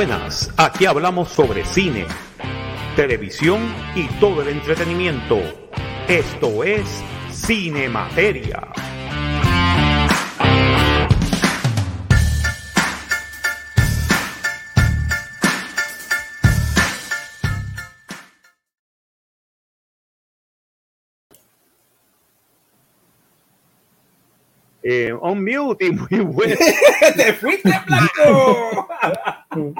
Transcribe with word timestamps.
Buenas, 0.00 0.50
aquí 0.56 0.86
hablamos 0.86 1.28
sobre 1.28 1.62
cine, 1.62 2.06
televisión 2.96 3.60
y 3.94 4.06
todo 4.18 4.40
el 4.40 4.48
entretenimiento. 4.48 5.38
Esto 6.08 6.64
es 6.64 7.04
Cinemateria. 7.30 8.66
Eh, 24.82 25.12
on 25.20 25.44
mute 25.44 25.84
y 25.84 25.90
muy 25.90 26.20
bueno. 26.20 26.56
¡Te 27.16 27.34
fuiste 27.34 27.70
blanco! 27.86 28.88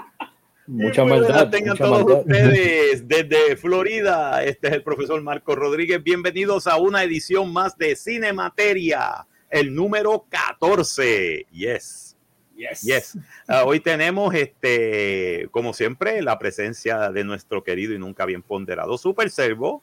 Mucha 0.71 1.03
Muy 1.03 1.11
buenas 1.19 1.31
maldad. 1.31 1.51
Tengan 1.51 1.71
mucha 1.73 1.85
todos 1.85 2.05
maldad. 2.05 2.21
ustedes 2.21 3.09
desde 3.09 3.57
Florida. 3.57 4.45
Este 4.45 4.69
es 4.69 4.75
el 4.75 4.85
profesor 4.85 5.21
Marco 5.21 5.57
Rodríguez. 5.57 6.01
Bienvenidos 6.01 6.69
a 6.69 6.77
una 6.77 7.03
edición 7.03 7.53
más 7.53 7.77
de 7.77 7.97
Cinemateria, 7.97 9.27
el 9.51 9.75
número 9.75 10.27
14. 10.29 11.45
Yes. 11.51 12.17
Yes. 12.57 12.83
Yes. 12.83 13.19
Ah, 13.49 13.65
hoy 13.65 13.81
tenemos, 13.81 14.33
este, 14.33 15.49
como 15.51 15.73
siempre, 15.73 16.23
la 16.23 16.39
presencia 16.39 17.11
de 17.11 17.25
nuestro 17.25 17.65
querido 17.65 17.93
y 17.93 17.99
nunca 17.99 18.25
bien 18.25 18.43
ponderado 18.43 18.97
Super 18.97 19.29
Servo, 19.29 19.83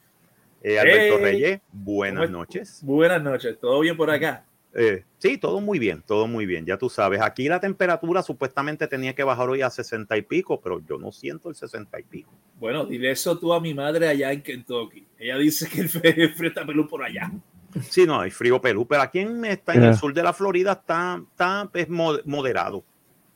eh, 0.62 0.78
Alberto 0.78 1.16
Hey. 1.18 1.22
Reyes. 1.22 1.60
Buenas 1.70 2.26
¿Cómo 2.28 2.38
noches. 2.38 2.80
Buenas 2.82 3.22
noches, 3.22 3.58
¿todo 3.60 3.80
bien 3.80 3.94
por 3.96 4.10
acá? 4.10 4.46
Eh, 4.80 5.04
sí, 5.18 5.38
todo 5.38 5.60
muy 5.60 5.78
bien, 5.80 6.02
todo 6.06 6.26
muy 6.28 6.46
bien, 6.46 6.64
ya 6.64 6.76
tú 6.78 6.88
sabes. 6.88 7.20
Aquí 7.20 7.48
la 7.48 7.58
temperatura 7.58 8.22
supuestamente 8.22 8.86
tenía 8.86 9.12
que 9.14 9.24
bajar 9.24 9.48
hoy 9.48 9.60
a 9.62 9.70
60 9.70 10.16
y 10.16 10.22
pico, 10.22 10.60
pero 10.60 10.80
yo 10.86 10.98
no 10.98 11.10
siento 11.10 11.48
el 11.48 11.56
60 11.56 11.98
y 11.98 12.02
pico. 12.04 12.30
Bueno, 12.60 12.86
dile 12.86 13.10
eso 13.10 13.36
tú 13.38 13.52
a 13.52 13.60
mi 13.60 13.74
madre 13.74 14.06
allá 14.08 14.30
en 14.32 14.40
Kentucky. 14.42 15.04
Ella 15.18 15.36
dice 15.38 15.68
que 15.68 15.80
el 15.80 15.88
frío 15.88 16.48
está 16.48 16.64
pelú 16.64 16.86
por 16.86 17.02
allá. 17.02 17.32
Sí, 17.90 18.06
no, 18.06 18.20
hay 18.20 18.30
frío 18.30 18.60
Perú, 18.60 18.86
pero 18.88 19.02
aquí 19.02 19.18
en, 19.18 19.44
está 19.44 19.74
en 19.74 19.80
Yeah. 19.80 19.90
el 19.90 19.96
sur 19.96 20.14
de 20.14 20.22
la 20.22 20.32
Florida 20.32 20.72
está, 20.72 21.20
está 21.30 21.68
es 21.74 21.88
mo- 21.88 22.18
moderado. 22.24 22.84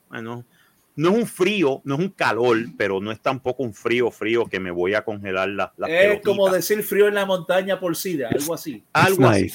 Bueno, 0.09 0.45
no 0.97 1.11
es 1.11 1.17
un 1.19 1.27
frío, 1.27 1.81
no 1.85 1.95
es 1.95 2.01
un 2.01 2.09
calor, 2.11 2.57
pero 2.79 3.01
no 3.01 3.11
es 3.13 3.21
tampoco 3.21 3.63
un 3.63 3.75
frío, 3.75 4.11
frío 4.11 4.47
que 4.47 4.61
me 4.61 4.71
voy 4.71 4.95
a 4.95 5.05
congelar 5.05 5.49
la, 5.49 5.73
las 5.77 5.91
es 5.91 5.97
pelotitas. 6.01 6.23
como 6.25 6.51
decir 6.51 6.83
frío 6.83 7.09
en 7.09 7.15
la 7.15 7.27
montaña 7.27 7.79
por 7.81 7.97
SIDA, 7.97 8.29
algo 8.31 8.55
así. 8.55 8.85
Algo 8.93 9.27
así. 9.27 9.51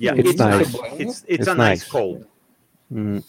Yeah, 0.00 0.14
It's 0.16 0.30
it's, 0.30 0.38
nice. 0.40 0.74
It's, 0.98 0.98
it's 0.98 1.24
It's 1.28 1.48
a 1.48 1.54
nice 1.54 1.80
nice. 1.82 1.88
cold. 1.88 2.26
Mm, 2.90 3.22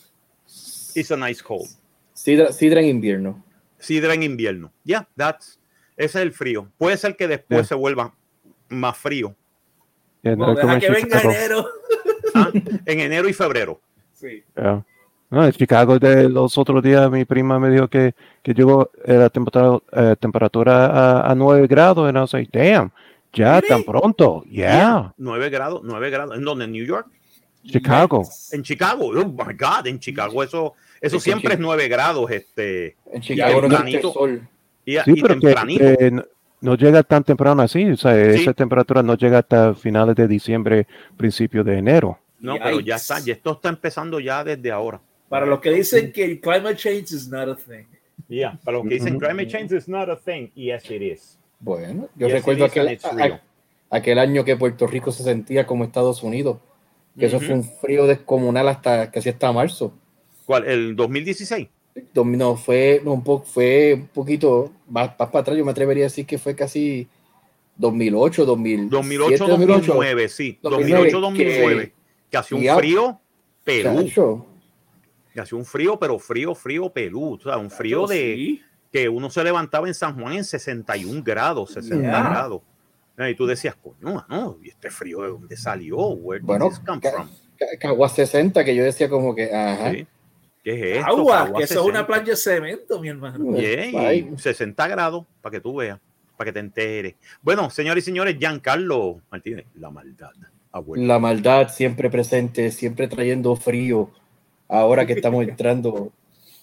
It's 0.96 1.12
a 1.12 1.18
nice 1.18 1.42
cold. 1.44 1.68
sidra, 2.14 2.52
sidra 2.54 2.80
en 2.82 2.88
invierno. 2.88 3.44
Sidra 3.78 4.14
en 4.14 4.24
invierno. 4.24 4.72
Ya, 4.86 5.08
that's, 5.18 5.60
ese 5.98 6.20
es 6.20 6.24
el 6.24 6.32
frío. 6.32 6.68
Puede 6.78 6.96
ser 6.98 7.16
que 7.16 7.28
después 7.28 7.60
Yeah. 7.62 7.68
se 7.68 7.76
vuelva 7.76 8.14
más 8.70 8.98
frío 8.98 9.36
Yeah, 10.24 10.36
No, 10.38 10.52
en 10.52 10.80
que 10.80 10.90
venga 10.92 11.18
Chicago. 11.20 11.32
enero. 11.34 11.66
¿ah? 12.36 12.52
en 12.86 13.00
enero 13.02 13.28
y 13.28 13.34
febrero. 13.34 13.82
Sí. 14.14 14.44
Yeah. 14.56 14.86
No, 15.30 15.46
en 15.46 15.52
Chicago 15.52 15.98
de 16.00 16.30
los 16.30 16.58
otros 16.58 16.82
días 16.84 17.10
mi 17.12 17.26
prima 17.26 17.58
me 17.60 17.70
dijo 17.70 17.88
que, 17.90 18.14
que 18.44 18.54
llegó 18.54 18.90
la 19.06 19.30
temperatura, 19.30 19.82
eh, 20.12 20.16
temperatura 20.20 20.86
a, 21.22 21.32
a 21.32 21.36
9 21.36 21.68
grados 21.68 22.10
y 22.10 22.14
no 22.14 22.28
sé, 22.28 22.48
damn, 22.52 22.92
ya 23.34 23.60
Really? 23.62 23.68
tan 23.68 23.84
pronto, 23.84 24.44
yeah, 24.44 25.14
9 25.18 25.50
grados, 25.50 25.82
9 25.84 26.10
grados. 26.10 26.38
¿En 26.38 26.44
dónde? 26.44 26.66
¿En 26.66 26.72
New 26.72 26.86
York? 26.86 27.08
Chicago. 27.64 28.28
En 28.52 28.64
Chicago. 28.64 29.08
Oh 29.10 29.26
my 29.26 29.54
God, 29.54 29.86
en 29.88 30.00
Chicago 30.00 30.42
eso, 30.44 30.74
eso 31.00 31.18
Es 31.18 31.24
que 31.24 31.30
siempre 31.32 31.54
es 31.54 31.60
9 31.60 31.88
grados. 31.88 32.30
Este, 32.32 32.96
En 33.12 33.22
Chicago 33.22 33.56
no 33.62 33.68
tempranito. 33.68 34.12
sol. 34.12 34.42
y, 34.86 34.94
Sí, 34.98 35.12
y 35.16 35.22
pero 35.22 35.36
que, 35.36 35.40
tempranito. 35.48 35.84
que 35.98 36.12
no- 36.12 36.26
no 36.62 36.76
llega 36.76 37.04
tan 37.04 37.24
temprano 37.24 37.62
así, 37.64 37.86
o 37.90 37.98
sea, 37.98 38.14
Sí. 38.34 38.42
esa 38.42 38.54
temperatura 38.54 39.02
no 39.04 39.16
llega 39.16 39.40
hasta 39.40 39.74
finales 39.76 40.16
de 40.16 40.28
diciembre, 40.28 40.88
principio 41.18 41.64
de 41.64 41.78
enero. 41.78 42.18
no, 42.40 42.56
pero 42.62 42.80
ya 42.80 42.96
está. 42.96 43.20
Y 43.24 43.30
esto 43.30 43.52
está 43.52 43.70
empezando 43.70 44.20
ya 44.20 44.44
desde 44.44 44.72
ahora. 44.72 45.00
Para 45.30 45.46
los 45.46 45.60
que 45.62 45.70
dicen 45.72 46.12
que 46.12 46.26
el 46.26 46.40
climate 46.42 46.76
change 46.76 47.12
is 47.14 47.28
not 47.30 47.48
a 47.48 47.56
thing. 47.56 47.86
Yeah, 48.28 48.60
para 48.64 48.78
los 48.78 48.88
que 48.88 48.96
dicen 48.96 49.20
climate 49.20 49.48
change 49.48 49.72
is 49.78 49.88
not 49.88 50.10
a 50.10 50.16
thing. 50.16 50.48
Yes, 50.56 50.90
it 50.90 51.02
is. 51.04 51.38
Bueno, 51.62 52.10
yo 52.16 52.28
Yes, 52.28 52.34
recuerdo 52.34 52.66
aquel, 52.66 53.00
a- 53.04 53.42
aquel 53.90 54.20
año 54.20 54.44
que 54.44 54.58
Puerto 54.58 54.88
Rico 54.88 55.12
se 55.12 55.24
sentía 55.24 55.66
como 55.66 55.84
Estados 55.84 56.24
Unidos. 56.24 56.58
Que 57.18 57.26
eso 57.26 57.40
fue 57.40 57.54
un 57.54 57.64
frío 57.64 58.08
descomunal 58.08 58.68
hasta 58.70 59.12
casi 59.12 59.30
hasta 59.30 59.52
marzo. 59.52 59.94
¿Cuál? 60.46 60.66
¿El 60.66 60.96
2016? 60.96 61.68
No, 62.14 62.56
fue 62.56 63.02
no, 63.04 63.12
un 63.14 63.24
poco, 63.24 63.46
fue 63.46 63.96
un 63.96 64.08
poquito 64.08 64.72
más, 64.88 65.10
más 65.20 65.30
para 65.30 65.42
atrás. 65.42 65.58
Yo 65.58 65.66
me 65.66 65.72
atrevería 65.72 66.06
a 66.06 66.08
decir 66.08 66.26
que 66.26 66.38
fue 66.38 66.56
casi 66.56 67.08
2008, 67.78 68.46
2000, 68.46 68.90
2008, 68.90 69.46
2009, 69.48 70.30
sí. 70.30 70.58
2008, 70.62 71.20
2009. 71.20 71.94
Que 72.30 72.38
hacía 72.38 72.58
un 72.58 72.80
frío 72.80 73.20
Perú. 73.66 74.10
Que 75.34 75.42
hacía 75.42 75.58
un 75.58 75.66
frío, 75.66 76.00
pero 76.00 76.18
frío, 76.18 76.56
frío 76.56 76.90
Perú. 76.90 77.34
O 77.34 77.40
sea, 77.40 77.58
un 77.58 77.70
frío 77.70 78.08
de 78.08 78.16
Sí. 78.36 78.62
Que 78.92 79.08
uno 79.10 79.30
se 79.30 79.44
levantaba 79.44 79.88
en 79.88 79.94
San 79.94 80.20
Juan 80.20 80.34
en 80.34 80.44
61 80.44 81.24
grados, 81.24 81.72
60 81.74 82.02
Yeah. 82.10 82.30
grados. 82.30 82.62
Y 83.30 83.36
tú 83.36 83.46
decías, 83.46 83.76
coño, 83.76 84.26
no, 84.28 84.58
¿y 84.64 84.70
este 84.70 84.90
frío 84.90 85.22
de 85.22 85.28
dónde 85.30 85.56
salió? 85.56 85.98
Where 85.98 86.40
did 86.40 86.48
Bueno, 86.48 86.70
this 86.70 86.80
come 86.80 87.00
ca- 87.00 87.12
from? 87.12 87.30
Ca- 87.60 87.66
Cagua 87.80 88.10
60, 88.10 88.64
que 88.66 88.76
yo 88.76 88.84
decía 88.84 89.10
como 89.10 89.36
que, 89.36 89.54
ajá. 89.54 89.92
Sí. 89.92 90.08
¿Qué 90.64 90.92
es 90.94 90.98
esto? 91.00 91.12
Agua, 91.12 91.44
Cagua 91.46 91.58
que 91.60 91.64
eso 91.66 91.74
es 91.76 91.80
una 91.82 92.00
60. 92.00 92.08
playa 92.08 92.24
de 92.26 92.36
cemento, 92.36 93.00
mi 93.00 93.10
hermano. 93.10 93.56
Yeah, 93.58 94.08
Ay. 94.08 94.30
y 94.34 94.40
60 94.40 94.88
grados, 94.88 95.26
para 95.42 95.52
que 95.54 95.62
tú 95.62 95.76
veas, 95.76 96.00
para 96.36 96.50
que 96.50 96.54
te 96.54 96.60
enteres. 96.60 97.16
Bueno, 97.44 97.70
señores 97.70 98.04
y 98.04 98.06
señores, 98.06 98.38
Giancarlo 98.40 99.22
Martínez, 99.32 99.66
la 99.76 99.90
maldad. 99.92 100.32
Abuelo. 100.72 101.06
La 101.06 101.20
maldad 101.20 101.68
siempre 101.70 102.10
presente, 102.10 102.72
siempre 102.72 103.08
trayendo 103.08 103.56
frío, 103.56 104.10
ahora 104.68 105.06
que 105.06 105.14
estamos 105.14 105.44
entrando 105.48 106.12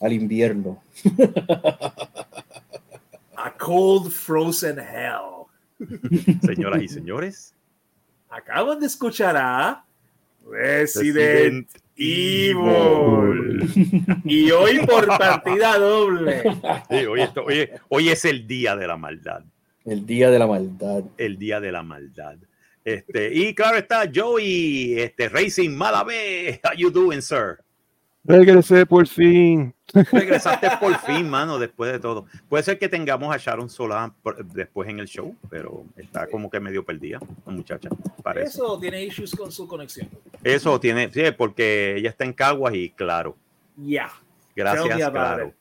al 0.00 0.12
invierno. 0.12 0.82
A 3.36 3.53
cold 3.56 4.10
frozen 4.10 4.78
hell. 4.78 5.47
Señoras 6.44 6.82
y 6.82 6.88
señores, 6.88 7.54
Acaban 8.31 8.78
de 8.81 8.86
escuchar 8.86 9.36
a 9.38 9.84
Resident 10.47 11.16
Resident 11.16 11.69
Evil. 11.97 14.20
Y 14.25 14.50
hoy 14.50 14.81
por 14.86 15.06
partida 15.06 15.78
doble. 15.78 16.42
Sí, 16.91 17.06
hoy, 17.06 17.22
esto- 17.22 17.44
oye, 17.44 17.70
hoy 17.88 18.10
es 18.10 18.25
el 18.26 18.47
día 18.47 18.76
de 18.76 18.86
la 18.86 18.97
maldad. 18.98 19.42
El 19.84 20.04
día 20.04 20.30
de 20.30 20.38
la 20.38 20.47
maldad. 20.47 21.04
el 21.16 21.38
día 21.38 21.60
de 21.60 21.72
la 21.72 21.82
maldad. 21.82 22.36
Este, 22.84 23.32
y 23.34 23.54
claro 23.54 23.78
está 23.78 24.03
Joey, 24.15 24.98
este, 25.00 25.28
Racing 25.30 25.70
Malavé. 25.70 26.60
How 26.65 26.76
you 26.76 26.91
doing, 26.91 27.22
sir? 27.22 27.59
Regresé 28.28 28.84
por 28.84 29.06
fin. 29.09 29.75
Regresaste 30.12 30.69
por 30.78 30.94
fin, 30.99 31.28
mano, 31.31 31.59
después 31.59 31.91
de 31.91 31.99
todo. 31.99 32.27
Puede 32.49 32.62
ser 32.62 32.78
que 32.78 32.89
tengamos 32.89 33.34
a 33.34 33.39
Sharon 33.39 33.71
Solá 33.71 34.12
por- 34.22 34.44
después 34.44 34.89
en 34.91 34.99
el 35.00 35.06
show, 35.09 35.34
pero 35.49 35.84
está 35.97 36.27
como 36.27 36.50
que 36.50 36.61
medio 36.61 36.84
perdida, 36.84 37.19
la 37.47 37.53
muchacha, 37.53 37.89
parece. 38.22 38.49
Eso, 38.50 38.65
Eso 38.66 38.78
tiene 38.81 39.03
issues 39.03 39.34
con 39.34 39.50
su 39.50 39.66
conexión. 39.66 40.09
tiene, 40.81 41.11
sí, 41.11 41.22
porque 41.37 41.97
ella 41.97 42.11
está 42.11 42.25
en 42.25 42.34
Caguas 42.34 42.75
y 42.75 42.91
claro, 42.91 43.34
Ya. 43.77 44.09
Tell 44.55 44.65
gracias, 44.65 45.10
claro. 45.10 45.55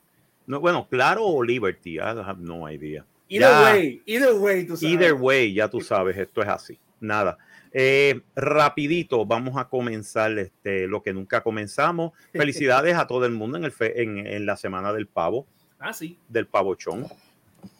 No, 0.46 0.60
bueno, 0.60 0.86
claro 0.90 1.24
o 1.24 1.42
Liberty, 1.42 1.94
I 1.96 2.00
have 2.00 2.36
no 2.40 2.68
idea. 2.70 3.04
Either 3.28 3.48
Ya. 3.50 3.62
way, 3.72 4.02
either 4.06 4.32
way, 4.34 4.66
tú 4.66 4.76
sabes. 4.76 4.92
Either 4.94 5.14
way, 5.14 5.54
ya 5.54 5.68
tú 5.68 5.80
sabes, 5.80 6.16
esto 6.16 6.42
es 6.42 6.48
así. 6.48 6.78
Nada. 7.00 7.38
Eh, 7.80 8.22
rapidito, 8.34 9.24
vamos 9.24 9.56
a 9.56 9.68
comenzar 9.68 10.36
este, 10.36 10.88
lo 10.88 11.00
que 11.00 11.12
nunca 11.12 11.42
comenzamos. 11.44 12.10
Felicidades 12.32 12.96
a 12.96 13.06
todo 13.06 13.24
el 13.24 13.30
mundo 13.32 13.56
en, 13.56 13.62
el 13.62 13.70
fe- 13.70 14.02
en, 14.02 14.26
en 14.26 14.46
la 14.46 14.56
semana 14.56 14.92
del 14.92 15.06
pavo, 15.06 15.46
Ah, 15.78 15.92
sí. 15.92 16.18
del 16.28 16.48
pavochón, 16.48 17.06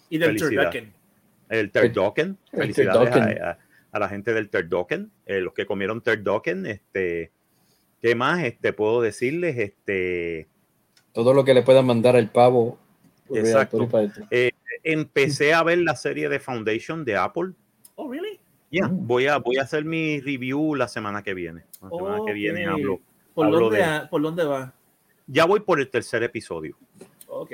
Y 0.08 0.18
del 0.18 0.36
turducken. 0.36 0.92
el 1.48 1.72
turducken. 1.72 2.38
El 2.52 2.58
Felicidades 2.60 3.10
turducken. 3.10 3.42
a, 3.42 3.50
a- 3.50 3.58
a 3.90 3.98
la 3.98 4.08
gente 4.08 4.32
del 4.34 4.50
turducken, 4.50 5.10
eh, 5.26 5.40
los 5.40 5.52
que 5.52 5.66
comieron 5.66 6.00
turducken. 6.00 6.66
Este, 6.66 7.32
¿Qué 8.00 8.14
más 8.14 8.44
este, 8.44 8.72
puedo 8.72 9.00
decirles? 9.02 9.58
Este, 9.58 10.46
Todo 11.12 11.34
lo 11.34 11.44
que 11.44 11.54
le 11.54 11.62
puedan 11.62 11.86
mandar 11.86 12.14
al 12.14 12.30
pavo. 12.30 12.78
Exacto. 13.34 13.88
adentro. 13.92 14.26
empecé 14.84 15.52
a 15.54 15.62
ver 15.64 15.78
la 15.78 15.96
serie 15.96 16.28
de 16.28 16.38
Foundation 16.38 17.04
de 17.04 17.16
Apple. 17.16 17.50
Oh, 17.96 18.08
really? 18.08 18.38
Ya, 18.70 18.87
Mm. 18.88 19.06
voy, 19.06 19.26
a, 19.26 19.38
voy 19.38 19.56
a 19.56 19.62
hacer 19.62 19.85
mi 19.85 20.20
review 20.20 20.75
la 20.75 20.88
semana 20.88 21.23
que 21.23 21.35
viene. 21.35 21.65
La 21.82 21.88
semana 21.91 22.19
que 22.26 22.32
viene 22.32 22.67
hablo. 22.67 23.00
¿Por 23.35 23.47
hablo 23.47 23.61
dónde, 23.61 23.79
de- 23.79 24.06
¿Por 24.09 24.23
dónde 24.23 24.44
va? 24.44 24.75
Ya 25.26 25.44
voy 25.44 25.61
por 25.61 25.81
el 25.81 25.88
tercer 25.88 26.23
episodio. 26.23 26.76
Ok. 27.29 27.53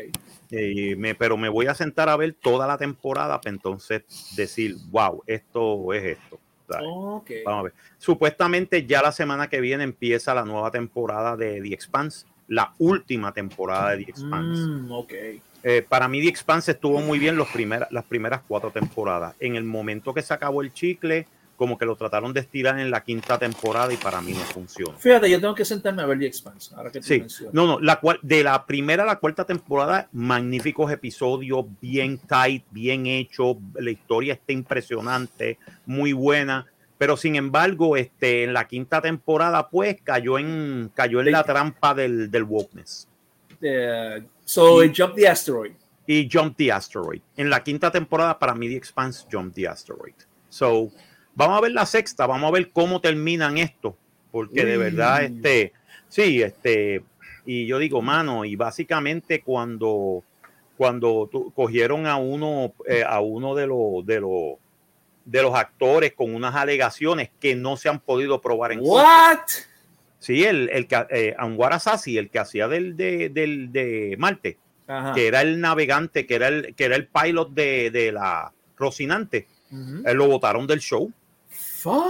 Eh, 0.50 0.94
me- 0.96 1.14
pero 1.14 1.36
me 1.36 1.48
voy 1.48 1.66
a 1.66 1.74
sentar 1.74 2.08
a 2.08 2.16
ver 2.16 2.34
toda 2.40 2.66
la 2.66 2.78
temporada 2.78 3.40
para 3.40 3.50
entonces 3.54 4.02
decir, 4.36 4.76
wow, 4.90 5.22
esto 5.26 5.92
es 5.92 6.04
esto. 6.18 6.38
¿sabes? 6.68 6.86
Ok. 6.90 7.30
Vamos 7.44 7.60
a 7.60 7.62
ver. 7.64 7.72
Supuestamente 7.98 8.86
ya 8.86 9.02
la 9.02 9.12
semana 9.12 9.48
que 9.48 9.60
viene 9.60 9.84
empieza 9.84 10.32
la 10.34 10.44
nueva 10.46 10.70
temporada 10.70 11.36
de 11.36 11.60
The 11.60 11.74
Expanse, 11.74 12.26
la 12.48 12.72
última 12.78 13.32
temporada 13.34 13.90
de 13.90 14.04
The 14.04 14.10
Expanse. 14.10 14.62
Mm, 14.62 14.90
ok. 14.90 15.12
Eh, 15.66 15.84
para 15.88 16.06
mí, 16.08 16.20
The 16.22 16.28
Expanse 16.28 16.72
estuvo 16.72 17.00
muy 17.00 17.18
bien 17.18 17.36
los 17.36 17.48
primeras, 17.48 17.90
las 17.90 18.04
primeras 18.04 18.42
cuatro 18.46 18.70
temporadas. 18.70 19.34
En 19.40 19.56
el 19.56 19.64
momento 19.64 20.12
que 20.12 20.20
se 20.22 20.34
acabó 20.34 20.60
el 20.60 20.72
chicle, 20.74 21.26
como 21.56 21.78
que 21.78 21.86
lo 21.86 21.96
trataron 21.96 22.32
de 22.34 22.40
estirar 22.40 22.78
en 22.80 22.90
la 22.90 23.02
quinta 23.02 23.38
temporada 23.38 23.92
y 23.92 23.96
para 23.96 24.20
mí 24.20 24.32
no 24.32 24.40
funciona. 24.40 24.98
Fíjate, 24.98 25.30
yo 25.30 25.40
tengo 25.40 25.54
que 25.54 25.64
sentarme 25.64 26.02
a 26.02 26.06
ver 26.06 26.18
The 26.18 26.26
Expanse. 26.26 26.74
Ahora 26.74 26.90
que 26.90 26.98
tú 27.00 27.06
Sí, 27.06 27.20
mencionas. 27.20 27.54
no, 27.54 27.66
no, 27.66 27.80
la 27.80 27.98
cual, 28.00 28.18
de 28.22 28.42
la 28.44 28.66
primera 28.66 29.04
a 29.04 29.06
la 29.06 29.16
cuarta 29.16 29.44
temporada, 29.46 30.08
magníficos 30.12 30.90
episodios, 30.92 31.64
bien 31.80 32.18
tight, 32.18 32.64
bien 32.70 33.06
hecho, 33.06 33.56
la 33.74 33.90
historia 33.90 34.34
está 34.34 34.52
impresionante, 34.52 35.58
muy 35.86 36.12
buena, 36.12 36.66
pero 36.98 37.16
sin 37.16 37.36
embargo, 37.36 37.96
este, 37.96 38.44
en 38.44 38.52
la 38.52 38.66
quinta 38.66 39.00
temporada, 39.00 39.68
pues 39.68 39.96
cayó 40.02 40.38
en, 40.38 40.90
cayó 40.94 41.20
en 41.20 41.32
la 41.32 41.44
trampa 41.44 41.94
del, 41.94 42.30
del 42.30 42.42
wokeness 42.42 43.08
Eh, 43.62 44.22
so, 44.44 44.82
Y- 44.84 44.92
Jump 44.94 45.14
the 45.14 45.28
Asteroid. 45.28 45.72
y 46.06 46.28
Jump 46.30 46.56
the 46.56 46.70
Asteroid. 46.72 47.20
En 47.36 47.48
la 47.50 47.62
quinta 47.62 47.90
temporada, 47.90 48.38
para 48.38 48.54
mí, 48.54 48.68
The 48.68 48.76
Expanse, 48.76 49.26
Jump 49.30 49.54
the 49.54 49.66
Asteroid. 49.68 50.14
So, 50.48 50.90
vamos 51.34 51.58
a 51.58 51.60
ver 51.62 51.72
la 51.72 51.86
sexta, 51.86 52.26
vamos 52.26 52.48
a 52.48 52.52
ver 52.52 52.70
cómo 52.70 53.00
terminan 53.00 53.58
esto, 53.58 53.96
porque 54.30 54.64
de 54.64 54.76
verdad, 54.76 55.24
este, 55.24 55.72
sí, 56.08 56.42
este, 56.42 57.02
y 57.46 57.66
yo 57.66 57.78
digo, 57.78 58.02
mano, 58.02 58.44
y 58.44 58.54
básicamente 58.54 59.40
cuando, 59.42 60.22
cuando 60.76 61.28
cogieron 61.54 62.06
a 62.06 62.16
uno, 62.16 62.72
eh, 62.86 63.02
a 63.06 63.20
uno 63.20 63.54
de 63.54 63.66
los, 63.66 64.06
de 64.06 64.20
los, 64.20 64.58
de 65.24 65.42
los 65.42 65.54
actores 65.54 66.12
con 66.12 66.34
unas 66.34 66.54
alegaciones 66.54 67.30
que 67.40 67.54
no 67.56 67.76
se 67.76 67.88
han 67.88 67.98
podido 67.98 68.40
probar 68.40 68.72
en 68.72 68.80
corte. 68.80 69.54
Sí, 70.24 70.42
el, 70.42 70.70
el 70.70 70.86
que, 70.86 71.06
eh, 71.10 71.34
Anwar 71.36 71.74
Asasi, 71.74 72.16
el 72.16 72.30
que 72.30 72.38
hacía 72.38 72.66
del, 72.66 72.96
de, 72.96 73.28
del, 73.28 73.70
de 73.70 74.16
Marte, 74.18 74.56
Ajá. 74.86 75.12
que 75.12 75.26
era 75.26 75.42
el 75.42 75.60
navegante, 75.60 76.26
que 76.26 76.34
era 76.36 76.48
el, 76.48 76.74
que 76.74 76.86
era 76.86 76.96
el 76.96 77.08
pilot 77.08 77.50
de, 77.50 77.90
de 77.90 78.10
la 78.10 78.50
Rocinante, 78.78 79.46
él 79.70 80.16
lo 80.16 80.26
votaron 80.26 80.66
del 80.66 80.80
show. 80.80 81.12
Fuck. 81.50 82.06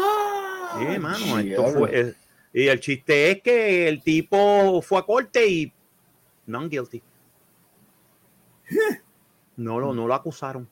Sí, 0.78 0.99
mano, 1.00 1.38
esto 1.40 1.66
fue, 1.66 2.00
eh, 2.00 2.14
y 2.52 2.69
el 2.69 2.78
chiste 2.78 3.32
es 3.32 3.43
que 3.43 3.88
el 3.88 4.00
tipo 4.00 4.81
fue 4.81 5.00
a 5.00 5.02
corte 5.02 5.44
y 5.49 5.72
non 6.46 6.69
guilty. 6.70 7.02
No 9.56 9.81
lo, 9.81 9.93
no 9.93 10.06
lo 10.06 10.14
acusaron. 10.14 10.69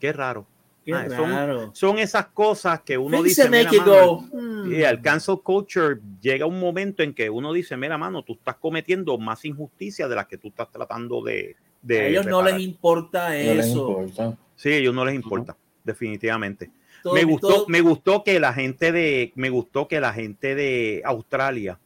Qué 0.00 0.12
raro. 0.12 0.46
Qué 0.88 0.94
Ah, 0.94 1.06
son- 1.10 1.30
raro. 1.30 1.70
Son 1.74 1.98
esas 1.98 2.28
cosas 2.28 2.80
que 2.80 2.96
uno 2.96 3.18
Things 3.18 3.36
dice. 3.36 3.50
"Mira, 3.50 3.70
mano, 3.84 4.26
y 4.70 4.80
el 4.82 5.02
cancel 5.02 5.40
culture 5.42 6.00
llega 6.18 6.46
un 6.46 6.58
momento 6.58 7.02
en 7.02 7.12
que 7.12 7.28
uno 7.28 7.52
dice, 7.52 7.76
mira, 7.76 7.98
mano, 7.98 8.22
tú 8.22 8.32
estás 8.32 8.56
cometiendo 8.56 9.18
más 9.18 9.44
injusticia 9.44 10.08
de 10.08 10.16
las 10.16 10.26
que 10.26 10.38
tú 10.38 10.48
estás 10.48 10.70
tratando 10.72 11.22
de... 11.22 11.56
de 11.82 12.00
A 12.00 12.06
ellos 12.08 12.24
no 12.24 12.38
reparar". 12.40 12.58
les 12.58 12.68
importa 12.68 13.28
No 13.28 13.34
les 13.54 13.66
eso. 13.66 13.86
importa. 13.90 14.38
Sí, 14.56 14.70
a 14.70 14.76
ellos 14.78 14.94
no 14.94 15.04
les 15.04 15.14
importa, 15.14 15.54
definitivamente. 15.84 16.70
Todo- 17.02 17.12
me 17.14 17.24
gustó, 17.24 17.48
todo- 17.48 17.64
me 17.68 17.80
gustó 17.82 18.24
que 18.24 18.40
la 18.40 18.54
gente 18.54 18.90
de, 18.90 19.30
me 19.34 19.50
gustó 19.50 19.88
que 19.88 20.00
la 20.00 20.14
gente 20.14 20.54
de 20.54 21.02
Australia 21.04 21.78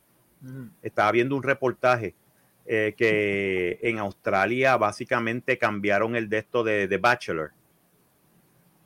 Ujú. 0.44 0.68
estaba 0.80 1.10
viendo 1.10 1.34
un 1.34 1.42
reportaje 1.42 2.14
eh, 2.66 2.94
que 2.96 3.80
en 3.82 3.98
Australia 3.98 4.76
básicamente 4.76 5.58
cambiaron 5.58 6.14
el 6.14 6.28
de 6.28 6.38
esto 6.38 6.62
de, 6.62 6.86
de 6.86 6.98
Bachelor 6.98 7.50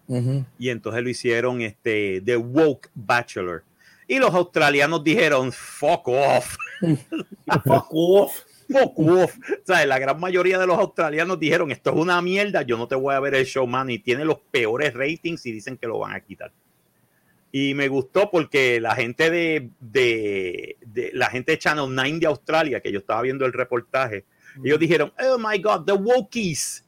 Ujú. 0.09 0.45
y 0.59 0.69
entonces 0.71 1.03
lo 1.03 1.09
hicieron 1.11 1.61
este 1.63 2.21
de 2.21 2.37
Woke 2.37 2.91
Bachelor. 2.95 3.65
Y 4.09 4.19
los 4.21 4.33
australianos 4.35 5.03
dijeron, 5.03 5.51
fuck 5.53 6.07
off, 6.09 6.57
Fuck 7.65 7.87
off. 7.91 8.41
fuck 8.71 8.99
off. 8.99 9.37
O 9.37 9.67
sea, 9.67 9.85
la 9.85 9.99
gran 9.99 10.21
mayoría 10.21 10.59
de 10.61 10.67
los 10.67 10.79
australianos 10.79 11.41
dijeron, 11.41 11.71
esto 11.73 11.91
es 11.91 11.97
una 11.97 12.23
mierda, 12.23 12.63
yo 12.63 12.77
no 12.79 12.87
te 12.87 12.95
voy 12.95 13.15
a 13.15 13.21
ver 13.21 13.35
el 13.35 13.47
show, 13.47 13.67
man, 13.67 13.91
y 13.91 13.99
tiene 13.99 14.25
los 14.25 14.39
peores 14.51 14.95
ratings 14.95 15.45
y 15.47 15.53
dicen 15.53 15.77
que 15.77 15.89
lo 15.89 15.99
van 15.99 16.15
a 16.15 16.21
quitar. 16.21 16.53
Y 17.51 17.75
me 17.75 17.89
gustó 17.89 18.31
porque 18.31 18.81
la 18.81 18.95
gente 18.95 19.31
de, 19.31 19.71
de, 19.81 20.77
de- 20.87 21.11
la 21.15 21.29
gente 21.31 21.53
de 21.53 21.59
Channel 21.59 21.87
9 21.93 22.19
de 22.21 22.27
Australia, 22.27 22.81
que 22.81 22.93
yo 22.93 22.99
estaba 23.01 23.23
viendo 23.23 23.45
el 23.47 23.53
reportaje, 23.53 24.25
ellos 24.63 24.79
dijeron, 24.79 25.13
oh 25.19 25.37
my 25.39 25.59
God, 25.59 25.85
the 25.87 25.93
wokies 25.93 26.85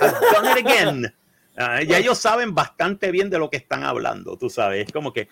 have 0.00 0.16
done 0.32 0.50
it 0.58 0.66
again. 0.66 1.14
Ah, 1.60 1.82
ya 1.82 1.98
ellos 1.98 2.18
saben 2.18 2.54
bastante 2.54 3.10
bien 3.10 3.28
de 3.30 3.38
lo 3.38 3.50
que 3.50 3.56
están 3.56 3.82
hablando, 3.82 4.36
tú 4.38 4.48
sabes. 4.48 4.86
Es 4.86 4.92
como 4.92 5.12
que, 5.12 5.28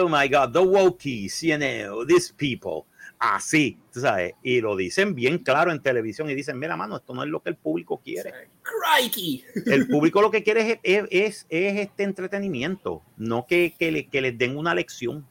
oh 0.00 0.08
my 0.08 0.26
God, 0.28 0.52
the 0.52 0.58
wokies, 0.60 1.40
you 1.42 1.56
know, 1.56 2.04
these 2.06 2.32
people. 2.34 2.84
Así, 3.18 3.78
tú 3.92 4.00
sabes. 4.00 4.34
Y 4.42 4.60
lo 4.60 4.74
dicen 4.76 5.14
bien 5.14 5.38
claro 5.38 5.70
en 5.72 5.80
televisión 5.82 6.28
y 6.30 6.34
dicen, 6.34 6.58
mira, 6.58 6.76
mano, 6.76 6.96
esto 6.96 7.14
no 7.14 7.22
es 7.22 7.28
lo 7.28 7.40
que 7.42 7.50
el 7.50 7.56
público 7.56 7.98
quiere. 8.02 8.32
Crikey. 8.62 9.44
El 9.66 9.86
público 9.88 10.20
lo 10.22 10.30
que 10.30 10.42
quiere 10.42 10.72
es, 10.72 10.78
es, 10.82 11.04
es- 11.10 11.46
es 11.48 11.78
este 11.78 12.02
entretenimiento, 12.04 13.02
no 13.16 13.46
que, 13.46 13.74
que, 13.78 13.90
le- 13.92 14.06
que 14.06 14.20
les 14.20 14.36
den 14.36 14.56
una 14.56 14.74
lección, 14.74 15.26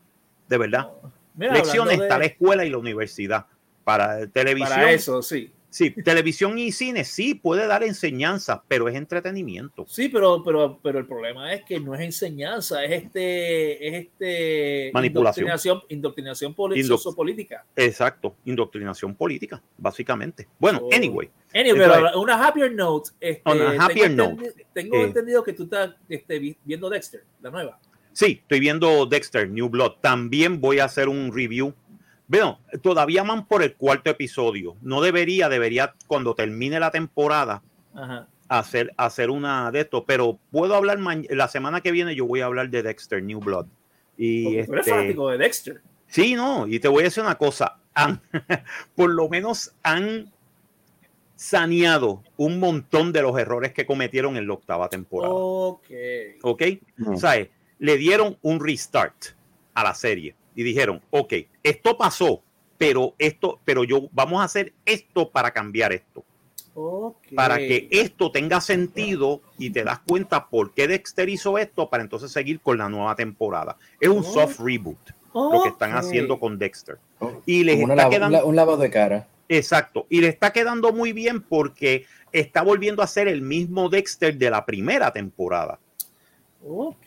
de 0.48 0.58
verdad. 0.58 0.90
Mira, 1.36 1.54
Lecciones 1.54 1.98
de- 1.98 2.06
está 2.06 2.18
la 2.18 2.26
escuela 2.26 2.66
y 2.66 2.70
la 2.70 2.78
universidad. 2.78 3.46
Para 3.84 4.26
televisión, 4.28 4.74
Para 4.80 4.92
eso, 4.92 5.22
sí. 5.22 5.52
Sí, 5.76 5.92
televisión 5.92 6.58
y 6.58 6.72
cine 6.72 7.04
sí 7.04 7.34
puede 7.36 7.68
dar 7.68 7.84
enseñanzas, 7.84 8.60
pero 8.68 8.88
es 8.88 8.96
entretenimiento. 8.96 9.86
Sí, 9.88 10.08
pero, 10.10 10.42
pero, 10.44 10.80
pero 10.82 11.00
el 11.00 11.06
problema 11.06 11.54
es 11.54 11.64
que 11.66 11.80
no 11.80 11.94
es 11.94 12.02
enseñanza, 12.02 12.84
es 12.86 13.04
este, 13.04 13.88
es 13.88 13.94
este 14.06 14.92
Manipulación. 14.94 15.48
indoctrinación, 15.48 15.82
indoctrinación 15.90 16.56
sociopolítica. 16.88 17.66
Exacto, 17.76 18.36
indoctrinación 18.46 19.16
política, 19.16 19.62
básicamente. 19.78 20.48
Bueno, 20.60 20.88
anyway, 20.94 21.30
Anyway, 21.54 21.78
pero 21.80 22.22
una 22.22 22.46
happier 22.46 22.74
note. 22.74 23.12
Este, 23.20 23.42
On 23.50 23.62
a 23.62 23.86
happier 23.86 24.10
tengo 24.16 24.30
note, 24.32 24.44
entendi- 24.50 24.66
Tengo 24.74 24.96
eh, 24.98 25.04
entendido 25.04 25.44
que 25.44 25.54
tú 25.54 25.64
estás 25.64 25.96
este, 26.10 26.40
vi- 26.40 26.58
viendo 26.64 26.90
Dexter, 26.90 27.24
la 27.42 27.50
nueva. 27.52 27.80
sí, 28.12 28.40
estoy 28.42 28.60
viendo 28.60 29.06
Dexter, 29.06 29.50
New 29.50 29.70
Blood. 29.70 29.94
También 30.02 30.60
voy 30.60 30.80
a 30.80 30.86
hacer 30.86 31.08
un 31.10 31.34
review. 31.34 31.74
Bueno, 32.28 32.60
todavía 32.82 33.24
van 33.24 33.46
por 33.46 33.62
el 33.64 33.76
cuarto 33.76 34.10
episodio. 34.10 34.76
No 34.82 35.02
debería, 35.02 35.48
debería 35.50 35.94
cuando 36.08 36.34
termine 36.34 36.80
la 36.80 36.90
temporada 36.92 37.62
Ajá. 37.94 38.28
hacer, 38.50 38.94
hacer 38.98 39.30
una 39.30 39.72
de 39.72 39.82
esto, 39.82 40.06
pero 40.06 40.40
puedo 40.52 40.76
hablar 40.76 40.98
la 41.00 41.48
semana 41.48 41.82
que 41.82 41.92
viene. 41.92 42.16
Yo 42.16 42.26
voy 42.26 42.42
a 42.42 42.46
hablar 42.46 42.70
de 42.70 42.82
Dexter, 42.84 43.22
New 43.22 43.40
Blood. 43.40 43.68
Y 44.18 44.44
tú 44.66 44.74
eres 44.74 44.88
este, 44.88 44.92
fanático 44.92 45.30
de 45.30 45.38
Dexter. 45.38 45.82
sí, 46.08 46.36
no, 46.36 46.66
y 46.68 46.80
te 46.80 46.88
voy 46.88 47.02
a 47.02 47.04
decir 47.06 47.22
una 47.24 47.38
cosa. 47.38 47.78
Han- 47.94 48.22
por 48.96 49.10
lo 49.12 49.30
menos 49.30 49.74
han 49.84 50.32
saneado 51.36 52.24
un 52.38 52.60
montón 52.60 53.12
de 53.12 53.22
los 53.22 53.38
errores 53.38 53.74
que 53.74 53.86
cometieron 53.86 54.38
en 54.38 54.48
la 54.48 54.54
octava 54.54 54.90
temporada. 54.90 55.34
Ok. 55.34 55.90
¿Ok? 56.44 56.62
Mm. 56.98 57.18
¿Sabes? 57.18 57.50
Le 57.80 57.98
dieron 57.98 58.38
un 58.42 58.66
restart 58.66 59.16
a 59.74 59.84
la 59.84 59.94
serie 59.94 60.34
y 60.56 60.64
dijeron, 60.64 61.02
ok, 61.12 61.34
esto 61.64 61.98
pasó, 61.98 62.42
pero 62.78 63.14
esto, 63.20 63.60
pero 63.66 63.84
yo 63.84 64.08
vamos 64.12 64.42
a 64.42 64.46
hacer 64.46 64.74
esto 64.86 65.30
para 65.30 65.52
cambiar 65.52 65.94
esto, 65.94 66.24
para 67.36 67.58
que 67.58 67.88
esto 67.92 68.32
tenga 68.32 68.60
sentido 68.62 69.42
y 69.58 69.70
te 69.70 69.84
das 69.84 70.00
cuenta 70.00 70.48
por 70.48 70.74
qué 70.74 70.88
Dexter 70.88 71.30
hizo 71.30 71.58
esto 71.58 71.90
para 71.90 72.04
entonces 72.04 72.32
seguir 72.32 72.60
con 72.60 72.78
la 72.78 72.90
nueva 72.90 73.16
temporada. 73.16 73.78
Es 74.00 74.10
un 74.10 74.20
Oh. 74.20 74.24
soft 74.24 74.60
reboot 74.60 74.98
lo 75.34 75.62
que 75.64 75.70
están 75.70 75.92
haciendo 75.98 76.40
con 76.40 76.58
Dexter. 76.58 76.98
Oh, 77.20 77.42
Y 77.46 77.64
les 77.66 77.76
Como 77.80 77.94
está 77.94 78.04
lava- 78.04 78.10
quedando, 78.10 78.46
un 78.46 78.56
lavado 78.56 78.78
de 78.78 78.90
cara. 78.90 79.28
exacto, 79.50 80.06
y 80.10 80.22
le 80.22 80.28
está 80.30 80.52
quedando 80.54 80.92
muy 80.94 81.12
bien 81.14 81.42
porque 81.42 82.06
está 82.32 82.62
volviendo 82.62 83.02
a 83.04 83.08
ser 83.08 83.28
el 83.28 83.42
mismo 83.42 83.90
Dexter 83.90 84.38
de 84.38 84.50
la 84.50 84.66
primera 84.66 85.12
temporada. 85.12 85.80
Ok. 86.66 87.06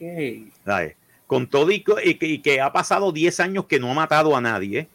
¿sabes? 0.65 0.95
Con 1.29 1.47
todo 1.47 1.71
y, 1.71 1.85
que, 1.85 2.27
y 2.27 2.39
que 2.41 2.61
ha 2.61 2.73
pasado 2.73 3.13
10 3.13 3.39
años 3.39 3.67
que 3.67 3.79
no 3.79 3.91
ha 3.93 3.95
matado 3.95 4.37
a 4.37 4.41
nadie. 4.41 4.89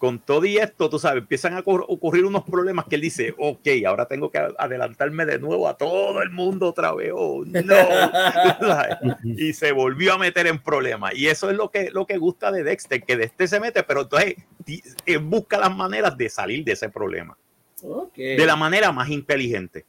Con 0.00 0.18
todo 0.18 0.44
y 0.44 0.56
esto, 0.58 0.90
tú 0.90 0.98
sabes, 0.98 1.22
empiezan 1.22 1.54
a 1.54 1.62
ocur- 1.62 1.84
ocurrir 1.88 2.26
unos 2.26 2.42
problemas 2.42 2.84
que 2.86 2.96
él 2.96 3.00
dice, 3.00 3.34
ok, 3.38 3.66
ahora 3.86 4.06
tengo 4.06 4.30
que 4.30 4.38
adelantarme 4.58 5.24
de 5.24 5.38
nuevo 5.38 5.66
a 5.68 5.78
todo 5.78 6.20
el 6.20 6.30
mundo 6.30 6.68
otra 6.68 6.92
vez. 6.92 7.12
Oh, 7.14 7.42
no. 7.46 7.74
Y 9.24 9.52
se 9.54 9.72
volvió 9.72 10.14
a 10.14 10.18
meter 10.18 10.46
en 10.46 10.58
problemas. 10.58 11.14
Y 11.14 11.28
eso 11.28 11.48
es 11.48 11.56
lo 11.56 11.70
que, 11.70 11.90
lo 11.90 12.06
que 12.06 12.18
gusta 12.18 12.50
de 12.50 12.64
Dexter, 12.64 13.02
que 13.02 13.16
Dexter 13.16 13.48
se 13.48 13.60
mete, 13.60 13.82
pero 13.82 14.02
entonces 14.02 14.34
eh, 15.06 15.16
busca 15.18 15.58
las 15.58 15.74
maneras 15.74 16.18
de 16.18 16.28
salir 16.28 16.64
de 16.64 16.72
ese 16.72 16.88
problema 16.90 17.38
de 18.36 18.46
la 18.46 18.56
manera 18.56 18.90
más 18.92 19.08
inteligente. 19.08 19.84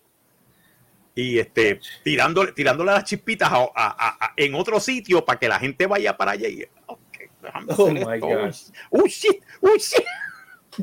Y 1.15 1.39
este, 1.39 1.79
tirándole, 2.03 2.51
tirándole 2.51 2.91
las 2.91 3.05
chispitas 3.05 3.49
a- 3.49 3.69
a- 3.73 4.17
a- 4.25 4.33
en 4.35 4.53
otro 4.53 4.79
sitio 4.81 5.23
para 5.23 5.39
que 5.39 5.47
la 5.47 5.57
gente 5.59 5.87
vaya 5.87 6.15
para 6.17 6.31
allá 6.31 6.47
y 6.49 6.65
Oh 7.77 7.89
my 7.91 8.19
gosh. 8.19 8.63
Oh 8.89 9.05
shit, 9.07 9.41
oh 9.61 9.75
shit. 9.77 10.03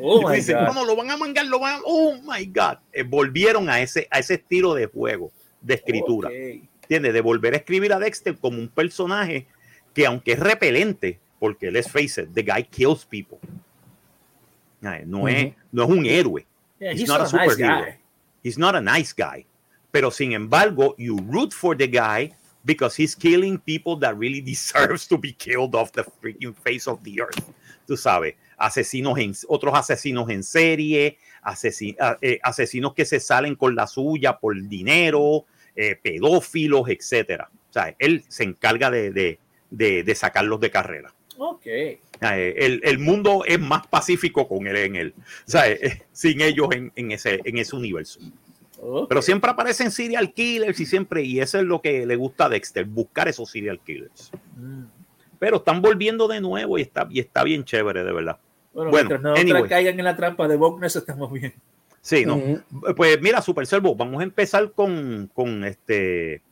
Oh 0.01 0.27
my 0.27 0.41
God. 0.41 0.69
no, 0.69 0.73
no, 0.73 0.85
lo 0.87 0.97
van 0.97 1.11
a 1.11 1.17
mangar, 1.19 1.45
lo 1.47 1.59
van 1.59 1.75
a, 1.75 1.81
oh 1.85 2.15
my 2.23 2.47
God. 2.47 2.79
Eh, 2.93 3.03
volvieron 3.03 3.69
a 3.69 3.81
ese, 3.83 4.09
a 4.11 4.21
ese 4.21 4.35
estilo 4.35 4.73
de 4.75 4.87
juego, 4.87 5.31
de 5.61 5.75
escritura. 5.75 6.29
Ok. 6.31 6.35
¿Entiendes? 6.83 7.13
De 7.13 7.21
volver 7.21 7.53
a 7.55 7.57
escribir 7.59 7.93
a 7.93 7.99
Dexter 7.99 8.37
como 8.39 8.59
un 8.59 8.69
personaje 8.69 9.47
que 9.93 10.07
aunque 10.07 10.33
es 10.33 10.39
repelente, 10.41 11.21
porque 11.39 11.71
let's 11.71 11.91
face 11.91 12.23
it, 12.23 12.31
the 12.33 12.43
guy 12.43 12.63
kills 12.65 13.05
people. 13.05 13.39
No, 14.81 15.29
es, 15.29 15.53
no 15.71 15.85
es 15.85 15.91
un 15.91 16.07
héroe. 16.07 16.47
Yeah, 16.81 16.93
He's 16.93 17.03
he's 17.03 17.09
not 17.09 17.21
a 17.21 17.25
a 17.25 17.27
nice 17.27 17.55
superhero. 17.55 17.85
guy. 17.85 17.99
He's 18.43 18.59
not 18.59 18.75
a 18.75 18.81
nice 18.81 19.13
guy. 19.17 19.47
Pero 19.93 20.11
sin 20.11 20.33
embargo, 20.33 20.95
you 20.99 21.19
root 21.31 21.53
for 21.53 21.77
the 21.77 21.87
guy 21.87 22.35
because 22.65 22.97
he's 23.01 23.15
killing 23.15 23.59
people 23.59 23.97
that 24.01 24.17
really 24.19 24.41
deserves 24.41 25.07
to 25.07 25.17
be 25.19 25.33
killed 25.33 25.75
off 25.77 25.93
the 25.93 26.03
freaking 26.21 26.55
face 26.55 26.89
of 26.89 27.01
the 27.05 27.21
earth. 27.21 27.45
Tú 27.87 27.97
sabes, 27.97 28.35
asesinos 28.57 29.19
en, 29.19 29.35
otros 29.49 29.75
asesinos 29.75 30.31
en 30.31 30.43
serie, 30.43 31.19
asesi- 31.43 31.97
a- 32.01 32.17
eh, 32.23 32.39
asesinos 32.43 32.95
que 32.95 33.05
se 33.05 33.21
salen 33.21 33.55
con 33.55 33.75
la 33.75 33.87
suya 33.87 34.39
por 34.39 34.55
dinero, 34.69 35.45
eh, 35.77 35.97
pedófilos, 36.03 36.89
etcétera. 36.89 37.51
O 37.69 37.73
sea, 37.73 37.95
él 37.99 38.25
se 38.29 38.45
encarga 38.45 38.91
de, 38.91 39.11
de, 39.11 39.39
de, 39.71 40.03
de 40.05 40.15
sacarlos 40.15 40.61
de 40.61 40.71
carrera. 40.71 41.13
Ok. 41.39 41.67
El, 42.21 42.81
el 42.85 42.99
mundo 42.99 43.43
es 43.47 43.59
más 43.59 43.87
pacífico 43.89 44.47
con 44.47 44.67
él 44.69 44.77
en 44.77 44.97
él. 44.97 45.15
O 45.19 45.51
sea, 45.51 45.69
eh, 45.69 46.03
sin 46.13 46.41
ellos 46.41 46.69
en, 46.73 46.93
en 46.97 47.11
ese, 47.11 47.41
en 47.45 47.59
ese 47.59 47.75
universo. 47.75 48.21
Pero 49.09 49.23
siempre 49.23 49.51
aparecen 49.51 49.91
serial 49.93 50.33
killers 50.33 50.81
y 50.81 50.87
siempre, 50.87 51.23
y 51.23 51.39
eso 51.41 51.59
es 51.59 51.65
lo 51.65 51.81
que 51.81 52.05
le 52.05 52.17
gusta 52.17 52.47
a 52.47 52.49
Dexter, 52.49 52.85
buscar 52.85 53.29
esos 53.29 53.49
serial 53.51 53.79
killers. 53.81 54.33
Mm. 54.57 54.85
Pero 55.39 55.59
están 55.59 55.81
volviendo 55.81 56.27
de 56.27 56.41
nuevo 56.41 56.79
y 56.79 56.83
está, 56.83 57.07
y 57.11 57.21
está 57.21 57.45
bien 57.45 57.65
chévere, 57.65 58.03
de 58.03 58.13
verdad. 58.13 58.39
Bueno, 58.73 58.91
Bueno, 58.91 59.09
mientras 59.09 59.21
no 59.23 59.41
anyway. 59.41 59.69
caigan 59.69 59.99
en 59.99 60.05
la 60.05 60.17
trampa 60.17 60.49
de 60.49 60.57
Bogness, 60.57 60.97
estamos 60.97 61.31
bien. 61.33 61.53
Sí, 62.01 62.25
¿no? 62.27 62.37
Ujú. 62.37 62.61
Pues 62.97 63.21
mira, 63.21 63.41
Super 63.41 63.67
Servo, 63.67 63.95
vamos 63.95 64.21
a 64.21 64.25
empezar 64.25 64.73
con, 64.73 65.31
con 65.33 65.63
este. 65.65 66.43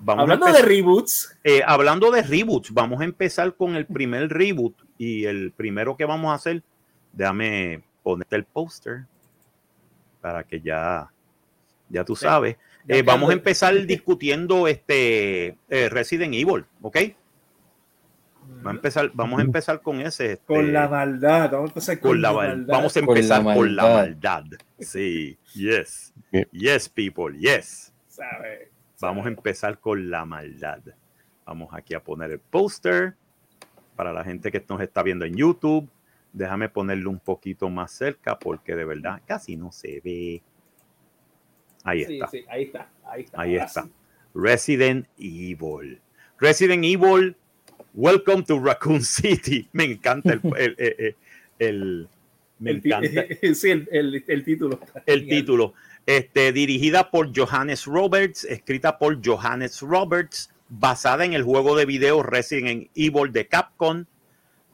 Vamos 0.00 0.22
Hablando 0.22 0.46
de 0.46 0.50
empezar- 0.52 0.68
reboots, 0.68 1.38
eh, 1.44 1.62
hablando 1.64 2.10
de 2.10 2.22
reboots, 2.22 2.72
vamos 2.72 3.00
a 3.00 3.04
empezar 3.04 3.54
con 3.54 3.76
el 3.76 3.86
primer 3.86 4.28
reboot 4.28 4.74
y 4.98 5.24
el 5.26 5.52
primero 5.52 5.96
que 5.96 6.04
vamos 6.04 6.32
a 6.32 6.34
hacer, 6.34 6.64
déjame 7.12 7.84
ponerte 8.02 8.34
el 8.34 8.42
póster 8.44 9.04
para 10.20 10.42
que 10.42 10.60
ya, 10.60 11.08
ya 11.88 12.04
tú 12.04 12.16
sabes. 12.16 12.56
Eh, 12.88 13.02
vamos 13.02 13.30
a 13.30 13.32
empezar 13.32 13.74
discutiendo 13.86 14.68
este 14.68 15.56
eh, 15.68 15.88
Resident 15.88 16.34
Evil, 16.34 16.64
¿ok? 16.82 16.96
Va 18.66 18.70
a 18.70 18.74
empezar, 18.74 19.10
vamos 19.14 19.40
a 19.40 19.42
empezar 19.42 19.80
con 19.80 20.00
ese. 20.00 20.32
este, 20.32 20.44
con 20.44 20.72
la 20.72 20.88
maldad, 20.88 21.50
vamos 21.50 21.70
a 21.70 21.72
empezar 21.72 22.00
con, 22.00 22.10
con 22.12 22.22
la 22.22 22.28
la 22.30 22.34
mal- 22.34 22.48
maldad. 22.48 22.74
Vamos 22.74 22.96
a 22.96 23.00
Con 23.00 23.14
la 23.14 23.20
empezar 23.20 23.42
con 23.54 23.76
la 23.76 23.82
maldad. 23.82 23.94
maldad. 24.42 24.44
Sí, 24.78 25.38
yes. 25.54 26.12
Yes, 26.52 26.88
people, 26.90 27.38
yes. 27.38 27.92
¿sabe? 28.08 28.70
Vamos 29.00 29.24
a 29.26 29.28
empezar 29.28 29.78
con 29.78 30.10
la 30.10 30.24
maldad. 30.24 30.80
Vamos 31.46 31.70
aquí 31.72 31.94
a 31.94 32.02
poner 32.02 32.30
el 32.32 32.38
póster 32.38 33.14
para 33.96 34.12
la 34.12 34.24
gente 34.24 34.50
que 34.52 34.64
nos 34.68 34.80
está 34.80 35.02
viendo 35.02 35.24
en 35.24 35.36
YouTube. 35.36 35.88
Déjame 36.32 36.68
ponerlo 36.68 37.10
un 37.10 37.20
poquito 37.20 37.68
más 37.70 37.92
cerca 37.92 38.38
porque 38.38 38.74
de 38.74 38.84
verdad 38.84 39.22
casi 39.26 39.56
no 39.56 39.72
se 39.72 40.00
ve. 40.04 40.42
Ahí 41.84 42.02
está. 42.02 42.26
sí, 42.28 42.44
ahí 42.48 42.62
está, 42.64 42.88
ahí 43.06 43.22
está. 43.22 43.40
Ahí 43.40 43.52
ahora 43.54 43.64
está. 43.66 43.82
sí. 43.84 43.90
Resident 44.34 45.06
Evil. 45.18 46.00
Resident 46.40 46.84
Evil, 46.84 47.36
Welcome 47.94 48.42
to 48.44 48.58
Raccoon 48.58 49.02
City. 49.04 49.68
Me 49.72 49.84
encanta 49.84 50.32
el, 50.32 50.40
el- 50.56 50.74
el- 50.78 51.16
el- 51.58 52.08
me 52.58 52.70
encanta 52.72 53.24
sí, 53.54 53.70
el, 53.70 53.88
el- 53.92 54.24
el 54.26 54.44
título. 54.44 54.80
el 55.06 55.28
título. 55.28 55.74
Este, 56.06 56.52
dirigida 56.52 57.10
por 57.10 57.30
Johannes 57.34 57.86
Roberts, 57.86 58.44
escrita 58.44 58.98
por 58.98 59.24
Johannes 59.24 59.80
Roberts, 59.80 60.50
basada 60.68 61.24
en 61.24 61.32
el 61.34 61.42
juego 61.44 61.76
de 61.76 61.86
video 61.86 62.22
Resident 62.22 62.90
Evil 62.94 63.32
de 63.32 63.46
Capcom, 63.46 64.04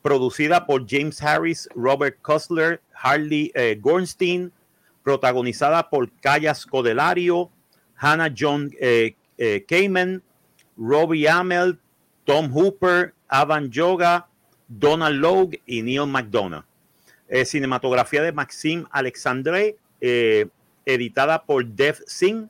producida 0.02 0.66
por 0.66 0.88
James 0.88 1.22
Harris, 1.22 1.68
Robert 1.74 2.18
Kusler, 2.22 2.80
Harley 2.94 3.52
eh, 3.54 3.78
Gornstein, 3.80 4.50
protagonizada 5.02 5.88
por 5.88 6.10
Kaya 6.20 6.54
Scodelario, 6.54 7.50
Hannah 7.96 8.32
John 8.34 8.70
eh, 8.80 9.14
eh, 9.38 9.64
Kamen, 9.66 10.22
Robbie 10.76 11.28
Amell, 11.28 11.78
Tom 12.24 12.50
Hooper, 12.50 13.14
Avan 13.28 13.70
Yoga, 13.70 14.28
Donald 14.68 15.20
Logue 15.20 15.60
y 15.66 15.82
Neil 15.82 16.06
McDonough. 16.06 16.64
Eh, 17.28 17.44
cinematografía 17.44 18.22
de 18.22 18.32
Maxime 18.32 18.84
Alexandre, 18.90 19.76
eh, 20.00 20.48
editada 20.84 21.44
por 21.44 21.64
Dev 21.64 21.98
Singh, 22.06 22.48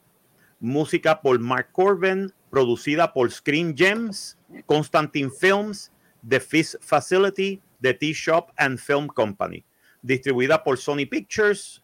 música 0.59 1.21
por 1.21 1.39
Mark 1.39 1.71
Corbin, 1.73 2.33
producida 2.51 3.13
por 3.13 3.31
Screen 3.31 3.77
Gems, 3.77 4.39
Constantine 4.67 5.31
Films, 5.31 5.93
The 6.27 6.41
Fish 6.41 6.77
Facility, 6.81 7.61
The 7.81 7.95
Tea 7.95 8.15
Shop 8.15 8.53
and 8.57 8.79
Film 8.79 9.09
Company, 9.09 9.65
distribuida 10.03 10.63
por 10.63 10.79
Sony 10.79 11.07
Pictures 11.07 11.83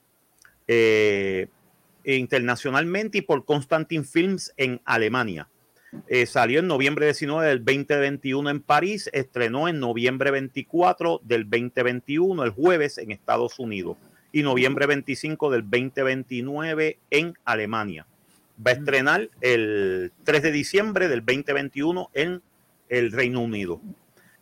eh, 0.69 1.49
internacionalmente 2.05 3.19
y 3.19 3.23
por 3.23 3.45
Constantine 3.45 4.05
Films 4.05 4.53
en 4.57 4.81
Alemania. 4.85 5.49
Eh, 6.09 6.27
salió 6.27 6.61
en 6.61 6.67
noviembre 6.67 7.07
19 7.07 7.47
del 7.47 7.65
2021 7.65 8.51
en 8.51 8.61
París, 8.61 9.11
estrenó 9.13 9.69
en 9.69 9.81
noviembre 9.81 10.31
24 10.31 11.21
del 11.25 11.49
2021, 11.49 12.45
el 12.45 12.51
jueves 12.51 12.99
en 12.99 13.13
Estados 13.13 13.59
Unidos, 13.59 13.97
y 14.33 14.43
noviembre 14.43 14.87
25 14.87 15.51
del 15.51 15.63
2029 15.63 16.99
en 17.11 17.35
Alemania. 17.45 18.07
Va 18.65 18.73
a 18.73 18.75
estrenar 18.75 19.31
el 19.41 20.13
3 20.25 20.43
de 20.43 20.53
diciembre 20.53 21.09
del 21.09 21.25
2021 21.25 22.11
en 22.15 22.43
el 22.89 23.13
Reino 23.13 23.41
Unido. 23.41 23.81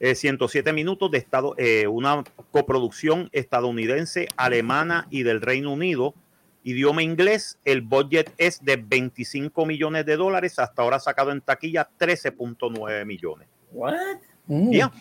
Eh, 0.04 0.14
107 0.14 0.74
minutos 0.74 1.10
de 1.10 1.16
estado, 1.16 1.54
eh, 1.56 1.86
una 1.86 2.22
coproducción 2.50 3.30
estadounidense, 3.32 4.28
alemana 4.36 5.06
y 5.08 5.22
del 5.22 5.40
Reino 5.40 5.72
Unido. 5.72 6.12
Idioma 6.62 7.02
inglés, 7.02 7.58
el 7.64 7.80
budget 7.80 8.30
es 8.36 8.62
de 8.62 8.76
25 8.76 9.64
millones 9.64 10.04
de 10.04 10.16
dólares, 10.18 10.58
hasta 10.58 10.82
ahora 10.82 11.00
sacado 11.00 11.30
en 11.32 11.40
taquilla 11.40 11.88
13.9 11.98 13.06
millones. 13.06 13.48
What? 13.72 13.94
Mm. 14.46 14.72
Ya, 14.72 14.92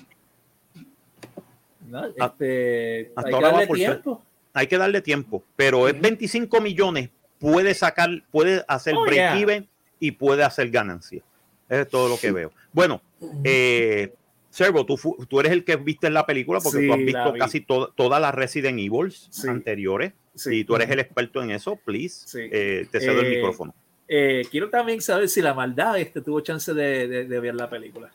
No, 1.90 2.00
Ah, 2.00 2.08
este, 2.32 3.12
hasta 3.14 3.22
hay 3.22 3.26
que 3.30 3.36
ahora 3.36 3.48
va 3.48 3.52
darle 3.56 3.68
por 3.68 3.78
ser- 3.78 3.88
tiempo. 3.92 4.24
hay 4.54 4.68
que 4.68 4.78
darle 4.78 5.02
tiempo, 5.02 5.44
pero 5.58 5.90
es 5.90 6.00
25 6.00 6.62
millones, 6.62 7.10
puede 7.40 7.74
sacar, 7.74 8.10
puede 8.32 8.64
hacer 8.70 8.96
Oh, 8.96 9.02
break 9.02 9.16
yeah. 9.18 9.38
even 9.38 9.68
y 10.00 10.12
puede 10.12 10.46
hacer 10.46 10.70
ganancia. 10.72 11.22
Eso 11.68 11.82
es 11.82 11.90
todo 11.90 12.08
lo 12.08 12.18
que 12.18 12.32
veo. 12.32 12.54
Bueno, 12.72 13.02
eh, 13.44 14.14
Servo, 14.54 14.86
tú, 14.86 14.98
fu- 14.98 15.18
tú 15.28 15.40
eres 15.40 15.52
el 15.52 15.64
que 15.66 15.78
viste 15.78 16.12
la 16.12 16.28
película 16.28 16.60
porque 16.60 16.82
Sí, 16.82 16.86
tú 16.88 16.94
has 16.94 17.00
visto 17.00 17.34
vi. 17.34 17.40
casi 17.40 17.62
to- 17.62 17.92
todas 17.96 18.22
las 18.22 18.36
Resident 18.36 18.78
Evil 18.78 19.12
Sí. 19.12 19.48
anteriores. 19.48 20.14
Sí. 20.36 20.58
Y 20.60 20.64
tú 20.64 20.76
eres 20.76 20.92
el 20.92 21.00
experto 21.00 21.42
en 21.42 21.50
eso, 21.50 21.76
please. 21.84 22.28
Sí. 22.28 22.40
eh, 22.52 22.86
te 22.92 23.00
cedo 23.00 23.22
el 23.22 23.26
Eh, 23.34 23.36
micrófono. 23.38 23.74
Eh, 24.08 24.44
quiero 24.52 24.70
también 24.70 25.02
saber 25.02 25.28
si 25.28 25.42
la 25.42 25.56
maldad 25.56 25.98
este, 25.98 26.22
tuvo 26.22 26.40
chance 26.42 26.72
de, 26.72 27.08
de- 27.08 27.26
de 27.26 27.40
ver 27.40 27.56
la 27.56 27.68
película. 27.68 28.12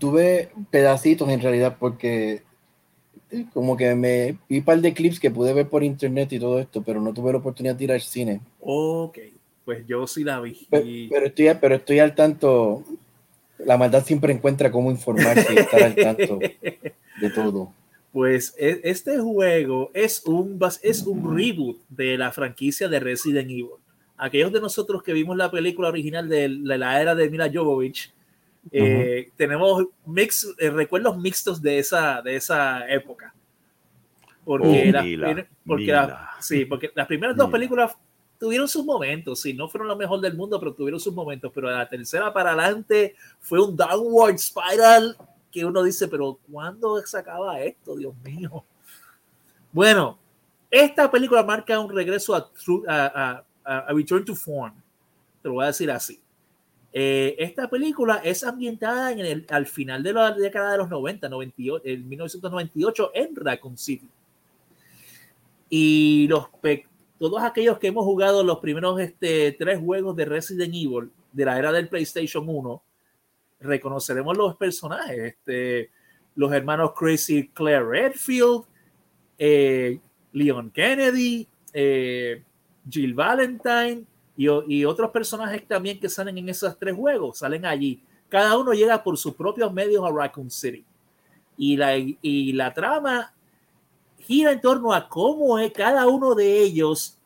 Tuve 0.00 0.50
pedacitos 0.72 1.28
en 1.28 1.40
realidad 1.40 1.76
porque 1.78 2.42
como 3.52 3.76
que 3.76 3.94
me 3.94 4.38
vi 4.48 4.58
un 4.58 4.64
par 4.64 4.80
de 4.80 4.92
clips 4.94 5.20
que 5.20 5.30
pude 5.30 5.52
ver 5.52 5.68
por 5.68 5.84
internet 5.84 6.32
y 6.32 6.38
todo 6.40 6.58
esto, 6.58 6.82
pero 6.82 7.00
no 7.00 7.12
tuve 7.14 7.30
la 7.32 7.38
oportunidad 7.38 7.76
de 7.76 7.84
ir 7.84 7.92
al 7.92 8.00
cine. 8.00 8.40
Ok, 8.60 9.18
pues 9.64 9.86
yo 9.86 10.06
sí 10.06 10.24
la 10.24 10.40
vi. 10.40 10.66
Pe- 10.70 10.82
y- 10.84 11.08
Pero 11.08 11.26
estoy, 11.26 11.50
pero 11.60 11.74
estoy 11.76 11.98
al 12.00 12.14
tanto. 12.14 12.82
La 13.64 13.76
maldad 13.76 14.04
siempre 14.04 14.32
encuentra 14.32 14.70
cómo 14.70 14.90
informarse 14.90 15.52
y 15.52 15.56
estar 15.58 15.82
al 15.82 15.94
tanto 15.94 16.38
de 16.38 17.30
todo. 17.34 17.72
Pues 18.12 18.54
e- 18.58 18.80
este 18.84 19.18
juego 19.18 19.90
es 19.94 20.24
un, 20.26 20.58
bas- 20.58 20.80
es 20.82 21.02
un 21.06 21.36
reboot 21.36 21.78
de 21.88 22.16
la 22.16 22.30
franquicia 22.32 22.88
de 22.88 23.00
Resident 23.00 23.50
Evil. 23.50 23.68
Aquellos 24.16 24.52
de 24.52 24.60
nosotros 24.60 25.02
que 25.02 25.12
vimos 25.12 25.36
la 25.36 25.50
película 25.50 25.88
original 25.88 26.28
de, 26.28 26.48
la 26.48 27.00
era 27.00 27.14
de 27.14 27.30
Mila 27.30 27.50
Jovovich, 27.52 28.12
eh, 28.72 29.30
tenemos 29.36 29.86
mix, 30.06 30.48
eh, 30.58 30.70
recuerdos 30.70 31.16
mixtos 31.18 31.62
de 31.62 31.78
esa, 31.78 32.20
de 32.22 32.36
esa 32.36 32.88
época. 32.88 33.34
Porque, 34.44 34.66
Oh, 34.96 35.02
Mila, 35.02 35.46
porque 35.66 35.86
la- 35.86 36.02
Mila. 36.06 36.30
sí, 36.40 36.64
porque 36.64 36.90
las 36.94 37.06
primeras 37.06 37.36
dos 37.36 37.50
películas 37.50 37.92
tuvieron 38.38 38.68
sus 38.68 38.84
momentos, 38.84 39.40
sí, 39.40 39.52
no 39.54 39.68
fueron 39.68 39.88
lo 39.88 39.96
mejor 39.96 40.20
del 40.20 40.36
mundo, 40.36 40.58
pero 40.60 40.72
tuvieron 40.74 41.00
sus 41.00 41.12
momentos. 41.14 41.50
Pero 41.54 41.70
la 41.70 41.88
tercera 41.88 42.32
para 42.32 42.52
adelante 42.52 43.14
fue 43.40 43.60
un 43.62 43.76
downward 43.76 44.38
spiral 44.38 45.16
que 45.50 45.64
uno 45.64 45.82
dice, 45.82 46.08
pero 46.08 46.38
¿cuándo 46.50 47.00
se 47.04 47.18
acaba 47.18 47.60
esto? 47.60 47.96
Dios 47.96 48.14
mío. 48.22 48.64
Bueno, 49.72 50.18
esta 50.70 51.10
película 51.10 51.42
marca 51.42 51.78
un 51.80 51.90
regreso 51.94 52.34
a, 52.34 52.50
a, 52.88 53.44
a- 53.64 53.78
a 53.80 53.92
Return 53.92 54.24
to 54.24 54.34
Form. 54.34 54.74
Te 55.42 55.48
lo 55.48 55.54
voy 55.54 55.64
a 55.64 55.68
decir 55.68 55.90
así. 55.90 56.20
Eh, 56.92 57.36
esta 57.38 57.68
película 57.68 58.16
es 58.24 58.42
ambientada 58.44 59.12
en 59.12 59.18
el, 59.20 59.46
al 59.50 59.66
final 59.66 60.02
de 60.02 60.12
la 60.14 60.32
década 60.32 60.72
de 60.72 60.78
los 60.78 60.88
90, 60.88 61.28
98, 61.28 61.82
en 61.86 62.08
1998, 62.08 63.10
en 63.14 63.36
Raccoon 63.36 63.76
City. 63.76 64.08
Y 65.68 66.26
los 66.28 66.48
todos 67.18 67.42
aquellos 67.42 67.78
que 67.78 67.88
hemos 67.88 68.04
jugado 68.04 68.44
los 68.44 68.58
primeros 68.58 69.00
este, 69.00 69.52
tres 69.52 69.80
juegos 69.80 70.14
de 70.16 70.24
Resident 70.24 70.74
Evil 70.74 71.10
de 71.32 71.44
la 71.44 71.58
era 71.58 71.72
del 71.72 71.88
PlayStation 71.88 72.44
1, 72.48 72.82
reconoceremos 73.60 74.36
los 74.36 74.56
personajes. 74.56 75.18
Este, 75.18 75.90
los 76.36 76.52
hermanos 76.52 76.92
Crazy 76.96 77.48
Claire 77.48 77.84
Redfield, 77.84 78.62
eh, 79.36 79.98
Leon 80.32 80.70
Kennedy, 80.70 81.48
eh, 81.72 82.42
Jill 82.88 83.14
Valentine 83.14 84.04
y, 84.36 84.84
otros 84.84 85.10
personajes 85.10 85.66
también 85.66 85.98
que 85.98 86.08
salen 86.08 86.38
en 86.38 86.48
esos 86.48 86.78
tres 86.78 86.94
juegos, 86.94 87.38
salen 87.38 87.66
allí. 87.66 88.00
Cada 88.28 88.56
uno 88.56 88.72
llega 88.72 89.02
por 89.02 89.18
sus 89.18 89.34
propios 89.34 89.72
medios 89.72 90.04
a 90.04 90.12
Raccoon 90.12 90.50
City. 90.50 90.84
Y 91.56 92.52
la 92.52 92.72
trama 92.72 93.34
gira 94.28 94.52
en 94.52 94.60
torno 94.60 94.92
a 94.92 95.08
cómo 95.08 95.58
es 95.58 95.72
cada 95.72 96.06
uno 96.06 96.34
de 96.36 96.60
ellos 96.62 97.16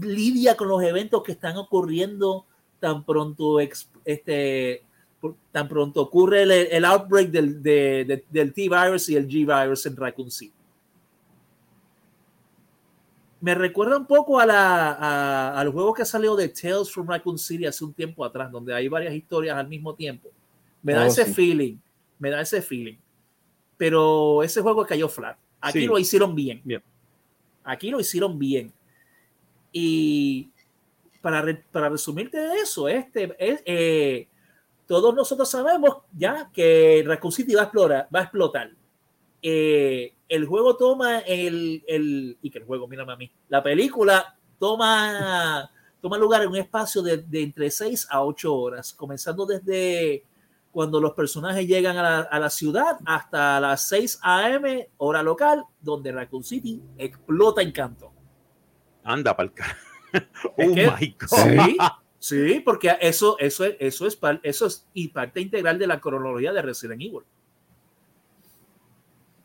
lidia 0.00 0.54
con 0.54 0.68
los 0.68 0.82
eventos 0.82 1.22
que 1.22 1.32
están 1.32 1.56
ocurriendo 1.56 2.44
tan 2.78 3.02
pronto 3.04 3.58
este 3.58 4.84
tan 5.50 5.66
pronto 5.66 6.02
ocurre 6.02 6.42
el, 6.42 6.50
el 6.52 6.84
outbreak 6.84 7.30
del, 7.30 7.60
de- 7.62 8.04
de- 8.06 8.24
del 8.30 8.52
T-Virus 8.52 9.08
y 9.08 9.16
el 9.16 9.26
G-Virus 9.26 9.86
en 9.86 9.96
Raccoon 9.96 10.30
City. 10.30 10.52
Me 13.40 13.54
recuerda 13.54 13.96
un 13.96 14.06
poco 14.06 14.38
a 14.38 14.46
la, 14.46 14.92
a- 14.92 15.58
al 15.60 15.70
juego 15.70 15.94
que 15.94 16.04
salió 16.04 16.36
de 16.36 16.48
Tales 16.48 16.90
from 16.92 17.08
Raccoon 17.08 17.38
City 17.38 17.66
hace 17.66 17.84
un 17.84 17.92
tiempo 17.94 18.24
atrás, 18.24 18.50
donde 18.52 18.74
hay 18.74 18.88
varias 18.88 19.14
historias 19.14 19.56
al 19.56 19.66
mismo 19.68 19.94
tiempo. 19.94 20.28
Me 20.82 20.92
da 20.92 21.02
Oh, 21.04 21.06
ese 21.06 21.24
sí. 21.24 21.32
feeling, 21.34 21.76
me 22.18 22.30
da 22.30 22.40
ese 22.40 22.60
feeling. 22.62 22.96
Pero 23.76 24.42
ese 24.42 24.60
juego 24.60 24.84
cayó 24.86 25.08
flat. 25.08 25.36
Aquí 25.60 25.80
Sí. 25.80 25.86
lo 25.86 25.98
hicieron 25.98 26.34
bien. 26.34 26.60
Bien. 26.64 26.82
Aquí 27.64 27.90
lo 27.90 28.00
hicieron 28.00 28.38
bien. 28.38 28.72
Y 29.72 30.50
para, 31.20 31.42
re- 31.42 31.64
para 31.72 31.88
resumirte 31.88 32.38
de 32.38 32.54
eso, 32.60 32.88
este, 32.88 33.34
es, 33.38 33.62
eh, 33.66 34.28
todos 34.86 35.14
nosotros 35.14 35.48
sabemos 35.50 35.98
ya 36.16 36.50
que 36.52 37.02
Raccoon 37.06 37.32
City 37.32 37.54
va 37.54 37.62
a 37.62 37.64
explorar, 37.64 38.08
va 38.14 38.20
a 38.20 38.22
explotar. 38.22 38.70
Eh, 39.42 40.14
el 40.28 40.46
juego 40.46 40.76
toma 40.76 41.20
el, 41.20 41.82
el, 41.86 42.36
y 42.42 42.50
que 42.50 42.58
el 42.58 42.64
juego, 42.64 42.88
mírame 42.88 43.12
a 43.12 43.16
mí, 43.16 43.30
la 43.48 43.62
película 43.62 44.36
toma, 44.58 45.70
toma 46.00 46.18
lugar 46.18 46.42
en 46.42 46.48
un 46.48 46.56
espacio 46.56 47.02
de, 47.02 47.18
de 47.18 47.42
entre 47.42 47.70
6 47.70 48.08
a 48.10 48.24
8 48.24 48.54
horas, 48.54 48.92
comenzando 48.92 49.44
desde 49.46 50.24
cuando 50.70 51.00
los 51.00 51.12
personajes 51.12 51.66
llegan 51.66 51.96
a 51.96 52.02
la, 52.02 52.20
a 52.20 52.38
la 52.38 52.50
ciudad 52.50 52.98
hasta 53.06 53.58
las 53.60 53.88
6 53.88 54.20
a.m. 54.22 54.88
hora 54.98 55.22
local, 55.22 55.64
donde 55.80 56.12
Raccoon 56.12 56.44
City 56.44 56.82
explota 56.96 57.62
en 57.62 57.72
canto. 57.72 58.12
Anda 59.04 59.36
para 59.36 59.48
el 59.48 59.52
cara. 59.54 59.76
Es 60.56 60.68
Oh 60.70 60.74
que- 60.74 60.90
my 61.00 61.16
God. 61.20 61.38
Sí, 61.38 61.76
sí, 62.18 62.60
porque 62.60 62.96
eso, 63.00 63.38
eso, 63.38 63.64
es- 63.64 63.76
eso, 63.78 64.06
es, 64.06 64.16
par- 64.16 64.40
eso 64.42 64.66
es 64.66 64.86
y 64.94 65.08
parte 65.08 65.40
integral 65.40 65.78
de 65.78 65.86
la 65.86 66.00
cronología 66.00 66.52
de 66.52 66.62
Resident 66.62 67.00
Evil. 67.02 67.20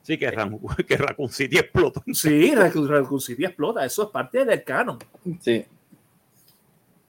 Sí, 0.02 0.18
que, 0.18 0.30
Ram- 0.32 0.60
que 0.88 0.98
Raccoon 0.98 1.30
City 1.30 1.58
explotó. 1.58 2.04
Sí, 2.14 2.54
Raccoon 2.56 2.88
Raccoon 2.90 3.22
City 3.22 3.46
explota, 3.46 3.86
eso 3.86 4.04
es 4.04 4.10
parte 4.10 4.44
del 4.44 4.64
canon. 4.64 5.00
Sí. 5.40 5.66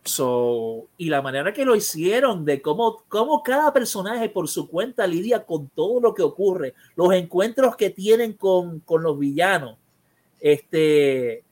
So, 0.07 0.89
y 0.99 1.09
la 1.09 1.23
manera 1.23 1.55
que 1.55 1.65
lo 1.65 1.75
hicieron, 1.75 2.45
de 2.45 2.61
cómo, 2.61 3.05
cómo 3.09 3.43
cada 3.43 3.73
personaje 3.73 4.29
por 4.29 4.49
su 4.49 4.69
cuenta 4.69 5.07
lidia 5.07 5.47
con 5.47 5.69
todo 5.69 5.99
lo 5.99 6.13
que 6.15 6.23
ocurre, 6.23 6.75
los 6.95 7.11
encuentros 7.15 7.75
que 7.75 7.89
tienen 7.89 8.35
con, 8.35 8.81
con 8.81 9.03
los 9.03 9.19
villanos, 9.19 9.79
este, 10.41 11.43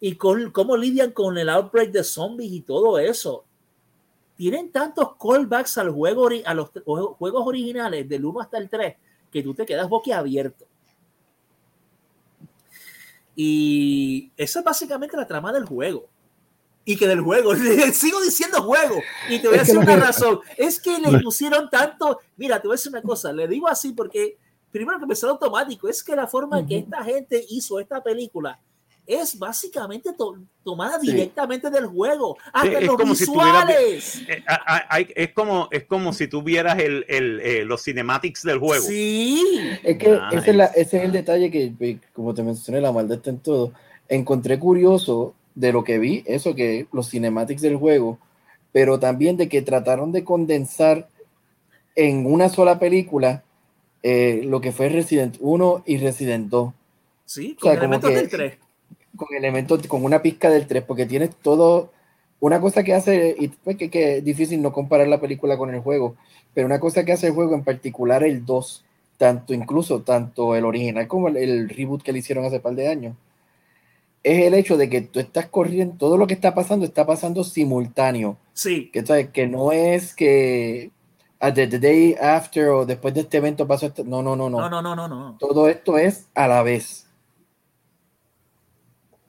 y 0.00 0.14
con 0.14 0.50
cómo 0.52 0.74
lidian 0.74 1.10
con 1.12 1.36
el 1.36 1.50
outbreak 1.50 1.90
de 1.90 2.02
zombies 2.02 2.50
y 2.50 2.60
todo 2.62 2.98
eso. 2.98 3.44
Tienen 4.36 4.72
tantos 4.72 5.16
callbacks 5.20 5.76
al 5.76 5.90
juego, 5.90 6.30
a 6.46 6.54
los 6.54 6.72
jue- 6.72 7.14
juegos 7.16 7.46
originales 7.46 8.08
del 8.08 8.24
1 8.24 8.40
hasta 8.40 8.56
el 8.56 8.70
3 8.70 8.96
que 9.30 9.42
tú 9.42 9.52
te 9.52 9.66
quedas 9.66 9.86
boquiabierto. 9.86 10.64
Y 13.36 14.32
esa 14.36 14.60
es 14.60 14.64
básicamente 14.64 15.16
la 15.16 15.26
trama 15.26 15.52
del 15.52 15.66
juego 15.66 16.06
y 16.90 16.96
que 16.96 17.06
del 17.06 17.20
juego, 17.20 17.54
sigo 17.92 18.20
diciendo 18.22 18.62
juego, 18.62 18.96
y 19.28 19.38
te 19.40 19.48
voy 19.48 19.58
a 19.58 19.62
Es 19.62 19.68
que 19.68 19.74
decir 19.74 19.78
una 19.78 19.94
que- 19.94 20.00
razón, 20.00 20.40
es 20.56 20.80
que 20.80 20.98
le 20.98 21.18
pusieron 21.20 21.68
tanto, 21.68 22.18
mira, 22.38 22.60
te 22.62 22.66
voy 22.66 22.74
a 22.74 22.78
decir 22.78 22.90
una 22.92 23.02
cosa, 23.02 23.30
le 23.32 23.46
digo 23.46 23.68
así 23.68 23.92
porque 23.92 24.38
primero 24.70 24.98
que 24.98 25.04
me 25.06 25.14
sale 25.14 25.32
automático, 25.32 25.86
es 25.88 26.02
que 26.02 26.16
la 26.16 26.26
forma 26.26 26.60
en 26.60 26.66
que 26.66 26.78
esta 26.78 27.04
gente 27.04 27.44
hizo 27.50 27.78
esta 27.78 28.02
película 28.02 28.58
es 29.06 29.38
básicamente 29.38 30.12
to- 30.14 30.36
tomada 30.64 30.98
Sí. 31.00 31.10
directamente 31.12 31.68
del 31.70 31.86
juego, 31.86 32.36
hasta 32.52 32.78
es 32.78 32.86
los 32.86 32.96
como 32.96 33.14
si 33.14 33.24
visuales. 33.24 34.22
Eh, 34.28 34.42
a- 34.46 34.96
a- 34.96 35.00
es, 35.00 35.32
como, 35.34 35.68
es 35.70 35.84
como 35.84 36.12
si 36.14 36.26
tú 36.28 36.42
vieras 36.42 36.78
el, 36.78 37.04
el, 37.08 37.40
eh, 37.40 37.64
los 37.64 37.82
cinematics 37.82 38.42
del 38.44 38.58
juego. 38.58 38.84
Sí, 38.86 39.42
Es 39.82 39.96
que 39.98 40.10
Nice. 40.10 40.36
ese, 40.38 40.50
es 40.50 40.56
la- 40.56 40.64
ese 40.66 40.96
es 40.98 41.04
el 41.04 41.12
detalle 41.12 41.50
que, 41.50 41.98
como 42.14 42.32
te 42.34 42.42
mencioné, 42.42 42.80
la 42.80 42.92
maldad 42.92 43.18
está 43.18 43.30
en 43.30 43.40
todo. 43.40 43.72
Encontré 44.08 44.58
curioso 44.58 45.34
de 45.58 45.72
lo 45.72 45.82
que 45.82 45.98
vi, 45.98 46.22
eso 46.26 46.54
que 46.54 46.86
los 46.92 47.10
cinematics 47.10 47.62
del 47.62 47.76
juego, 47.76 48.18
pero 48.70 49.00
también 49.00 49.36
de 49.36 49.48
que 49.48 49.60
trataron 49.60 50.12
de 50.12 50.22
condensar 50.22 51.08
en 51.96 52.26
una 52.26 52.48
sola 52.48 52.78
película 52.78 53.42
eh, 54.04 54.42
lo 54.44 54.60
que 54.60 54.70
fue 54.70 54.88
Resident 54.88 55.36
1 55.40 55.82
y 55.84 55.98
Resident 55.98 56.48
2, 56.48 56.72
sí, 57.24 57.56
O 57.60 57.64
sea, 57.64 57.72
con 57.74 57.78
elementos 57.78 58.14
del 58.14 58.28
3. 58.28 58.58
con 59.16 59.28
elementos, 59.36 59.86
con 59.88 60.04
una 60.04 60.22
pizca 60.22 60.48
del 60.48 60.68
3, 60.68 60.84
porque 60.84 61.06
tienes 61.06 61.34
todo, 61.34 61.90
una 62.38 62.60
cosa 62.60 62.84
que 62.84 62.94
hace, 62.94 63.34
y 63.36 63.48
pues 63.48 63.76
que, 63.76 63.90
que 63.90 64.18
es 64.18 64.24
difícil 64.24 64.62
no 64.62 64.72
comparar 64.72 65.08
la 65.08 65.20
película 65.20 65.58
con 65.58 65.74
el 65.74 65.80
juego, 65.80 66.14
pero 66.54 66.66
una 66.66 66.78
cosa 66.78 67.04
que 67.04 67.10
hace 67.10 67.26
el 67.26 67.32
juego, 67.32 67.56
en 67.56 67.64
particular 67.64 68.22
el 68.22 68.46
2, 68.46 68.84
tanto 69.16 69.54
incluso, 69.54 70.02
tanto 70.02 70.54
el 70.54 70.64
original 70.64 71.08
como 71.08 71.26
el, 71.26 71.36
el 71.36 71.68
reboot 71.68 72.02
que 72.02 72.12
le 72.12 72.20
hicieron 72.20 72.44
hace 72.44 72.60
par 72.60 72.76
de 72.76 72.86
años, 72.86 73.16
es 74.22 74.46
el 74.46 74.54
hecho 74.54 74.76
de 74.76 74.88
que 74.88 75.02
tú 75.02 75.20
estás 75.20 75.46
corriendo, 75.46 75.96
todo 75.96 76.16
lo 76.16 76.26
que 76.26 76.34
está 76.34 76.54
pasando 76.54 76.84
está 76.84 77.06
pasando 77.06 77.44
simultáneo. 77.44 78.38
Sí. 78.52 78.90
Que, 78.92 79.30
que 79.32 79.46
no 79.46 79.72
es 79.72 80.14
que 80.14 80.90
ah, 81.40 81.46
at 81.46 81.54
the, 81.54 81.66
day 81.78 82.14
after 82.20 82.68
o 82.68 82.86
después 82.86 83.14
de 83.14 83.20
este 83.20 83.38
evento 83.38 83.66
pasó 83.66 83.86
este, 83.86 84.04
no, 84.04 84.22
no, 84.22 84.36
no, 84.36 84.50
no. 84.50 84.60
No, 84.60 84.68
no, 84.68 84.82
no, 84.82 84.96
no, 84.96 85.08
no. 85.08 85.36
Todo 85.38 85.68
esto 85.68 85.98
es 85.98 86.28
a 86.34 86.48
la 86.48 86.62
vez. 86.62 87.06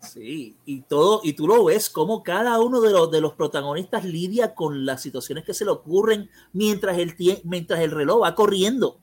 Sí, 0.01 0.55
y 0.65 0.81
todo, 0.81 1.19
y 1.23 1.33
tú 1.33 1.45
lo 1.45 1.65
ves 1.65 1.89
como 1.89 2.23
cada 2.23 2.59
uno 2.61 2.79
de 2.79 2.91
los, 2.91 3.11
de 3.11 3.21
los 3.21 3.33
protagonistas 3.33 4.05
lidia 4.05 4.55
con 4.55 4.85
las 4.85 5.01
situaciones 5.01 5.43
que 5.43 5.53
se 5.53 5.65
le 5.65 5.71
ocurren 5.71 6.29
mientras 6.53 6.97
el, 6.97 7.15
mientras 7.43 7.81
el 7.81 7.91
reloj 7.91 8.23
va 8.23 8.33
corriendo, 8.33 8.97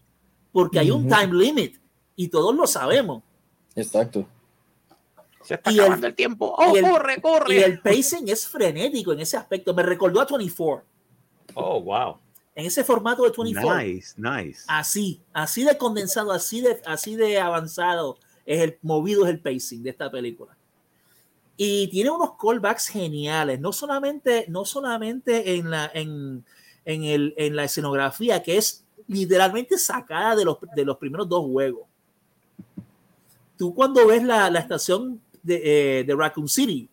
porque 0.52 0.78
hay 0.78 0.90
un 0.90 1.06
time 1.06 1.32
limit 1.32 1.76
y 2.16 2.28
todos 2.28 2.54
lo 2.56 2.66
sabemos. 2.66 3.22
Exacto. 3.76 4.26
Se 5.46 5.54
está 5.54 5.70
Y 5.70 5.74
el- 5.74 5.80
acabando 5.80 6.06
el, 6.08 6.14
tiempo. 6.14 6.54
¡Oh, 6.58 6.74
y 6.74 6.78
el- 6.80 6.90
corre, 6.90 7.20
corre! 7.22 7.54
Y 7.54 7.58
el 7.62 7.80
pacing 7.80 8.28
es 8.28 8.46
frenético 8.48 9.12
en 9.12 9.20
ese 9.20 9.36
aspecto. 9.36 9.72
Me 9.74 9.82
recordó 9.82 10.20
a 10.20 10.26
24, 10.26 10.84
Oh, 11.54 11.80
wow. 11.80 12.18
en 12.54 12.66
ese 12.66 12.82
formato 12.84 13.22
de 13.22 13.30
24. 13.30 13.78
Nice, 13.78 14.14
nice. 14.16 14.64
Así, 14.66 15.20
así 15.32 15.62
de 15.64 15.78
condensado, 15.78 16.32
así 16.32 16.60
de, 16.60 16.80
así 16.84 17.14
de 17.16 17.38
avanzado, 17.38 18.18
es 18.44 18.60
el 18.60 18.78
movido 18.82 19.24
es 19.24 19.30
el 19.30 19.40
pacing 19.40 19.82
de 19.82 19.90
esta 19.90 20.10
película. 20.10 20.56
Y 21.56 21.88
tiene 21.88 22.10
unos 22.10 22.32
callbacks 22.40 22.88
geniales, 22.88 23.60
no 23.60 23.72
solamente, 23.72 24.44
no 24.48 24.64
solamente 24.66 25.54
en 25.56 25.70
la, 25.70 25.90
en, 25.94 26.44
en, 26.84 27.04
el, 27.04 27.34
en 27.38 27.56
la 27.56 27.64
escenografía, 27.64 28.42
que 28.42 28.58
es 28.58 28.84
literalmente 29.08 29.78
sacada 29.78 30.36
de 30.36 30.44
los, 30.44 30.58
de 30.74 30.84
los 30.84 30.96
primeros 30.98 31.28
dos 31.28 31.46
juegos. 31.46 31.84
Tú 33.56 33.74
cuando 33.74 34.06
ves 34.06 34.22
la, 34.22 34.50
la 34.50 34.58
estación 34.60 35.20
de, 35.46 36.00
eh, 36.00 36.04
de 36.04 36.14
Raccoon 36.14 36.48
City, 36.48 36.88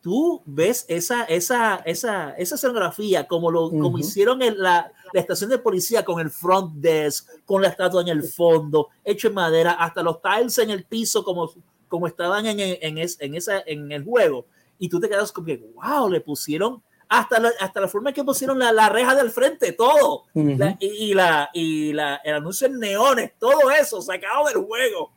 tú 0.00 0.42
ves 0.46 0.84
esa, 0.88 1.24
esa, 1.24 1.76
esa, 1.84 2.30
esa 2.32 2.54
escenografía 2.54 3.26
como, 3.26 3.50
lo, 3.50 3.68
como 3.70 3.88
Ujú. 3.90 3.98
hicieron 3.98 4.42
en 4.42 4.58
la, 4.58 4.90
la 5.12 5.20
estación 5.20 5.50
de 5.50 5.58
policía 5.58 6.04
con 6.04 6.20
el 6.20 6.30
front 6.30 6.74
desk, 6.76 7.28
con 7.44 7.62
la 7.62 7.68
estatua 7.68 8.02
en 8.02 8.08
el 8.08 8.22
fondo, 8.22 8.88
hecho 9.04 9.28
en 9.28 9.34
madera, 9.34 9.72
hasta 9.72 10.02
los 10.02 10.18
tiles 10.22 10.56
en 10.58 10.70
el 10.70 10.84
piso 10.84 11.24
como, 11.24 11.52
como 11.88 12.06
estaban 12.06 12.46
en, 12.46 12.58
en, 12.60 12.98
es- 12.98 13.20
en 13.20 13.34
esa, 13.34 13.60
en 13.66 13.90
el 13.92 14.04
juego. 14.04 14.46
Y 14.78 14.88
tú 14.88 15.00
te 15.00 15.08
quedas 15.08 15.32
como 15.32 15.46
que, 15.46 15.56
wow, 15.74 16.08
le 16.08 16.20
pusieron 16.20 16.82
hasta 17.08 17.40
la, 17.40 17.50
hasta 17.58 17.80
la 17.80 17.88
forma 17.88 18.10
en 18.10 18.14
que 18.14 18.22
pusieron 18.22 18.58
la, 18.58 18.70
la 18.70 18.88
reja 18.90 19.14
del 19.14 19.30
frente, 19.30 19.72
todo. 19.72 20.24
Ujú. 20.34 20.54
La- 20.56 20.76
y, 20.78 20.86
y 20.86 21.14
la, 21.14 21.50
y 21.52 21.92
la, 21.92 22.16
el 22.24 22.34
anuncio 22.34 22.66
en 22.68 22.78
neones, 22.78 23.32
todo 23.38 23.70
eso 23.72 24.00
sacado 24.00 24.46
del 24.46 24.58
juego. 24.64 25.10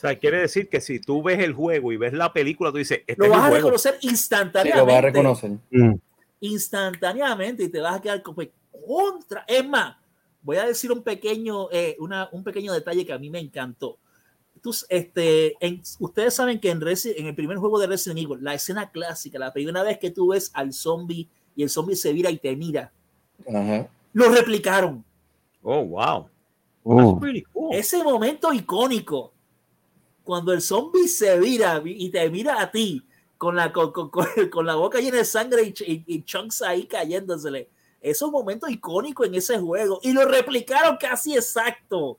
O 0.00 0.06
sea, 0.08 0.18
quiere 0.18 0.38
decir 0.38 0.70
que 0.70 0.80
si 0.80 0.98
tú 0.98 1.22
ves 1.22 1.38
el 1.40 1.52
juego 1.52 1.92
y 1.92 1.98
ves 1.98 2.14
la 2.14 2.32
película, 2.32 2.70
tú 2.70 2.78
dices, 2.78 3.00
este 3.06 3.16
Lo 3.18 3.26
es 3.26 3.30
vas 3.32 3.44
a 3.44 3.50
reconocer 3.50 3.98
Sí, 4.00 4.08
instantáneamente. 4.08 4.78
lo 4.78 4.86
vas 4.86 4.94
a 4.96 5.00
reconocer. 5.02 5.50
Mm. 5.70 5.94
instantáneamente 6.40 7.64
y 7.64 7.68
te 7.68 7.80
vas 7.80 7.96
a 7.96 8.00
quedar 8.00 8.22
como 8.22 8.42
contra. 8.86 9.44
Es 9.46 9.66
más, 9.68 9.96
voy 10.42 10.56
a 10.56 10.64
decir 10.66 10.90
un 10.90 11.02
pequeño, 11.02 11.70
eh, 11.70 11.96
una, 11.98 12.28
un 12.32 12.42
pequeño 12.42 12.72
detalle 12.72 13.04
que 13.04 13.12
a 13.12 13.18
mí 13.18 13.28
me 13.28 13.40
encantó. 13.40 13.98
Tú, 14.62 14.74
este, 14.88 15.54
en- 15.60 15.82
ustedes 15.98 16.34
saben 16.34 16.60
que 16.60 16.70
en, 16.70 16.80
Resi- 16.80 17.14
en 17.16 17.26
el 17.26 17.34
primer 17.34 17.58
juego 17.58 17.78
de 17.78 17.86
Resident 17.86 18.20
Evil, 18.20 18.38
la 18.42 18.54
escena 18.54 18.90
clásica, 18.90 19.38
la 19.38 19.52
primera 19.52 19.82
vez 19.82 19.98
que 19.98 20.10
tú 20.10 20.28
ves 20.28 20.50
al 20.54 20.72
zombie 20.72 21.28
y 21.56 21.62
el 21.62 21.68
zombie 21.70 21.96
se 21.96 22.12
vira 22.12 22.30
y 22.30 22.38
te 22.38 22.54
mira, 22.56 22.90
Ajá. 23.48 23.86
lo 24.14 24.28
replicaron. 24.30 25.04
Oh, 25.62 25.82
wow. 25.84 26.28
Oh, 26.84 26.96
That's 26.96 27.20
pretty 27.20 27.42
cool. 27.52 27.74
Ese 27.74 28.02
momento 28.02 28.50
icónico, 28.52 29.32
cuando 30.24 30.52
el 30.52 30.60
zombie 30.60 31.08
se 31.08 31.38
vira 31.38 31.82
y 31.84 32.10
te 32.10 32.28
mira 32.30 32.60
a 32.60 32.70
ti, 32.70 33.06
con 33.38 33.56
la, 33.56 33.72
con, 33.72 33.90
con- 33.92 34.10
con- 34.10 34.26
con 34.50 34.66
la 34.66 34.74
boca 34.76 35.00
llena 35.00 35.16
de 35.18 35.24
sangre 35.24 35.62
y, 35.62 35.72
ch- 35.72 35.84
y- 35.86 36.04
y 36.06 36.22
chunks 36.24 36.62
ahí 36.62 36.86
cayéndosele. 36.86 37.68
Esos 38.00 38.30
momentos 38.30 38.70
icónicos 38.70 39.26
en 39.26 39.34
ese 39.34 39.58
juego. 39.58 40.00
Y 40.02 40.12
lo 40.12 40.24
replicaron 40.26 40.96
casi 40.98 41.34
exacto. 41.34 42.18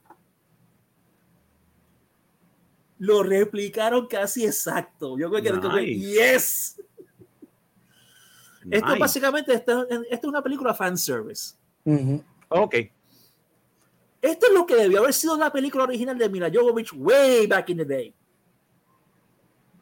Lo 3.00 3.24
replicaron 3.24 4.06
casi 4.08 4.46
exacto. 4.46 5.18
Yo 5.18 5.30
creo 5.32 5.42
que 5.42 5.52
Nice. 5.82 6.00
yes. 6.00 6.82
Esto 8.70 8.88
básicamente, 9.00 9.54
esto, 9.56 9.90
esto 9.90 10.06
es 10.12 10.24
una 10.24 10.44
película 10.44 10.72
fanservice. 10.76 11.56
Ujú. 11.84 12.24
Ok. 12.50 12.76
Esto 14.22 14.48
es 14.48 14.54
lo 14.54 14.66
que 14.66 14.76
debió 14.76 15.00
haber 15.00 15.14
sido 15.14 15.36
la 15.38 15.52
película 15.52 15.84
original 15.86 16.18
de 16.18 16.30
Mila 16.30 16.50
Jovovich 16.54 16.94
way 16.94 17.48
back 17.48 17.70
in 17.70 17.78
the 17.78 17.86
day. 17.86 18.14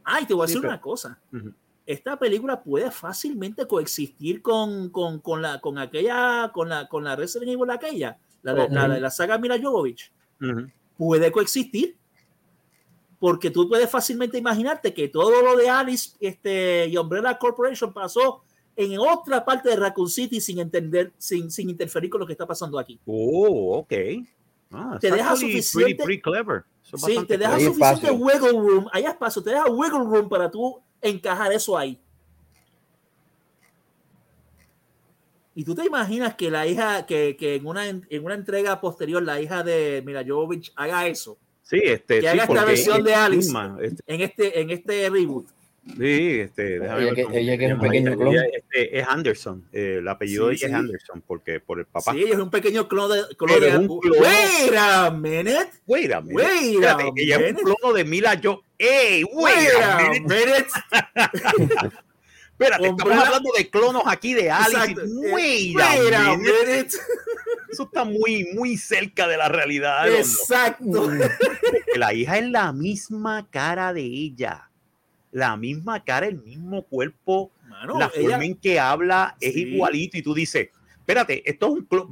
Ay, 0.04 0.26
te 0.26 0.34
voy 0.34 0.46
a 0.46 0.48
Sí, 0.48 0.54
decir 0.54 0.62
pero- 0.62 0.74
una 0.74 0.82
cosa. 0.82 1.20
Ujú. 1.34 1.54
Esta 1.86 2.18
película 2.20 2.62
puede 2.62 2.92
fácilmente 2.92 3.66
coexistir 3.68 4.42
con, 4.44 4.90
con, 4.92 5.20
con 5.20 5.42
la, 5.42 5.60
con 5.60 5.78
aquella, 5.80 6.52
con 6.54 6.70
la, 6.70 6.88
con 6.88 7.04
la 7.04 7.16
Resident 7.16 7.52
Evil 7.52 7.70
aquella, 7.72 8.18
la, 8.44 8.54
de- 8.54 8.62
Ok. 8.62 8.72
la, 8.72 8.88
de 8.88 9.00
la 9.02 9.10
saga 9.10 9.38
Mila 9.40 9.58
Jovovich. 9.62 10.12
Ujú. 10.42 10.68
Puede 10.98 11.32
coexistir. 11.32 11.98
Porque 13.20 13.52
tú 13.52 13.68
puedes 13.68 13.90
fácilmente 13.90 14.38
imaginarte 14.38 14.94
que 14.94 15.10
todo 15.10 15.42
lo 15.42 15.58
de 15.58 15.70
Alice 15.70 16.12
este, 16.22 16.88
y 16.88 16.96
Umbrella 16.96 17.38
Corporation 17.38 17.92
pasó 17.92 18.44
en 18.82 18.98
otra 18.98 19.44
parte 19.44 19.68
de 19.70 19.76
Raccoon 19.76 20.08
City 20.10 20.40
sin 20.40 20.58
entender, 20.60 21.12
sin, 21.18 21.52
sin 21.52 21.70
interferir 21.70 22.10
con 22.10 22.22
lo 22.22 22.26
que 22.26 22.32
está 22.32 22.48
pasando 22.48 22.80
aquí. 22.80 22.98
Oh, 23.06 23.80
ok. 23.80 23.94
Ah, 24.72 24.98
Te 25.02 25.12
deja 25.12 25.36
suficiente- 25.36 25.96
Pretty, 25.96 26.04
pretty 26.04 26.22
clever. 26.22 26.64
Sí, 26.84 27.26
te 27.28 27.38
deja 27.38 27.60
suficiente 27.60 28.08
espacio. 28.08 28.14
wiggle 28.14 28.52
room, 28.52 28.88
hay 28.94 29.04
espacio, 29.04 29.44
te 29.44 29.50
deja 29.50 29.66
wiggle 29.70 30.00
room 30.00 30.30
para 30.30 30.50
tú 30.50 30.80
encajar 31.02 31.52
eso 31.52 31.78
ahí. 31.78 32.00
Y 35.56 35.66
tú 35.66 35.76
te 35.76 35.86
imaginas 35.86 36.36
que 36.36 36.50
la 36.50 36.66
hija, 36.66 37.06
que, 37.06 37.36
que 37.38 37.56
en, 37.56 37.66
una, 37.66 37.86
en 37.88 38.24
una 38.24 38.34
entrega 38.36 38.80
posterior, 38.80 39.22
la 39.22 39.42
hija 39.42 39.62
de 39.62 40.02
Mila 40.06 40.24
Jovovich 40.26 40.72
haga 40.76 41.06
eso 41.08 41.38
Sí, 41.64 41.82
este, 41.84 42.16
que 42.16 42.22
sí, 42.22 42.28
haga 42.28 42.44
esta 42.44 42.66
versión 42.66 43.04
de 43.04 43.14
Alice. 43.14 43.52
este, 43.82 44.04
en 44.08 44.22
este, 44.22 44.62
en 44.62 44.70
este 44.70 45.10
reboot. 45.10 45.48
Sí, 45.98 46.40
este, 46.42 46.76
Ella 46.78 47.14
que- 47.16 47.28
ella 47.40 47.58
que 47.58 47.66
es 47.66 47.74
un 47.74 47.80
pequeño 47.80 48.18
clon. 48.18 48.36
Este, 48.54 49.00
es 49.00 49.08
Anderson. 49.08 49.66
eh, 49.72 49.98
el 50.00 50.08
apellido 50.08 50.46
Sí, 50.46 50.50
de 50.50 50.56
ella 50.56 50.68
sí. 50.68 50.74
es 50.74 50.74
Anderson, 50.80 51.24
porque 51.26 51.60
por 51.60 51.80
el 51.80 51.86
papá. 51.86 52.14
Sí, 52.14 52.20
ella 52.24 52.34
es 52.34 52.40
un 52.40 52.50
pequeño 52.50 52.88
clon 52.88 53.12
de. 53.12 53.36
Clon 53.36 53.60
de 53.60 53.78
un 53.78 54.00
clon. 54.00 54.22
Wait 54.22 54.76
a 54.78 55.12
minute. 55.12 55.70
Wait 55.88 56.12
a 56.14 56.22
minute. 56.22 56.44
Wait 56.44 56.84
a 56.86 56.98
ella 57.16 57.36
es 57.36 57.42
un 57.42 57.46
minute. 57.46 57.64
clono 57.64 57.94
de 57.94 58.04
Mila 58.06 58.34
yo. 58.36 58.62
¡Ey! 58.78 59.24
Wait, 59.24 59.56
Wait 59.56 59.84
a 59.84 59.98
minute. 59.98 60.22
minute. 60.22 60.68
Espérate, 62.60 62.88
estamos 62.90 63.14
hablando 63.26 63.52
de 63.58 63.70
clonos 63.70 64.04
aquí 64.06 64.34
de 64.34 64.52
Alice. 64.52 64.76
Exacto. 64.78 65.02
Wait, 65.34 65.76
Wait 65.78 66.14
a 66.14 66.36
minute. 66.36 66.52
minute. 66.66 66.98
Eso 67.72 67.84
está 67.84 68.04
muy, 68.04 68.46
muy 68.54 68.76
cerca 68.78 69.28
de 69.30 69.38
la 69.38 69.48
realidad. 69.48 70.10
Exacto. 70.14 71.10
la 71.96 72.14
hija 72.14 72.38
es 72.38 72.50
la 72.50 72.74
misma 72.74 73.48
cara 73.50 73.94
de 73.94 74.02
ella. 74.02 74.69
La 75.32 75.56
misma 75.58 76.04
cara, 76.04 76.28
el 76.28 76.42
mismo 76.42 76.84
cuerpo, 76.84 77.52
Mano, 77.68 78.00
la 78.00 78.12
ella- 78.16 78.30
forma 78.32 78.46
en 78.46 78.56
que 78.56 78.80
habla 78.80 79.36
es 79.40 79.54
Sí. 79.54 79.62
igualito. 79.62 80.18
Y 80.18 80.22
tú 80.24 80.34
dices, 80.34 80.70
espérate, 81.00 81.48
esto 81.50 81.68
es 81.68 81.72
un 81.74 81.86
club. 81.86 82.10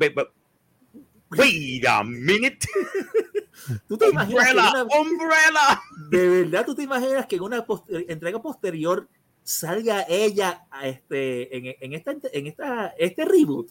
Wait 1.31 1.85
a 1.85 2.03
minute. 2.03 2.59
tú 3.87 3.97
te 3.97 4.07
imaginas 4.09 4.47
Umbrella, 4.49 4.69
una- 4.71 4.83
umbrella. 5.01 5.81
de 6.09 6.29
verdad 6.29 6.65
tú 6.65 6.73
te 6.75 6.83
imaginas 6.83 7.25
que 7.25 7.35
en 7.35 7.41
una 7.41 7.65
post- 7.65 7.89
entrega 8.07 8.41
posterior 8.41 9.07
salga 9.43 10.05
ella 10.07 10.65
a 10.71 10.87
este 10.87 11.57
en, 11.57 11.75
en 11.81 11.93
esta 11.93 12.15
en 12.31 12.47
esta 12.47 12.93
este 12.97 13.25
reboot 13.25 13.69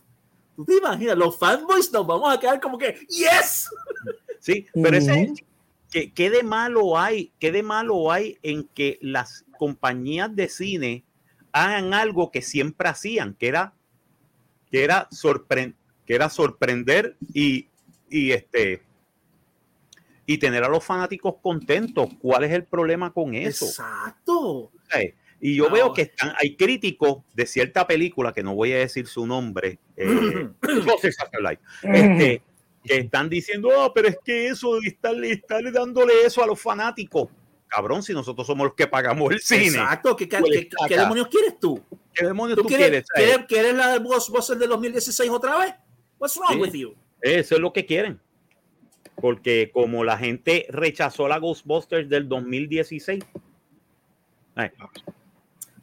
tú 0.54 0.64
te 0.66 0.76
imaginas 0.76 1.16
los 1.16 1.38
fanboys 1.38 1.90
nos 1.92 2.06
vamos 2.06 2.34
a 2.34 2.38
quedar 2.40 2.60
como 2.60 2.76
que 2.78 2.98
yes 3.08 3.68
Sí, 4.40 4.66
pero 4.74 4.96
ese. 4.98 5.32
¿Qué, 5.90 6.12
qué 6.12 6.30
de 6.30 6.42
malo 6.42 6.98
hay? 6.98 7.32
¿Qué 7.38 7.52
de 7.52 7.62
malo 7.62 8.10
hay 8.12 8.38
en 8.42 8.64
que 8.68 8.98
las 9.00 9.44
compañías 9.58 10.34
de 10.34 10.48
cine 10.48 11.04
hagan 11.52 11.94
algo 11.94 12.30
que 12.30 12.42
siempre 12.42 12.88
hacían, 12.88 13.34
que 13.34 13.48
era 13.48 13.72
que 14.70 14.84
era 14.84 15.08
sorpre- 15.10 15.74
que 16.04 16.14
era 16.14 16.28
sorprender 16.28 17.16
y, 17.32 17.68
y 18.10 18.32
este 18.32 18.82
y 20.26 20.38
tener 20.38 20.64
a 20.64 20.68
los 20.68 20.82
fanáticos 20.84 21.36
contentos. 21.40 22.08
¿Cuál 22.20 22.44
es 22.44 22.52
el 22.52 22.64
problema 22.64 23.12
con 23.12 23.34
eso? 23.34 23.66
exacto 23.66 24.72
¿sabes? 24.90 25.14
Y 25.40 25.54
yo 25.54 25.68
No. 25.68 25.74
veo 25.74 25.92
que 25.92 26.02
están, 26.02 26.32
hay 26.40 26.56
críticos 26.56 27.18
de 27.34 27.46
cierta 27.46 27.86
película, 27.86 28.32
que 28.32 28.42
no 28.42 28.54
voy 28.54 28.72
a 28.72 28.78
decir 28.78 29.06
su 29.06 29.26
nombre, 29.26 29.78
eh, 29.96 30.48
Closer 30.60 31.12
Satellite, 31.12 31.62
este, 31.82 32.42
que 32.86 32.96
están 32.98 33.28
diciendo, 33.28 33.68
oh, 33.76 33.92
pero 33.92 34.08
es 34.08 34.18
que 34.24 34.48
eso, 34.48 34.78
estarle, 34.82 35.32
estarle 35.32 35.70
dándole 35.72 36.12
eso 36.24 36.42
a 36.42 36.46
los 36.46 36.60
fanáticos. 36.60 37.28
Cabrón, 37.68 38.02
si 38.02 38.12
nosotros 38.12 38.46
somos 38.46 38.66
los 38.68 38.74
que 38.74 38.86
pagamos 38.86 39.32
el 39.32 39.40
cine. 39.40 39.66
exacto 39.66 40.14
¿Qué, 40.16 40.28
qué, 40.28 40.38
Pues, 40.38 40.52
qué- 40.52 40.68
qué 40.68 40.94
acá. 40.94 41.02
demonios 41.02 41.26
quieres 41.28 41.58
tú 41.58 41.82
¿Qué 42.14 42.24
demonios 42.24 42.56
tú 42.56 42.62
tú, 42.62 42.68
quieres, 42.68 43.04
quieres? 43.48 43.74
la 43.74 43.88
de 43.92 43.98
Ghostbusters 43.98 44.58
del 44.60 44.68
2016 44.68 45.28
otra 45.30 45.58
vez 45.58 45.74
what's 46.18 46.36
wrong 46.36 46.52
Sí. 46.52 46.58
with 46.60 46.72
you 46.74 46.94
Eso 47.20 47.56
es 47.56 47.60
lo 47.60 47.72
que 47.72 47.84
quieren. 47.84 48.20
Porque 49.20 49.70
como 49.74 50.04
la 50.04 50.16
gente 50.16 50.66
rechazó 50.68 51.26
la 51.26 51.38
Ghostbusters 51.38 52.08
del 52.08 52.28
2016, 52.28 53.24
ay, 54.54 54.70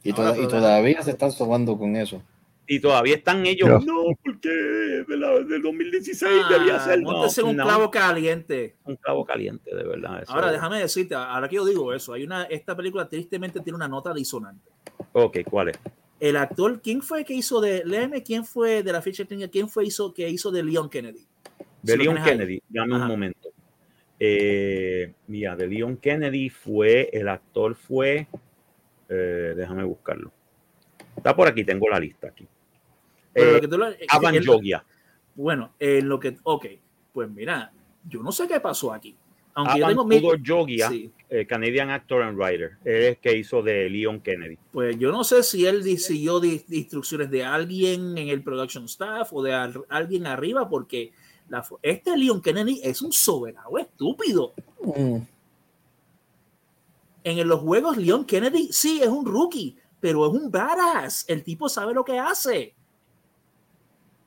Y, 0.02 0.12
toda- 0.12 0.38
y 0.38 0.48
todavía 0.48 1.02
se 1.02 1.10
están 1.10 1.32
sobando 1.32 1.76
con 1.76 1.96
eso. 1.96 2.22
Y 2.66 2.80
todavía 2.80 3.16
están 3.16 3.44
ellos, 3.46 3.84
no, 3.84 4.04
porque 4.24 4.48
del 4.48 5.62
2016 5.62 6.32
debía 6.48 6.76
Ah, 6.76 6.80
ser. 6.80 7.02
No, 7.02 7.22
un 7.50 7.56
no. 7.56 7.64
clavo 7.64 7.90
caliente 7.90 8.76
un 8.84 8.96
clavo 8.96 9.24
caliente, 9.24 9.74
de 9.74 9.82
verdad. 9.84 10.22
eso- 10.22 10.32
ahora 10.32 10.50
déjame 10.50 10.78
decirte 10.78 11.14
ahora 11.14 11.48
que 11.48 11.56
yo 11.56 11.64
digo 11.66 11.92
eso 11.92 12.12
hay 12.14 12.24
una 12.24 12.44
esta 12.44 12.74
película 12.76 13.08
tristemente 13.08 13.60
tiene 13.60 13.76
una 13.76 13.88
nota 13.88 14.14
disonante 14.14 14.70
Ok, 15.12 15.38
¿cuál 15.50 15.68
es? 15.70 15.78
el 16.20 16.36
actor, 16.36 16.80
¿quién 16.80 17.02
fue 17.02 17.24
que 17.24 17.34
hizo 17.34 17.60
de, 17.60 17.82
léeme 17.84 18.22
quién 18.22 18.44
fue 18.46 18.82
de 18.82 18.92
la 18.92 19.02
ficha 19.02 19.24
técnica, 19.26 19.50
quién 19.50 19.68
fue 19.68 19.84
hizo, 19.84 20.14
que 20.14 20.26
hizo 20.28 20.50
de 20.50 20.62
Leon 20.62 20.88
Kennedy? 20.88 21.26
De 21.82 21.92
Si 21.92 21.98
Leon. 21.98 22.16
Kennedy, 22.24 22.62
dame 22.70 22.94
un 22.96 23.06
momento. 23.06 23.50
Eh, 24.18 25.12
mira, 25.26 25.54
de 25.56 25.66
Leon 25.66 25.96
Kennedy 25.98 26.48
fue, 26.48 27.10
el 27.12 27.28
actor 27.28 27.74
fue, 27.74 28.26
eh, 29.08 29.52
déjame 29.56 29.84
buscarlo. 29.84 30.32
Está 31.16 31.36
por 31.36 31.46
aquí, 31.48 31.62
tengo 31.64 31.88
la 31.90 31.98
lista 31.98 32.28
aquí. 32.28 32.46
Pero 33.34 33.50
Eh, 33.50 33.54
lo 33.54 33.60
que 33.60 33.68
tú 33.68 33.76
lo- 33.78 33.86
Avan 34.08 34.34
él- 34.36 34.46
Jogia. 34.46 34.84
Bueno, 35.34 35.72
en 35.78 36.08
lo 36.08 36.18
que, 36.20 36.36
ok, 36.44 36.66
pues 37.12 37.28
mira, 37.28 37.72
yo 38.08 38.22
no 38.22 38.30
sé 38.32 38.46
qué 38.48 38.60
pasó 38.60 38.92
aquí. 38.92 39.16
Aunque 39.56 39.78
yo 39.78 39.84
Avan 39.86 39.96
tengo 39.96 40.04
mi- 40.06 40.44
Jogia, 40.46 40.88
sí, 40.88 41.10
eh, 41.28 41.46
Canadian 41.46 41.90
actor 41.90 42.22
and 42.22 42.36
writer. 42.38 42.76
Es 42.84 43.04
el 43.10 43.16
que 43.18 43.36
hizo 43.36 43.62
de 43.62 43.88
Leon 43.90 44.20
Kennedy. 44.20 44.56
pues 44.72 44.98
yo 44.98 45.10
no 45.12 45.22
sé 45.24 45.42
si 45.42 45.66
él 45.66 45.82
siguió 45.98 46.40
di- 46.40 46.64
instrucciones 46.70 47.30
de 47.30 47.44
alguien 47.44 48.16
en 48.18 48.28
el 48.28 48.42
production 48.42 48.84
staff 48.86 49.32
o 49.32 49.42
de 49.42 49.52
al- 49.52 49.84
alguien 49.88 50.26
arriba, 50.26 50.68
porque 50.68 51.12
la, 51.48 51.64
este 51.82 52.16
Leon 52.16 52.40
Kennedy 52.40 52.80
es 52.82 53.02
un 53.02 53.12
soberano 53.12 53.76
estúpido. 53.78 54.54
Mm. 54.82 55.18
En 57.24 57.48
los 57.48 57.60
juegos, 57.60 57.96
Leon 57.96 58.24
Kennedy 58.26 58.68
sí 58.72 59.00
es 59.02 59.08
un 59.08 59.24
rookie, 59.24 59.76
pero 60.00 60.26
es 60.26 60.32
un 60.32 60.50
badass. 60.50 61.24
El 61.28 61.42
tipo 61.42 61.68
sabe 61.68 61.94
lo 61.94 62.04
que 62.04 62.18
hace. 62.18 62.74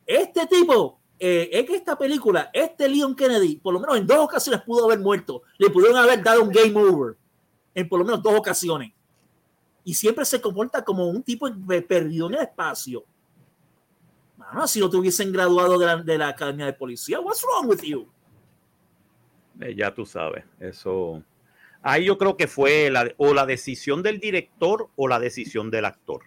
Este 0.07 0.47
tipo, 0.47 0.99
eh, 1.19 1.49
es 1.51 1.65
que 1.65 1.75
esta 1.75 1.97
película, 1.97 2.49
este 2.53 2.87
Leon 2.87 3.13
Kennedy, 3.15 3.57
por 3.57 3.73
lo 3.73 3.79
menos 3.81 3.97
en 3.97 4.07
dos 4.07 4.19
ocasiones 4.19 4.61
pudo 4.61 4.85
haber 4.85 4.99
muerto. 4.99 5.43
Le 5.57 5.69
pudieron 5.69 5.97
haber 5.97 6.23
dado 6.23 6.41
un 6.43 6.49
game 6.49 6.73
over. 6.75 7.17
En 7.75 7.87
por 7.89 7.99
lo 7.99 8.05
menos 8.05 8.23
dos 8.23 8.33
ocasiones. 8.33 8.93
Y 9.83 9.93
siempre 9.93 10.25
se 10.25 10.39
comporta 10.41 10.83
como 10.83 11.07
un 11.09 11.21
tipo 11.21 11.47
pe- 11.67 11.81
perdido 11.81 12.27
en 12.27 12.35
el 12.35 12.41
espacio. 12.41 13.03
Mano, 14.37 14.67
si 14.67 14.79
no 14.79 14.89
te 14.89 14.97
hubiesen 14.97 15.31
graduado 15.31 15.77
de 15.77 15.85
la, 15.85 15.97
de 15.97 16.17
la 16.17 16.29
academia 16.29 16.65
de 16.65 16.73
policía, 16.73 17.19
what's 17.19 17.43
wrong 17.43 17.67
with 17.69 17.81
you? 17.81 18.07
Eh, 19.59 19.75
ya 19.75 19.93
tú 19.93 20.05
sabes, 20.05 20.45
eso. 20.59 21.21
Ahí 21.81 22.05
yo 22.05 22.17
creo 22.17 22.37
que 22.37 22.47
fue 22.47 22.89
la, 22.91 23.11
o 23.17 23.33
la 23.33 23.45
decisión 23.45 24.03
del 24.03 24.19
director 24.19 24.89
o 24.95 25.07
la 25.07 25.19
decisión 25.19 25.69
del 25.71 25.85
actor. 25.85 26.23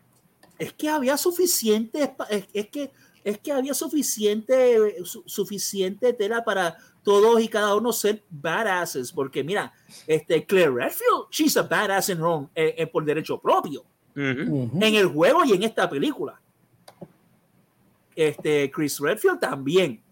es 0.58 0.72
que 0.72 0.88
había 0.88 1.16
suficiente 1.16 2.14
es, 2.30 2.48
es 2.52 2.68
que 2.68 2.90
es 3.24 3.38
que 3.38 3.52
había 3.52 3.74
suficiente 3.74 4.96
su- 5.04 5.22
suficiente 5.26 6.12
tela 6.12 6.42
para 6.44 6.76
todos 7.02 7.40
y 7.42 7.48
cada 7.48 7.74
uno 7.74 7.92
ser 7.92 8.22
badasses 8.30 9.10
porque 9.12 9.42
mira 9.44 9.72
este 10.06 10.44
Claire 10.46 10.70
Redfield 10.70 11.26
she's 11.30 11.56
a 11.56 11.62
badass 11.62 12.08
in 12.10 12.18
Rome 12.18 12.48
eh, 12.54 12.74
eh, 12.78 12.86
por 12.86 13.04
derecho 13.04 13.38
propio. 13.38 13.84
En 14.14 14.82
el 14.82 15.06
juego 15.06 15.44
y 15.44 15.52
en 15.52 15.62
esta 15.62 15.88
película. 15.88 16.40
Este 18.16 18.70
Chris 18.70 18.98
Redfield 18.98 19.38
también. 19.40 20.02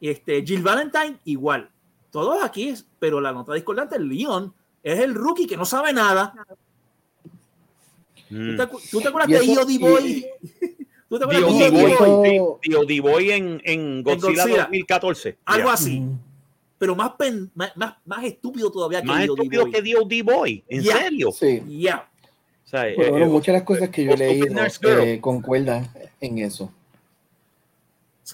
Este 0.00 0.42
Jill 0.44 0.62
Valentine 0.62 1.18
igual. 1.24 1.70
Todos 2.10 2.42
aquí 2.42 2.74
pero 2.98 3.20
la 3.20 3.32
nota 3.32 3.52
discordante 3.54 3.96
es 3.96 4.02
Leon 4.02 4.52
es 4.82 4.98
el 5.00 5.14
rookie 5.14 5.46
que 5.46 5.56
no 5.56 5.64
sabe 5.64 5.92
nada. 5.92 6.34
Mm. 8.30 8.56
¿Tú 8.56 8.66
te, 8.66 8.88
tú 8.90 9.00
te 9.00 9.08
acuerdas 9.08 9.30
Y 9.30 9.32
de 9.34 9.72
y- 9.72 9.78
Boy? 9.78 10.26
¿Tú 11.08 11.18
te 11.18 11.24
acuerdas 11.24 11.44
de 11.58 11.64
y 11.64 11.68
OD 11.68 11.74
EOD 12.74 12.90
eso- 12.90 13.02
Boy, 13.02 13.30
en, 13.30 13.60
en 13.64 14.02
Godzilla, 14.02 14.42
Godzilla. 14.42 14.62
2014. 14.64 15.36
Algo 15.46 15.70
así. 15.70 16.00
Mm. 16.00 16.18
Pero 16.78 16.94
más, 16.94 17.10
pen- 17.18 17.50
más, 17.54 17.76
más, 17.76 17.94
más 18.04 18.24
estúpido 18.24 18.70
todavía 18.70 19.00
que 19.00 19.06
Más 19.06 19.22
estúpido 19.22 19.62
Boy. 19.62 19.72
que 19.72 19.82
The 19.82 19.96
OD 19.96 20.22
Boy. 20.24 20.64
¿En 20.68 20.82
serio? 20.84 21.32
Sí. 21.32 21.62
Ya. 21.80 22.08
O 22.64 22.68
sea, 22.68 22.84
Por 22.94 23.08
lo 23.08 23.16
eh, 23.16 23.22
eh, 23.22 23.26
muchas 23.26 23.46
de 23.46 23.52
las 23.54 23.62
cosas 23.62 23.88
que 23.88 24.04
yo 24.04 24.12
he 24.12 24.16
leído 24.18 24.46
eh, 24.82 25.20
concuerdan 25.20 25.88
en 26.20 26.38
eso. 26.38 26.70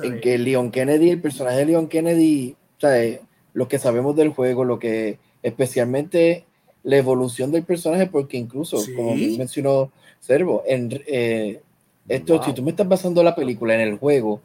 En 0.02 0.20
que 0.20 0.36
Leon 0.38 0.72
Kennedy, 0.72 1.10
el 1.10 1.20
personaje 1.20 1.58
de 1.58 1.66
Leon 1.66 1.86
Kennedy, 1.86 2.56
o 2.76 2.80
sea, 2.80 3.00
eh, 3.02 3.20
lo 3.52 3.68
que 3.68 3.78
sabemos 3.78 4.16
del 4.16 4.30
juego, 4.30 4.64
lo 4.64 4.80
que 4.80 5.18
especialmente 5.42 6.44
la 6.82 6.96
evolución 6.96 7.52
del 7.52 7.62
personaje, 7.62 8.06
porque 8.08 8.36
incluso, 8.36 8.78
Sí. 8.78 8.92
como 8.94 9.14
mencionó 9.14 9.92
Servo, 10.18 10.64
en 10.66 10.90
eh, 11.06 11.62
esto, 12.08 12.34
Wow. 12.36 12.44
si 12.44 12.52
tú 12.54 12.62
me 12.62 12.70
estás 12.70 12.88
basando 12.88 13.22
la 13.22 13.34
película 13.34 13.74
en 13.74 13.80
el 13.80 13.98
juego, 13.98 14.40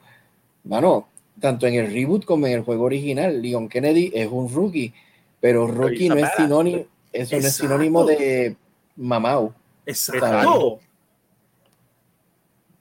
mano, 0.64 1.08
tanto 1.40 1.68
en 1.68 1.76
el 1.76 1.92
reboot 1.92 2.26
como 2.26 2.48
en 2.48 2.54
el 2.54 2.62
juego 2.62 2.86
original, 2.86 3.42
Leon 3.42 3.68
Kennedy 3.70 4.12
es 4.14 4.28
un 4.32 4.54
rookie, 4.54 4.94
pero 5.40 5.68
rookie 5.68 6.10
no 6.10 6.16
es 6.16 6.30
sinónimo, 6.38 6.86
eso 7.12 7.36
no 7.36 7.40
es 7.40 7.46
Exacto. 7.46 7.62
sinónimo 7.64 8.06
de 8.06 8.56
mamau. 8.98 9.54
Exacto. 9.86 10.80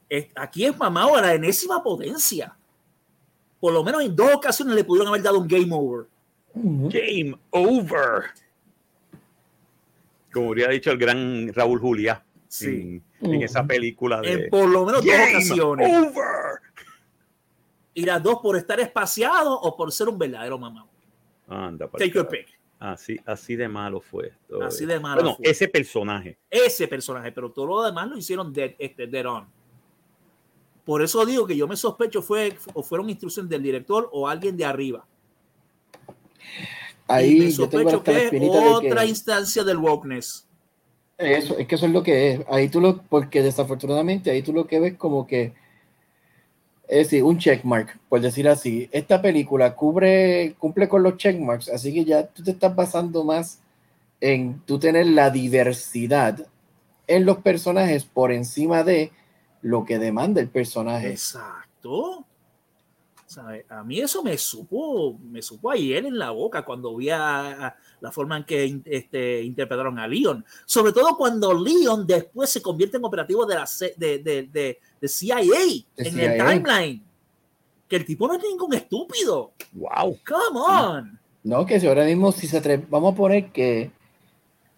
Es- 0.08 0.26
Aquí 0.34 0.64
es 0.64 0.76
mamado 0.76 1.16
a 1.16 1.20
la 1.22 1.34
enésima 1.34 1.82
potencia. 1.82 2.54
Por 3.60 3.72
lo 3.72 3.82
menos 3.84 4.02
en 4.02 4.14
dos 4.14 4.32
ocasiones 4.34 4.74
le 4.74 4.84
pudieron 4.84 5.08
haber 5.08 5.22
dado 5.22 5.38
un 5.40 5.48
game 5.48 5.68
over. 5.70 6.06
Game 6.54 7.36
over. 7.50 8.24
Como 10.32 10.50
hubiera 10.50 10.72
dicho 10.72 10.90
el 10.90 10.98
gran 10.98 11.52
Raúl 11.54 11.78
Juliá 11.80 12.22
Sí. 12.48 13.02
en, 13.20 13.34
en 13.34 13.42
esa 13.42 13.66
película 13.66 14.20
de 14.22 14.32
En 14.32 14.50
por 14.50 14.68
lo 14.68 14.84
menos 14.86 15.04
dos 15.04 15.14
ocasiones. 15.14 15.88
over. 16.08 16.60
Y 17.94 18.02
las 18.04 18.22
dos 18.22 18.38
por 18.42 18.56
estar 18.56 18.80
espaciado 18.80 19.60
o 19.60 19.76
por 19.76 19.92
ser 19.92 20.08
un 20.08 20.18
verdadero 20.18 20.58
mamado. 20.58 20.88
Anda, 21.48 21.88
Take 21.88 22.10
your 22.10 22.28
pick. 22.28 22.58
Así, 22.78 23.18
así 23.26 23.56
de 23.56 23.68
malo 23.68 24.00
fue 24.00 24.28
esto. 24.28 24.62
Así 24.62 24.86
de 24.86 25.00
malo 25.00 25.20
Bueno, 25.22 25.36
fue. 25.36 25.50
ese 25.50 25.66
personaje. 25.68 26.38
Ese 26.48 26.86
personaje, 26.86 27.32
pero 27.32 27.50
todo 27.50 27.66
lo 27.66 27.82
demás 27.82 28.08
lo 28.08 28.16
hicieron 28.16 28.52
dead, 28.52 28.72
este, 28.78 29.06
dead 29.08 29.26
on. 29.26 29.46
Por 30.84 31.02
eso 31.02 31.26
digo 31.26 31.46
que 31.46 31.56
yo 31.56 31.66
me 31.66 31.76
sospecho 31.76 32.22
fue 32.22 32.56
o 32.72 32.82
fueron 32.82 33.10
instrucciones 33.10 33.50
del 33.50 33.62
director 33.62 34.08
o 34.12 34.28
alguien 34.28 34.56
de 34.56 34.64
arriba. 34.64 35.04
y 36.08 36.12
Ahí 37.08 37.38
me 37.40 37.50
yo 37.50 37.68
tengo 37.68 37.90
sospecho 37.90 37.96
hasta 37.98 38.12
la 38.12 38.30
que 38.30 38.36
es 38.36 38.50
otra 38.54 39.02
que 39.02 39.08
instancia 39.08 39.64
del 39.64 39.76
wokeness. 39.78 40.47
Eso, 41.18 41.58
es 41.58 41.66
que 41.66 41.74
eso 41.74 41.86
es 41.86 41.92
lo 41.92 42.02
que 42.02 42.32
es. 42.32 42.40
Ahí 42.48 42.68
tú 42.68 42.80
lo, 42.80 43.02
porque 43.02 43.42
desafortunadamente 43.42 44.30
ahí 44.30 44.42
tú 44.42 44.52
lo 44.52 44.66
que 44.66 44.80
ves 44.80 44.94
como 44.94 45.26
que 45.26 45.52
es 46.88 47.10
decir, 47.10 47.22
un 47.22 47.38
checkmark, 47.38 47.98
por 48.08 48.20
decir 48.20 48.48
así. 48.48 48.88
Esta 48.92 49.20
película 49.20 49.76
cubre, 49.76 50.54
cumple 50.58 50.88
con 50.88 51.02
los 51.02 51.18
checkmarks, 51.18 51.68
así 51.68 51.92
que 51.92 52.04
ya 52.04 52.26
tú 52.26 52.42
te 52.42 52.52
estás 52.52 52.74
basando 52.74 53.24
más 53.24 53.60
en 54.20 54.60
tú 54.64 54.78
tener 54.78 55.06
la 55.06 55.28
diversidad 55.28 56.46
en 57.06 57.26
los 57.26 57.38
personajes 57.38 58.04
por 58.04 58.32
encima 58.32 58.84
de 58.84 59.12
lo 59.60 59.84
que 59.84 59.98
demanda 59.98 60.40
el 60.40 60.48
personaje. 60.48 61.10
Exacto. 61.10 62.24
¿Sabe? 63.26 63.66
A 63.68 63.84
mí 63.84 64.00
eso 64.00 64.22
me 64.22 64.38
supo, 64.38 65.18
me 65.18 65.42
supo 65.42 65.70
ayer 65.70 66.06
en 66.06 66.18
la 66.18 66.30
boca 66.30 66.64
cuando 66.64 66.96
vi 66.96 67.10
a, 67.10 67.76
la 68.00 68.12
forma 68.12 68.36
en 68.36 68.44
que 68.44 68.80
este, 68.84 69.42
interpretaron 69.42 69.98
a 69.98 70.06
Leon. 70.06 70.44
Sobre 70.66 70.92
todo 70.92 71.16
cuando 71.16 71.52
Leon 71.52 72.06
después 72.06 72.50
se 72.50 72.62
convierte 72.62 72.96
en 72.96 73.04
operativo 73.04 73.44
de 73.46 73.54
la 73.56 73.66
C- 73.66 73.94
de, 73.96 74.18
de, 74.18 74.42
de- 74.44 74.78
de 75.00 75.08
CIA 75.08 75.38
en 75.96 76.18
el 76.18 76.38
timeline. 76.62 77.02
Que 77.88 77.96
el 77.96 78.04
tipo 78.04 78.28
no 78.28 78.34
es 78.34 78.42
ningún 78.42 78.74
estúpido. 78.74 79.52
Wow. 79.72 80.18
Come 80.26 80.60
on. 80.60 81.18
No, 81.44 81.64
que 81.64 81.80
si 81.80 81.86
ahora 81.86 82.04
mismo, 82.04 82.32
si 82.32 82.46
se 82.46 82.62
atre- 82.62 82.84
vamos 82.90 83.14
a 83.14 83.16
poner 83.16 83.50
que, 83.50 83.90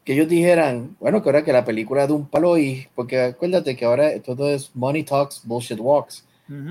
que 0.04 0.12
ellos 0.12 0.28
dijeran, 0.28 0.96
bueno, 1.00 1.20
que 1.22 1.28
ahora 1.28 1.42
que 1.44 1.52
la 1.52 1.64
película 1.64 2.06
de 2.06 2.12
un 2.12 2.28
palo 2.28 2.56
y, 2.56 2.86
porque 2.94 3.20
acuérdate 3.20 3.76
que 3.76 3.84
ahora 3.84 4.20
todo 4.22 4.48
es 4.48 4.70
money 4.74 5.02
talks, 5.02 5.42
bullshit 5.44 5.78
walks, 5.80 6.24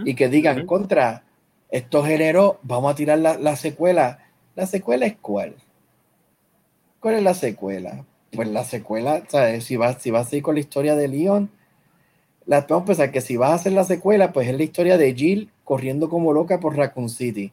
y 0.06 0.14
que 0.16 0.28
digan 0.30 0.66
contra 0.66 1.24
estos 1.70 2.06
géneros, 2.06 2.56
vamos 2.64 2.92
a 2.92 2.96
tirar 2.96 3.20
la, 3.20 3.38
la 3.38 3.56
secuela. 3.56 4.20
¿La 4.56 4.66
secuela 4.66 5.06
es 5.06 5.16
cuál? 5.22 5.56
¿Cuál 7.00 7.16
es 7.16 7.24
la 7.24 7.34
secuela? 7.34 8.06
Pues 8.32 8.48
la 8.48 8.64
secuela, 8.64 9.24
¿sabes? 9.28 9.64
Si 9.64 9.76
vas, 9.78 10.02
si 10.02 10.12
vas 10.12 10.32
a 10.32 10.36
ir 10.36 10.44
con 10.44 10.56
la 10.56 10.62
historia 10.62 10.96
de 10.96 11.08
Leon, 11.08 11.50
la, 12.46 12.62
vamos 12.70 12.84
a 12.84 12.86
pensar 12.88 13.12
que 13.12 13.22
si 13.22 13.38
vas 13.38 13.52
a 13.52 13.56
hacer 13.56 13.72
la 13.74 13.84
secuela, 13.84 14.32
pues 14.32 14.48
es 14.48 14.56
la 14.58 14.64
historia 14.64 14.98
de 14.98 15.14
Jill 15.14 15.50
corriendo 15.64 16.10
como 16.10 16.34
loca 16.34 16.60
por 16.60 16.76
Raccoon 16.76 17.10
City. 17.10 17.52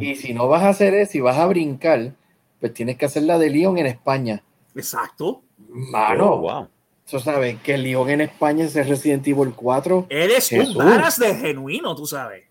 Y 0.00 0.14
si 0.16 0.34
no 0.34 0.48
vas 0.48 0.62
a 0.62 0.68
hacer 0.70 0.94
eso, 0.94 1.12
si 1.12 1.20
vas 1.20 1.38
a 1.38 1.46
brincar, 1.46 2.12
pues 2.60 2.74
tienes 2.74 2.96
que 2.96 3.06
hacer 3.06 3.22
la 3.24 3.38
de 3.38 3.50
Leon 3.50 3.78
en 3.78 3.86
España. 3.86 4.42
Exacto. 4.74 5.42
Mano, 5.68 6.34
Oh, 6.34 6.40
wow. 6.40 6.68
eso 7.06 7.20
sabes 7.20 7.58
que 7.62 7.76
Leon 7.78 8.10
en 8.10 8.20
España 8.22 8.64
es 8.64 8.76
el 8.76 8.86
Resident 8.88 9.26
Evil 9.26 9.52
4. 9.54 10.06
Eres 10.10 10.48
Jesús. 10.48 10.76
un 10.76 10.84
varas 10.86 11.18
de 11.18 11.34
genuino, 11.34 11.94
tú 11.96 12.06
sabes. 12.06 12.44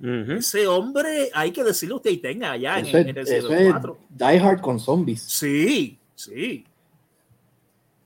Ese 0.00 0.66
hombre, 0.68 1.30
hay 1.34 1.50
que 1.50 1.64
decirle 1.64 1.96
usted 1.96 2.10
y 2.10 2.18
tenga 2.18 2.52
allá 2.52 2.78
en, 2.78 2.86
el 2.86 3.18
eso 3.18 3.26
siglo 3.48 3.54
es 3.54 3.70
cuatro. 3.72 3.98
Die 4.10 4.38
Hard 4.38 4.60
con 4.60 4.78
zombies. 4.78 5.22
Sí, 5.22 5.98
sí. 6.14 6.64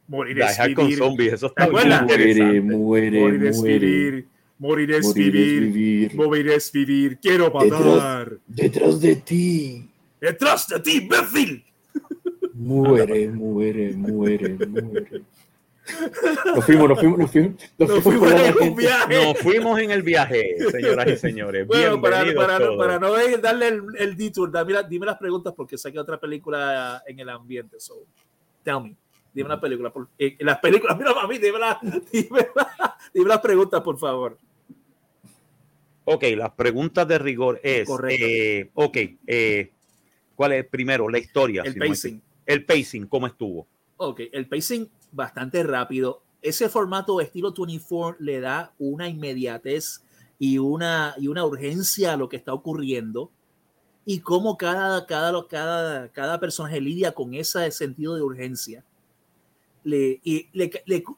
Morir 0.08 0.36
Die 0.36 0.42
Hard 0.44 0.74
con 0.74 0.90
zombies, 0.92 1.32
eso 1.34 1.50
¿Te 1.50 1.62
está 1.64 2.00
interesante. 2.00 2.60
muere, 2.62 3.20
Morir 3.20 3.44
es 3.46 3.62
vivir. 3.62 4.26
Morir 4.58 4.90
es 4.92 5.06
Morir 5.06 5.26
es 5.26 5.34
vivir. 5.34 5.60
vivir. 5.72 6.14
Morir 6.14 6.48
es 6.48 6.72
vivir. 6.72 7.18
Quiero 7.20 7.50
Detrás. 7.50 7.80
matar. 7.80 8.38
Detrás 8.46 9.00
de 9.00 9.16
ti. 9.16 9.88
Detrás 10.20 10.68
de 10.68 10.80
ti, 10.80 10.96
imbécil. 10.98 11.64
Muere, 12.54 13.28
muere, 13.28 13.92
muere, 13.94 14.48
muere. 14.66 15.22
Nos 16.54 16.64
fuimos, 16.64 16.88
nos 16.88 16.98
fuimos, 17.00 17.18
nos 17.18 17.30
fuimos. 17.30 17.54
Nos 17.78 17.88
Nos 17.88 18.02
fuimos 18.02 18.32
en 18.32 18.68
un 18.70 18.76
viaje. 18.76 19.24
Nos 19.24 19.38
fuimos 19.38 19.80
en 19.80 19.90
el 19.90 20.02
viaje, 20.02 20.56
señoras 20.70 21.06
y 21.08 21.16
señores. 21.16 21.66
Bueno, 21.66 22.00
para, 22.00 22.22
Bienvenidos 22.22 22.44
para, 22.46 22.58
no, 22.58 22.64
todos. 22.66 22.78
para 22.78 22.98
no 23.00 23.12
ver- 23.12 23.40
darle 23.40 23.68
el, 23.68 23.82
el 23.98 24.16
detour, 24.16 24.50
dame, 24.52 24.74
dime 24.88 25.06
las 25.06 25.18
preguntas 25.18 25.52
porque 25.56 25.76
saqué 25.76 25.98
otra 25.98 26.18
película 26.20 27.02
en 27.06 27.18
el 27.18 27.28
ambiente. 27.28 27.80
So, 27.80 28.04
tell 28.62 28.80
me. 28.82 28.94
Dime 29.34 29.46
una 29.46 29.60
película. 29.60 29.90
Por, 29.92 30.08
eh, 30.18 30.36
las 30.40 30.58
películas, 30.60 30.96
mira, 30.98 31.14
mami, 31.14 31.38
dime, 31.38 31.58
la- 31.58 31.78
dime, 32.12 32.48
la- 32.54 32.96
dime 33.12 33.28
las 33.28 33.40
preguntas, 33.40 33.80
por 33.80 33.98
favor. 33.98 34.38
Ok, 36.04 36.24
las 36.36 36.50
preguntas 36.52 37.06
de 37.06 37.18
rigor 37.18 37.60
es, 37.62 37.86
Correcto. 37.86 38.24
eh, 38.26 38.70
ok, 38.74 38.96
eh, 39.26 39.70
¿cuál 40.34 40.52
es 40.52 40.66
primero 40.66 41.08
la 41.08 41.18
historia? 41.18 41.62
El 41.64 41.74
si 41.74 41.78
pacing. 41.78 42.22
el 42.46 42.64
pacing, 42.64 43.06
¿cómo 43.06 43.26
estuvo? 43.28 43.66
Ok, 43.98 44.20
el 44.32 44.48
pacing 44.48 44.88
bastante 45.12 45.62
rápido. 45.62 46.22
Ese 46.40 46.68
formato 46.68 47.20
estilo 47.20 47.52
24 47.56 48.16
le 48.18 48.40
da 48.40 48.74
una 48.78 49.08
inmediatez 49.08 50.02
y 50.38 50.58
una, 50.58 51.14
y 51.18 51.28
una 51.28 51.44
urgencia 51.44 52.14
a 52.14 52.16
lo 52.16 52.28
que 52.28 52.36
está 52.36 52.52
ocurriendo 52.52 53.30
y 54.04 54.20
cómo 54.20 54.56
cada, 54.56 55.06
cada, 55.06 55.46
cada, 55.46 56.08
cada 56.08 56.40
personaje 56.40 56.80
lidia 56.80 57.12
con 57.12 57.34
ese 57.34 57.70
sentido 57.70 58.16
de 58.16 58.22
urgencia. 58.22 58.84
Le, 59.84 60.20
y 60.22 60.48
le, 60.52 60.70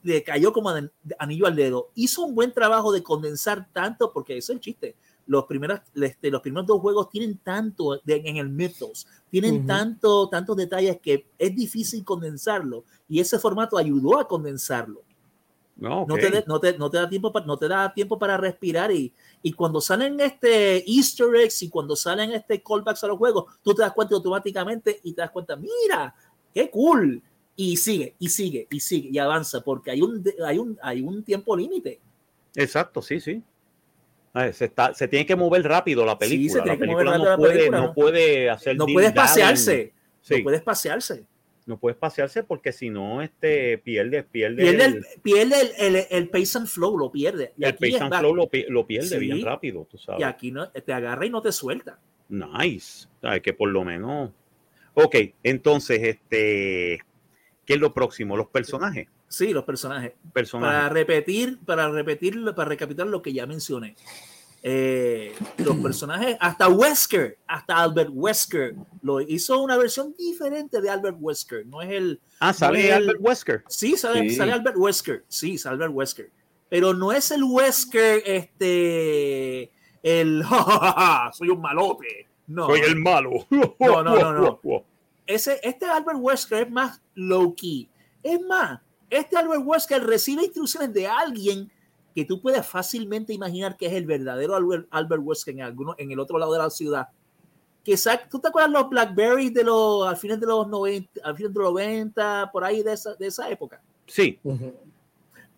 le- 0.03 0.23
cayó 0.23 0.53
como 0.53 0.73
anillo 1.19 1.47
al 1.47 1.57
dedo. 1.57 1.91
Hizo 1.95 2.23
un 2.23 2.35
buen 2.35 2.53
trabajo 2.53 2.93
de 2.93 3.03
condensar 3.03 3.69
tanto, 3.73 4.11
porque 4.13 4.37
eso 4.39 4.53
es 4.53 4.57
el 4.57 4.61
chiste. 4.61 4.97
Los 5.27 5.45
primeros, 5.47 5.81
este, 5.95 6.31
los 6.31 6.43
primeros 6.43 6.67
dos 6.67 6.81
juegos 6.81 7.09
tienen 7.09 7.39
tanto 7.39 8.01
de- 8.05 8.23
en 8.27 8.37
el 8.37 8.49
mythos, 8.51 9.07
tienen 9.31 9.65
tanto, 9.67 10.29
tantos 10.29 10.57
detalles 10.57 11.01
que 11.01 11.27
es 11.39 11.55
difícil 11.57 12.05
condensarlo. 12.05 12.85
Y 13.09 13.21
ese 13.21 13.39
formato 13.39 13.79
ayudó 13.79 14.19
a 14.19 14.29
condensarlo. 14.29 15.03
No, 15.77 16.05
No, 16.07 16.15
te, 16.17 16.45
no, 16.47 16.61
te, 16.61 16.79
no 16.79 16.91
te 16.91 16.99
da 16.99 17.09
tiempo 17.09 17.33
para, 17.33 17.47
no 17.47 17.57
te 17.59 17.67
da 17.67 17.93
tiempo 17.93 18.17
para 18.19 18.37
respirar 18.37 18.93
y, 18.93 19.13
y 19.43 19.53
cuando 19.53 19.81
salen 19.81 20.21
este 20.21 20.89
Easter 20.89 21.35
eggs 21.35 21.63
y 21.63 21.69
cuando 21.69 21.97
salen 21.97 22.31
este 22.33 22.63
callbacks 22.63 23.03
a 23.03 23.09
los 23.09 23.19
juegos, 23.19 23.47
tú 23.63 23.75
te 23.75 23.83
das 23.83 23.93
cuenta 23.93 24.15
automáticamente 24.15 25.01
y 25.03 25.13
te 25.15 25.23
das 25.23 25.31
cuenta, 25.33 25.57
mira, 25.57 26.15
qué 26.53 26.71
cool. 26.71 27.21
Y 27.57 27.77
sigue, 27.77 28.15
y 28.19 28.29
sigue, 28.29 28.67
y 28.71 28.81
sigue, 28.81 29.09
y 29.13 29.19
avanza, 29.19 29.63
porque 29.63 29.91
hay 29.91 30.03
un, 30.03 30.25
hay 30.45 30.59
un, 30.59 30.79
hay 30.83 31.01
un 31.03 31.23
tiempo 31.25 31.57
límite. 31.57 32.01
Exacto, 32.55 33.03
sí, 33.03 33.21
sí. 33.21 33.43
A 34.35 34.43
ver, 34.45 34.55
se, 34.55 34.67
está, 34.67 34.93
se 34.95 35.09
tiene 35.09 35.25
que 35.25 35.37
mover 35.37 35.63
rápido 35.63 36.05
la 36.05 36.19
película. 36.19 36.53
se 36.53 36.63
tiene 36.63 36.77
la 36.79 36.81
que 36.87 36.91
mover 36.93 37.07
película 37.07 37.19
no, 37.25 37.31
la 37.31 37.37
puede, 37.37 37.55
película, 37.57 37.81
no 37.81 37.95
puede 37.95 38.51
hacer 38.51 38.77
No 38.77 38.85
diving. 38.87 39.15
pasearse, 39.15 39.93
Sí, 40.21 40.39
no 40.39 40.43
puedes 40.45 40.63
pasearse. 40.63 41.25
no 41.67 41.79
puedes 41.79 41.97
pasearse 41.97 42.43
porque 42.43 42.73
si 42.73 42.91
no, 42.91 43.23
este, 43.23 43.79
pierde, 43.79 44.23
pierde, 44.25 44.63
Pierde, 44.63 44.85
el, 44.87 44.95
el, 44.97 45.05
pierde 45.23 45.61
el, 45.79 45.97
el, 45.97 46.07
el 46.11 46.29
pace 46.31 46.59
and 46.59 46.67
flow, 46.67 46.99
lo 46.99 47.11
pierde. 47.13 47.53
Y 47.57 47.65
el 47.65 47.75
pace 47.75 47.99
and 48.01 48.11
back- 48.11 48.21
flow 48.21 48.35
lo, 48.35 48.51
lo 48.69 48.87
pierde 48.87 49.09
Sí. 49.09 49.19
bien 49.19 49.43
rápido, 49.45 49.87
tú 49.91 49.97
y 49.97 50.01
sabes. 50.01 50.25
aquí 50.25 50.51
no, 50.51 50.69
te 50.71 50.93
agarra 50.93 51.25
y 51.27 51.31
no 51.31 51.41
te 51.41 51.53
suelta. 51.53 51.99
Nice. 52.29 53.07
Sabes 53.23 53.41
que 53.41 53.53
por 53.55 53.69
lo 53.71 53.85
menos. 53.85 54.31
Ok, 54.95 55.17
entonces, 55.43 56.01
este, 56.03 56.99
¿qué 57.65 57.75
es 57.75 57.79
lo 57.79 57.93
próximo? 57.95 58.37
Los 58.37 58.49
personajes. 58.49 59.09
Sí, 59.35 59.53
los 59.53 59.65
personajes. 59.65 60.13
personajes. 60.33 60.75
Para 60.77 60.89
repetir, 60.89 61.59
para 61.65 61.89
repetir, 61.91 62.43
para 62.55 62.69
recapitular 62.69 63.09
lo 63.09 63.21
que 63.23 63.33
ya 63.33 63.47
mencioné. 63.47 63.97
Eh, 64.67 65.35
los 65.59 65.77
personajes, 65.77 66.39
hasta 66.41 66.69
Wesker, 66.69 67.37
hasta 67.47 67.77
Albert 67.83 68.11
Wesker, 68.15 68.75
lo 69.03 69.21
hizo 69.21 69.61
una 69.63 69.77
versión 69.77 70.15
diferente 70.17 70.81
de 70.81 70.89
Albert 70.89 71.19
Wesker. 71.21 71.67
No 71.67 71.83
es 71.83 71.91
el. 71.91 72.21
Ah, 72.41 72.53
sale 72.55 72.79
no 72.79 72.87
el- 72.87 72.93
Albert 72.95 73.19
Wesker. 73.21 73.65
Sí, 73.69 73.97
sale, 73.97 74.29
Sí. 74.31 74.37
sale 74.37 74.53
Albert 74.53 74.77
Wesker. 74.79 75.25
Sí, 75.29 75.59
sale 75.59 75.75
Albert 75.75 75.93
Wesker. 75.95 76.31
Pero 76.71 76.95
no 76.95 77.13
es 77.13 77.31
el 77.31 77.45
Wesker, 77.45 78.23
este. 78.25 79.71
El. 80.03 80.43
soy 81.33 81.49
un 81.51 81.61
malote. 81.61 82.29
No. 82.47 82.67
Soy 82.69 82.81
el 82.81 82.97
malo. 82.97 83.31
No, 83.51 84.03
no, 84.03 84.33
no, 84.33 84.33
no. 84.33 84.61
Ese, 85.27 85.59
este 85.63 85.87
Albert 85.87 86.19
Wesker 86.21 86.63
es 86.67 86.71
más 86.71 87.03
low 87.15 87.55
key. 87.55 87.89
Es 88.23 88.41
más, 88.43 88.81
este 89.17 89.37
Albert 89.37 89.63
Wesker 89.65 90.03
recibe 90.05 90.45
instrucciones 90.45 90.93
de 90.93 91.07
alguien 91.07 91.71
que 92.15 92.25
tú 92.25 92.41
puedes 92.41 92.65
fácilmente 92.67 93.33
imaginar 93.33 93.77
que 93.77 93.87
es 93.87 93.93
el 93.93 94.07
verdadero 94.07 94.55
Albert, 94.55 94.87
Albert 94.91 95.23
Wesker 95.25 95.55
en, 95.55 95.63
alguno, 95.63 95.95
en 95.99 96.11
el 96.13 96.21
otro 96.21 96.39
lado 96.39 96.53
de 96.53 96.59
la 96.59 96.71
ciudad. 96.71 97.09
Que 97.85 97.97
sa- 97.97 98.29
¿Tú 98.29 98.39
te 98.39 98.49
acuerdas 98.49 98.71
los 98.71 98.89
Blackberries 98.89 99.53
de 99.53 99.65
los, 99.65 100.07
al 100.07 100.17
final 100.17 100.39
de 100.41 100.47
los 100.47 100.69
90, 100.69 101.21
al 101.25 101.37
final 101.37 101.53
de 101.53 101.61
los 101.61 101.73
90, 101.73 102.51
por 102.53 102.65
ahí 102.65 102.83
de 102.83 102.93
esa, 102.93 103.15
de 103.15 103.27
esa 103.27 103.49
época? 103.51 103.83
Sí. 104.07 104.39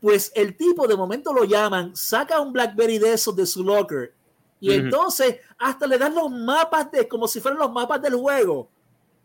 Pues 0.01 0.31
el 0.35 0.57
tipo 0.57 0.87
de 0.87 0.97
momento 0.97 1.33
lo 1.33 1.45
llaman, 1.45 1.95
saca 1.97 2.41
un 2.41 2.53
Blackberry 2.53 2.99
de 2.99 3.13
esos 3.15 3.35
de 3.35 3.47
su 3.47 3.65
locker 3.65 4.13
y 4.61 4.73
entonces 4.73 5.37
hasta 5.59 5.87
le 5.87 5.99
dan 5.99 6.15
los 6.15 6.31
mapas 6.31 6.91
de 6.91 7.07
como 7.07 7.29
si 7.29 7.41
fueran 7.41 7.61
los 7.61 7.71
mapas 7.73 8.01
del 8.01 8.15
juego 8.15 8.69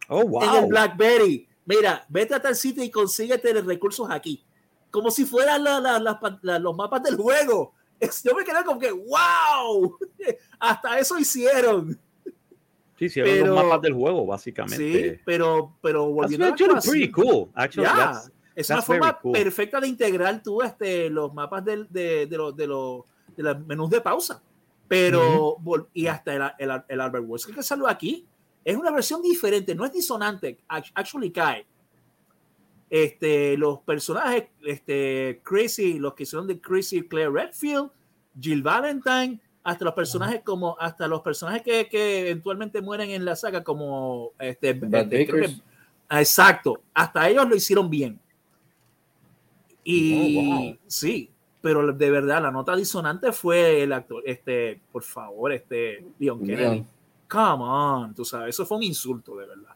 Oh, 0.10 0.24
wow. 0.26 0.44
en 0.44 0.64
el 0.64 0.66
BlackBerry. 0.70 1.48
Mira, 1.78 2.06
vete 2.10 2.36
a 2.36 2.42
tal 2.42 2.56
sitio 2.56 2.84
y 2.84 2.90
consíguete 2.92 3.54
los 3.54 3.66
recursos 3.66 4.10
aquí. 4.10 4.44
Como 4.90 5.10
si 5.12 5.26
fueran 5.26 5.64
la- 5.64 5.80
la- 5.80 6.20
la- 6.42 6.60
los 6.60 6.76
mapas 6.76 7.02
del 7.04 7.16
juego. 7.16 7.74
Yo 8.24 8.36
me 8.36 8.44
quedé 8.44 8.64
como 8.66 8.80
que, 8.80 8.92
wow, 8.92 9.98
hasta 10.60 11.00
eso 11.00 11.18
hicieron. 11.20 12.00
Sí, 12.98 13.06
hicieron 13.06 13.32
pero- 13.32 13.46
los 13.56 13.64
mapas 13.64 13.82
del 13.82 13.94
juego, 13.94 14.22
Sí, 14.22 14.28
básicamente. 14.28 15.22
pero, 15.26 15.78
pero 15.82 16.02
That's 16.04 16.14
volviendo 16.16 16.46
a 16.46 16.48
la 16.50 16.54
actually 16.54 16.72
actuación- 16.74 16.92
pretty 16.94 17.12
cool. 17.12 17.50
Actually, 17.56 17.88
Ya, 17.88 17.96
that's- 17.96 18.32
es 18.56 18.70
una 18.70 18.76
that's 18.78 18.86
forma 18.88 19.20
cool. 19.20 19.32
perfecta 19.32 19.80
de 19.80 19.88
integrar 19.88 20.44
tú 20.44 20.62
este, 20.62 21.10
los 21.10 21.34
mapas 21.34 21.64
del- 21.64 21.88
de, 21.90 22.26
de, 22.28 22.38
los, 22.38 22.56
de, 22.56 22.68
los, 22.68 23.04
de 23.38 23.44
los 23.44 23.60
menús 23.66 23.90
de 23.90 24.02
pausa. 24.02 24.42
Pero, 24.88 25.56
vol- 25.58 25.88
y 25.94 26.08
hasta 26.08 26.34
el, 26.36 26.70
el, 26.70 26.84
el 26.90 27.00
Albert 27.02 27.24
Wesker 27.26 27.56
que 27.56 27.64
salió 27.64 27.88
aquí, 27.88 28.28
es 28.64 28.76
una 28.78 28.92
versión 28.92 29.22
diferente, 29.22 29.74
no 29.76 29.86
es 29.86 29.94
disonante, 29.94 30.60
act- 30.70 30.92
actually 30.94 31.32
cae. 31.32 31.66
Este, 32.90 33.56
los 33.58 33.80
personajes, 33.80 34.46
este, 34.66 35.40
Crazy, 35.44 35.98
los 35.98 36.14
que 36.14 36.24
hicieron 36.24 36.46
de 36.48 36.60
Crazy 36.60 37.04
Claire 37.08 37.30
Redfield, 37.32 37.90
Jill 38.40 38.62
Valentine, 38.62 39.40
hasta 39.64 39.86
los 39.86 39.94
personajes 39.94 40.42
como, 40.44 40.76
hasta 40.80 41.08
los 41.08 41.22
personajes 41.22 41.62
que, 41.62 41.88
que 41.88 42.22
eventualmente 42.22 42.82
mueren 42.82 43.10
en 43.12 43.24
la 43.24 43.36
saga, 43.36 43.64
como 43.64 44.32
este, 44.40 44.72
este, 44.72 45.26
que- 45.28 45.62
Exacto, 46.10 46.82
hasta 46.94 47.30
ellos 47.30 47.48
lo 47.48 47.56
hicieron 47.56 47.90
bien. 47.90 48.20
Y 49.84 50.38
Oh, 50.38 50.44
wow. 50.44 50.78
sí, 50.88 51.30
pero 51.62 51.92
de 51.94 52.12
verdad 52.12 52.42
la 52.42 52.52
nota 52.52 52.76
disonante 52.76 53.32
fue 53.32 53.82
el 53.84 53.94
actor, 53.94 54.22
este, 54.26 54.82
por 54.92 55.04
favor, 55.04 55.52
este 55.54 56.04
Leon 56.20 56.40
Kennedy. 56.40 56.62
Leon. 56.62 56.88
Come 57.32 57.64
on, 57.64 58.14
tú 58.14 58.26
sabes, 58.26 58.50
eso 58.50 58.66
fue 58.66 58.78
un 58.78 58.84
insulto 58.84 59.36
de 59.38 59.46
verdad. 59.48 59.74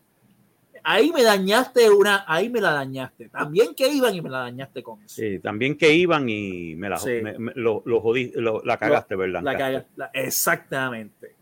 Ahí 0.88 1.12
me 1.12 1.24
dañaste 1.24 1.90
una, 1.90 2.26
ahí 2.28 2.48
me 2.50 2.62
la 2.62 2.72
dañaste. 2.74 3.30
También 3.30 3.74
que 3.74 3.88
iban 3.88 4.14
y 4.14 4.22
me 4.22 4.30
la 4.30 4.40
dañaste 4.40 4.84
con 4.84 5.02
eso. 5.02 5.16
Sí, 5.16 5.40
también 5.40 5.76
que 5.78 5.92
iban 5.94 6.30
y 6.30 6.76
me 6.76 6.90
la, 6.90 6.98
Sí. 6.98 7.10
me- 7.24 7.40
me- 7.40 7.54
lo, 7.56 7.82
lo 7.86 8.02
jodí, 8.02 8.32
lo- 8.36 8.62
la 8.64 8.78
cagaste, 8.78 9.16
¿verdad? 9.16 9.42
La 9.42 9.58
caga- 9.58 9.86
la- 9.96 10.12
exactamente. 10.14 11.34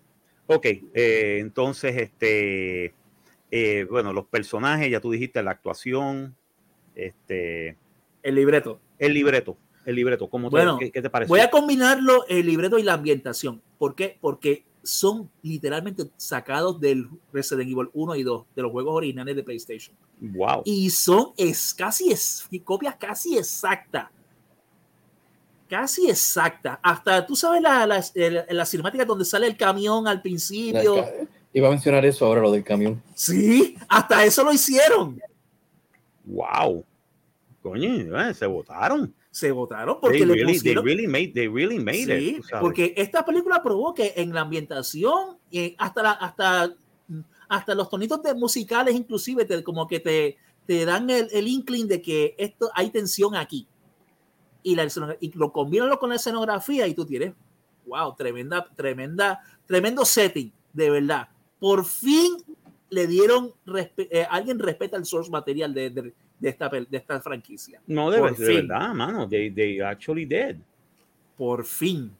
Ok, 0.47 0.65
eh, 0.93 1.37
entonces, 1.41 1.95
este, 1.97 2.93
eh, 3.51 3.85
bueno, 3.89 4.13
los 4.13 4.25
personajes, 4.27 4.89
ya 4.89 5.01
tú 5.01 5.11
dijiste, 5.11 5.41
la 5.43 5.51
actuación, 5.51 6.35
este, 6.95 7.77
El 8.21 8.35
libreto. 8.35 8.79
el 8.99 9.13
libreto, 9.13 9.57
el 9.85 9.95
libreto, 9.95 10.29
¿cómo 10.29 10.49
te, 10.49 10.55
Bueno, 10.55 10.77
qué, 10.77 10.89
qué 10.91 11.01
te 11.01 11.09
parece? 11.09 11.27
Voy 11.29 11.39
a 11.41 11.49
combinarlo 11.49 12.25
el 12.29 12.45
libreto 12.45 12.77
y 12.77 12.83
la 12.83 12.93
ambientación. 12.93 13.61
¿Por 13.77 13.95
qué? 13.95 14.17
Porque 14.21 14.63
son 14.83 15.29
literalmente 15.41 16.09
sacados 16.17 16.79
del 16.79 17.09
Resident 17.31 17.71
Evil 17.71 17.89
1 17.93 18.15
y 18.15 18.23
2, 18.23 18.45
de 18.55 18.61
los 18.61 18.71
juegos 18.71 18.95
originales 18.95 19.35
de 19.35 19.43
PlayStation. 19.43 19.95
Wow. 20.19 20.63
Y 20.65 20.89
son 20.89 21.31
es 21.37 21.73
casi 21.73 22.11
es, 22.11 22.47
copias 22.63 22.95
casi 22.95 23.37
exactas. 23.37 24.09
Casi 25.69 26.09
exacta. 26.09 26.79
Hasta 26.83 27.25
tú 27.25 27.35
sabes 27.35 27.61
la, 27.61 27.87
la, 27.87 28.03
la 28.49 28.65
cinemática 28.65 29.05
donde 29.05 29.25
sale 29.25 29.47
el 29.47 29.57
camión 29.57 30.07
al 30.07 30.21
principio. 30.21 31.05
Iba 31.53 31.67
a 31.67 31.71
mencionar 31.71 32.05
eso 32.05 32.25
ahora, 32.25 32.41
lo 32.41 32.51
del 32.51 32.63
camión. 32.63 33.01
Sí, 33.15 33.77
hasta 33.87 34.25
eso 34.25 34.43
lo 34.43 34.51
hicieron. 34.51 35.19
Wow. 36.25 36.83
Coño, 37.61 38.19
eh, 38.21 38.33
se 38.33 38.45
votaron. 38.45 39.13
Se 39.33 39.51
votaron 39.51 39.95
They 39.95 40.01
porque 40.01 40.19
le 40.27 40.33
really, 40.35 40.45
they 40.45 40.53
pusieron. 40.59 40.85
really 40.85 41.07
made, 41.07 41.31
they 41.33 41.47
really 41.47 41.79
made 41.79 42.05
Sí, 42.05 42.35
it. 42.37 42.45
porque 42.61 42.93
esta 42.95 43.25
película 43.25 43.63
probó 43.63 43.91
que 43.95 44.13
en 44.15 44.31
la 44.31 44.41
ambientación, 44.41 45.39
y 45.49 45.73
hasta, 45.79 46.03
la, 46.03 46.11
hasta, 46.11 46.71
hasta 47.49 47.73
los 47.73 47.89
tonitos 47.89 48.21
de 48.21 48.35
musicales, 48.35 48.93
inclusive, 48.93 49.43
te- 49.45 49.63
como 49.63 49.87
que 49.87 49.99
te, 49.99 50.37
te 50.67 50.85
dan 50.85 51.09
el, 51.09 51.29
el 51.31 51.47
inkling 51.47 51.87
de 51.87 51.99
que 51.99 52.35
esto 52.37 52.69
hay 52.75 52.91
tensión 52.91 53.35
aquí. 53.35 53.67
Y, 54.61 54.75
la, 54.75 54.87
y 55.19 55.31
lo 55.35 55.51
combinan 55.51 55.97
con 55.97 56.09
la 56.11 56.17
escenografía 56.17 56.85
y 56.85 56.93
tú 56.93 57.03
tienes, 57.03 57.33
wow, 57.87 58.15
tremenda, 58.15 58.63
tremenda, 58.75 59.41
tremendo 59.65 60.05
setting, 60.05 60.53
de 60.73 60.89
verdad. 60.91 61.27
Por 61.59 61.85
fin 61.85 62.37
le 62.91 63.07
dieron, 63.07 63.51
eh, 63.97 64.27
alguien 64.29 64.59
respeta 64.59 64.95
el 64.95 65.05
source 65.05 65.31
material 65.31 65.73
de, 65.73 65.89
de- 65.89 66.13
de 66.43 66.49
esta, 66.49 66.67
de 66.69 66.97
esta 66.97 67.21
franquicia. 67.21 67.81
no, 67.87 68.11
de, 68.11 68.19
por 68.19 68.35
de 68.35 68.45
fin. 68.45 68.67
verdad, 68.67 68.93
mano. 68.93 69.27
They, 69.29 69.49
they 69.49 69.79
actually 69.79 70.25
did. 70.25 70.57
Por 71.37 71.63
fin. 71.63 72.11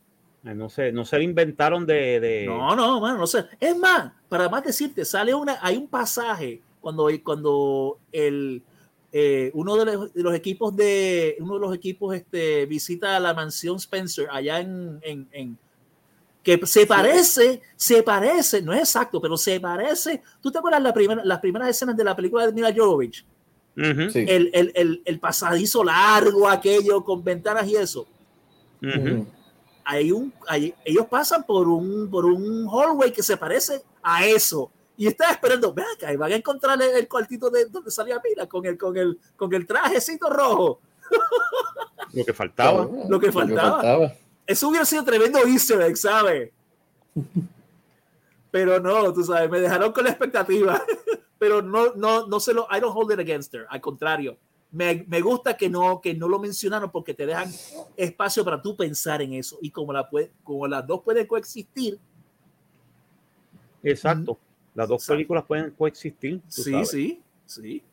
No 0.44 0.70
se, 0.70 0.92
no 0.92 1.06
se 1.06 1.18
le 1.18 1.24
inventaron 1.26 1.86
de. 1.86 2.20
de- 2.20 2.46
No, 2.48 2.76
no, 2.76 3.00
mano, 3.00 3.18
no 3.20 3.28
sé. 3.28 3.46
Es 3.60 3.78
más, 3.78 4.12
para 4.30 4.48
más 4.50 4.64
decirte, 4.64 5.04
sale 5.06 5.34
una, 5.34 5.58
hay 5.62 5.78
un 5.78 5.88
pasaje 5.88 6.62
cuando, 6.82 7.10
cuando 7.24 8.00
el, 8.12 8.62
eh, 9.12 9.52
uno 9.54 9.76
de 9.78 9.86
los, 9.86 10.14
de 10.14 10.24
los 10.24 10.34
equipos 10.34 10.76
de 10.76 11.36
uno 11.40 11.54
de 11.56 11.60
los 11.60 11.76
equipos 11.76 12.16
este, 12.16 12.66
visita 12.66 13.20
la 13.20 13.34
mansión 13.34 13.76
Spencer 13.78 14.28
allá 14.32 14.60
en, 14.60 15.00
en, 15.02 15.28
en- 15.32 15.58
que 16.44 16.60
se 16.66 16.86
parece, 16.86 17.62
se 17.78 18.04
parece, 18.04 18.62
no 18.62 18.74
es 18.74 18.80
exacto, 18.80 19.22
pero 19.22 19.38
se 19.38 19.62
parece. 19.62 20.22
¿Tú 20.42 20.52
te 20.52 20.58
acuerdas 20.58 20.82
la 20.84 20.94
primera, 20.94 21.24
las 21.24 21.40
primeras 21.40 21.70
escenas 21.70 21.96
de 21.96 22.04
la 22.04 22.14
película 22.14 22.46
de 22.46 22.52
Mila 22.52 22.74
Jovovich? 22.76 23.26
Ujú, 23.76 24.10
Sí. 24.12 24.26
El, 24.28 24.52
el, 24.54 24.72
el, 24.76 25.02
el 25.06 25.20
pasadizo 25.20 25.84
largo, 25.84 26.48
aquello 26.48 27.04
con 27.04 27.24
ventanas 27.24 27.68
y 27.68 27.76
eso. 27.76 28.06
ujú. 28.82 29.00
Ujú. 29.00 29.28
hay 29.86 30.12
un, 30.12 30.34
hay- 30.48 30.74
ellos 30.86 31.08
pasan 31.08 31.44
por 31.44 31.68
un, 31.68 32.10
por 32.10 32.26
un 32.26 32.68
hallway 32.70 33.12
que 33.12 33.22
se 33.24 33.36
parece 33.38 33.82
a 34.02 34.26
eso. 34.26 34.72
Y 34.96 35.08
estaba 35.08 35.32
esperando, 35.32 35.74
ven 35.74 35.86
acá, 35.96 36.14
y 36.14 36.16
van 36.16 36.32
a 36.32 36.36
encontrar 36.36 36.80
el, 36.82 36.92
el 36.96 37.08
cuartito 37.08 37.50
de 37.50 37.66
donde 37.66 37.90
salía 37.92 38.22
Mila 38.24 38.46
con 38.48 38.64
el, 38.66 38.78
con 38.78 38.96
el, 38.96 39.18
con 39.36 39.54
el 39.54 39.66
trajecito 39.66 40.30
rojo. 40.30 40.80
Lo 42.14 42.24
que 42.24 42.34
faltaba. 42.34 42.88
Lo 43.10 43.20
que 43.20 43.32
faltaba. 43.32 44.14
Eso 44.46 44.70
hubiera 44.70 44.86
sido 44.86 45.04
tremendo 45.04 45.40
easter 45.48 45.82
egg, 45.82 45.98
¿sabes? 45.98 46.52
Pero 48.52 48.80
no, 48.80 49.12
tú 49.14 49.24
sabes, 49.24 49.50
me 49.50 49.60
dejaron 49.60 49.92
con 49.92 50.04
la 50.04 50.12
expectativa. 50.12 50.82
Pero 51.44 51.62
no, 51.62 51.94
no, 51.96 52.26
no 52.26 52.40
se 52.40 52.54
lo, 52.54 52.66
I 52.72 52.80
don't 52.80 52.96
hold 52.96 53.12
it 53.12 53.20
against 53.20 53.54
her. 53.54 53.66
Al 53.70 53.82
contrario, 53.82 54.38
me, 54.72 55.04
me 55.10 55.20
gusta 55.20 55.58
que 55.58 55.70
no, 55.70 56.00
que 56.00 56.14
no 56.14 56.30
lo 56.30 56.40
mencionaron 56.40 56.90
porque 56.90 57.14
te 57.14 57.26
dejan 57.26 57.52
espacio 57.98 58.46
para 58.46 58.62
tú 58.62 58.78
pensar 58.78 59.22
en 59.22 59.34
eso. 59.34 59.58
Y 59.62 59.70
como, 59.70 59.92
la 59.92 60.10
puede, 60.10 60.32
como 60.42 60.66
las 60.70 60.88
dos 60.88 61.02
pueden 61.02 61.28
coexistir, 61.28 62.00
Exacto. 63.84 64.38
Las 64.74 64.88
dos 64.88 65.02
Exacto. 65.02 65.16
películas 65.18 65.44
pueden 65.46 65.72
coexistir. 65.72 66.42
sí, 66.48 66.72
sabes. 66.72 66.90
sí, 66.92 67.22
sí. 67.46 67.84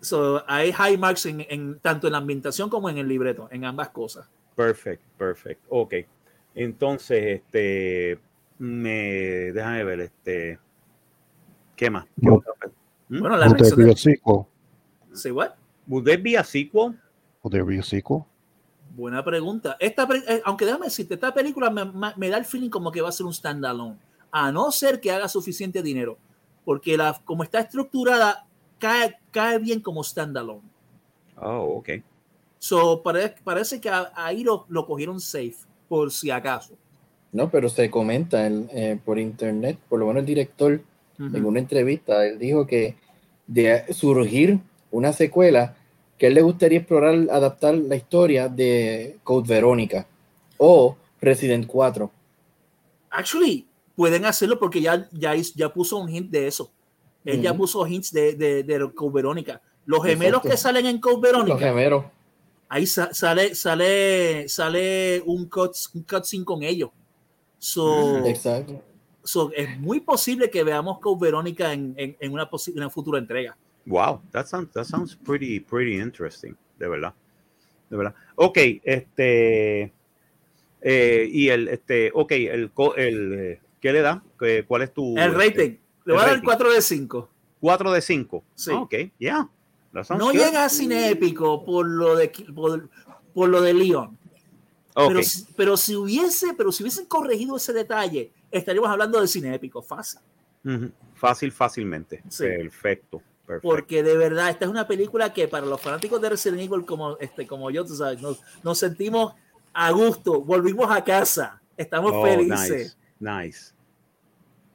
So, 0.00 0.42
hay 0.48 0.72
high 0.72 0.96
marks 0.96 1.26
en, 1.26 1.44
en- 1.50 1.78
tanto 1.80 2.06
en 2.06 2.12
la 2.12 2.18
ambientación 2.18 2.70
como 2.70 2.88
en 2.88 2.96
el 2.96 3.06
libreto, 3.06 3.46
en 3.50 3.66
ambas 3.66 3.90
cosas. 3.90 4.26
Perfect, 4.56 5.02
perfect. 5.18 5.60
Ok. 5.68 5.94
Entonces, 6.54 7.42
este. 7.42 8.18
Me. 8.58 9.52
Déjame 9.52 9.84
ver, 9.84 10.00
este. 10.00 10.58
¿Qué 11.76 11.90
más? 11.90 12.04
¿Qué 12.04 12.26
No. 12.26 12.34
otra? 12.36 12.52
¿Mm? 13.08 13.20
Bueno, 13.20 13.36
la 13.36 13.46
Will 13.46 13.56
there 13.56 13.70
reacción 13.70 13.86
be 13.86 13.92
a 13.92 13.96
sequel? 13.96 14.46
Say 15.14 15.30
what? 15.32 15.50
Would 15.86 16.04
there 16.04 16.22
be 16.22 16.36
a 16.36 16.44
sequel? 16.44 16.98
Will 17.42 17.50
there 17.50 17.64
be 17.64 17.78
a 17.78 17.82
sequel? 17.82 18.24
Buena 18.94 19.24
pregunta. 19.24 19.76
Esta, 19.80 20.06
eh, 20.28 20.42
aunque 20.44 20.66
déjame 20.66 20.86
decirte, 20.86 21.14
esta 21.14 21.32
película 21.32 21.70
me, 21.70 22.28
da 22.30 22.36
el 22.36 22.44
feeling 22.44 22.68
como 22.70 22.92
que 22.92 23.00
va 23.00 23.08
a 23.08 23.12
ser 23.12 23.24
un 23.26 23.32
standalone, 23.32 23.96
a 24.30 24.52
no 24.52 24.70
ser 24.70 25.00
que 25.00 25.10
haga 25.10 25.28
suficiente 25.28 25.82
dinero, 25.82 26.18
porque 26.64 26.96
la, 26.96 27.18
como 27.24 27.42
está 27.42 27.60
estructurada, 27.60 28.46
cae, 28.78 29.16
cae 29.30 29.58
bien 29.58 29.80
como 29.80 30.04
standalone. 30.04 30.62
Oh, 31.36 31.78
ok. 31.78 31.88
So, 32.58 33.02
pare- 33.02 33.34
parece 33.42 33.80
que 33.80 33.88
a- 33.88 34.12
ahí 34.14 34.44
lo, 34.44 34.66
lo 34.68 34.86
cogieron 34.86 35.20
safe, 35.20 35.56
por 35.88 36.10
si 36.12 36.30
acaso. 36.30 36.74
No, 37.32 37.50
pero 37.50 37.68
se 37.70 37.90
comenta 37.90 38.46
en- 38.46 38.68
eh, 38.72 39.00
por 39.02 39.18
internet, 39.18 39.78
por 39.88 40.00
lo 40.00 40.06
menos 40.06 40.20
el 40.20 40.26
director, 40.26 40.80
en 41.34 41.44
una 41.44 41.58
entrevista, 41.60 42.26
él 42.26 42.38
dijo 42.38 42.66
que 42.66 42.96
de 43.46 43.84
surgir 43.92 44.58
una 44.90 45.12
secuela, 45.12 45.76
que 46.18 46.26
él 46.28 46.34
le 46.34 46.42
gustaría 46.42 46.78
explorar, 46.78 47.14
adaptar 47.30 47.74
la 47.74 47.96
historia 47.96 48.48
de 48.48 49.18
Code 49.24 49.48
Verónica 49.48 50.06
o 50.58 50.96
Resident 51.20 51.66
4. 51.66 52.10
Actually, 53.10 53.66
pueden 53.94 54.24
hacerlo 54.24 54.58
porque 54.58 54.80
ya, 54.80 55.08
ya, 55.12 55.34
ya 55.54 55.72
puso 55.72 55.98
un 55.98 56.08
hint 56.08 56.30
de 56.30 56.46
eso. 56.46 56.70
Él 57.24 57.40
ya 57.40 57.54
puso 57.54 57.86
hints 57.86 58.12
de, 58.12 58.34
de, 58.34 58.62
de 58.64 58.92
Code 58.94 59.12
Verónica. 59.12 59.60
Los 59.86 60.02
gemelos 60.04 60.38
Exacto. 60.38 60.48
que 60.50 60.56
salen 60.56 60.86
en 60.86 60.98
Code 61.00 61.14
Los 61.14 61.22
Verónica, 61.22 61.58
gemelos. 61.58 62.04
ahí 62.68 62.86
sa- 62.86 63.12
sale, 63.14 63.54
sale, 63.54 64.48
sale 64.48 65.22
un, 65.26 65.46
cut, 65.48 65.72
un 65.94 66.02
cutscene 66.02 66.44
con 66.44 66.62
ellos. 66.62 66.90
So, 67.58 68.26
Exacto. 68.26 68.82
So, 69.24 69.52
es 69.54 69.78
muy 69.78 70.00
posible 70.00 70.50
que 70.50 70.64
veamos 70.64 70.98
Code 70.98 71.26
Verónica 71.26 71.72
en, 71.72 71.94
en, 71.96 72.16
en 72.20 72.32
una, 72.32 72.48
futura 72.90 73.18
entrega. 73.18 73.56
Wow, 73.86 74.20
that 74.30 74.46
sounds, 74.46 74.70
that 74.72 74.84
sounds 74.84 75.16
pretty, 75.16 75.58
pretty 75.60 76.00
interesting, 76.00 76.54
de 76.78 76.88
verdad. 76.88 77.14
De 77.90 77.96
verdad. 77.96 78.14
Ok, 78.36 78.58
este. 78.84 79.92
eh, 80.80 81.28
y 81.30 81.48
el, 81.48 81.68
este, 81.68 82.10
ok, 82.14 82.32
el, 82.32 82.70
el 82.96 83.58
¿qué 83.80 83.92
le 83.92 84.00
da? 84.00 84.22
¿Qué- 84.38 84.64
¿Cuál 84.66 84.82
es 84.82 84.92
tu. 84.94 85.16
El 85.16 85.30
este, 85.32 85.38
rating, 85.38 85.76
le 86.04 86.12
voy 86.12 86.22
a 86.22 86.24
dar 86.26 86.34
rating. 86.34 86.44
4 86.44 86.72
de 86.72 86.82
5. 86.82 87.28
4 87.60 87.92
de 87.92 88.00
5. 88.00 88.44
Sí. 88.54 88.70
ok, 88.72 88.94
yeah. 89.18 89.48
That 89.92 90.04
sounds 90.04 90.20
No 90.24 90.30
good. 90.32 90.38
llega 90.40 90.64
a 90.64 90.68
cine 90.68 91.10
épico 91.10 91.64
por 91.64 91.86
lo 91.86 92.16
de 92.16 92.32
por, 92.54 92.88
por 93.34 93.48
lo 93.48 93.60
de 93.60 93.74
Leon. 93.74 94.18
Ok, 94.94 95.08
Pero, 95.08 95.20
pero 95.56 95.76
si 95.76 95.96
hubiese, 95.96 96.54
pero 96.54 96.70
si 96.70 96.82
hubiesen 96.82 97.06
corregido 97.06 97.56
ese 97.56 97.72
detalle, 97.72 98.30
estaríamos 98.50 98.90
hablando 98.90 99.20
de 99.20 99.26
cine 99.26 99.54
épico, 99.54 99.80
fácil. 99.82 100.20
Fácil, 101.14 101.50
fácilmente. 101.52 102.22
Sí. 102.28 102.44
Perfecto. 102.44 103.22
Perfecto. 103.46 103.68
Porque 103.68 104.02
de 104.02 104.16
verdad, 104.16 104.50
esta 104.50 104.66
es 104.66 104.70
una 104.70 104.86
película 104.86 105.32
que 105.32 105.48
para 105.48 105.66
los 105.66 105.80
fanáticos 105.80 106.20
de 106.20 106.28
Resident 106.30 106.60
Evil 106.60 106.84
como, 106.84 107.16
este, 107.18 107.46
como 107.46 107.70
yo, 107.70 107.84
tú 107.84 107.96
sabes, 107.96 108.20
nos, 108.20 108.40
nos 108.62 108.78
sentimos 108.78 109.34
a 109.72 109.90
gusto, 109.90 110.40
volvimos 110.42 110.90
a 110.90 111.02
casa, 111.02 111.60
estamos 111.76 112.12
Oh, 112.14 112.22
felices. 112.22 112.96
nice, 113.18 113.72
nice. 113.72 113.72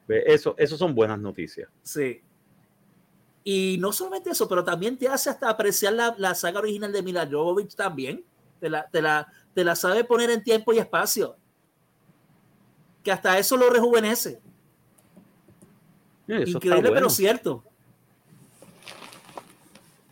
Eso, 0.08 0.54
eso 0.58 0.76
son 0.76 0.94
buenas 0.94 1.18
noticias. 1.18 1.68
Sí. 1.82 2.20
Y 3.44 3.76
no 3.80 3.92
solamente 3.92 4.30
eso, 4.30 4.48
pero 4.48 4.64
también 4.64 4.98
te 4.98 5.08
hace 5.08 5.30
hasta 5.30 5.48
apreciar 5.48 5.92
la, 5.94 6.14
la 6.18 6.34
saga 6.34 6.58
original 6.58 6.92
de 6.92 7.02
Mila 7.02 7.26
Jovovich 7.30 7.74
también. 7.74 8.24
Te 8.60 8.68
la, 8.68 8.86
te, 8.88 9.00
la, 9.00 9.32
te 9.58 9.64
la 9.64 9.74
sabe 9.74 10.04
poner 10.04 10.30
en 10.30 10.40
tiempo 10.44 10.72
y 10.72 10.78
espacio. 10.78 11.34
Que 13.02 13.10
hasta 13.10 13.36
eso 13.40 13.56
lo 13.56 13.68
rejuvenece. 13.70 14.40
Eh, 16.28 16.42
Eso 16.44 16.58
Increíble, 16.58 16.80
bueno. 16.82 16.94
pero 16.94 17.10
cierto. 17.10 17.64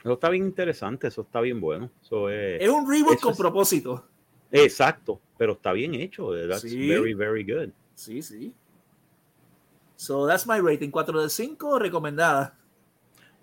Eso 0.01 0.14
está 0.14 0.30
bien 0.30 0.47
interesante, 0.47 1.07
eso 1.07 1.20
está 1.22 1.40
bien 1.40 1.61
bueno. 1.61 1.88
Eso 2.03 2.28
es, 2.28 2.61
Es 2.61 2.68
un 2.68 2.90
reboot 2.90 3.20
con 3.20 3.30
es- 3.34 3.38
propósito. 3.38 4.05
exacto, 4.51 5.20
pero 5.38 5.53
está 5.53 5.72
bien 5.72 5.94
hecho. 5.94 6.32
That's 6.49 6.62
Sí. 6.62 6.88
very, 6.88 7.14
very 7.14 7.44
good. 7.44 7.70
Sí, 7.94 8.22
sí. 8.22 8.53
So 9.94 10.26
that's 10.26 10.44
my 10.44 10.59
rating. 10.61 10.90
4 10.90 11.22
de 11.22 11.28
5, 11.30 11.78
recomendada. 11.78 12.59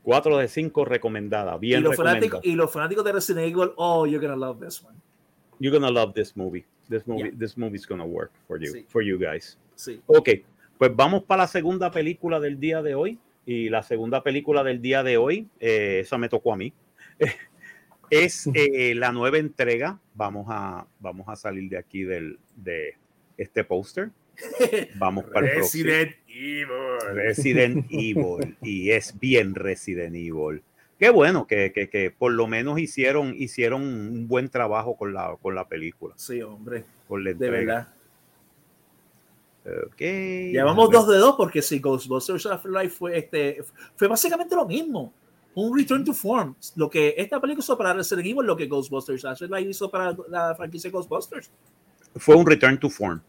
4 0.03 0.37
de 0.37 0.49
5 0.49 0.83
recomendada, 0.83 1.55
Y 1.55 1.59
bien 1.59 1.81
los, 1.81 1.91
recomendada. 1.91 2.15
fanáticos, 2.19 2.41
y 2.43 2.55
los 2.55 2.69
fanáticos 2.73 3.05
de 3.05 3.11
Resident 3.13 3.47
Evil, 3.47 3.71
oh, 3.77 4.05
you're 4.05 4.19
gonna 4.27 4.35
love 4.35 4.59
this 4.59 4.83
one. 4.83 4.97
You're 5.63 5.71
gonna 5.71 5.89
love 5.89 6.13
this 6.13 6.35
movie. 6.35 6.65
This 6.89 7.07
movie, 7.07 7.29
Yeah. 7.29 7.37
this 7.39 7.57
movie's 7.57 7.87
gonna 7.87 8.03
work 8.05 8.33
for 8.49 8.59
you, 8.59 8.69
Sí. 8.69 8.85
for 8.89 9.01
you 9.01 9.17
guys. 9.17 9.57
Sí. 9.75 10.01
Ok, 10.07 10.29
pues 10.77 10.93
vamos 10.93 11.23
para 11.23 11.43
la 11.43 11.47
segunda 11.47 11.89
película 11.89 12.41
del 12.41 12.59
día 12.59 12.81
de 12.81 12.95
hoy. 12.95 13.17
Y 13.45 13.69
la 13.69 13.81
segunda 13.81 14.21
película 14.23 14.61
del 14.61 14.81
día 14.81 15.03
de 15.03 15.15
hoy, 15.15 15.47
eh, 15.61 15.99
esa 16.01 16.17
me 16.17 16.27
tocó 16.27 16.51
a 16.51 16.57
mí, 16.57 16.73
es 18.09 18.49
eh, 18.53 18.93
la 18.93 19.13
nueva 19.13 19.37
entrega. 19.37 20.01
Vamos 20.15 20.47
a, 20.49 20.85
vamos 20.99 21.29
a 21.29 21.37
salir 21.37 21.69
de 21.69 21.77
aquí 21.77 22.03
del, 22.03 22.39
de 22.57 22.95
este 23.37 23.63
póster. 23.63 24.11
Vamos 24.95 25.25
para 25.25 25.47
el 25.47 25.53
próximo. 25.53 25.85
Resident 25.85 26.15
Evil. 26.27 26.67
Resident 27.13 27.85
Evil. 27.89 28.57
Y 28.61 28.89
es 28.89 29.17
bien 29.17 29.55
Resident 29.55 30.15
Evil. 30.15 30.61
Qué 31.03 31.09
bueno 31.09 31.45
que, 31.45 31.73
que- 31.73 31.89
que 31.89 32.11
por 32.11 32.31
lo 32.31 32.47
menos 32.47 32.79
hicieron, 32.79 33.35
hicieron 33.37 33.81
un 33.81 34.25
buen 34.25 34.47
trabajo 34.47 34.95
con 34.95 35.13
la, 35.13 35.35
con 35.41 35.53
la 35.53 35.67
película. 35.67 36.13
Sí, 36.15 36.41
hombre, 36.41 36.85
Con 37.09 37.25
la 37.25 37.33
de 37.33 37.49
verdad. 37.49 37.87
Ok, 39.65 39.99
Llevamos 39.99 40.89
dos 40.89 41.09
de 41.09 41.17
dos 41.17 41.35
porque 41.35 41.61
si 41.61 41.79
Ghostbusters 41.79 42.45
Afterlife 42.45 42.95
fue 42.95 43.17
este 43.17 43.65
fue 43.97 44.07
básicamente 44.07 44.55
lo 44.55 44.65
mismo. 44.65 45.11
Un 45.55 45.77
return 45.77 46.05
to 46.05 46.13
form. 46.13 46.55
Lo 46.77 46.89
que 46.89 47.15
esta 47.17 47.41
película 47.41 47.61
hizo 47.61 47.77
para 47.77 47.91
Resident 47.93 48.25
Evil, 48.25 48.45
lo 48.45 48.55
que 48.55 48.67
Ghostbusters 48.67 49.25
Afterlife 49.25 49.69
hizo 49.71 49.91
para 49.91 50.15
la 50.29 50.55
franquicia 50.55 50.89
Ghostbusters. 50.89 51.51
Fue 52.15 52.33
un 52.35 52.45
return 52.47 52.79
to 52.79 52.89
form. 52.89 53.19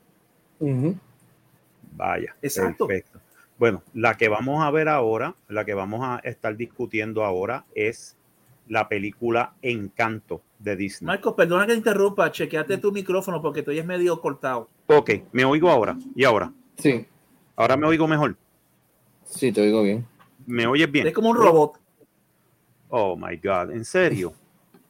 Vaya. 1.96 2.36
Exacto. 2.40 2.86
Perfecto. 2.86 3.20
Bueno, 3.64 3.82
la 3.94 4.18
que 4.18 4.28
vamos 4.28 4.62
a 4.62 4.70
ver 4.70 4.90
ahora, 4.90 5.36
la 5.48 5.64
que 5.64 5.72
vamos 5.72 6.00
a 6.02 6.18
estar 6.18 6.54
discutiendo 6.54 7.24
ahora 7.24 7.64
es 7.74 8.14
la 8.68 8.90
película 8.90 9.54
Encanto 9.62 10.42
de 10.58 10.76
Disney. 10.76 11.06
Marcos, 11.06 11.32
perdona 11.32 11.64
que 11.64 11.72
te 11.72 11.78
interrumpa, 11.78 12.30
chequeate 12.30 12.76
tu 12.76 12.92
micrófono 12.92 13.40
porque 13.40 13.62
tú 13.62 13.70
es 13.70 13.86
medio 13.86 14.20
cortado. 14.20 14.68
Ok, 14.88 15.12
me 15.32 15.46
oigo 15.46 15.70
ahora. 15.70 15.96
¿Y 16.14 16.24
ahora? 16.24 16.52
Sí, 16.76 17.06
Ahora 17.56 17.78
me 17.78 17.86
oigo 17.86 18.06
mejor. 18.06 18.36
sí, 19.24 19.50
te 19.50 19.62
oigo 19.62 19.82
bien. 19.82 20.06
¿Me 20.44 20.66
oyes 20.66 20.92
bien? 20.92 21.06
Es 21.06 21.14
como 21.14 21.30
un 21.30 21.36
robot. 21.38 21.80
Oh 22.90 23.16
my 23.16 23.34
God, 23.38 23.70
¿en 23.70 23.86
serio? 23.86 24.34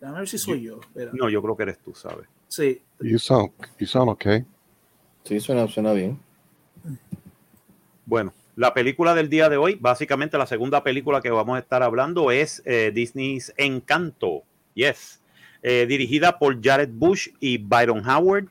Déjame 0.01 0.19
ver 0.19 0.29
si 0.29 0.37
soy 0.37 0.63
yo. 0.63 0.81
Espera. 0.81 1.13
No, 1.15 1.29
yo 1.29 1.41
creo 1.41 1.57
que 1.57 1.63
eres 1.63 1.79
tú, 1.79 1.95
¿sabes? 1.95 2.27
Sí. 2.49 2.83
You 2.99 3.21
sound, 3.21 3.53
you 3.79 3.87
sound 3.87 4.11
okay. 4.11 4.45
Sí, 5.23 5.39
suena, 5.39 5.69
suena 5.69 5.93
bien. 5.93 6.19
Bueno, 8.05 8.33
la 8.57 8.73
película 8.73 9.15
del 9.15 9.29
día 9.29 9.49
de 9.49 9.57
hoy, 9.57 9.77
básicamente 9.81 10.39
la 10.39 10.47
segunda 10.47 10.85
película 10.85 11.21
que 11.21 11.31
vamos 11.31 11.57
a 11.57 11.61
estar 11.61 11.83
hablando 11.83 12.31
es 12.31 12.63
eh, 12.65 12.93
Disney's 12.95 13.53
Encanto. 13.57 14.45
Yes. 14.75 15.21
Eh, 15.63 15.87
dirigida 15.89 16.39
por 16.39 16.63
Jared 16.63 16.91
Bush 16.91 17.29
y 17.41 17.59
Byron 17.59 18.09
Howard. 18.09 18.49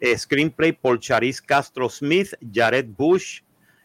Eh, 0.00 0.16
screenplay 0.16 0.72
por 0.72 0.98
Charis 0.98 1.42
Castro 1.42 1.88
Smith, 1.88 2.34
Jared 2.52 2.86
Bush. 2.96 3.40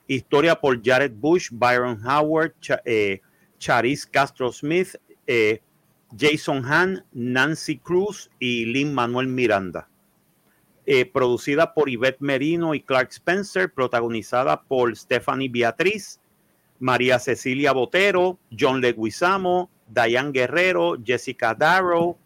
Historia 0.07 0.55
por 0.55 0.81
Jared 0.83 1.11
Bush, 1.11 1.49
Byron 1.51 1.99
Howard, 2.05 2.53
eh, 2.85 3.21
Charis 3.59 4.07
Castro 4.07 4.51
Smith, 4.51 4.95
Jason 6.17 6.65
Hahn, 6.65 7.05
Nancy 7.11 7.77
Cruz 7.77 8.31
y 8.39 8.65
Lin 8.65 8.91
Manuel 8.91 9.27
Miranda 9.27 9.87
eh, 10.91 11.05
producida 11.05 11.75
por 11.75 11.87
Yvette 11.87 12.19
Merino 12.19 12.73
y 12.73 12.81
Clark 12.81 13.11
Spencer, 13.11 13.71
protagonizada 13.71 14.63
por 14.63 14.97
Stephanie 14.97 15.47
Beatriz, 15.47 16.19
María 16.79 17.19
Cecilia 17.19 17.73
Botero, 17.73 18.39
John 18.59 18.81
Leguizamo, 18.81 19.69
Diane 19.87 20.31
Guerrero, 20.31 20.97
Jessica 21.05 21.53
Darrow, 21.53 22.17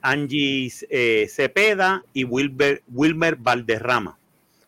Angie 0.00 0.72
eh, 0.90 1.26
Cepeda 1.28 2.04
y 2.12 2.22
Wilmer 2.22 3.36
Valderrama. 3.36 4.16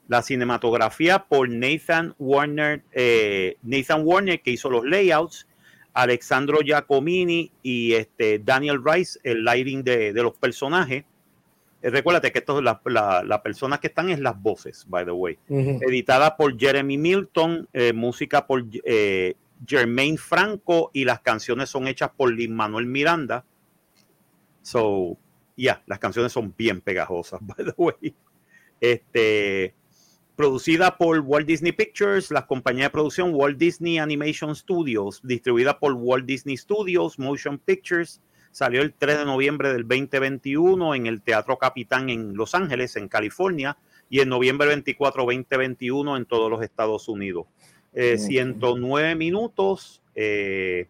La 0.09 0.23
cinematografía 0.23 1.21
por 1.21 1.49
Nathan 1.49 2.17
Warner, 2.19 2.83
eh, 2.91 3.59
Nathan 3.63 4.03
Warner, 4.05 4.41
que 4.41 4.51
hizo 4.51 4.69
los 4.71 4.85
layouts, 4.85 5.47
Alexandro 5.95 6.63
Giacomini 6.65 7.53
y 7.63 7.93
este, 7.93 8.41
Daniel 8.41 8.81
Rice, 8.85 9.21
el 9.23 9.45
lighting 9.45 9.85
de 9.85 10.13
los 10.15 10.37
personajes. 10.37 11.05
Eh, 11.83 11.91
recuérdate 11.91 12.33
que 12.33 12.39
esto, 12.39 12.61
la, 12.63 12.81
la, 12.87 13.23
la 13.25 13.43
personas 13.43 13.81
que 13.81 13.89
están 13.89 14.09
es 14.11 14.19
las 14.19 14.41
voces, 14.41 14.85
by 14.89 15.05
the 15.05 15.11
way. 15.11 15.39
Editada 15.49 16.37
por 16.37 16.59
Jeremy 16.59 16.99
Milton, 16.99 17.69
eh, 17.73 17.93
música 17.93 18.47
por 18.47 18.65
eh, 18.85 19.35
Jermaine 19.67 20.19
Franco 20.19 20.91
y 20.93 21.05
las 21.05 21.21
canciones 21.21 21.71
son 21.71 21.87
hechas 21.87 22.11
por 22.17 22.33
Lin 22.33 22.55
Manuel 22.55 22.87
Miranda. 22.87 23.45
So, 24.63 25.17
ya, 25.57 25.83
las 25.87 25.99
canciones 25.99 26.33
son 26.33 26.55
bien 26.57 26.81
pegajosas, 26.81 27.41
by 27.47 27.65
the 27.65 27.75
way. 27.77 28.15
Este, 28.81 29.75
producida 30.35 30.97
por 30.99 31.21
Walt 31.21 31.47
Disney 31.47 31.73
Pictures, 31.73 32.31
la 32.31 32.47
compañía 32.47 32.85
de 32.85 32.91
producción 32.91 33.35
Walt 33.35 33.59
Disney 33.59 33.99
Animation 33.99 34.55
Studios, 34.55 35.21
distribuida 35.23 35.79
por 35.79 35.95
Walt 35.95 36.27
Disney 36.27 36.57
Studios, 36.57 37.19
Motion 37.19 37.59
Pictures, 37.59 38.21
salió 38.57 38.81
el 38.81 38.95
3 38.95 39.19
de 39.19 39.25
noviembre 39.27 39.71
del 39.71 39.87
2021 39.87 40.95
en 40.95 41.07
el 41.07 41.21
Teatro 41.21 41.59
Capitán 41.59 42.09
en 42.09 42.35
Los 42.35 42.55
Ángeles, 42.55 42.97
en 42.97 43.07
California, 43.07 43.77
y 44.09 44.21
en 44.21 44.31
noviembre 44.31 44.67
24, 44.69 45.25
2021 45.25 46.17
en 46.17 46.25
todos 46.25 46.51
los 46.51 46.63
Estados 46.63 47.07
Unidos. 47.07 47.45
Eh, 47.93 48.15
Ok. 48.15 48.21
109 48.27 49.15
minutos, 49.15 50.03
eh, 50.15 50.89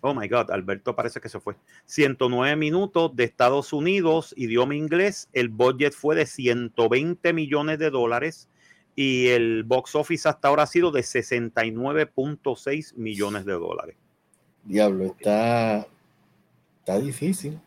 Oh 0.00 0.14
my 0.14 0.28
God, 0.28 0.52
Alberto 0.52 0.94
parece 0.94 1.20
que 1.20 1.28
se 1.28 1.40
fue. 1.40 1.56
109 1.86 2.54
minutos 2.54 3.16
de 3.16 3.24
Estados 3.24 3.72
Unidos, 3.72 4.32
idioma 4.36 4.76
inglés. 4.76 5.28
El 5.32 5.48
budget 5.48 5.92
fue 5.92 6.14
de 6.14 6.24
120 6.24 7.32
millones 7.32 7.80
de 7.80 7.90
dólares 7.90 8.48
y 8.94 9.26
el 9.26 9.64
box 9.64 9.96
office 9.96 10.28
hasta 10.28 10.46
ahora 10.46 10.62
ha 10.62 10.68
sido 10.68 10.92
de 10.92 11.00
69.6 11.00 12.94
millones 12.94 13.44
de 13.44 13.54
dólares. 13.54 13.96
Diablo, 14.62 15.06
está, 15.06 15.88
está 16.80 16.98
difícil. 16.98 17.58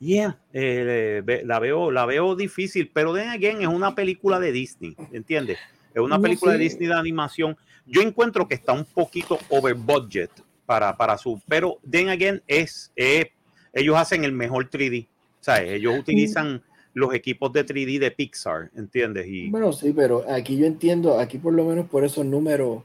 Yeah, 0.00 0.38
eh, 0.52 1.22
la 1.44 1.58
veo, 1.58 1.90
la 1.90 2.06
veo 2.06 2.36
difícil, 2.36 2.90
pero 2.94 3.12
then 3.12 3.30
again 3.30 3.62
es 3.62 3.66
una 3.68 3.94
película 3.96 4.38
de 4.38 4.52
Disney, 4.52 4.94
¿entiendes? 5.12 5.58
Es 5.92 6.00
una 6.00 6.16
No, 6.16 6.22
película 6.22 6.52
de. 6.52 6.58
Disney 6.58 6.86
de 6.88 6.94
animación. 6.94 7.56
Yo 7.84 8.00
encuentro 8.02 8.46
que 8.46 8.54
está 8.54 8.72
un 8.72 8.84
poquito 8.84 9.38
over 9.48 9.74
budget 9.74 10.30
para, 10.66 10.96
para 10.96 11.18
su, 11.18 11.40
pero 11.48 11.78
then 11.90 12.10
again 12.10 12.40
es, 12.46 12.92
eh, 12.94 13.32
ellos 13.72 13.96
hacen 13.96 14.22
el 14.22 14.30
mejor 14.32 14.70
3D, 14.70 15.08
¿sabes? 15.40 15.72
Ellos 15.72 15.98
utilizan 15.98 16.62
los 16.94 17.12
equipos 17.14 17.52
de 17.52 17.64
3D 17.66 17.98
de 17.98 18.10
Pixar, 18.12 18.70
¿entiendes? 18.76 19.26
Y 19.26 19.50
Bueno, 19.50 19.72
sí, 19.72 19.92
pero 19.92 20.24
aquí 20.30 20.56
yo 20.58 20.66
entiendo, 20.66 21.18
aquí 21.18 21.38
por 21.38 21.54
lo 21.54 21.64
menos 21.64 21.86
por 21.88 22.04
esos 22.04 22.24
números, 22.24 22.84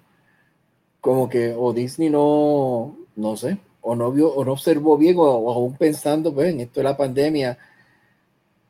como 0.99 1.29
que 1.29 1.53
o 1.55 1.73
Disney 1.73 2.09
no, 2.09 2.97
no 3.15 3.35
sé, 3.37 3.57
o 3.83 3.95
no 3.95 4.11
vio, 4.11 4.33
o 4.33 4.43
no 4.43 4.53
observó 4.53 4.97
bien, 4.97 5.17
o, 5.17 5.23
o 5.23 5.53
aún 5.53 5.75
pensando, 5.75 6.33
pues, 6.33 6.51
en 6.53 6.61
esto 6.61 6.79
de 6.79 6.83
la 6.85 6.97
pandemia, 6.97 7.57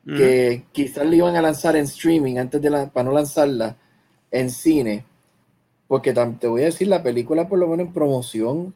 que 0.06 0.64
quizás 0.72 1.06
le 1.06 1.16
iban 1.16 1.34
a 1.34 1.40
lanzar 1.40 1.76
en 1.76 1.84
streaming 1.84 2.36
antes 2.36 2.60
de 2.60 2.68
la, 2.68 2.90
para 2.90 3.04
no 3.04 3.12
lanzarla 3.12 3.74
en 4.30 4.50
cine. 4.50 5.04
Porque 5.88 6.12
te 6.12 6.46
voy 6.46 6.62
a 6.62 6.66
decir, 6.66 6.88
la 6.88 7.02
película, 7.02 7.48
por 7.48 7.58
lo 7.58 7.68
menos 7.68 7.86
en 7.86 7.92
promoción, 7.94 8.74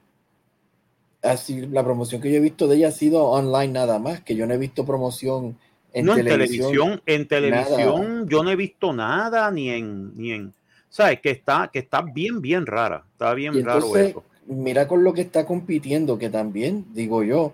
así, 1.23 1.67
la 1.67 1.85
promoción 1.85 2.23
que 2.23 2.31
yo 2.31 2.39
he 2.39 2.41
visto 2.41 2.67
de 2.67 2.77
ella 2.77 2.89
ha 2.89 2.93
sido 2.93 3.25
online 3.25 3.73
nada 3.73 3.99
más, 3.99 4.21
que 4.21 4.37
yo 4.37 4.47
no 4.47 4.55
he 4.55 4.59
visto 4.59 4.87
promoción 4.87 5.59
en 5.93 6.07
no, 6.07 6.17
en 6.17 6.25
televisión. 6.25 6.71
televisión, 6.71 7.03
en 7.05 7.29
televisión 7.29 8.29
yo 8.29 8.43
no 8.43 8.51
he 8.51 8.57
visto 8.57 8.93
nada, 8.93 9.51
ni 9.51 9.71
en, 9.71 10.17
ni 10.17 10.33
en, 10.33 10.55
¿sabes? 10.89 11.21
Que 11.21 11.31
está, 11.31 11.69
que 11.73 11.81
está 11.81 12.03
bien, 12.03 12.41
bien 12.41 12.65
rara, 12.65 13.05
está 13.13 13.35
bien 13.35 13.55
Y 13.55 13.63
raro 13.63 13.87
entonces, 13.87 14.11
eso. 14.11 14.25
Mira 14.49 14.89
con 14.89 15.05
lo 15.05 15.13
que 15.15 15.21
está 15.23 15.47
compitiendo, 15.47 16.19
que 16.19 16.31
también, 16.31 16.87
digo 16.93 17.23
yo, 17.23 17.53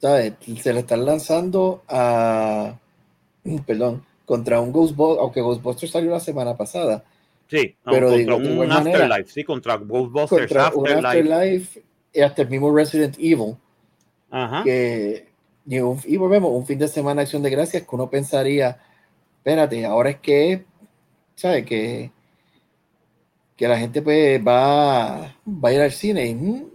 ¿sabes? 0.00 0.34
Se 0.60 0.72
le 0.72 0.80
están 0.80 1.04
lanzando 1.04 1.82
a, 1.88 2.74
perdón, 3.66 4.04
contra 4.24 4.60
un 4.60 4.72
Ghostbusters, 4.72 5.20
aunque 5.22 5.40
Ghostbusters 5.40 5.92
salió 5.92 6.10
la 6.10 6.20
semana 6.20 6.56
pasada, 6.56 7.04
Sí, 7.50 7.74
pero 7.84 8.08
contra 8.10 8.18
digo, 8.18 8.38
de 8.40 8.60
un 8.60 8.68
manera, 8.68 9.04
Afterlife, 9.04 9.30
sí, 9.32 9.44
contra 9.44 9.76
Ghostbusters 9.76 10.52
contra 10.52 10.70
un 10.74 10.86
Afterlife. 10.88 11.06
Afterlife 11.06 11.82
y 12.12 12.20
hasta 12.20 12.42
el 12.42 12.48
mismo 12.50 12.74
Resident 12.74 13.16
Evil, 13.18 13.56
Ajá. 14.30 14.62
que 14.64 15.28
y, 15.66 15.78
un- 15.80 16.00
y 16.06 16.16
volvemos, 16.18 16.50
un 16.50 16.66
fin 16.66 16.78
de 16.78 16.88
semana 16.88 17.20
de 17.20 17.24
acción 17.24 17.42
de 17.42 17.50
gracias 17.50 17.82
que 17.84 17.94
uno 17.94 18.08
pensaría, 18.10 18.78
espérate, 19.38 19.84
ahora 19.86 20.10
es 20.10 20.18
que, 20.18 20.64
¿sabes? 21.36 21.64
Que, 21.64 22.10
que 23.58 23.68
la 23.68 23.78
gente 23.78 24.00
pues 24.00 24.40
va, 24.40 25.36
va 25.46 25.68
a 25.68 25.72
ir 25.72 25.80
al 25.80 25.92
cine 25.92 26.26
y 26.26 26.34
mm, 26.34 26.66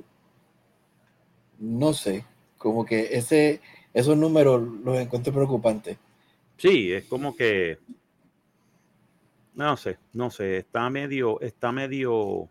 no 1.59 1.93
sé, 1.93 2.25
como 2.57 2.85
que 2.85 3.09
ese, 3.17 3.61
esos 3.93 4.15
números 4.17 4.61
los 4.83 4.99
encuentro 4.99 5.33
preocupantes. 5.33 5.97
Sí, 6.57 6.91
es 6.93 7.05
como 7.05 7.35
que 7.35 7.79
no 9.55 9.77
sé, 9.77 9.97
no 10.13 10.29
sé, 10.29 10.57
está 10.57 10.89
medio, 10.89 11.39
está 11.41 11.71
medio, 11.71 12.49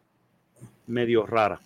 medio 0.86 1.26
rara. 1.26 1.60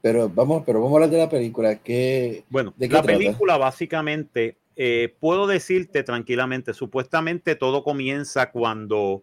Pero 0.00 0.28
vamos, 0.28 0.64
pero 0.66 0.80
vamos 0.80 0.94
a 0.94 0.96
hablar 0.96 1.10
de 1.10 1.18
la 1.18 1.30
película, 1.30 1.76
que 1.76 2.44
Bueno, 2.50 2.74
¿De 2.76 2.88
qué 2.88 2.94
la 2.94 3.02
trata? 3.02 3.18
película 3.18 3.56
básicamente, 3.56 4.58
eh, 4.74 5.14
puedo 5.20 5.46
decirte 5.46 6.02
tranquilamente, 6.02 6.74
supuestamente 6.74 7.54
todo 7.54 7.84
comienza 7.84 8.50
cuando, 8.50 9.22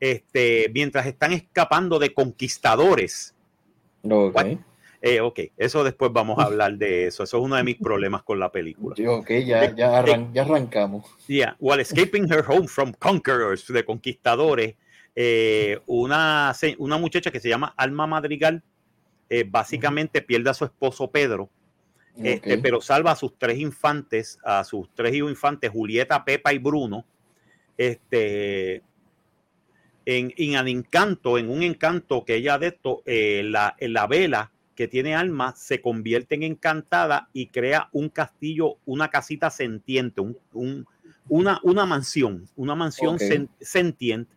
este, 0.00 0.70
mientras 0.74 1.06
están 1.06 1.32
escapando 1.32 1.98
de 1.98 2.12
conquistadores. 2.14 3.34
no, 4.02 4.24
ok. 4.26 4.34
What? 4.34 4.46
Eh, 5.02 5.20
ok, 5.20 5.38
eso 5.56 5.84
después 5.84 6.10
vamos 6.12 6.38
a 6.38 6.44
hablar 6.44 6.76
de 6.78 7.06
eso. 7.06 7.22
Eso 7.22 7.36
es 7.36 7.42
uno 7.44 7.54
de 7.56 7.62
mis 7.62 7.76
problemas 7.76 8.22
con 8.22 8.40
la 8.40 8.50
película. 8.50 8.96
Yo, 8.96 9.16
ok, 9.18 9.30
ya, 9.44 9.72
ya, 9.76 10.02
arran- 10.02 10.32
ya 10.32 10.42
arrancamos. 10.42 11.04
Yeah, 11.28 11.54
while 11.60 11.80
escaping 11.80 12.24
her 12.32 12.42
home 12.48 12.66
from 12.66 12.92
conquerors, 12.94 13.66
de 13.68 13.84
conquistadores, 13.84 14.74
eh, 15.14 15.78
una, 15.86 16.52
una 16.78 16.98
muchacha 16.98 17.30
que 17.30 17.40
se 17.40 17.48
llama 17.48 17.72
Alma 17.76 18.06
Madrigal, 18.06 18.62
eh, 19.28 19.44
básicamente 19.48 20.22
pierde 20.22 20.50
a 20.50 20.54
su 20.54 20.64
esposo 20.64 21.08
Pedro, 21.10 21.50
este, 22.16 22.56
pero 22.58 22.80
salva 22.80 23.12
a 23.12 23.16
sus 23.16 23.36
tres 23.38 23.58
infantes, 23.58 24.38
a 24.42 24.64
sus 24.64 24.88
tres 24.94 25.14
hijos 25.14 25.30
infantes, 25.30 25.70
Julieta, 25.70 26.24
Pepa 26.24 26.52
y 26.54 26.58
Bruno, 26.58 27.04
este, 27.76 28.82
en, 30.06 30.32
en 30.36 30.58
un 30.58 30.68
encanto, 30.68 31.36
en 31.36 31.50
un 31.50 31.62
encanto 31.62 32.24
que 32.24 32.36
ella 32.36 32.58
de 32.58 32.68
esto, 32.68 33.02
eh, 33.04 33.42
la, 33.44 33.76
la 33.80 34.06
vela 34.06 34.52
que 34.74 34.88
tiene 34.88 35.14
alma 35.14 35.54
se 35.56 35.80
convierte 35.80 36.34
en 36.36 36.42
encantada 36.44 37.28
y 37.32 37.48
crea 37.48 37.88
un 37.92 38.08
castillo, 38.08 38.76
una 38.84 39.08
casita 39.10 39.50
sentiente, 39.50 40.20
un, 40.20 40.38
un- 40.52 40.86
una, 41.28 41.58
una 41.64 41.84
mansión, 41.86 42.48
una 42.54 42.76
mansión 42.76 43.16
Ok. 43.16 43.20
sen- 43.20 43.48
sentiente 43.60 44.32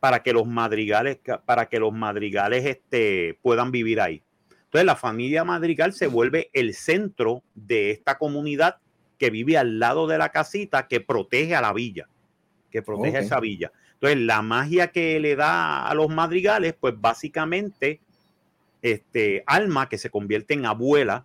para 0.00 0.22
que 0.22 0.34
los 0.34 0.46
madrigales, 0.46 1.18
para 1.46 1.66
que 1.66 1.78
los 1.80 1.94
madrigales 1.94 2.66
este, 2.66 3.38
puedan 3.40 3.70
vivir 3.70 4.00
ahí. 4.02 4.22
Entonces 4.64 4.84
la 4.84 4.96
familia 4.96 5.44
madrigal 5.44 5.94
se 5.94 6.08
vuelve 6.08 6.50
el 6.52 6.74
centro 6.74 7.42
de 7.54 7.90
esta 7.90 8.18
comunidad 8.18 8.76
que 9.18 9.30
vive 9.30 9.56
al 9.56 9.78
lado 9.78 10.06
de 10.06 10.18
la 10.18 10.28
casita 10.28 10.86
que 10.88 11.00
protege 11.00 11.54
a 11.54 11.62
la 11.62 11.72
villa, 11.72 12.06
que 12.70 12.82
protege 12.82 13.16
a 13.16 13.20
esa 13.20 13.40
villa. 13.40 13.72
Entonces 13.96 14.18
la 14.20 14.42
magia 14.42 14.88
que 14.92 15.18
le 15.20 15.36
da 15.36 15.86
a 15.88 15.94
los 15.94 16.08
madrigales, 16.08 16.74
pues 16.78 16.94
básicamente, 17.00 18.00
este, 18.82 19.42
Alma 19.46 19.88
que 19.88 19.98
se 19.98 20.10
convierte 20.10 20.54
en 20.54 20.66
abuela, 20.66 21.24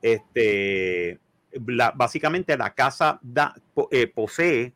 este, 0.00 1.18
la- 1.66 1.90
básicamente 1.90 2.56
la 2.56 2.72
casa 2.74 3.18
da, 3.22 3.54
eh, 3.90 4.06
posee 4.06 4.72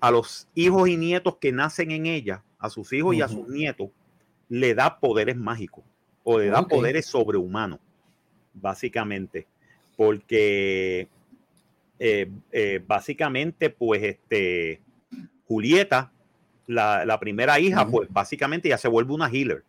a 0.00 0.10
los 0.10 0.48
hijos 0.54 0.88
y 0.88 0.96
nietos 0.96 1.36
que 1.36 1.52
nacen 1.52 1.90
en 1.90 2.06
ella, 2.06 2.42
a 2.58 2.70
sus 2.70 2.92
hijos 2.92 3.14
y 3.14 3.20
a 3.22 3.28
sus 3.28 3.48
nietos, 3.48 3.90
le 4.48 4.74
da 4.74 4.98
poderes 4.98 5.36
mágicos 5.36 5.84
o 6.22 6.38
le 6.38 6.46
da 6.46 6.60
poderes 6.68 7.06
sobrehumanos, 7.06 7.78
básicamente, 8.54 9.46
porque 9.96 11.08
eh, 11.98 12.30
eh, 12.52 12.82
básicamente, 12.86 13.70
pues, 13.70 14.02
este, 14.02 14.80
Julieta, 15.46 16.10
la, 16.66 17.04
la 17.04 17.20
primera 17.20 17.58
hija, 17.60 17.86
pues, 17.86 18.08
básicamente 18.10 18.68
ya 18.68 18.78
se 18.78 18.88
vuelve 18.88 19.12
una 19.12 19.28
healer. 19.28 19.62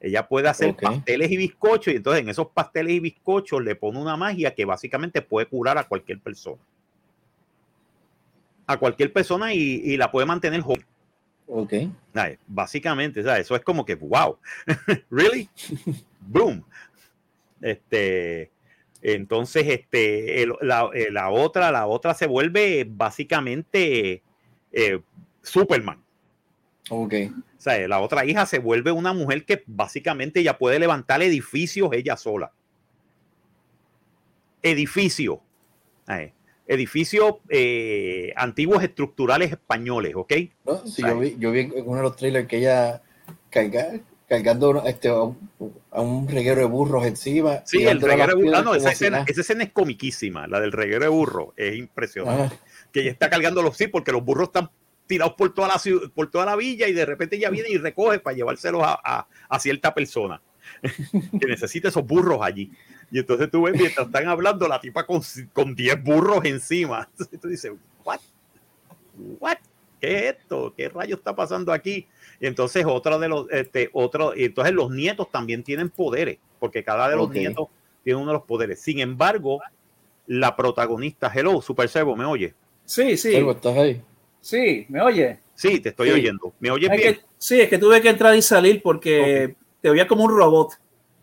Ella 0.00 0.28
puede 0.28 0.48
hacer 0.48 0.76
pasteles 0.76 1.30
y 1.30 1.36
bizcochos 1.38 1.94
y 1.94 1.96
entonces 1.96 2.22
en 2.22 2.28
esos 2.28 2.48
pasteles 2.48 2.92
y 2.92 3.00
bizcochos 3.00 3.62
le 3.62 3.74
pone 3.76 3.98
una 3.98 4.16
magia 4.16 4.54
que 4.54 4.64
básicamente 4.64 5.22
puede 5.22 5.46
curar 5.46 5.78
a 5.78 5.84
cualquier 5.84 6.20
persona. 6.20 6.60
A 8.66 8.76
cualquier 8.78 9.12
persona 9.12 9.54
y, 9.54 9.58
y 9.84 9.96
la 9.96 10.10
puede 10.10 10.26
mantener 10.26 10.60
joven. 10.60 10.84
Ok. 11.46 11.72
¿sabes? 12.12 12.38
Básicamente, 12.46 13.22
¿sabes? 13.22 13.42
eso 13.42 13.54
es 13.56 13.62
como 13.62 13.84
que, 13.84 13.94
wow, 13.94 14.36
really? 15.10 15.48
Boom. 16.20 16.64
Este, 17.62 18.50
entonces, 19.00 19.66
este, 19.68 20.42
el- 20.42 20.54
la, 20.60 20.90
eh, 20.92 21.08
la 21.10 21.30
otra, 21.30 21.70
la 21.70 21.86
otra 21.86 22.12
se 22.14 22.26
vuelve 22.26 22.84
básicamente 22.88 24.22
eh, 24.72 25.00
Superman. 25.42 26.02
Ok. 26.90 27.14
O 27.32 27.60
sea, 27.60 27.88
la 27.88 28.00
otra 28.00 28.24
hija 28.24 28.46
se 28.46 28.58
vuelve 28.58 28.92
una 28.92 29.12
mujer 29.12 29.44
que 29.44 29.62
básicamente 29.66 30.42
ya 30.42 30.58
puede 30.58 30.78
levantar 30.78 31.22
edificios 31.22 31.90
ella 31.92 32.16
sola. 32.16 32.52
Edificios. 34.62 35.38
¿sabes? 36.06 36.32
Edificios 36.68 37.34
eh, 37.48 38.32
antiguos 38.36 38.82
estructurales 38.82 39.52
españoles, 39.52 40.14
¿ok? 40.16 40.32
No, 40.64 40.86
sí, 40.86 41.02
yo 41.02 41.18
vi, 41.18 41.36
yo 41.38 41.52
vi 41.52 41.60
en 41.60 41.72
uno 41.84 41.96
de 41.96 42.02
los 42.02 42.16
trailers 42.16 42.48
que 42.48 42.58
ella 42.58 43.02
carga, 43.50 44.00
cargando 44.28 44.84
este, 44.84 45.08
a, 45.08 45.22
un, 45.22 45.50
a 45.92 46.00
un 46.00 46.26
reguero 46.26 46.60
de 46.60 46.66
burros 46.66 47.06
encima. 47.06 47.62
Sí, 47.64 47.84
el 47.84 48.00
reguero 48.00 48.34
de 48.34 48.34
burro. 48.34 48.56
Ah, 48.56 48.62
piedras 48.62 48.64
no, 48.64 48.74
esa 48.74 48.90
escena, 48.90 49.24
esa 49.28 49.40
escena 49.42 49.62
es 49.62 49.70
comiquísima, 49.70 50.48
la 50.48 50.58
del 50.58 50.72
reguero 50.72 51.04
de 51.04 51.08
burro. 51.08 51.54
Es 51.56 51.76
impresionante. 51.76 52.56
Ajá. 52.56 52.64
Que 52.96 53.02
ella 53.02 53.10
está 53.10 53.28
cargando 53.28 53.60
los 53.62 53.76
sí, 53.76 53.88
porque 53.88 54.10
los 54.10 54.24
burros 54.24 54.48
están 54.48 54.70
tirados 55.06 55.34
por 55.34 55.52
toda 55.52 55.68
la 55.68 55.78
ciudad, 55.78 56.10
por 56.14 56.30
toda 56.30 56.46
la 56.46 56.56
villa 56.56 56.88
y 56.88 56.92
de 56.94 57.04
repente 57.04 57.36
ella 57.36 57.50
viene 57.50 57.68
y 57.68 57.76
recoge 57.76 58.18
para 58.20 58.34
llevárselos 58.34 58.82
a, 58.82 58.98
a- 59.04 59.26
a 59.48 59.58
cierta 59.60 59.92
persona 59.94 60.40
que 61.40 61.46
necesita 61.46 61.88
esos 61.88 62.04
burros 62.06 62.38
allí. 62.42 62.70
Y 63.10 63.18
entonces 63.18 63.50
tú 63.50 63.62
ves, 63.62 63.78
mientras 63.78 64.06
están 64.06 64.26
hablando, 64.28 64.66
la 64.66 64.80
tipa 64.80 65.04
con, 65.06 65.20
con 65.52 65.74
10 65.74 66.02
burros 66.02 66.44
encima. 66.44 67.06
Entonces 67.12 67.40
tú 67.40 67.48
dices, 67.48 67.72
¿what? 68.04 68.18
¿What? 69.40 69.58
¿qué 70.00 70.28
es 70.28 70.36
esto? 70.36 70.74
¿Qué 70.76 70.88
rayo 70.88 71.16
está 71.16 71.36
pasando 71.36 71.72
aquí? 71.72 72.06
Y 72.40 72.46
entonces 72.46 72.84
otro 72.86 73.18
de 73.18 73.28
los, 73.28 73.46
este, 73.50 73.90
otro, 73.92 74.34
y 74.36 74.44
entonces 74.44 74.74
los 74.74 74.90
nietos 74.90 75.30
también 75.30 75.62
tienen 75.62 75.88
poderes, 75.90 76.38
porque 76.58 76.82
cada 76.82 77.08
de 77.08 77.16
los 77.16 77.28
nietos 77.40 77.68
tiene 78.04 78.18
uno 78.20 78.32
de 78.32 78.38
los 78.38 78.42
poderes. 78.44 78.80
Sin 78.80 78.98
embargo, 79.00 79.60
la 80.26 80.56
protagonista, 80.56 81.30
hello, 81.34 81.62
Super 81.62 81.88
Servo, 81.88 82.16
¿me 82.16 82.24
oye? 82.24 82.54
Sí, 82.86 83.16
sí, 83.16 83.34
¿estás 83.36 83.76
ahí? 83.76 84.02
sí, 84.40 84.86
me 84.88 85.00
oye. 85.02 85.40
Sí, 85.54 85.80
te 85.80 85.88
estoy 85.90 86.08
Sí. 86.08 86.14
oyendo. 86.14 86.54
¿Me 86.60 86.70
oyes 86.70 86.90
Es 86.90 86.96
bien? 86.96 87.14
que- 87.14 87.20
sí, 87.38 87.60
es 87.60 87.68
que 87.68 87.78
tuve 87.78 88.00
que 88.00 88.10
entrar 88.10 88.34
y 88.36 88.42
salir 88.42 88.80
porque 88.82 89.56
te 89.80 89.90
oía 89.90 90.06
como 90.06 90.24
un 90.24 90.30
robot. 90.36 90.72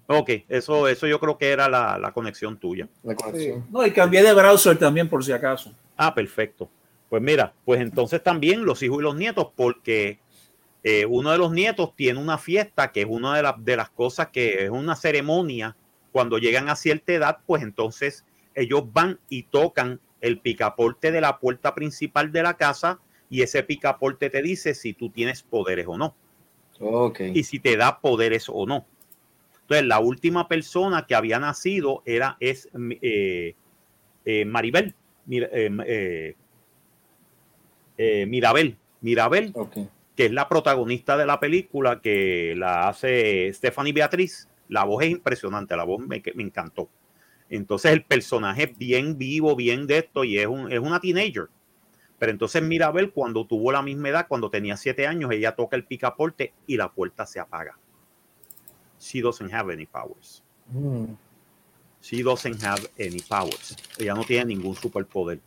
Ok, 0.07 0.29
eso, 0.49 0.87
eso 0.87 1.07
yo 1.07 1.19
creo 1.19 1.37
que 1.37 1.49
era 1.49 1.69
la, 1.69 1.97
la 1.97 2.11
conexión 2.11 2.57
tuya. 2.57 2.89
La 3.03 3.15
conexión. 3.15 3.65
No, 3.71 3.85
y 3.85 3.91
cambié 3.91 4.21
de 4.23 4.33
browser 4.33 4.77
también 4.77 5.07
por 5.07 5.23
si 5.23 5.31
acaso. 5.31 5.73
Ah, 5.95 6.13
perfecto. 6.13 6.69
Pues 7.09 7.21
mira, 7.21 7.53
pues 7.63 7.79
entonces 7.79 8.21
también 8.21 8.65
los 8.65 8.81
hijos 8.83 8.99
y 8.99 9.03
los 9.03 9.15
nietos, 9.15 9.47
porque 9.55 10.19
eh, 10.83 11.05
uno 11.05 11.31
de 11.31 11.37
los 11.37 11.51
nietos 11.51 11.95
tiene 11.95 12.19
una 12.19 12.37
fiesta 12.37 12.91
que 12.91 13.01
es 13.01 13.07
una 13.09 13.37
de, 13.37 13.43
las 13.43 13.63
de 13.63 13.77
las 13.77 13.89
cosas 13.91 14.27
que 14.29 14.65
es 14.65 14.69
una 14.69 14.95
ceremonia. 14.95 15.77
Cuando 16.11 16.37
llegan 16.39 16.67
a 16.69 16.75
cierta 16.75 17.13
edad, 17.13 17.37
pues 17.45 17.63
entonces 17.63 18.25
ellos 18.55 18.83
van 18.91 19.19
y 19.29 19.43
tocan 19.43 19.99
el 20.23 20.39
picaporte 20.39 21.11
de 21.11 21.21
la 21.21 21.37
puerta 21.37 21.75
principal 21.75 22.31
de 22.31 22.43
la 22.43 22.55
casa 22.55 22.99
y 23.29 23.41
ese 23.41 23.61
picaporte 23.63 24.29
te 24.29 24.41
dice 24.41 24.73
si 24.73 24.93
tú 24.93 25.09
tienes 25.09 25.43
poderes 25.43 25.85
o 25.87 25.97
no 25.97 26.15
y 27.35 27.43
si 27.43 27.59
te 27.59 27.75
da 27.77 27.99
poderes 27.99 28.47
o 28.49 28.65
no. 28.65 28.85
Entonces, 29.61 29.85
la 29.85 29.99
última 29.99 30.47
persona 30.47 31.05
que 31.05 31.15
había 31.15 31.39
nacido 31.39 32.01
era 32.05 32.37
es 32.39 32.69
eh, 33.01 33.55
eh, 34.25 34.45
Maribel, 34.45 34.95
Mir- 35.27 35.49
eh, 35.51 36.35
Mirabel, 38.27 38.77
Mirabel, 39.01 39.53
que 40.15 40.25
es 40.25 40.31
la 40.31 40.47
protagonista 40.49 41.17
de 41.17 41.25
la 41.25 41.39
película 41.39 42.01
que 42.01 42.55
la 42.57 42.87
hace 42.89 43.51
Stephanie 43.53 43.93
Beatriz. 43.93 44.47
La 44.69 44.83
voz 44.85 45.03
es 45.03 45.11
impresionante, 45.11 45.75
la 45.75 45.83
voz 45.83 45.99
me, 45.99 46.21
me 46.35 46.43
encantó. 46.43 46.89
Entonces 47.55 47.91
el 47.91 48.03
personaje 48.03 48.63
es 48.63 48.77
bien 48.77 49.15
vivo, 49.15 49.55
bien 49.55 49.85
de 49.85 49.99
esto 49.99 50.23
y 50.23 50.39
es, 50.39 50.47
un, 50.47 50.71
es 50.71 50.79
una 50.79 50.99
teenager. 50.99 51.49
Pero 52.17 52.31
entonces 52.31 52.63
Mirabel, 52.63 53.11
cuando 53.11 53.45
tuvo 53.45 53.71
la 53.71 53.83
misma 53.83 54.09
edad, 54.09 54.27
cuando 54.27 54.49
tenía 54.49 54.75
siete 54.75 55.05
años, 55.05 55.31
ella 55.31 55.55
toca 55.55 55.75
el 55.75 55.85
picaporte 55.85 56.51
y 56.65 56.77
la 56.77 56.91
puerta 56.91 57.27
se 57.27 57.39
apaga. 57.39 57.77
She 58.99 59.21
doesn't 59.21 59.53
have 59.53 59.71
any 59.71 59.85
powers. 59.85 60.41
Mm. 60.71 61.15
She 62.01 62.23
doesn't 62.23 62.63
have 62.63 62.89
any 62.99 63.21
powers. 63.21 63.75
Ella 63.99 64.15
no 64.15 64.23
tiene 64.23 64.45
ningún 64.45 64.75
superpoder. 64.75 65.39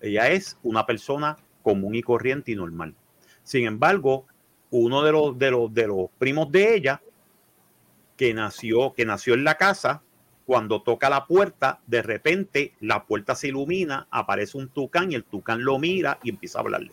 Ella 0.00 0.30
es 0.30 0.58
una 0.64 0.84
persona 0.84 1.36
común 1.62 1.94
y 1.94 2.02
corriente 2.02 2.50
y 2.50 2.56
normal. 2.56 2.92
Sin 3.44 3.66
embargo, 3.66 4.26
uno 4.70 5.02
de 5.04 5.12
los, 5.12 5.38
de 5.38 5.50
los, 5.52 5.72
de 5.72 5.86
los 5.86 6.10
primos 6.18 6.50
de 6.50 6.74
ella, 6.74 7.00
que 8.16 8.34
nació, 8.34 8.92
que 8.94 9.04
nació 9.04 9.34
en 9.34 9.44
la 9.44 9.56
casa, 9.56 10.02
cuando 10.46 10.82
toca 10.82 11.08
la 11.08 11.26
puerta, 11.26 11.80
de 11.86 12.02
repente 12.02 12.74
la 12.80 13.04
puerta 13.04 13.34
se 13.34 13.48
ilumina, 13.48 14.06
aparece 14.10 14.58
un 14.58 14.68
tucán 14.68 15.12
y 15.12 15.14
el 15.14 15.24
tucán 15.24 15.64
lo 15.64 15.78
mira 15.78 16.18
y 16.22 16.30
empieza 16.30 16.58
a 16.58 16.62
hablarle. 16.62 16.92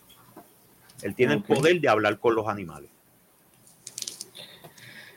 Él 1.02 1.16
tiene 1.16 1.34
el 1.34 1.44
poder 1.44 1.82
de 1.82 1.90
hablar 1.90 2.20
con 2.20 2.36
los 2.36 2.48
animales. 2.48 2.90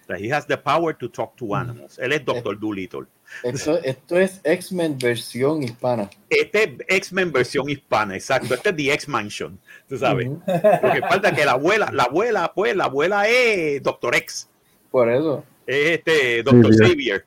He 0.08 0.32
has 0.32 0.46
the 0.46 0.58
power 0.58 0.94
to 0.94 1.10
talk 1.10 1.34
to 1.36 1.54
animals. 1.54 1.98
Él 1.98 2.12
es 2.12 2.24
Doctor 2.24 2.58
Dolittle. 2.58 3.06
Esto, 3.42 3.82
esto 3.82 4.18
es 4.18 4.40
X-Men 4.44 4.98
versión 4.98 5.62
hispana. 5.62 6.10
Este 6.28 6.64
es 6.64 6.70
X-Men 6.88 7.32
versión 7.32 7.68
hispana, 7.70 8.14
exacto. 8.14 8.54
Este 8.54 8.68
es 8.68 8.76
The 8.76 8.92
X-Mansion, 8.92 9.58
tú 9.88 9.96
sabes. 9.96 10.28
Ujú. 10.28 10.42
Lo 10.46 10.92
que 10.92 11.00
falta 11.00 11.30
es 11.30 11.38
que 11.38 11.44
la 11.44 11.52
abuela, 11.52 11.90
la 11.92 12.04
abuela, 12.04 12.52
pues, 12.54 12.76
la 12.76 12.84
abuela 12.84 13.26
es 13.28 13.82
Doctor 13.82 14.14
X. 14.14 14.48
Por 14.90 15.10
eso. 15.10 15.42
Es 15.66 15.98
este 15.98 16.42
Doctor 16.42 16.70
Xavier. 16.70 16.88
Xavier. 16.88 17.24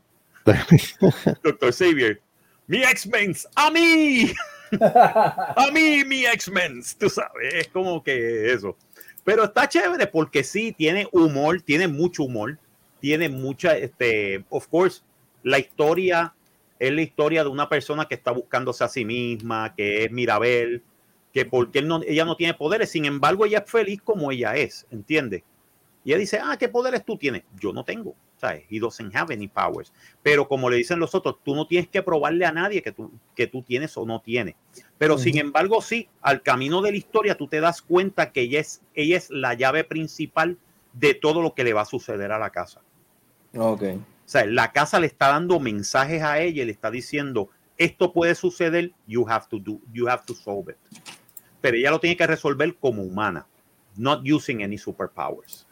Doctor 1.43 1.73
Xavier. 1.73 2.21
Mi 2.67 2.83
X-Men, 2.83 3.35
a 3.55 3.71
mí, 3.71 4.33
a 4.81 5.69
mí, 5.73 6.03
mi 6.05 6.25
X-Men, 6.25 6.83
tú 6.99 7.09
sabes, 7.09 7.53
es 7.53 7.67
como 7.69 8.03
que 8.03 8.51
eso. 8.51 8.75
Pero 9.23 9.45
está 9.45 9.69
chévere 9.69 10.07
porque 10.07 10.43
sí, 10.43 10.73
tiene 10.73 11.07
humor, 11.11 11.61
tiene 11.61 11.87
mucho 11.87 12.23
humor, 12.23 12.59
tiene 12.99 13.29
mucha, 13.29 13.77
este, 13.77 14.43
of 14.49 14.67
course, 14.67 15.01
la 15.43 15.59
historia 15.59 16.33
es 16.79 16.91
la 16.91 17.01
historia 17.01 17.43
de 17.43 17.49
una 17.49 17.69
persona 17.69 18.05
que 18.05 18.15
está 18.15 18.31
buscándose 18.31 18.83
a 18.83 18.89
sí 18.89 19.05
misma, 19.05 19.73
que 19.75 20.03
es 20.03 20.11
Mirabel, 20.11 20.83
que 21.33 21.45
porque 21.45 21.79
él 21.79 21.87
no, 21.87 22.01
ella 22.05 22.25
no 22.25 22.35
tiene 22.35 22.53
poderes, 22.53 22.91
sin 22.91 23.05
embargo, 23.05 23.45
ella 23.45 23.59
es 23.59 23.71
feliz 23.71 24.01
como 24.01 24.31
ella 24.31 24.55
es, 24.55 24.85
¿entiendes? 24.91 25.43
Y 26.03 26.11
ella 26.11 26.19
dice, 26.19 26.39
ah, 26.43 26.57
¿qué 26.57 26.67
poderes 26.69 27.03
tú 27.05 27.17
tienes? 27.17 27.43
Yo 27.59 27.73
no 27.73 27.83
tengo, 27.83 28.15
¿sabes? 28.38 28.65
He 28.69 28.79
doesn't 28.79 29.15
have 29.15 29.33
any 29.33 29.47
powers. 29.47 29.91
Pero 30.23 30.47
como 30.47 30.69
le 30.69 30.77
dicen 30.77 30.99
los 30.99 31.13
otros, 31.15 31.38
tú 31.43 31.55
no 31.55 31.67
tienes 31.67 31.89
que 31.89 32.01
probarle 32.03 32.45
a 32.45 32.51
nadie 32.51 32.81
que 32.81 32.91
tú, 32.91 33.11
que 33.35 33.47
tú 33.47 33.61
tienes 33.63 33.97
o 33.97 34.05
no 34.05 34.21
tienes. 34.21 34.55
Pero 34.97 35.17
sin 35.17 35.38
embargo, 35.38 35.81
sí, 35.81 36.07
al 36.21 36.41
camino 36.41 36.81
de 36.81 36.91
la 36.91 36.97
historia 36.97 37.35
tú 37.35 37.47
te 37.47 37.59
das 37.59 37.81
cuenta 37.81 38.31
que 38.31 38.41
ella 38.41 38.59
es, 38.59 38.81
ella 38.93 39.17
es 39.17 39.29
la 39.29 39.53
llave 39.53 39.83
principal 39.83 40.57
de 40.93 41.13
todo 41.13 41.41
lo 41.41 41.53
que 41.53 41.63
le 41.63 41.73
va 41.73 41.81
a 41.81 41.85
suceder 41.85 42.31
a 42.31 42.39
la 42.39 42.49
casa. 42.51 42.81
Ok. 43.55 43.83
O 43.83 44.29
sea, 44.29 44.45
la 44.45 44.71
casa 44.71 44.99
le 44.99 45.07
está 45.07 45.29
dando 45.29 45.59
mensajes 45.59 46.21
a 46.21 46.39
ella 46.39 46.63
y 46.63 46.65
le 46.65 46.71
está 46.71 46.91
diciendo, 46.91 47.49
esto 47.77 48.11
puede 48.11 48.35
suceder, 48.35 48.91
you 49.07 49.27
have 49.29 49.45
to 49.49 49.57
do, 49.59 49.79
you 49.93 50.07
have 50.07 50.23
to 50.25 50.33
solve 50.33 50.71
it. 50.71 50.77
Pero 51.61 51.77
ella 51.77 51.91
lo 51.91 51.99
tiene 51.99 52.17
que 52.17 52.27
resolver 52.27 52.75
como 52.75 53.03
humana, 53.03 53.47
not 53.95 54.21
using 54.27 54.63
any 54.63 54.77
superpowers. 54.77 55.65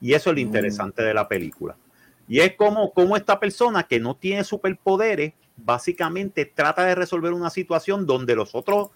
Y 0.00 0.12
eso 0.14 0.30
es 0.30 0.36
lo 0.36 0.42
Mm. 0.42 0.46
interesante 0.46 1.02
de 1.02 1.12
la 1.12 1.28
película. 1.28 1.76
Y 2.28 2.40
es 2.40 2.54
como, 2.56 2.92
como 2.92 3.16
esta 3.16 3.40
persona 3.40 3.82
que 3.84 3.98
no 3.98 4.14
tiene 4.14 4.44
superpoderes, 4.44 5.32
básicamente 5.56 6.44
trata 6.44 6.84
de 6.84 6.94
resolver 6.94 7.32
una 7.32 7.50
situación 7.50 8.06
donde 8.06 8.36
los 8.36 8.54
otros 8.54 8.90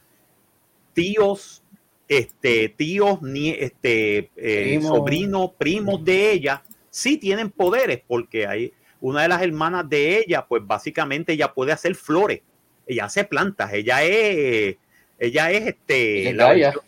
tíos, 0.93 1.63
este, 2.09 2.69
tíos, 2.69 3.23
ni, 3.23 3.51
este, 3.51 4.31
eh, 4.37 4.77
Primo. 4.79 4.89
sobrinos, 4.97 5.51
primos 5.57 6.05
de 6.05 6.33
ella, 6.33 6.63
sí 6.91 7.17
tienen 7.17 7.51
poderes, 7.51 8.03
porque 8.07 8.47
hay 8.47 8.73
una 9.01 9.23
de 9.23 9.29
las 9.29 9.43
hermanas 9.43 9.89
de 9.89 10.19
ella, 10.19 10.47
pues 10.47 10.63
básicamente 10.65 11.33
ella 11.33 11.53
puede 11.53 11.73
hacer 11.73 11.95
flores, 11.95 12.41
ella 12.87 13.07
hace 13.07 13.25
plantas, 13.25 13.73
ella 13.73 14.05
es, 14.05 14.77
ella 15.19 15.51
es 15.51 15.69
este, 15.69 16.21
Ella 16.21 16.31
es 16.31 16.37
la 16.37 16.45
Gaia. 16.49 16.67
versión- 16.73 16.85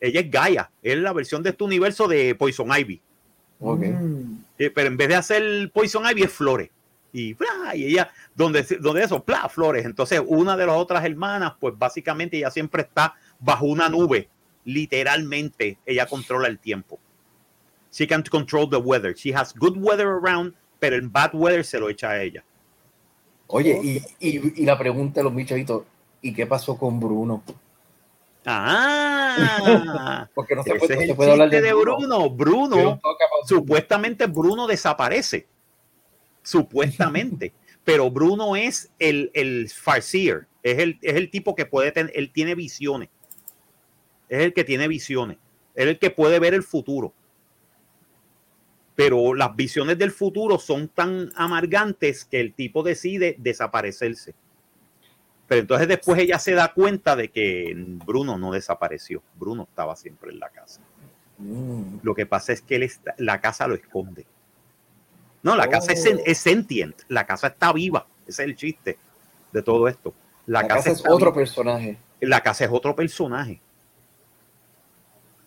ella 0.00 0.20
es 0.20 0.30
Gaia, 0.30 0.70
es 0.82 0.96
la 0.98 1.12
versión 1.12 1.42
de 1.42 1.50
este 1.50 1.62
universo 1.64 2.08
de 2.08 2.34
Poison 2.34 2.68
Ivy. 2.76 3.00
Ok. 3.60 3.80
Mm. 3.84 4.21
Eh, 4.58 4.70
pero 4.70 4.88
en 4.88 4.96
vez 4.96 5.08
de 5.08 5.14
hacer 5.14 5.70
Poison 5.72 6.04
Ivy 6.08 6.22
es 6.22 6.32
flores. 6.32 6.70
Y, 7.12 7.34
¡plá! 7.34 7.74
y 7.74 7.86
ella, 7.86 8.10
donde, 8.34 8.62
donde 8.80 9.04
eso, 9.04 9.22
¡plá! 9.22 9.48
flores. 9.48 9.84
Entonces, 9.84 10.22
una 10.26 10.56
de 10.56 10.66
las 10.66 10.76
otras 10.76 11.04
hermanas, 11.04 11.54
pues 11.60 11.74
básicamente 11.76 12.38
ella 12.38 12.50
siempre 12.50 12.82
está 12.82 13.14
bajo 13.38 13.66
una 13.66 13.88
nube. 13.88 14.28
Literalmente, 14.64 15.78
ella 15.84 16.06
controla 16.06 16.48
el 16.48 16.58
tiempo. 16.58 16.98
She 17.92 18.06
can 18.06 18.22
control 18.22 18.70
the 18.70 18.76
weather. 18.76 19.14
She 19.14 19.34
has 19.34 19.54
good 19.54 19.76
weather 19.76 20.06
around, 20.06 20.54
pero 20.78 20.96
el 20.96 21.08
bad 21.08 21.34
weather 21.34 21.64
se 21.64 21.78
lo 21.78 21.90
echa 21.90 22.10
a 22.10 22.22
ella. 22.22 22.42
Oye, 23.48 23.78
y, 23.82 24.02
y, 24.18 24.62
y 24.62 24.64
la 24.64 24.78
pregunta 24.78 25.20
de 25.20 25.24
los 25.24 25.34
bichavitos, 25.34 25.82
¿y 26.22 26.32
qué 26.32 26.46
pasó 26.46 26.78
con 26.78 26.98
Bruno? 26.98 27.42
Ah, 28.44 30.28
Porque 30.34 30.56
no 30.56 30.62
se 30.64 30.74
puede, 30.74 30.94
es 30.94 30.98
no 30.98 31.02
el 31.02 31.08
se 31.08 31.14
puede 31.14 31.30
hablar 31.32 31.50
de 31.50 31.60
de 31.60 31.72
Bruno. 31.72 32.30
Bruno. 32.30 33.00
supuestamente 33.46 34.26
Bruno 34.26 34.66
desaparece. 34.66 35.46
Supuestamente. 36.42 37.52
Pero 37.84 38.10
Bruno 38.10 38.56
es 38.56 38.90
el, 38.98 39.30
el 39.34 39.68
farseer. 39.68 40.46
Es 40.62 40.78
el, 40.78 40.98
es 41.02 41.14
el 41.14 41.30
tipo 41.30 41.54
que 41.54 41.66
puede 41.66 41.92
tener, 41.92 42.12
él 42.14 42.32
tiene 42.32 42.54
visiones. 42.54 43.08
Es 44.28 44.40
el 44.40 44.54
que 44.54 44.64
tiene 44.64 44.88
visiones. 44.88 45.38
Es 45.74 45.86
el 45.86 45.98
que 45.98 46.10
puede 46.10 46.38
ver 46.38 46.54
el 46.54 46.62
futuro. 46.62 47.12
Pero 48.94 49.34
las 49.34 49.56
visiones 49.56 49.98
del 49.98 50.10
futuro 50.10 50.58
son 50.58 50.88
tan 50.88 51.32
amargantes 51.34 52.24
que 52.24 52.40
el 52.40 52.52
tipo 52.54 52.82
decide 52.82 53.36
desaparecerse. 53.38 54.34
Pero 55.52 55.60
entonces 55.60 55.86
después 55.86 56.18
ella 56.18 56.38
se 56.38 56.52
da 56.54 56.72
cuenta 56.72 57.14
de 57.14 57.28
que 57.30 57.74
Bruno 57.76 58.38
no 58.38 58.52
desapareció. 58.52 59.22
Bruno 59.38 59.64
estaba 59.64 59.94
siempre 59.96 60.30
en 60.30 60.40
la 60.40 60.48
casa. 60.48 60.80
Mm. 61.36 61.98
Lo 62.02 62.14
que 62.14 62.24
pasa 62.24 62.54
es 62.54 62.62
que 62.62 62.76
él 62.76 62.84
está- 62.84 63.14
la 63.18 63.38
casa 63.42 63.66
lo 63.66 63.74
esconde. 63.74 64.24
No, 65.42 65.54
la 65.54 65.68
casa 65.68 65.92
es, 65.92 66.06
Oh. 66.06 66.18
es 66.24 66.38
sentient. 66.38 67.02
La 67.08 67.26
casa 67.26 67.48
está 67.48 67.70
viva. 67.70 68.06
Ese 68.26 68.44
es 68.44 68.48
el 68.48 68.56
chiste 68.56 68.96
de 69.52 69.60
todo 69.62 69.88
esto. 69.88 70.14
La, 70.46 70.62
La 70.62 70.68
casa 70.68 70.90
es 70.90 71.00
otro 71.00 71.18
viva. 71.18 71.34
personaje. 71.34 71.98
La 72.20 72.40
casa 72.40 72.64
es 72.64 72.70
otro 72.72 72.96
personaje. 72.96 73.60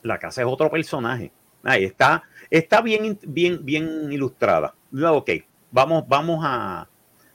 La 0.03 0.20
casa 0.20 0.41
es 0.43 0.47
otro 0.47 0.70
personaje. 0.70 1.32
Ahí 1.64 1.84
está. 1.86 2.22
Está 2.51 2.82
bien, 2.82 3.18
bien, 3.26 3.66
bien 3.66 4.12
ilustrada. 4.12 4.76
Ok, 5.03 5.32
vamos, 5.72 6.08
vamos 6.08 6.41
a, 6.43 6.88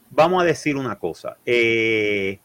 vamos 0.08 0.40
a 0.40 0.46
decir 0.46 0.76
una 0.76 0.96
cosa. 0.96 1.36
Eh, 1.44 2.38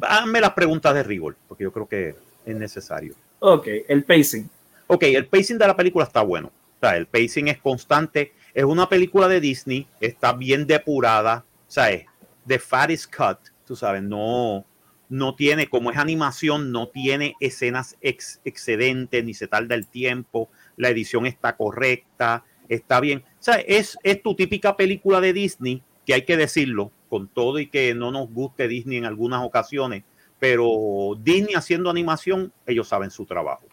hazme 0.00 0.40
las 0.40 0.52
preguntas 0.52 0.94
de 0.94 1.02
rigor, 1.02 1.36
porque 1.48 1.64
yo 1.64 1.72
creo 1.72 1.88
que 1.88 2.14
es 2.44 2.56
necesario. 2.56 3.14
Ok, 3.40 3.66
el 3.88 4.04
pacing. 4.04 4.48
Ok, 4.86 5.04
el 5.04 5.26
pacing 5.26 5.58
de 5.58 5.66
la 5.66 5.76
película 5.76 6.04
está 6.04 6.22
bueno. 6.22 6.48
O 6.48 6.80
sea, 6.80 6.96
el 6.96 7.06
pacing 7.06 7.48
es 7.48 7.58
constante. 7.58 8.32
Es 8.54 8.64
una 8.64 8.88
película 8.88 9.28
de 9.28 9.40
Disney, 9.40 9.86
está 10.00 10.32
bien 10.32 10.66
depurada. 10.66 11.44
O 11.68 11.70
sea, 11.70 11.90
es 11.90 12.04
the 12.46 12.58
fat 12.58 12.90
is 12.90 13.06
cut, 13.06 13.38
tú 13.66 13.76
sabes, 13.76 14.02
no, 14.02 14.64
no 15.08 15.34
tiene, 15.34 15.68
como 15.68 15.90
es 15.90 15.96
animación, 15.96 16.72
no 16.72 16.88
tiene 16.88 17.34
escenas 17.40 17.96
ex- 18.00 18.40
excedentes, 18.44 19.24
ni 19.24 19.32
se 19.32 19.46
tarda 19.46 19.74
el 19.74 19.86
tiempo, 19.86 20.50
la 20.76 20.88
edición 20.88 21.24
está 21.24 21.56
correcta, 21.56 22.44
está 22.68 23.00
bien. 23.00 23.24
O 23.38 23.42
sea, 23.42 23.54
es, 23.56 23.96
es 24.02 24.22
tu 24.22 24.34
típica 24.34 24.76
película 24.76 25.20
de 25.20 25.32
Disney, 25.32 25.82
que 26.04 26.14
hay 26.14 26.22
que 26.24 26.36
decirlo, 26.36 26.90
con 27.12 27.28
todo 27.28 27.58
y 27.58 27.66
que 27.66 27.94
no 27.94 28.10
nos 28.10 28.32
guste 28.32 28.68
Disney 28.68 28.96
en 28.96 29.04
algunas 29.04 29.44
ocasiones, 29.44 30.02
pero 30.38 31.14
Disney 31.22 31.52
haciendo 31.52 31.90
animación, 31.90 32.54
ellos 32.66 32.88
saben 32.88 33.10
su 33.10 33.26
trabajo. 33.26 33.66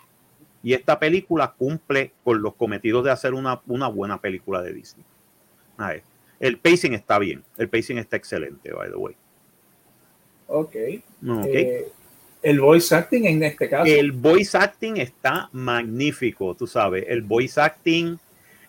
Y 0.61 0.73
esta 0.73 0.99
película 0.99 1.53
cumple 1.57 2.11
con 2.25 2.41
los 2.41 2.55
cometidos 2.55 3.05
de 3.05 3.11
hacer 3.11 3.33
una, 3.33 3.61
una 3.65 3.87
buena 3.87 4.19
película 4.19 4.61
de 4.61 4.73
Disney. 4.73 5.05
A 5.77 5.87
ver, 5.87 6.03
el 6.41 6.57
pacing 6.57 6.91
está 6.91 7.17
bien, 7.17 7.41
el 7.57 7.69
pacing 7.69 7.97
está 7.97 8.17
excelente, 8.17 8.73
by 8.73 8.89
the 8.89 8.97
way. 8.97 9.15
Ok. 10.47 10.75
Ok. 11.25 11.45
Eh, 11.45 11.87
el 12.41 12.59
voice 12.59 12.93
acting 12.93 13.25
en 13.25 13.41
este 13.41 13.69
caso. 13.69 13.85
El 13.85 14.11
voice 14.11 14.57
acting 14.57 14.97
está 14.97 15.47
magnífico, 15.53 16.55
tú 16.55 16.67
sabes. 16.67 17.05
El 17.07 17.21
voice 17.21 17.61
acting, 17.61 18.17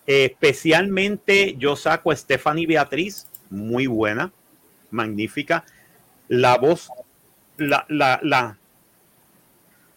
eh, 0.06 0.26
especialmente 0.26 1.56
yo 1.58 1.74
saco 1.74 2.12
a 2.12 2.16
Stephanie 2.16 2.68
Beatriz, 2.68 3.26
muy 3.50 3.88
buena, 3.88 4.32
magnífica. 4.90 5.64
La 6.28 6.58
voz, 6.58 6.90
la, 7.56 7.84
la, 7.88 8.20
la, 8.22 8.58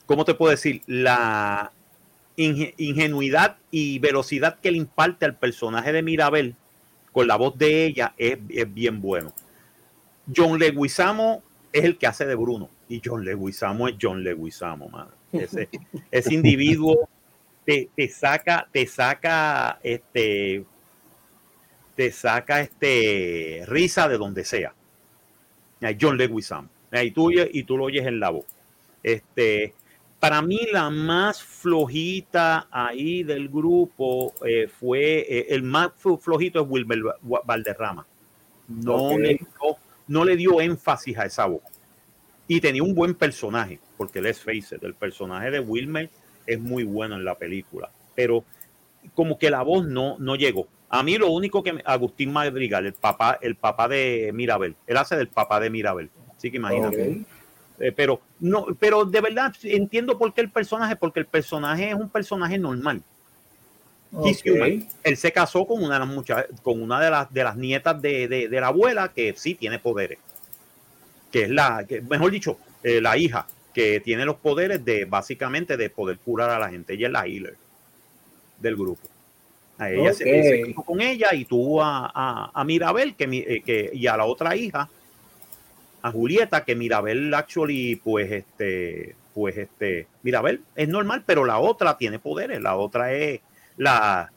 ¿cómo 0.05 0.25
te 0.25 0.33
puedo 0.33 0.51
decir? 0.51 0.81
La 0.87 1.71
inge- 2.37 2.73
ingenuidad 2.77 3.57
y 3.71 3.99
velocidad 3.99 4.59
que 4.59 4.71
le 4.71 4.77
imparte 4.77 5.25
al 5.25 5.35
personaje 5.37 5.91
de 5.91 6.01
Mirabel 6.01 6.55
con 7.11 7.27
la 7.27 7.35
voz 7.35 7.57
de 7.57 7.85
ella 7.85 8.13
es, 8.17 8.39
es 8.49 8.73
bien 8.73 9.01
bueno. 9.01 9.33
John 10.35 10.57
Leguizamo 10.57 11.43
es 11.71 11.83
el 11.83 11.97
que 11.97 12.07
hace 12.07 12.25
de 12.25 12.35
Bruno 12.35 12.69
y 12.89 13.01
John 13.03 13.23
Leguizamo 13.23 13.87
es 13.87 13.95
John 14.01 14.23
Leguizamo, 14.23 14.89
mano. 14.89 15.11
Ese, 15.31 15.69
ese 16.11 16.33
individuo 16.33 17.09
te, 17.65 17.89
te 17.95 18.07
saca, 18.09 18.67
te 18.71 18.87
saca, 18.87 19.79
este, 19.83 20.65
te 21.95 22.11
saca 22.11 22.61
este 22.61 23.63
risa 23.67 24.07
de 24.07 24.17
donde 24.17 24.43
sea. 24.43 24.73
John 25.99 26.17
Leguizamo. 26.17 26.69
Y 26.91 27.11
tú, 27.11 27.31
y 27.31 27.63
tú 27.63 27.77
lo 27.77 27.85
oyes 27.85 28.05
en 28.05 28.19
la 28.19 28.29
voz. 28.29 28.45
Este, 29.01 29.73
para 30.19 30.41
mí 30.41 30.59
la 30.71 30.89
más 30.89 31.41
flojita 31.41 32.67
ahí 32.71 33.23
del 33.23 33.49
grupo 33.49 34.33
eh, 34.45 34.67
fue, 34.67 35.25
eh, 35.27 35.47
el 35.49 35.63
más 35.63 35.89
flo- 36.01 36.19
flojito 36.19 36.61
es 36.61 36.67
Wilmer 36.69 36.99
Valderrama. 37.45 38.05
No, 38.67 39.17
le 39.17 39.35
dio, 39.35 39.77
no 40.07 40.23
le 40.23 40.37
dio 40.37 40.61
énfasis 40.61 41.17
a 41.17 41.25
esa 41.25 41.45
voz. 41.47 41.61
Y 42.47 42.61
tenía 42.61 42.83
un 42.83 42.93
buen 42.93 43.15
personaje, 43.15 43.79
porque 43.97 44.21
let's 44.21 44.39
face 44.39 44.75
it, 44.75 44.83
el 44.83 44.93
personaje 44.93 45.49
de 45.49 45.59
Wilmer 45.59 46.09
es 46.45 46.59
muy 46.59 46.83
bueno 46.83 47.15
en 47.15 47.25
la 47.25 47.35
película, 47.35 47.89
pero 48.15 48.43
como 49.15 49.37
que 49.37 49.49
la 49.49 49.63
voz 49.63 49.85
no, 49.85 50.17
no 50.19 50.35
llegó. 50.35 50.67
A 50.95 51.01
mí 51.01 51.17
lo 51.17 51.31
único 51.31 51.63
que 51.63 51.73
me- 51.73 51.81
Agustín 51.85 52.31
Madrigal, 52.31 52.85
el 52.85 52.93
papá, 52.93 53.39
el 53.41 53.55
papá 53.55 53.87
de 53.87 54.29
Mirabel, 54.31 54.75
él 54.85 54.97
hace 54.97 55.15
del 55.15 55.27
papá 55.27 55.59
de 55.59 55.71
Mirabel. 55.71 56.09
Así 56.37 56.51
que 56.51 56.57
imagínate. 56.57 57.21
Eh, 57.79 57.91
pero 57.91 58.21
no, 58.39 58.67
pero 58.79 59.03
de 59.03 59.19
verdad 59.19 59.51
entiendo 59.63 60.19
por 60.19 60.31
qué 60.35 60.41
el 60.41 60.51
personaje, 60.51 60.95
porque 60.95 61.19
el 61.19 61.25
personaje 61.25 61.89
es 61.89 61.95
un 61.95 62.09
personaje 62.09 62.59
normal. 62.59 63.01
He's 64.23 64.41
Ok. 64.41 64.51
human. 64.53 64.87
Él 65.03 65.17
se 65.17 65.31
casó 65.31 65.65
con 65.65 65.83
una 65.83 65.95
de 65.95 65.99
las 66.01 66.07
muchachas, 66.09 66.45
con 66.61 66.79
una 66.79 66.99
de 67.01 67.09
las 67.09 67.33
de 67.33 67.43
las 67.43 67.55
nietas 67.57 67.99
de, 67.99 68.27
de- 68.27 68.47
de 68.47 68.61
la 68.61 68.67
abuela 68.67 69.07
que 69.11 69.33
sí 69.35 69.55
tiene 69.55 69.79
poderes. 69.79 70.19
Que 71.31 71.45
es 71.45 71.49
la, 71.49 71.83
que, 71.89 72.01
mejor 72.01 72.29
dicho, 72.29 72.59
eh, 72.83 73.01
la 73.01 73.17
hija 73.17 73.47
que 73.73 73.99
tiene 73.99 74.25
los 74.25 74.35
poderes 74.35 74.85
de 74.85 75.05
básicamente 75.05 75.75
de 75.75 75.89
poder 75.89 76.19
curar 76.19 76.51
a 76.51 76.59
la 76.59 76.69
gente. 76.69 76.93
Ella 76.93 77.07
es 77.07 77.13
la 77.13 77.25
healer 77.25 77.55
del 78.59 78.75
grupo. 78.75 79.01
A 79.83 79.91
ella 79.91 80.13
se, 80.13 80.23
se 80.23 80.61
casó 80.67 80.83
con 80.83 81.01
ella 81.01 81.33
y 81.33 81.45
tuvo 81.45 81.81
a, 81.81 82.11
a, 82.13 82.51
a 82.53 82.63
Mirabel 82.63 83.15
que, 83.15 83.25
eh, 83.25 83.61
que, 83.65 83.91
y 83.93 84.07
a 84.07 84.17
la 84.17 84.25
otra 84.25 84.55
hija, 84.55 84.89
a 86.01 86.11
Julieta, 86.11 86.63
que 86.63 86.75
Mirabel 86.75 87.33
actually, 87.33 87.95
pues 87.95 88.31
este, 88.31 89.15
pues 89.33 89.57
este, 89.57 90.07
Mirabel 90.21 90.61
es 90.75 90.87
normal, 90.87 91.23
pero 91.25 91.45
la 91.45 91.59
otra 91.59 91.97
tiene 91.97 92.19
poderes, 92.19 92.61
la 92.61 92.75
otra 92.75 93.13
es 93.13 93.41
la, 93.77 94.31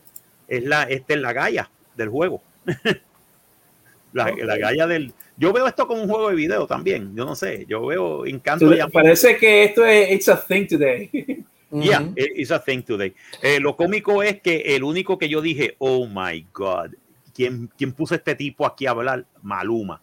es 0.48 0.64
la, 0.64 0.84
este 0.84 1.14
es 1.14 1.20
la 1.20 1.32
Gaia 1.32 1.70
del 1.96 2.08
juego. 2.08 2.40
la, 4.12 4.32
la 4.32 4.56
Gaia 4.56 4.86
del, 4.86 5.12
yo 5.36 5.52
veo 5.52 5.66
esto 5.66 5.86
como 5.86 6.02
un 6.02 6.08
juego 6.08 6.30
de 6.30 6.36
video 6.36 6.66
también, 6.66 7.14
yo 7.14 7.24
no 7.24 7.34
sé, 7.34 7.66
yo 7.68 7.86
veo 7.86 8.24
encanto 8.26 8.74
y 8.74 8.80
amor. 8.80 8.92
parece 8.92 9.36
que 9.36 9.64
esto 9.64 9.84
es 9.84 10.10
It's 10.12 10.28
a 10.28 10.40
Thing 10.40 10.66
Today. 10.66 11.44
Yeah, 11.82 12.08
it's 12.16 12.50
a 12.50 12.58
thing 12.58 12.82
today. 12.82 13.14
Eh, 13.42 13.60
lo 13.60 13.76
cómico 13.76 14.22
es 14.22 14.40
que 14.40 14.76
el 14.76 14.84
único 14.84 15.18
que 15.18 15.28
yo 15.28 15.40
dije, 15.40 15.76
oh 15.78 16.06
my 16.06 16.46
God, 16.52 16.92
¿quién, 17.34 17.70
quién 17.76 17.92
puso 17.92 18.14
este 18.14 18.34
tipo 18.34 18.66
aquí 18.66 18.86
a 18.86 18.90
hablar? 18.90 19.24
Maluma. 19.42 20.00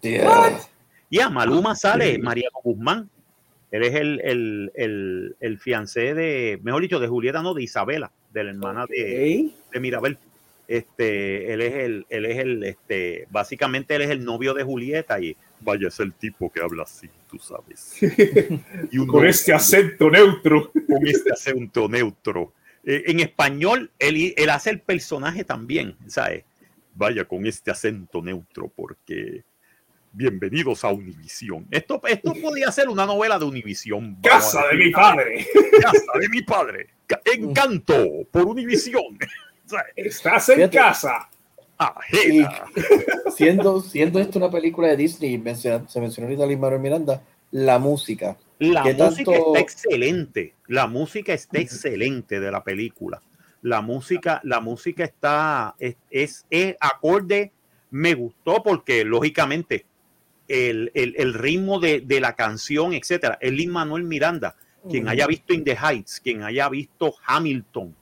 Yeah. 0.00 0.58
Ya, 1.10 1.28
Maluma 1.28 1.74
sale, 1.74 2.14
Sí. 2.14 2.18
Mariano 2.18 2.58
Guzmán. 2.62 3.10
Él 3.70 3.82
es 3.84 3.94
el, 3.94 4.20
el, 4.22 4.72
el, 4.74 5.36
el 5.40 5.58
fiancé 5.58 6.14
de, 6.14 6.60
mejor 6.62 6.82
dicho, 6.82 7.00
de 7.00 7.08
Julieta, 7.08 7.42
no, 7.42 7.54
de 7.54 7.62
Isabela, 7.62 8.10
de 8.32 8.44
la 8.44 8.50
hermana 8.50 8.86
de, 8.86 9.50
de 9.72 9.80
Mirabel. 9.80 10.18
Este, 10.68 11.52
él 11.52 11.60
es 11.62 11.74
el, 11.74 12.06
él 12.08 12.26
es 12.26 12.38
el, 12.38 12.64
este, 12.64 13.26
básicamente 13.30 13.94
él 13.94 14.02
es 14.02 14.10
el 14.10 14.24
novio 14.24 14.52
de 14.54 14.62
Julieta 14.62 15.20
y 15.20 15.36
vaya, 15.62 15.88
es 15.88 16.00
el 16.00 16.12
tipo 16.12 16.50
que 16.50 16.60
habla 16.60 16.82
así, 16.84 17.08
tú 17.30 17.38
sabes. 17.38 17.96
Y 18.90 18.98
un 18.98 19.06
Con 19.06 19.26
este 19.26 19.52
acento 19.52 20.10
neutro. 20.10 20.70
con 20.86 21.06
este 21.06 21.32
acento 21.32 21.88
neutro. 21.88 22.52
Eh, 22.84 23.04
en 23.06 23.20
español, 23.20 23.90
él, 23.98 24.34
él 24.36 24.50
hace 24.50 24.70
el 24.70 24.80
personaje 24.80 25.44
también, 25.44 25.96
¿sabes? 26.08 26.44
Vaya 26.94 27.24
con 27.24 27.46
este 27.46 27.70
acento 27.70 28.20
neutro, 28.22 28.68
porque 28.74 29.44
bienvenidos 30.12 30.84
a 30.84 30.90
Univisión. 30.90 31.66
Esto, 31.70 32.00
esto 32.06 32.34
podía 32.42 32.70
ser 32.72 32.88
una 32.88 33.06
novela 33.06 33.38
de 33.38 33.44
Univisión. 33.46 34.16
Casa 34.22 34.66
de 34.70 34.76
mi 34.76 34.90
padre. 34.90 35.46
Casa 35.80 36.18
de 36.20 36.28
mi 36.28 36.42
padre. 36.42 36.88
Ca- 37.06 37.20
Encanto 37.24 38.26
por 38.30 38.44
Univisión. 38.44 39.18
¿Sabes? 39.64 39.92
Estás 39.96 40.48
en 40.50 40.56
Fíjate. 40.56 40.76
casa. 40.76 41.30
Siendo, 43.36 43.80
siendo 43.80 44.18
esto 44.20 44.38
una 44.38 44.50
película 44.50 44.88
de 44.88 44.96
Disney, 44.96 45.38
menciona- 45.38 45.88
se 45.88 46.00
mencionó 46.00 46.28
ahorita 46.28 46.46
Lin 46.46 46.60
Manuel 46.60 46.80
Miranda, 46.80 47.22
la 47.50 47.78
música. 47.78 48.36
La 48.58 48.82
¿Qué 48.82 48.94
música 48.94 49.32
tanto- 49.32 49.46
está 49.48 49.60
excelente. 49.60 50.54
La 50.68 50.86
música 50.86 51.32
está 51.34 51.58
excelente 51.58 52.38
de 52.40 52.50
la 52.50 52.62
película. 52.62 53.20
La 53.62 53.80
música, 53.80 54.40
la 54.44 54.60
música 54.60 55.04
está, 55.04 55.74
es, 55.78 55.96
es, 56.10 56.46
es 56.50 56.76
acorde. 56.80 57.52
Me 57.90 58.14
gustó 58.14 58.62
porque, 58.62 59.04
lógicamente, 59.04 59.84
el, 60.48 60.90
el- 60.94 61.14
el 61.16 61.34
ritmo 61.34 61.78
de, 61.80 62.00
de 62.00 62.20
la 62.20 62.34
canción, 62.34 62.92
etcétera, 62.92 63.38
es 63.40 63.52
Lin 63.52 63.70
Manuel 63.70 64.04
Miranda. 64.04 64.56
Quien 64.90 65.08
haya 65.08 65.28
visto 65.28 65.54
In 65.54 65.62
the 65.62 65.76
Heights, 65.76 66.18
quien 66.20 66.42
haya 66.42 66.68
visto 66.68 67.14
Hamilton. 67.24 67.94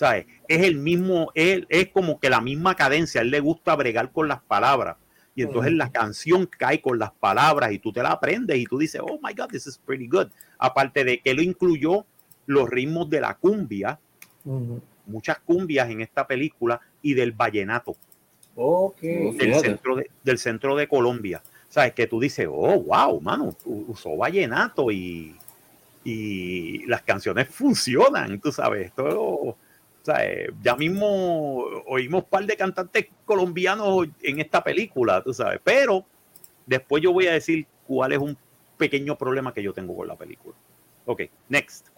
¿Sabes? 0.00 0.24
Es 0.48 0.62
el 0.62 0.76
mismo, 0.76 1.30
él 1.34 1.66
es 1.68 1.88
como 1.88 2.18
que 2.18 2.30
la 2.30 2.40
misma 2.40 2.74
cadencia, 2.74 3.20
a 3.20 3.22
él 3.22 3.30
le 3.30 3.40
gusta 3.40 3.76
bregar 3.76 4.12
con 4.12 4.28
las 4.28 4.40
palabras. 4.40 4.96
Y 5.34 5.42
entonces 5.42 5.72
Ujú. 5.72 5.78
la 5.78 5.92
canción 5.92 6.46
cae 6.46 6.80
con 6.80 6.98
las 6.98 7.12
palabras 7.12 7.70
y 7.70 7.78
tú 7.78 7.92
te 7.92 8.02
la 8.02 8.12
aprendes 8.12 8.56
y 8.56 8.64
tú 8.64 8.78
dices, 8.78 9.02
oh 9.04 9.20
my 9.22 9.34
God, 9.34 9.48
this 9.48 9.66
is 9.66 9.76
pretty 9.76 10.08
good. 10.08 10.28
Aparte 10.58 11.04
de 11.04 11.20
que 11.20 11.34
lo 11.34 11.42
incluyó 11.42 12.06
los 12.46 12.70
ritmos 12.70 13.10
de 13.10 13.20
la 13.20 13.34
cumbia, 13.34 14.00
Ujú. 14.46 14.80
muchas 15.04 15.38
cumbias 15.40 15.90
en 15.90 16.00
esta 16.00 16.26
película 16.26 16.80
y 17.02 17.12
del 17.12 17.32
vallenato 17.32 17.94
Ok. 18.56 19.02
del 19.02 19.34
Fíjate. 19.38 19.68
centro 19.68 19.96
de, 19.96 20.10
del 20.24 20.38
centro 20.38 20.76
de 20.76 20.88
Colombia. 20.88 21.42
¿Sabes? 21.68 21.92
Que 21.92 22.06
tú 22.06 22.18
dices, 22.18 22.48
oh, 22.50 22.80
wow, 22.80 23.20
mano, 23.20 23.54
usó 23.66 24.16
vallenato 24.16 24.90
y, 24.90 25.36
y 26.04 26.86
las 26.86 27.02
canciones 27.02 27.48
funcionan, 27.50 28.40
tú 28.40 28.50
sabes. 28.50 28.92
¿Sabes? 30.02 30.50
Ya 30.62 30.76
mismo 30.76 31.64
oímos 31.86 32.24
un 32.24 32.28
par 32.28 32.44
de 32.46 32.56
cantantes 32.56 33.06
colombianos 33.24 34.08
en 34.22 34.40
esta 34.40 34.62
película, 34.62 35.22
tú 35.22 35.32
sabes. 35.32 35.60
Pero 35.62 36.04
después 36.66 37.02
yo 37.02 37.12
voy 37.12 37.26
a 37.26 37.32
decir 37.32 37.66
cuál 37.86 38.12
es 38.12 38.18
un 38.18 38.36
pequeño 38.76 39.16
problema 39.16 39.52
que 39.52 39.62
yo 39.62 39.72
tengo 39.72 39.96
con 39.96 40.08
la 40.08 40.16
película. 40.16 40.54
Ok, 41.06 41.22
next. 41.48 41.88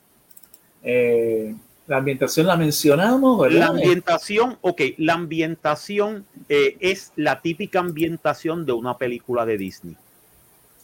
Eh, 0.82 1.54
la 1.86 1.98
ambientación 1.98 2.46
la 2.46 2.56
mencionamos, 2.56 3.40
¿verdad? 3.40 3.58
La 3.58 3.66
ambientación, 3.66 4.58
ok, 4.60 4.80
la 4.98 5.14
ambientación 5.14 6.26
eh, 6.48 6.76
es 6.80 7.12
la 7.16 7.40
típica 7.40 7.80
ambientación 7.80 8.64
de 8.64 8.72
una 8.72 8.96
película 8.96 9.44
de 9.44 9.58
Disney. 9.58 9.96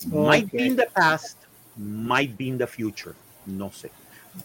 Might 0.06 0.50
be 0.52 0.66
in 0.66 0.76
the 0.76 0.88
past, 0.94 1.38
might 1.76 2.36
be 2.36 2.44
in 2.46 2.58
the 2.58 2.66
future. 2.66 3.14
No 3.46 3.72
sé. 3.72 3.90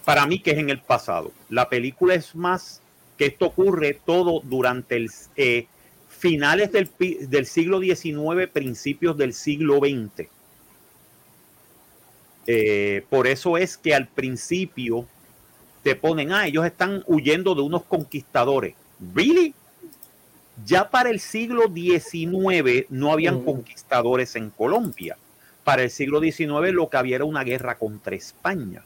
Para 0.05 0.25
mí 0.25 0.39
que 0.39 0.51
es 0.51 0.57
en 0.57 0.69
el 0.69 0.79
pasado. 0.79 1.31
La 1.49 1.69
película 1.69 2.15
es 2.15 2.35
más 2.35 2.81
que 3.17 3.27
esto 3.27 3.47
ocurre 3.47 3.99
todo 4.05 4.41
durante 4.43 4.95
el 4.95 5.09
eh, 5.35 5.67
finales 6.09 6.71
del, 6.71 6.89
del 7.29 7.45
siglo 7.45 7.79
XIX, 7.79 8.47
principios 8.51 9.17
del 9.17 9.33
siglo 9.33 9.79
XX. 9.79 10.27
Eh, 12.45 13.05
por 13.09 13.27
eso 13.27 13.57
es 13.57 13.77
que 13.77 13.95
al 13.95 14.07
principio 14.07 15.05
te 15.81 15.95
ponen, 15.95 16.31
ah, 16.31 16.47
ellos 16.47 16.65
están 16.65 17.03
huyendo 17.07 17.55
de 17.55 17.61
unos 17.61 17.83
conquistadores. 17.83 18.75
¿Really? 19.13 19.53
Ya 20.65 20.89
para 20.89 21.09
el 21.09 21.19
siglo 21.19 21.63
XIX 21.73 22.85
no 22.89 23.11
habían 23.11 23.43
conquistadores 23.43 24.35
en 24.35 24.49
Colombia. 24.49 25.17
Para 25.63 25.83
el 25.83 25.89
siglo 25.89 26.19
XIX 26.21 26.71
lo 26.71 26.89
que 26.89 26.97
había 26.97 27.15
era 27.17 27.25
una 27.25 27.43
guerra 27.43 27.77
contra 27.77 28.15
España, 28.15 28.83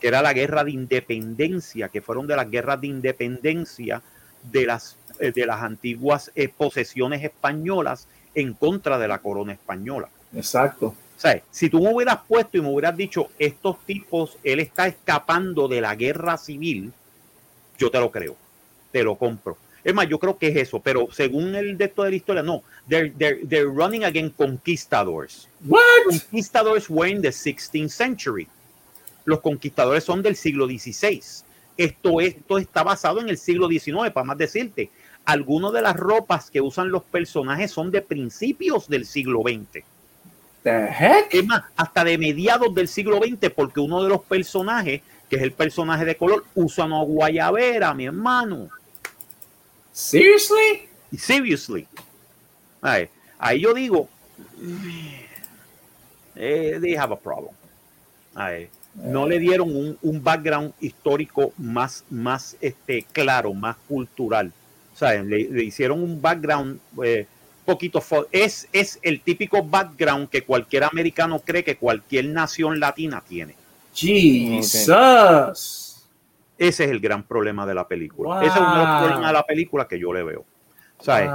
que 0.00 0.08
era 0.08 0.22
la 0.22 0.32
guerra 0.32 0.64
de 0.64 0.72
independencia, 0.72 1.88
que 1.88 2.00
fueron 2.00 2.26
de 2.26 2.36
las 2.36 2.50
guerras 2.50 2.80
de 2.80 2.86
independencia 2.88 4.02
de 4.42 4.66
las, 4.66 4.96
eh, 5.18 5.32
de 5.32 5.46
las 5.46 5.62
antiguas 5.62 6.30
eh, 6.34 6.48
posesiones 6.48 7.22
españolas 7.24 8.08
en 8.34 8.52
contra 8.54 8.98
de 8.98 9.08
la 9.08 9.18
corona 9.18 9.52
española. 9.52 10.08
Exacto. 10.34 10.86
O 11.16 11.20
sea, 11.20 11.40
si 11.50 11.70
tú 11.70 11.80
me 11.80 11.92
hubieras 11.92 12.18
puesto 12.28 12.58
y 12.58 12.60
me 12.60 12.68
hubieras 12.68 12.96
dicho, 12.96 13.28
estos 13.38 13.78
tipos, 13.86 14.36
él 14.44 14.60
está 14.60 14.86
escapando 14.86 15.66
de 15.66 15.80
la 15.80 15.94
guerra 15.94 16.36
civil, 16.36 16.92
yo 17.78 17.90
te 17.90 17.98
lo 17.98 18.10
creo, 18.10 18.36
te 18.92 19.02
lo 19.02 19.16
compro. 19.16 19.56
Es 19.82 19.94
más, 19.94 20.08
yo 20.08 20.18
creo 20.18 20.36
que 20.36 20.48
es 20.48 20.56
eso, 20.56 20.80
pero 20.80 21.08
según 21.12 21.54
el 21.54 21.78
de 21.78 21.86
de 21.86 22.10
la 22.10 22.16
historia, 22.16 22.42
no. 22.42 22.62
They're, 22.88 23.12
they're, 23.16 23.68
running 23.68 24.04
against 24.04 24.36
conquistadors. 24.36 25.48
What? 25.64 25.80
Conquistadors 26.08 26.90
were 26.90 27.08
in 27.08 27.22
the 27.22 27.28
16th 27.28 27.90
century. 27.90 28.48
Los 29.26 29.40
conquistadores 29.40 30.04
son 30.04 30.22
del 30.22 30.36
siglo 30.36 30.66
XVI. 30.66 31.20
Esto, 31.76 32.20
esto 32.20 32.58
está 32.58 32.82
basado 32.82 33.20
en 33.20 33.28
el 33.28 33.36
siglo 33.36 33.68
XIX, 33.68 34.10
para 34.14 34.24
más 34.24 34.38
decirte. 34.38 34.88
Algunas 35.26 35.72
de 35.72 35.82
las 35.82 35.96
ropas 35.96 36.50
que 36.50 36.60
usan 36.60 36.90
los 36.90 37.02
personajes 37.02 37.70
son 37.70 37.90
de 37.90 38.00
principios 38.00 38.88
del 38.88 39.04
siglo 39.04 39.42
XX. 39.42 39.84
The 40.62 40.86
heck? 40.86 41.34
Es 41.34 41.44
más, 41.44 41.64
hasta 41.76 42.04
de 42.04 42.16
mediados 42.16 42.74
del 42.74 42.88
siglo 42.88 43.18
XX, 43.18 43.50
porque 43.54 43.80
uno 43.80 44.02
de 44.02 44.08
los 44.08 44.22
personajes, 44.22 45.02
que 45.28 45.36
es 45.36 45.42
el 45.42 45.52
personaje 45.52 46.04
de 46.04 46.16
color, 46.16 46.44
usa 46.54 46.84
una 46.84 47.02
guayabera, 47.02 47.92
mi 47.92 48.06
hermano. 48.06 48.68
Seriously? 49.92 50.88
Seriously. 51.16 51.86
Ahí, 52.80 53.08
ahí 53.38 53.60
yo 53.60 53.74
digo, 53.74 54.08
eh, 56.36 56.78
they 56.80 56.94
have 56.94 57.12
a 57.12 57.16
problem. 57.16 57.54
No 58.96 59.26
le 59.26 59.38
dieron 59.38 59.74
un, 59.74 59.98
un, 60.02 60.22
background 60.22 60.72
histórico 60.80 61.52
más, 61.58 62.04
más 62.10 62.56
este, 62.60 63.04
claro, 63.12 63.52
más 63.52 63.76
cultural. 63.88 64.52
O 64.94 64.98
sea, 64.98 65.22
le, 65.22 65.50
le 65.50 65.64
hicieron 65.64 66.02
un 66.02 66.22
background 66.22 66.80
eh, 67.04 67.26
poquito. 67.66 68.02
Es, 68.32 68.68
es 68.72 68.98
el 69.02 69.20
típico 69.20 69.62
background 69.62 70.30
que 70.30 70.42
cualquier 70.42 70.84
americano 70.84 71.40
cree 71.40 71.62
que 71.62 71.76
cualquier 71.76 72.24
nación 72.26 72.80
latina 72.80 73.22
tiene. 73.26 73.54
Jesus. 73.92 76.06
Ese 76.56 76.84
es 76.84 76.90
el 76.90 77.00
gran 77.00 77.24
problema 77.24 77.66
de 77.66 77.74
la 77.74 77.86
película. 77.86 78.40
Ese 78.40 78.54
es 78.54 78.60
uno 78.60 78.78
de 78.78 78.80
los 78.84 79.02
problemas 79.02 79.26
de 79.26 79.32
la 79.34 79.42
película 79.42 79.86
que 79.86 79.98
yo 79.98 80.12
le 80.14 80.22
veo. 80.22 80.44
¿Sabes? 80.98 81.28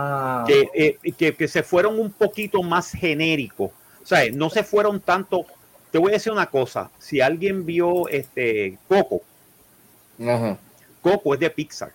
Eh, 0.74 0.98
que, 1.16 1.36
que, 1.36 1.48
se 1.48 1.62
fueron 1.62 2.00
un 2.00 2.12
poquito 2.12 2.64
más 2.64 2.92
genéricos. 2.92 3.70
¿Sabes? 4.04 4.36
No 4.36 4.50
se 4.50 4.64
fueron 4.64 5.00
tanto. 5.00 5.46
Te 5.92 5.98
voy 5.98 6.12
a 6.12 6.14
decir 6.14 6.32
una 6.32 6.46
cosa. 6.48 6.90
Si 7.00 7.22
alguien 7.22 7.66
vio 7.66 8.08
este 8.08 8.78
Coco, 8.88 9.22
Coco 11.02 11.34
es 11.34 11.40
de 11.40 11.50
Pixar 11.50 11.92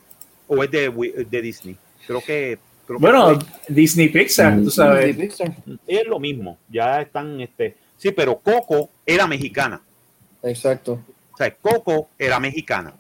o 0.49 0.63
es 0.63 0.71
de, 0.71 1.27
de 1.29 1.43
Disney. 1.43 1.77
Creo 2.07 2.21
que. 2.21 2.59
bueno, 2.89 3.39
Disney 3.69 4.09
Pixar, 4.09 4.63
tú 4.63 4.71
sabes. 4.71 5.17
Es 5.87 6.07
lo 6.07 6.21
mismo. 6.21 6.59
Ya 6.69 7.01
están. 7.01 7.41
este 7.41 7.77
Sí, 7.97 8.13
pero 8.13 8.39
Coco 8.39 8.91
era 9.07 9.27
mexicana. 9.27 9.81
Exacto. 10.43 11.01
O 11.33 11.37
sea, 11.37 11.55
Coco 11.55 12.11
era 12.19 12.39
mexicana 12.39 12.93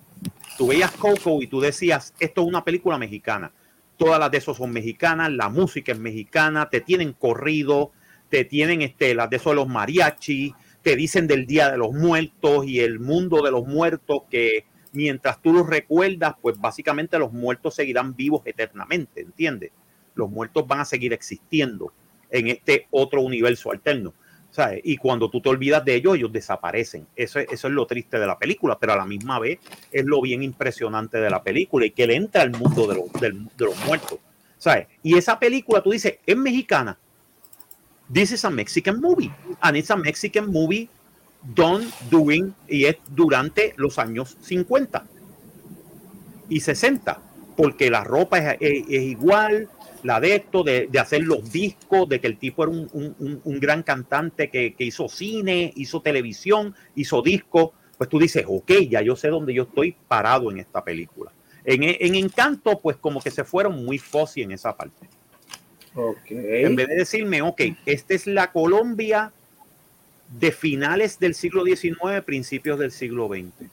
tú 0.57 0.69
veías 0.69 0.91
Coco 0.93 1.43
y 1.43 1.47
tú 1.47 1.61
decías, 1.61 2.15
esto 2.19 2.43
es 2.43 2.49
una 2.49 2.65
película 2.65 2.99
mexicana. 2.99 3.53
Todas 3.97 4.19
las 4.19 4.31
de 4.31 4.39
esos 4.39 4.57
son 4.57 4.73
mexicanas, 4.73 5.31
la 5.31 5.49
música 5.49 5.93
es 5.93 5.99
mexicana, 5.99 6.69
te 6.69 6.81
tienen 6.81 7.13
corrido, 7.13 7.93
te 8.29 8.45
tienen 8.45 8.83
este, 8.83 9.15
las 9.15 9.31
de 9.31 9.37
esos 9.37 9.55
los 9.55 9.69
mariachi, 9.69 10.55
te 10.87 10.95
dicen 10.95 11.27
del 11.27 11.49
Día 11.49 11.69
de 11.69 11.79
los 11.79 11.93
Muertos 11.93 12.65
y 12.65 12.79
el 12.79 13.01
mundo 13.01 13.43
de 13.43 13.51
los 13.51 13.67
muertos 13.67 14.23
que 14.31 14.67
mientras 14.93 15.43
tú 15.43 15.53
los 15.53 15.67
recuerdas, 15.67 16.35
pues 16.41 16.61
básicamente 16.61 17.19
los 17.19 17.33
muertos 17.33 17.75
seguirán 17.75 18.15
vivos 18.15 18.43
eternamente, 18.45 19.23
¿entiendes? 19.23 19.73
Los 20.15 20.31
muertos 20.31 20.65
van 20.65 20.79
a 20.79 20.85
seguir 20.85 21.13
existiendo 21.13 21.93
en 22.31 22.47
este 22.47 22.87
otro 22.93 23.21
universo 23.21 23.73
alterno. 23.73 24.15
Y 24.85 24.97
cuando 24.99 25.29
tú 25.29 25.41
te 25.41 25.49
olvidas 25.49 25.85
de 25.85 25.97
ellos, 25.97 26.15
ellos 26.15 26.33
desaparecen. 26.33 27.09
Eso, 27.17 27.41
es 27.41 27.65
lo 27.65 27.85
triste 27.89 28.21
de 28.21 28.27
la 28.29 28.39
película, 28.39 28.79
pero 28.79 28.93
a 28.93 28.97
la 28.97 29.07
misma 29.07 29.41
vez 29.41 29.59
es 29.91 30.05
lo 30.05 30.23
bien 30.23 30.45
impresionante 30.45 31.19
de 31.19 31.31
la 31.31 31.43
película 31.43 31.85
y 31.87 31.91
que 31.91 32.05
él 32.05 32.13
entra 32.13 32.43
al 32.43 32.53
mundo 32.53 32.87
de, 32.87 32.95
los, 32.95 33.13
de, 33.21 33.65
los 33.65 33.87
muertos. 33.87 34.21
¿Sabes? 34.57 34.87
Y 35.03 35.19
esa 35.19 35.37
película, 35.37 35.83
tú 35.83 35.91
dices, 35.91 36.21
es 36.25 36.37
mexicana. 36.37 36.97
This 38.13 38.33
is 38.33 38.45
a 38.45 38.51
Mexican 38.51 39.01
movie. 39.01 39.33
And 39.61 39.77
it's 39.77 39.91
a 39.91 39.97
Mexican 39.97 40.51
movie 40.51 40.89
done 41.55 41.91
during, 42.11 42.55
y 42.69 42.85
es 42.87 42.97
durante 43.09 43.75
los 43.77 43.99
años 43.99 44.37
50 44.41 45.05
y 46.49 46.61
60, 46.61 47.21
porque 47.57 47.91
la 47.91 48.05
ropa 48.05 48.39
es, 48.39 48.89
igual, 48.89 49.69
la 50.03 50.21
de 50.21 50.37
esto, 50.37 50.63
de, 50.63 50.89
hacer 50.99 51.23
los 51.23 51.51
discos, 51.51 52.09
de 52.09 52.21
que 52.21 52.27
el 52.27 52.39
tipo 52.39 52.65
era 52.65 52.73
un, 52.73 53.61
gran 53.61 53.83
cantante 53.83 54.51
que, 54.51 54.75
hizo 54.79 55.09
cine, 55.09 55.73
hizo 55.77 56.01
televisión, 56.01 56.75
hizo 56.95 57.23
disco, 57.23 57.73
pues 57.99 58.11
tú 58.11 58.19
dices, 58.19 58.45
ok, 58.47 58.73
ya 58.91 59.03
yo 59.03 59.17
sé 59.17 59.29
dónde 59.29 59.55
yo 59.55 59.65
estoy 59.65 59.97
parado 60.09 60.51
en 60.51 60.59
esta 60.59 60.85
película. 60.85 61.33
En, 61.65 62.15
Encanto, 62.15 62.81
pues 62.81 62.97
como 62.97 63.21
que 63.21 63.31
se 63.31 63.43
fueron 63.43 63.85
muy 63.85 63.99
fuzzy 63.99 64.43
en 64.43 64.53
esa 64.53 64.77
parte. 64.77 65.09
Okay. 65.97 66.65
En 66.65 66.77
vez 66.77 66.89
de 66.89 66.95
decirme, 66.95 67.41
ok, 67.41 67.63
esta 67.87 68.13
es 68.13 68.27
la 68.27 68.53
Colombia 68.53 69.33
de 70.39 70.53
finales 70.53 71.19
del 71.19 71.35
siglo 71.35 71.65
XIX, 71.65 72.23
principios 72.25 72.79
del 72.79 72.93
siglo 72.93 73.29
XX. 73.29 73.71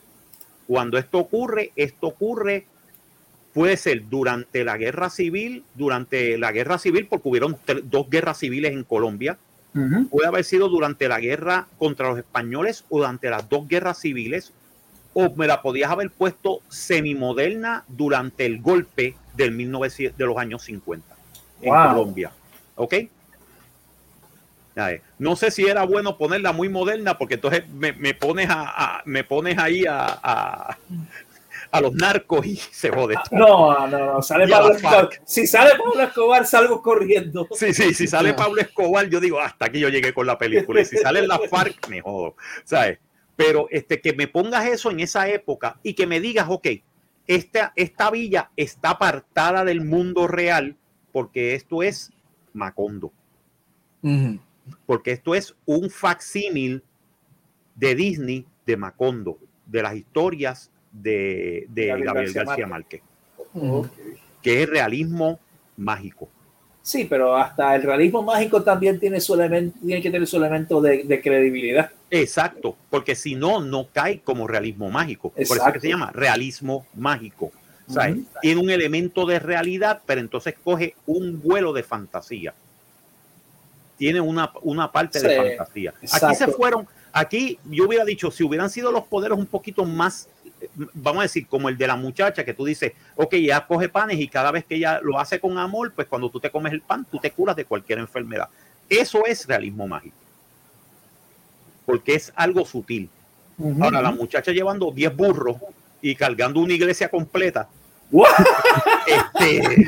Cuando 0.66 0.98
esto 0.98 1.18
ocurre, 1.18 1.72
esto 1.76 2.08
ocurre 2.08 2.66
puede 3.54 3.76
ser 3.76 4.08
durante 4.10 4.64
la 4.64 4.78
guerra 4.78 5.10
civil, 5.10 5.64
durante 5.76 6.38
la 6.38 6.54
guerra 6.54 6.78
civil, 6.80 7.08
porque 7.08 7.28
hubieron 7.28 7.58
dos 7.84 8.10
guerras 8.10 8.40
civiles 8.40 8.72
en 8.72 8.84
Colombia, 8.84 9.38
puede 10.10 10.28
haber 10.28 10.44
sido 10.44 10.70
durante 10.70 11.08
la 11.08 11.20
guerra 11.20 11.68
contra 11.78 12.10
los 12.10 12.20
españoles 12.20 12.86
o 12.90 13.00
durante 13.00 13.30
las 13.30 13.50
dos 13.50 13.68
guerras 13.68 14.00
civiles, 14.00 14.54
o 15.14 15.34
me 15.36 15.46
la 15.46 15.62
podías 15.62 15.92
haber 15.92 16.10
puesto 16.10 16.62
semimoderna 16.70 17.84
durante 17.88 18.46
el 18.46 18.62
golpe 18.62 19.16
del 19.36 19.52
1900, 19.52 20.18
de 20.18 20.26
los 20.26 20.38
años 20.38 20.64
50 20.64 21.13
en 21.64 21.74
Colombia. 21.74 22.32
¿Ok? 22.76 22.96
No 25.20 25.36
sé 25.36 25.52
si 25.52 25.66
era 25.66 25.84
bueno 25.84 26.18
ponerla 26.18 26.52
muy 26.52 26.70
moderna, 26.70 27.18
porque 27.18 27.36
entonces 27.36 27.68
me, 27.70 28.14
pones 28.14 28.48
a, 28.50 29.02
me 29.06 29.24
pones 29.24 29.58
ahí 29.58 29.86
a, 29.88 30.78
a 31.74 31.82
los 31.82 31.94
narcos 31.96 32.46
y 32.46 32.56
se 32.56 32.92
jode. 32.92 33.16
No, 33.32 33.88
no, 33.88 34.14
no, 34.14 34.22
sale 34.22 34.48
Pablo 34.48 34.76
Escobar. 34.76 35.10
Si 35.26 35.48
sale 35.48 35.72
Pablo 35.72 36.04
Escobar, 36.04 36.46
salgo 36.46 36.82
corriendo. 36.84 37.48
Sí, 37.52 37.74
sí, 37.74 37.96
si 37.96 38.08
sale 38.08 38.36
Pablo 38.36 38.62
Escobar, 38.62 39.10
yo 39.10 39.20
digo, 39.20 39.40
hasta 39.40 39.66
aquí 39.66 39.80
yo 39.80 39.90
llegué 39.90 40.14
con 40.14 40.28
la 40.28 40.38
película. 40.38 40.82
Y 40.82 40.86
si 40.86 40.98
sale 40.98 41.26
la 41.26 41.40
FARC, 41.40 41.88
me 41.90 42.00
jodo, 42.00 42.36
¿sabes? 42.64 43.00
Pero 43.36 43.68
este, 43.72 44.02
que 44.02 44.14
me 44.14 44.28
pongas 44.28 44.68
eso 44.68 44.92
en 44.92 45.00
esa 45.00 45.28
época 45.28 45.80
y 45.82 45.96
que 45.96 46.06
me 46.06 46.20
digas, 46.20 46.46
ok, 46.48 46.68
esta, 47.26 47.74
esta 47.76 48.12
villa 48.12 48.52
está 48.56 48.92
apartada 48.92 49.66
del 49.66 49.82
mundo 49.82 50.28
real 50.28 50.78
porque 51.14 51.56
esto 51.56 51.82
es 51.82 52.12
Macondo. 52.52 53.14
Porque 54.86 55.12
esto 55.12 55.34
es 55.34 55.56
un 55.66 55.90
facsímil 55.90 56.84
de 57.76 57.96
Disney 57.96 58.46
de 58.66 58.76
Macondo, 58.76 59.38
de 59.66 59.82
las 59.82 59.96
historias 59.96 60.70
de, 60.92 61.66
Gabriel, 62.04 62.34
García, 62.34 62.68
Márquez, 62.68 63.02
que 64.42 64.64
es 64.64 64.70
realismo 64.70 65.40
mágico. 65.78 66.28
Sí, 66.82 67.08
pero 67.10 67.38
hasta 67.38 67.76
el 67.76 67.84
realismo 67.84 68.22
mágico 68.24 68.62
también 68.62 69.00
tiene, 69.00 69.22
su 69.22 69.36
elemento, 69.36 69.80
tiene 69.80 70.02
que 70.02 70.12
tener 70.12 70.28
su 70.28 70.36
elemento 70.36 70.82
de, 70.82 71.22
credibilidad. 71.22 71.92
Exacto, 72.10 72.76
porque 72.90 73.16
si 73.16 73.36
no, 73.36 73.62
no 73.62 73.88
cae 73.94 74.20
como 74.20 74.48
realismo 74.48 74.90
mágico. 74.90 75.30
Por 75.30 75.42
eso 75.42 75.72
que 75.72 75.80
se 75.80 75.90
llama 75.90 76.12
realismo 76.12 76.86
mágico. 76.94 77.54
Tiene 78.42 78.62
un 78.62 78.70
elemento 78.70 79.26
de 79.26 79.40
realidad, 79.40 80.02
pero 80.06 80.22
entonces 80.22 80.56
coge 80.64 80.96
un 81.06 81.42
vuelo 81.42 81.74
de 81.74 81.84
fantasía. 81.84 82.54
Tiene 83.98 84.22
una, 84.22 84.52
una 84.62 84.92
parte 84.92 85.20
de 85.20 85.36
fantasía. 85.58 85.94
Aquí 86.12 86.36
se 86.36 86.48
fueron, 86.48 86.88
Aquí 87.14 87.60
yo 87.66 87.86
hubiera 87.86 88.04
dicho, 88.04 88.32
si 88.32 88.44
hubieran 88.44 88.72
sido 88.72 88.92
los 88.92 89.04
poderes 89.04 89.38
un 89.38 89.46
poquito 89.46 89.86
más, 89.86 90.28
vamos 90.96 91.20
a 91.20 91.24
decir, 91.24 91.46
como 91.46 91.70
el 91.70 91.78
de 91.78 91.86
la 91.86 91.96
muchacha, 91.96 92.44
que 92.44 92.56
tú 92.56 92.66
dices, 92.66 92.94
ok, 93.16 93.36
ya 93.36 93.68
coge 93.68 93.88
panes 93.88 94.20
y 94.20 94.28
cada 94.28 94.50
vez 94.50 94.66
que 94.66 94.76
ella 94.76 95.00
lo 95.00 95.20
hace 95.20 95.40
con 95.40 95.60
amor, 95.60 95.94
pues 95.94 96.08
cuando 96.08 96.32
tú 96.32 96.40
te 96.40 96.50
comes 96.50 96.74
el 96.74 96.82
pan, 96.82 97.06
tú 97.10 97.20
te 97.20 97.30
curas 97.30 97.56
de 97.56 97.66
cualquier 97.66 98.00
enfermedad. 98.00 98.50
Eso 98.90 99.28
es 99.28 99.46
realismo 99.46 99.88
mágico. 99.88 100.16
Porque 101.86 102.16
es 102.16 102.34
algo 102.36 102.66
sutil. 102.66 103.08
Ahora, 103.80 104.02
la 104.02 104.12
muchacha 104.12 104.52
llevando 104.52 104.92
10 104.92 105.16
burros 105.16 105.58
y 106.04 106.16
cargando 106.16 106.60
una 106.60 106.74
iglesia 106.74 107.10
completa. 107.10 107.68
Este, 109.08 109.88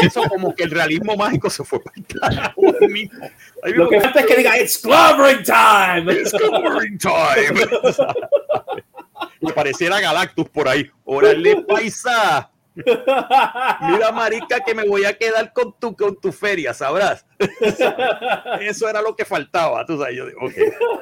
eso 0.06 0.22
como 0.28 0.52
que 0.54 0.64
el 0.64 0.70
realismo 0.72 1.14
mágico 1.16 1.48
se 1.50 1.62
fue 1.62 1.80
para 1.80 1.94
el 1.96 2.06
carajo 2.06 2.62
ahí 2.80 2.88
mismo. 2.88 3.30
Ahí 3.62 3.72
Lo 3.74 3.88
que 3.88 4.00
falta 4.00 4.20
es 4.20 4.26
que 4.26 4.36
diga, 4.36 4.58
it's 4.58 4.78
clobbering 4.78 5.44
time. 5.44 6.12
It's 6.12 6.32
covering 6.32 6.98
time. 6.98 7.60
y 9.40 9.52
pareciera 9.52 10.00
Galactus 10.00 10.48
por 10.48 10.66
ahí. 10.68 10.90
Órale, 11.04 11.62
paisa. 11.62 12.50
Mira, 12.74 14.10
marica, 14.12 14.60
que 14.60 14.74
me 14.74 14.88
voy 14.88 15.04
a 15.04 15.16
quedar 15.16 15.52
con 15.52 15.78
tu, 15.78 15.94
con 15.94 16.18
tu 16.18 16.32
feria, 16.32 16.72
sabrás. 16.72 17.24
Eso 18.60 18.88
era 18.88 19.02
lo 19.02 19.14
que 19.14 19.24
faltaba. 19.26 19.84
Tú 19.84 19.98
sabes, 19.98 20.16
yo 20.16 20.26
digo, 20.26 20.40
ok. 20.46 20.54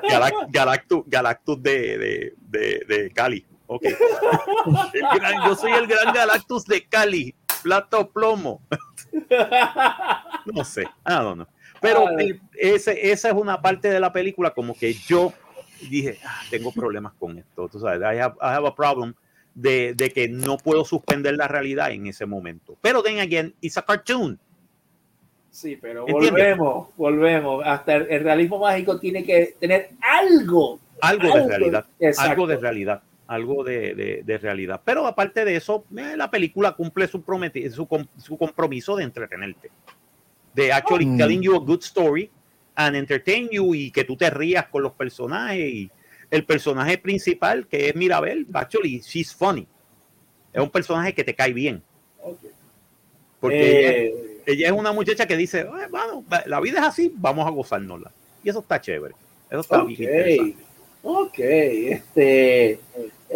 Galac- 0.03 0.47
Galactus, 0.49 1.05
Galactus 1.07 1.63
de, 1.63 1.99
de, 1.99 2.35
de, 2.41 2.85
de 2.89 3.11
Cali. 3.13 3.47
Ok. 3.73 3.85
El 4.95 5.21
gran- 5.21 5.45
yo 5.47 5.55
soy 5.55 5.71
el 5.71 5.87
gran 5.87 6.13
Galactus 6.13 6.65
de 6.67 6.85
Cali. 6.87 7.33
Plato 7.63 8.11
plomo. 8.11 8.63
No 10.47 10.65
sé. 10.65 10.83
I 10.83 11.13
don't 11.13 11.35
know. 11.37 11.47
Pero 11.81 12.09
Ay. 12.09 12.31
el- 12.31 12.41
ese, 12.59 13.11
esa 13.13 13.29
es 13.29 13.35
una 13.35 13.61
parte 13.63 13.89
de 13.89 14.01
la 14.01 14.13
película 14.13 14.51
como 14.51 14.75
que 14.75 14.93
yo 14.95 15.33
dije, 15.89 16.19
"Ah, 16.25 16.41
tengo 16.51 16.73
problemas 16.73 17.13
con 17.19 17.39
esto. 17.39 17.69
Tú 17.69 17.79
sabes, 17.79 18.01
I 18.01 18.19
have, 18.19 18.35
I 18.41 18.47
have 18.57 18.67
a 18.67 18.75
problem 18.75 19.15
de, 19.55 19.95
de 19.95 20.11
que 20.11 20.29
no 20.29 20.57
puedo 20.59 20.85
suspender 20.85 21.37
la 21.37 21.47
realidad 21.49 21.91
en 21.93 22.07
ese 22.07 22.27
momento. 22.27 22.77
Pero 22.81 23.03
then 23.03 23.21
again, 23.21 23.55
it's 23.61 23.77
a 23.79 23.83
cartoon. 23.83 24.39
Sí, 25.51 25.77
pero 25.81 26.07
¿Entiendes? 26.09 26.31
volvemos, 26.59 26.89
volvemos. 26.97 27.63
Hasta 27.65 27.95
el, 27.97 28.07
el 28.11 28.25
realismo 28.25 28.59
mágico 28.59 28.99
tiene 28.99 29.25
que 29.25 29.55
tener 29.61 29.91
algo. 30.01 30.79
Algo 31.01 31.27
de 31.29 31.33
Algo, 31.35 31.49
realidad. 31.49 31.87
exacto. 31.99 32.31
Algo 32.31 32.47
de 32.47 32.57
realidad. 32.57 33.03
Algo 33.31 33.63
de, 33.63 33.95
de- 33.95 34.23
de 34.25 34.39
realidad. 34.39 34.81
Pero 34.85 35.07
aparte 35.07 35.45
de 35.45 35.55
eso, 35.55 35.85
eh, 35.97 36.15
la 36.17 36.29
película 36.33 36.73
cumple 36.73 37.07
su, 37.07 37.23
prometi- 37.25 37.71
su, 37.71 37.87
com- 37.87 38.07
su 38.19 38.37
compromiso 38.37 38.97
de 38.97 39.05
entretenerte. 39.05 39.71
De 40.53 40.73
actually 40.73 41.07
Mm. 41.07 41.17
telling 41.17 41.41
you 41.41 41.55
a 41.55 41.61
good 41.61 41.79
story 41.83 42.29
and 42.75 42.97
entertain 42.97 43.49
you 43.53 43.73
y 43.75 43.93
que 43.93 44.03
tú 44.03 44.17
te 44.17 44.29
rías 44.31 44.67
con 44.67 44.83
los 44.83 44.93
personajes. 44.95 45.61
Y 45.73 45.91
el 46.29 46.45
personaje 46.45 46.99
principal, 46.99 47.69
que 47.69 47.89
es 47.91 47.95
Mirabel, 47.95 48.49
actually, 48.53 48.99
she's 49.01 49.33
funny. 49.33 49.65
Es 50.53 50.61
un 50.61 50.71
personaje 50.71 51.15
que 51.15 51.23
te 51.23 51.33
cae 51.35 51.53
bien. 51.53 51.85
Porque 53.39 53.79
ella, 53.79 53.93
Eh, 53.93 54.43
ella 54.47 54.67
es 54.67 54.73
una 54.73 54.93
muchacha 54.93 55.27
que 55.27 55.37
dice, 55.37 55.61
"Eh, 55.61 55.87
bueno, 55.89 56.25
la 56.47 56.61
vida 56.61 56.81
es 56.81 56.85
así, 56.87 57.13
vamos 57.17 57.47
a 57.47 57.51
gozárnosla. 57.51 58.11
Y 58.43 58.49
eso 58.51 58.59
está 58.59 58.81
chévere. 58.81 59.15
Eso 59.49 59.61
está 59.61 59.85
bien 59.85 60.03
interesante. 60.03 60.70
Ok. 61.03 61.39
Este, 61.39 62.81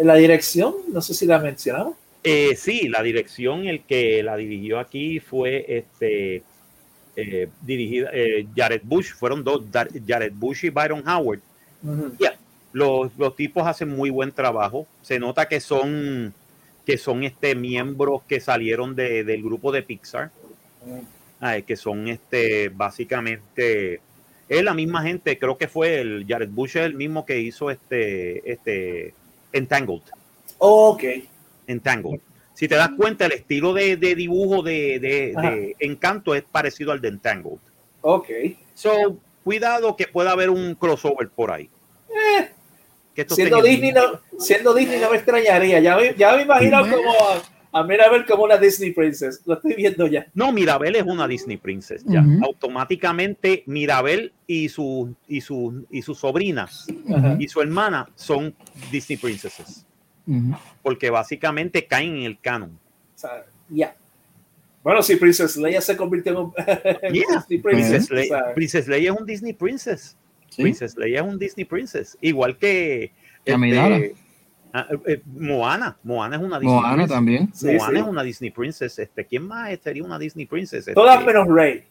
la 0.01 0.15
dirección, 0.15 0.73
no 0.91 1.01
sé 1.01 1.13
si 1.13 1.25
la 1.25 1.39
mencionamos. 1.39 1.95
Eh, 2.23 2.55
sí, 2.55 2.87
la 2.89 3.03
dirección, 3.03 3.67
el 3.67 3.83
que 3.83 4.23
la 4.23 4.35
dirigió 4.35 4.79
aquí 4.79 5.19
fue 5.19 5.65
este 5.67 6.41
eh, 7.15 7.47
dirigida 7.61 8.09
eh, 8.13 8.47
Jared 8.55 8.81
Bush, 8.83 9.13
fueron 9.13 9.43
dos, 9.43 9.63
Jared 10.07 10.33
Bush 10.33 10.65
y 10.65 10.69
Byron 10.69 11.07
Howard. 11.07 11.39
Ujú. 11.83 12.13
Los, 12.73 13.11
los 13.17 13.35
tipos 13.37 13.65
hacen 13.65 13.89
muy 13.89 14.09
buen 14.09 14.31
trabajo. 14.33 14.85
Se 15.01 15.17
nota 15.19 15.47
que 15.47 15.59
son 15.59 16.33
que 16.85 16.97
son 16.97 17.23
este 17.23 17.55
miembros 17.55 18.21
que 18.27 18.39
salieron 18.39 18.95
de- 18.95 19.23
del 19.23 19.41
grupo 19.41 19.71
de 19.71 19.81
Pixar, 19.81 20.29
Ay, 21.39 21.63
que 21.63 21.75
son 21.75 22.07
este 22.07 22.69
básicamente 22.69 24.01
es 24.49 24.63
la 24.63 24.73
misma 24.73 25.01
gente, 25.03 25.37
creo 25.39 25.57
que 25.57 25.67
fue 25.67 25.99
el 25.99 26.25
Jared 26.27 26.49
Bush 26.49 26.77
el 26.77 26.93
mismo 26.93 27.25
que 27.25 27.39
hizo 27.39 27.71
este 27.71 28.51
este 28.51 29.13
Entangled. 29.53 30.01
Ok. 30.59 31.03
Entangled. 31.67 32.19
Si 32.53 32.67
te 32.67 32.75
das 32.75 32.89
cuenta, 32.97 33.25
el 33.25 33.33
estilo 33.33 33.73
de, 33.73 33.97
de 33.97 34.15
dibujo 34.15 34.61
de, 34.61 34.99
de- 34.99 35.75
Encanto 35.79 36.33
es 36.35 36.43
parecido 36.43 36.91
al 36.91 37.01
de 37.01 37.09
Entangled. 37.09 37.57
Ok. 38.01 38.29
So, 38.73 39.17
cuidado 39.43 39.95
que 39.95 40.07
pueda 40.07 40.31
haber 40.31 40.49
un 40.49 40.75
crossover 40.75 41.27
por 41.29 41.51
ahí. 41.51 41.69
Eh, 42.09 42.49
Que 43.13 43.25
siendo, 43.27 43.61
Disney 43.61 43.91
no, 43.91 44.21
siendo 44.39 44.73
Disney 44.73 44.99
no 44.99 45.09
me 45.09 45.17
extrañaría. 45.17 45.79
Ya 45.79 45.97
me, 45.97 46.13
ya 46.15 46.35
me 46.35 46.43
imagino 46.43 46.81
como 46.81 47.13
a, 47.75 47.83
Mirabel 47.83 48.25
como 48.25 48.43
una 48.43 48.57
Disney 48.57 48.91
Princess. 48.91 49.41
Lo 49.45 49.55
estoy 49.55 49.75
viendo 49.75 50.07
ya. 50.07 50.27
No, 50.33 50.51
Mirabel 50.51 50.95
es 50.95 51.03
una 51.03 51.27
Disney 51.27 51.57
Princess. 51.57 52.03
Ya. 52.05 52.25
Automáticamente 52.43 53.63
Mirabel 53.65 54.33
y 54.47 54.69
su, 54.69 55.15
y 55.27 55.41
su, 55.41 55.85
y 55.89 56.01
sus 56.01 56.19
sobrinas 56.19 56.87
Ajá. 57.13 57.35
y 57.39 57.47
su 57.47 57.61
hermana 57.61 58.09
son 58.15 58.55
Disney 58.91 59.17
Princesses. 59.17 59.85
Porque 60.81 61.09
básicamente 61.09 61.85
caen 61.85 62.17
en 62.17 62.23
el 62.23 62.39
canon. 62.39 62.71
O 63.15 63.17
sea, 63.17 63.45
ya. 63.69 63.95
Bueno, 64.83 65.01
sí, 65.01 65.15
Princess 65.15 65.57
Leia 65.57 65.81
se 65.81 65.97
convirtió 65.97 66.53
en 67.01 67.13
Yeah. 67.13 67.37
Disney 67.37 67.59
Princess. 67.59 67.61
Princess, 67.61 68.03
o 68.03 68.07
sea, 68.07 68.15
Leia, 68.15 68.53
Princess 68.53 68.87
Leia 68.87 69.11
es 69.11 69.19
un 69.19 69.25
Disney 69.25 69.53
Princess. 69.53 70.17
Sí. 70.49 70.61
Princess 70.61 70.95
Leia 70.95 71.21
es 71.21 71.27
un 71.27 71.39
Disney 71.39 71.65
Princess. 71.65 72.17
Igual 72.21 72.57
que 72.57 73.11
Amidala. 73.51 73.99
Ah, 74.79 74.87
eh, 75.07 75.21
Moana. 75.25 75.97
Moana 76.03 76.35
es 76.35 76.41
una 76.41 76.59
Disney 76.59 76.75
Moana 76.75 76.93
Princess. 76.95 77.15
también. 77.15 77.49
Moana 77.77 77.99
sí. 77.99 78.03
es 78.03 78.07
una 78.07 78.23
Disney 78.23 78.51
Princess. 78.51 78.99
Este, 78.99 79.25
¿Quién 79.25 79.47
más 79.47 79.69
sería 79.83 80.03
una 80.03 80.19
Disney 80.19 80.45
Princess? 80.45 80.79
Este, 80.79 80.93
Todas 80.93 81.23
menos 81.25 81.47
Rey. 81.47 81.83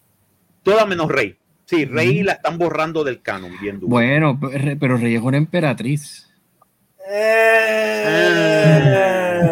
todas 0.63 0.87
menos 0.89 1.09
Rey. 1.09 1.37
Sí, 1.67 1.85
Rey 1.87 2.23
la 2.23 2.33
están 2.35 2.59
borrando 2.59 3.03
del 3.05 3.23
canon, 3.23 3.51
bien 3.61 3.81
duro. 3.81 3.89
Bueno, 3.91 4.39
pero 4.79 4.97
Rey 4.99 5.15
es 5.15 5.23
una 5.23 5.39
emperatriz. 5.39 6.29
Eh, 7.07 8.05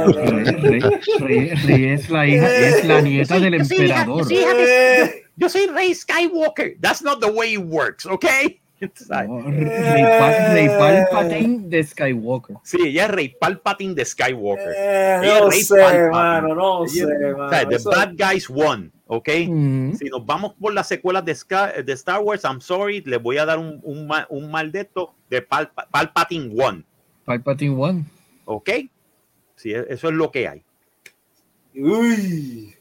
Rey, 0.06 0.44
Rey- 0.44 0.80
Rey- 1.20 1.48
Rey 1.66 1.84
es 1.92 2.10
la 2.10 2.26
hija, 2.26 2.48
es 2.56 2.84
la 2.84 3.00
nieta 3.00 3.38
del 3.38 3.58
yo 3.58 3.64
soy 3.64 3.76
hija- 3.84 4.02
emperador. 4.02 4.18
yo 4.18 4.24
soy 4.24 4.36
hija 4.38 4.54
de- 4.54 5.02
eh, 5.02 5.22
Yo 5.36 5.48
soy 5.48 5.66
Rey 5.66 5.94
Skywalker. 5.94 6.76
That's 6.80 7.02
not 7.02 7.20
the 7.20 7.30
way 7.30 7.54
it 7.54 7.60
works, 7.64 8.06
okay? 8.06 8.60
No, 9.08 9.40
Rey, 9.42 10.02
Pal- 10.18 10.52
Rey 10.52 10.68
Palpatine 10.68 11.68
de 11.68 11.84
Skywalker. 11.84 12.56
Sí, 12.64 12.78
ella 12.84 13.04
es 13.04 13.10
Rey 13.12 13.36
Palpatine 13.38 13.94
de 13.94 14.04
Skywalker. 14.04 14.72
eh, 14.76 15.20
Ella 15.22 15.38
no 15.40 15.48
es 15.48 15.54
Rey 15.54 15.62
sé, 15.62 16.08
mano, 16.10 16.54
no 16.54 16.84
Ella- 16.84 16.88
sé, 17.06 17.32
o 17.32 17.38
mano. 17.38 17.50
sea, 17.50 17.68
the 17.68 17.74
Eso- 17.76 17.90
bad 17.90 18.12
guys 18.16 18.48
won, 18.50 18.90
¿ok? 19.06 19.28
Ujú. 19.48 19.96
Si 19.98 20.04
nos 20.08 20.26
vamos 20.26 20.54
por 20.60 20.72
las 20.74 20.88
secuelas 20.88 21.24
de, 21.24 21.34
Sky- 21.34 21.82
de 21.84 21.92
Star 21.92 22.20
Wars, 22.20 22.42
I'm 22.44 22.60
sorry, 22.60 23.02
les 23.06 23.22
voy 23.22 23.38
a 23.38 23.44
dar 23.46 23.58
un, 23.58 23.80
un, 23.84 24.08
un 24.28 24.50
mal 24.50 24.72
de 24.72 24.80
esto 24.80 25.14
de 25.30 25.46
Palpa- 25.46 25.86
Palpatine 25.90 26.48
won, 26.54 26.84
Palpatine 27.24 27.76
One. 27.76 28.04
¿ok? 28.46 28.70
Sí, 29.54 29.72
e- 29.72 29.86
eso 29.90 30.08
es 30.08 30.14
lo 30.14 30.30
que 30.32 30.48
hay. 30.48 30.62
Uy. 31.74 32.74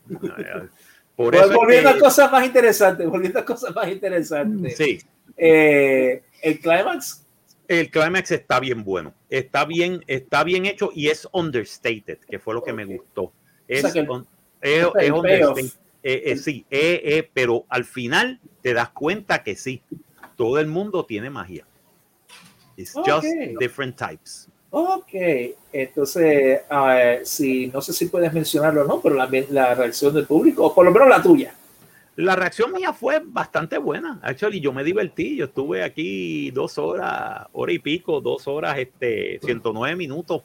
Por 1.15 1.31
Pues 1.31 1.41
eso 1.43 1.51
es 1.51 1.55
volviendo 1.57 1.89
que- 1.91 1.97
a 1.97 1.99
cosas 1.99 2.31
más 2.31 2.45
interesantes, 2.45 3.07
volviendo 3.07 3.39
a 3.39 3.45
cosas 3.45 3.75
más 3.75 3.87
interesantes. 3.87 4.75
sí, 4.77 4.99
Eh, 5.37 6.21
el 6.41 6.59
clímax, 6.59 7.25
el 7.67 7.89
climax 7.89 8.31
está 8.31 8.59
bien 8.59 8.83
bueno, 8.83 9.13
está 9.29 9.65
bien, 9.65 10.03
está 10.07 10.43
bien 10.43 10.65
hecho 10.65 10.91
y 10.93 11.07
es 11.07 11.27
understated, 11.31 12.17
que 12.29 12.39
fue 12.39 12.53
lo 12.53 12.63
que 12.63 12.73
me 12.73 12.83
Ok. 12.85 12.91
gustó. 12.91 13.31
Es, 13.67 13.81
sea 13.81 13.91
que 13.93 13.99
el- 13.99 14.09
un- 14.09 14.27
es- 14.61 14.85
o 14.85 14.91
sea, 14.93 15.01
es 15.03 15.11
understated. 15.11 15.65
Eh, 16.03 16.23
eh, 16.25 16.37
sí, 16.37 16.65
eh, 16.71 17.01
eh, 17.05 17.29
pero 17.33 17.65
al 17.69 17.85
final 17.85 18.39
te 18.61 18.73
das 18.73 18.89
cuenta 18.89 19.43
que 19.43 19.55
sí, 19.55 19.81
todo 20.35 20.59
el 20.59 20.67
mundo 20.67 21.05
tiene 21.05 21.29
magia. 21.29 21.65
It's 22.75 22.95
Ok. 22.95 23.05
just 23.07 23.27
different 23.59 23.95
types. 23.95 24.47
ok, 24.73 25.13
entonces, 25.73 26.61
ah, 26.69 27.17
si, 27.23 27.67
no 27.67 27.81
sé 27.81 27.91
si 27.93 28.05
puedes 28.07 28.31
mencionarlo 28.33 28.83
o 28.83 28.87
no, 28.87 29.01
pero 29.01 29.15
la, 29.15 29.29
la 29.49 29.75
reacción 29.75 30.13
del 30.13 30.25
público, 30.25 30.65
o 30.65 30.73
por 30.73 30.85
lo 30.85 30.91
menos 30.91 31.09
la 31.09 31.21
tuya. 31.21 31.53
La 32.21 32.35
reacción 32.35 32.71
mía 32.71 32.93
fue 32.93 33.21
bastante 33.23 33.77
buena. 33.77 34.19
Actually, 34.21 34.59
yo 34.59 34.71
me 34.71 34.83
divertí. 34.83 35.35
Yo 35.37 35.45
estuve 35.45 35.83
aquí 35.83 36.51
dos 36.51 36.77
horas, 36.77 37.47
hora 37.53 37.71
y 37.71 37.79
pico, 37.79 38.21
dos 38.21 38.47
horas, 38.47 38.77
este, 38.77 39.39
109 39.43 39.95
minutos 39.95 40.41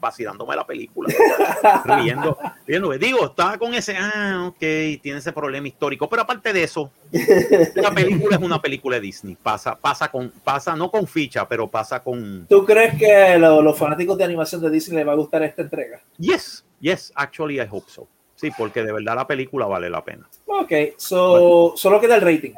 vacilándome 0.00 0.54
la 0.54 0.64
película, 0.64 1.12
riendo, 1.84 2.38
riendo. 2.66 2.90
Digo, 2.92 3.26
estaba 3.26 3.58
con 3.58 3.74
ese, 3.74 3.96
ah, 3.98 4.44
ok, 4.48 4.58
tiene 5.02 5.18
ese 5.18 5.32
problema 5.32 5.66
histórico, 5.66 6.08
pero 6.08 6.22
aparte 6.22 6.52
de 6.52 6.62
eso, 6.62 6.92
la 7.74 7.90
película 7.92 8.36
es 8.36 8.42
una 8.42 8.62
película 8.62 8.94
de 8.96 9.00
Disney. 9.02 9.34
Pasa, 9.42 9.74
pasa 9.76 10.08
con, 10.08 10.30
pasa 10.44 10.76
no 10.76 10.88
con 10.88 11.04
ficha, 11.08 11.48
pero 11.48 11.66
pasa 11.66 12.00
con, 12.00 12.46
¿Tú 12.48 12.64
crees 12.64 12.96
que 12.96 13.38
lo- 13.38 13.60
los 13.60 13.76
fanáticos 13.76 14.16
de 14.16 14.22
animación 14.22 14.60
de 14.62 14.70
Disney 14.70 14.98
les 14.98 15.06
va 15.08 15.12
a 15.12 15.16
gustar 15.16 15.42
esta 15.42 15.62
entrega? 15.62 16.00
yes, 16.16 16.64
yes, 16.80 17.12
actually 17.16 17.56
I 17.60 17.66
hope 17.68 17.90
so. 17.90 18.06
Sí, 18.38 18.52
porque 18.56 18.84
de 18.84 18.92
verdad 18.92 19.16
la 19.16 19.26
película 19.26 19.66
vale 19.66 19.90
la 19.90 20.04
pena. 20.04 20.28
Ok, 20.46 20.72
so, 20.96 21.72
solo 21.76 22.00
queda 22.00 22.14
el 22.14 22.20
rating. 22.20 22.52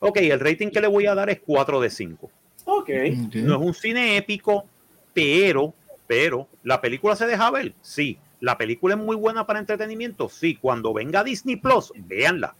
Ok, 0.00 0.16
el 0.18 0.40
rating 0.40 0.68
que 0.70 0.80
le 0.80 0.86
voy 0.86 1.06
a 1.06 1.14
dar 1.14 1.28
es 1.28 1.40
4 1.44 1.80
de 1.80 1.90
5. 1.90 2.30
Ok. 2.64 2.90
Ok. 3.26 3.34
No 3.34 3.56
es 3.56 3.60
un 3.60 3.74
cine 3.74 4.16
épico, 4.16 4.64
pero, 5.12 5.74
pero, 6.06 6.46
¿la 6.62 6.80
película 6.80 7.14
se 7.14 7.26
deja 7.26 7.50
ver? 7.50 7.74
Sí. 7.82 8.18
¿La 8.40 8.56
película 8.56 8.94
es 8.94 9.00
muy 9.00 9.16
buena 9.16 9.46
para 9.46 9.58
entretenimiento? 9.58 10.28
Sí. 10.28 10.56
Cuando 10.56 10.94
venga 10.94 11.24
Disney 11.24 11.56
Plus, 11.56 11.92
véanla. 11.94 12.54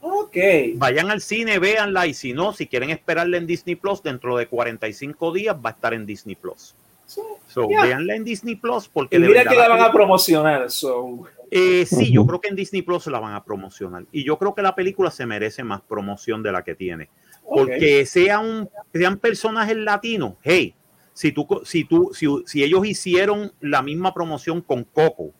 Ok. 0.00 0.36
Vayan 0.76 1.10
al 1.10 1.20
cine, 1.20 1.58
véanla. 1.58 2.06
Y 2.06 2.14
si 2.14 2.32
no, 2.32 2.52
si 2.52 2.66
quieren 2.66 2.90
esperarla 2.90 3.36
en 3.36 3.46
Disney 3.46 3.76
Plus, 3.76 4.02
dentro 4.02 4.36
de 4.36 4.46
45 4.46 5.32
días 5.32 5.56
va 5.56 5.70
a 5.70 5.72
estar 5.74 5.94
en 5.94 6.06
Disney 6.06 6.34
Plus. 6.34 6.74
So, 7.06 7.22
So, 7.46 7.68
Yeah. 7.68 7.84
véanla 7.84 8.16
en 8.16 8.24
Disney 8.24 8.56
Plus 8.56 8.88
porque 8.88 9.16
y 9.16 9.18
mira 9.20 9.44
que 9.44 9.54
la 9.54 9.68
van 9.68 9.82
a 9.82 9.92
promocionar. 9.92 10.70
So. 10.70 11.24
Eh, 11.56 11.86
sí, 11.86 12.12
yo 12.12 12.26
creo 12.26 12.40
que 12.40 12.48
en 12.48 12.56
Disney 12.56 12.82
Plus 12.82 13.06
la 13.06 13.20
van 13.20 13.34
a 13.34 13.44
promocionar. 13.44 14.06
Y 14.10 14.24
yo 14.24 14.38
creo 14.38 14.54
que 14.54 14.62
la 14.62 14.74
película 14.74 15.10
se 15.10 15.24
merece 15.24 15.62
más 15.62 15.80
promoción 15.82 16.42
de 16.42 16.50
la 16.50 16.64
que 16.64 16.74
tiene. 16.74 17.10
Porque 17.48 18.04
sea 18.06 18.40
un, 18.40 18.68
sean 18.92 19.18
personajes 19.18 19.76
latinos, 19.76 20.34
hey, 20.42 20.74
si 21.12 21.30
tú, 21.30 21.46
si 21.64 21.84
tú, 21.84 22.10
si, 22.12 22.26
si 22.46 22.64
ellos 22.64 22.84
hicieron 22.84 23.52
la 23.60 23.82
misma 23.82 24.12
promoción 24.12 24.62
con 24.62 24.82
Coco, 24.82 25.32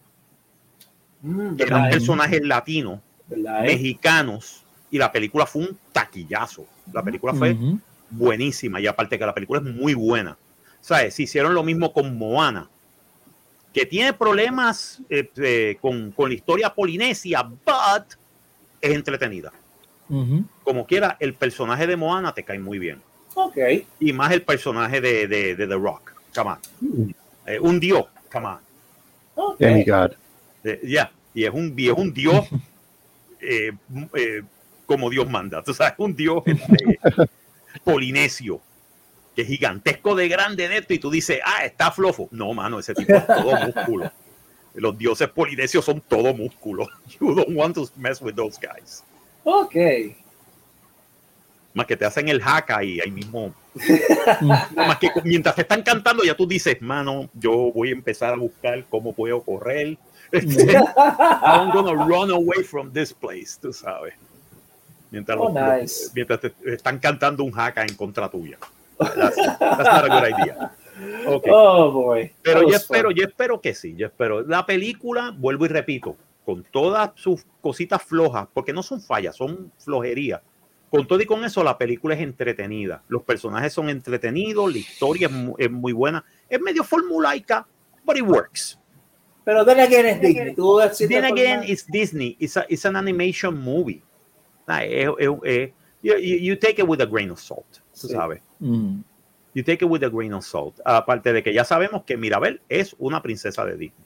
Mm, 1.24 1.56
que 1.56 1.62
eran 1.62 1.82
¿verdad, 1.82 1.88
eh? 1.88 1.90
personajes 1.90 2.42
latinos, 2.44 3.00
¿Verdad, 3.26 3.64
eh? 3.64 3.68
mexicanos, 3.68 4.66
y 4.90 4.98
la 4.98 5.10
película 5.10 5.46
fue 5.46 5.62
un 5.62 5.78
taquillazo. 5.90 6.66
La 6.92 7.02
película 7.02 7.32
fue 7.32 7.56
buenísima 8.10 8.78
y 8.78 8.86
aparte 8.86 9.18
que 9.18 9.24
la 9.24 9.34
película 9.34 9.60
es 9.60 9.74
muy 9.74 9.94
buena. 9.94 10.36
¿Sabes? 10.80 11.14
Se 11.14 11.22
hicieron 11.22 11.54
lo 11.54 11.62
mismo 11.64 11.94
con 11.94 12.18
Moana, 12.18 12.68
que 13.74 13.84
tiene 13.84 14.12
problemas 14.12 15.02
eh, 15.10 15.28
eh, 15.36 15.76
con, 15.82 16.12
con 16.12 16.30
la 16.30 16.34
historia 16.36 16.72
polinesia, 16.72 17.42
but 17.42 18.14
es 18.80 18.92
entretenida. 18.94 19.52
Como 20.62 20.86
quiera, 20.86 21.16
el 21.18 21.34
personaje 21.34 21.86
de 21.86 21.96
Moana 21.96 22.32
te 22.32 22.44
cae 22.44 22.58
muy 22.58 22.78
bien. 22.78 23.02
Ok. 23.34 23.56
Y 24.00 24.12
más 24.12 24.32
el 24.32 24.42
personaje 24.42 25.00
de, 25.00 25.26
de, 25.26 25.56
de 25.56 25.66
The 25.66 25.74
Rock. 25.74 26.12
Come 26.34 26.50
on. 26.50 27.14
Eh, 27.46 27.58
un 27.58 27.80
dios. 27.80 28.04
Come 28.32 28.46
on. 28.46 28.58
ok. 29.34 29.58
Demigod. 29.58 30.12
Eh, 30.62 30.80
Ya. 30.84 31.10
Y 31.34 31.44
es 31.44 31.50
un, 31.52 31.74
y 31.76 31.88
es 31.88 31.94
un 31.94 32.14
dios 32.14 32.46
eh, 33.40 33.72
eh, 34.14 34.42
como 34.86 35.10
Dios 35.10 35.28
manda. 35.28 35.62
Tú 35.62 35.74
sabes, 35.74 35.94
un 35.98 36.14
dios 36.14 36.42
este, 36.46 37.00
polinesio. 37.82 38.60
Que 39.34 39.42
es 39.42 39.48
gigantesco 39.48 40.14
de 40.14 40.28
grande 40.28 40.68
de 40.68 40.78
esto. 40.78 40.94
Y 40.94 40.98
tú 40.98 41.10
dices, 41.10 41.40
ah, 41.44 41.64
está 41.64 41.90
flofo. 41.90 42.28
No, 42.30 42.52
mano, 42.54 42.78
ese 42.78 42.94
tipo 42.94 43.14
es 43.14 43.26
todo 43.26 43.56
músculo. 43.66 44.12
Los 44.74 44.96
dioses 44.98 45.28
polinesios 45.28 45.84
son 45.84 46.00
todo 46.00 46.34
músculo. 46.34 46.88
You 47.20 47.34
don't 47.34 47.56
want 47.56 47.74
to 47.76 47.88
mess 47.96 48.20
with 48.20 48.34
those 48.34 48.58
guys. 48.60 49.02
Ok. 49.44 49.74
Más 51.74 51.86
que 51.86 51.96
te 51.96 52.04
hacen 52.04 52.28
el 52.28 52.40
haka 52.40 52.84
y 52.84 53.00
ahí 53.00 53.10
mismo 53.10 53.52
más 54.76 54.98
que 55.00 55.10
mientras 55.24 55.56
te 55.56 55.62
están 55.62 55.82
cantando, 55.82 56.22
ya 56.22 56.36
tú 56.36 56.46
dices, 56.46 56.80
mano, 56.80 57.28
yo 57.34 57.72
voy 57.74 57.88
a 57.88 57.92
empezar 57.92 58.32
a 58.32 58.36
buscar 58.36 58.84
cómo 58.88 59.12
puedo 59.12 59.42
correr. 59.42 59.98
Este, 60.32 60.72
I'm 60.74 61.70
gonna 61.72 61.92
run 62.06 62.30
away 62.32 62.64
from 62.64 62.92
this 62.92 63.12
place, 63.12 63.56
tú 63.60 63.72
sabes. 63.72 64.14
Mientras, 65.12 65.38
Oh, 65.40 65.52
los- 65.52 65.80
nice. 65.80 66.10
mientras 66.12 66.40
te 66.40 66.52
están 66.64 66.98
cantando 66.98 67.44
un 67.44 67.56
haka 67.56 67.82
en 67.82 67.94
contra 67.94 68.28
tuya. 68.28 68.58
That's, 68.98 69.36
that's 69.36 69.58
not 69.58 70.04
a 70.04 70.08
good 70.08 70.24
idea. 70.32 70.72
Oh, 71.26 71.90
boy. 71.90 72.32
Pero 72.42 72.62
yo 72.68 72.76
espero, 72.76 73.08
fun. 73.08 73.16
yo 73.16 73.24
espero 73.26 73.60
que 73.60 73.74
sí, 73.74 73.94
yo 73.96 74.06
espero. 74.06 74.42
La 74.42 74.64
película, 74.64 75.34
vuelvo 75.36 75.64
y 75.64 75.68
repito, 75.68 76.16
con 76.44 76.62
todas 76.64 77.10
sus 77.16 77.44
cositas 77.60 78.02
flojas, 78.02 78.46
porque 78.52 78.72
no 78.72 78.82
son 78.82 79.00
fallas, 79.00 79.36
son 79.36 79.72
flojerías. 79.78 80.40
Con 80.90 81.06
todo 81.08 81.20
y 81.20 81.26
con 81.26 81.44
eso, 81.44 81.64
la 81.64 81.76
película 81.76 82.14
es 82.14 82.20
entretenida. 82.20 83.02
Los 83.08 83.22
personajes 83.22 83.72
son 83.72 83.88
entretenidos, 83.88 84.72
la 84.72 84.78
historia 84.78 85.26
es 85.26 85.32
mu- 85.32 85.56
es 85.58 85.68
muy, 85.70 85.92
buena. 85.92 86.24
Es 86.48 86.60
medio 86.60 86.84
formulaica, 86.84 87.66
but 88.04 88.16
it 88.16 88.22
works. 88.22 88.78
Pero 89.44 89.64
then 89.64 89.80
again 89.80 90.06
es 90.06 90.20
Disney. 90.20 90.54
Then 91.08 91.24
again, 91.24 91.64
it's 91.66 91.84
Disney. 91.90 92.36
It's, 92.38 92.56
a- 92.56 92.66
it's 92.68 92.84
an 92.84 92.94
animation 92.96 93.60
movie. 93.60 94.02
Ah, 94.68 94.82
you 96.02 96.56
take 96.56 96.78
it 96.78 96.86
with 96.86 97.00
a 97.00 97.06
grain 97.06 97.30
of 97.30 97.40
salt, 97.40 97.80
tú 98.00 98.08
Sí. 98.08 98.12
sabes. 98.14 98.42
Mm. 98.60 99.00
You 99.54 99.62
take 99.62 99.84
it 99.84 99.90
with 99.90 100.02
a 100.02 100.08
grain 100.08 100.32
of 100.32 100.44
salt. 100.44 100.80
Aparte 100.84 101.32
de 101.32 101.42
que 101.42 101.52
ya 101.52 101.64
sabemos 101.64 102.02
que 102.04 102.16
Mirabel 102.16 102.60
es 102.68 102.94
una 102.98 103.22
princesa 103.22 103.64
de 103.64 103.76
Disney. 103.76 104.04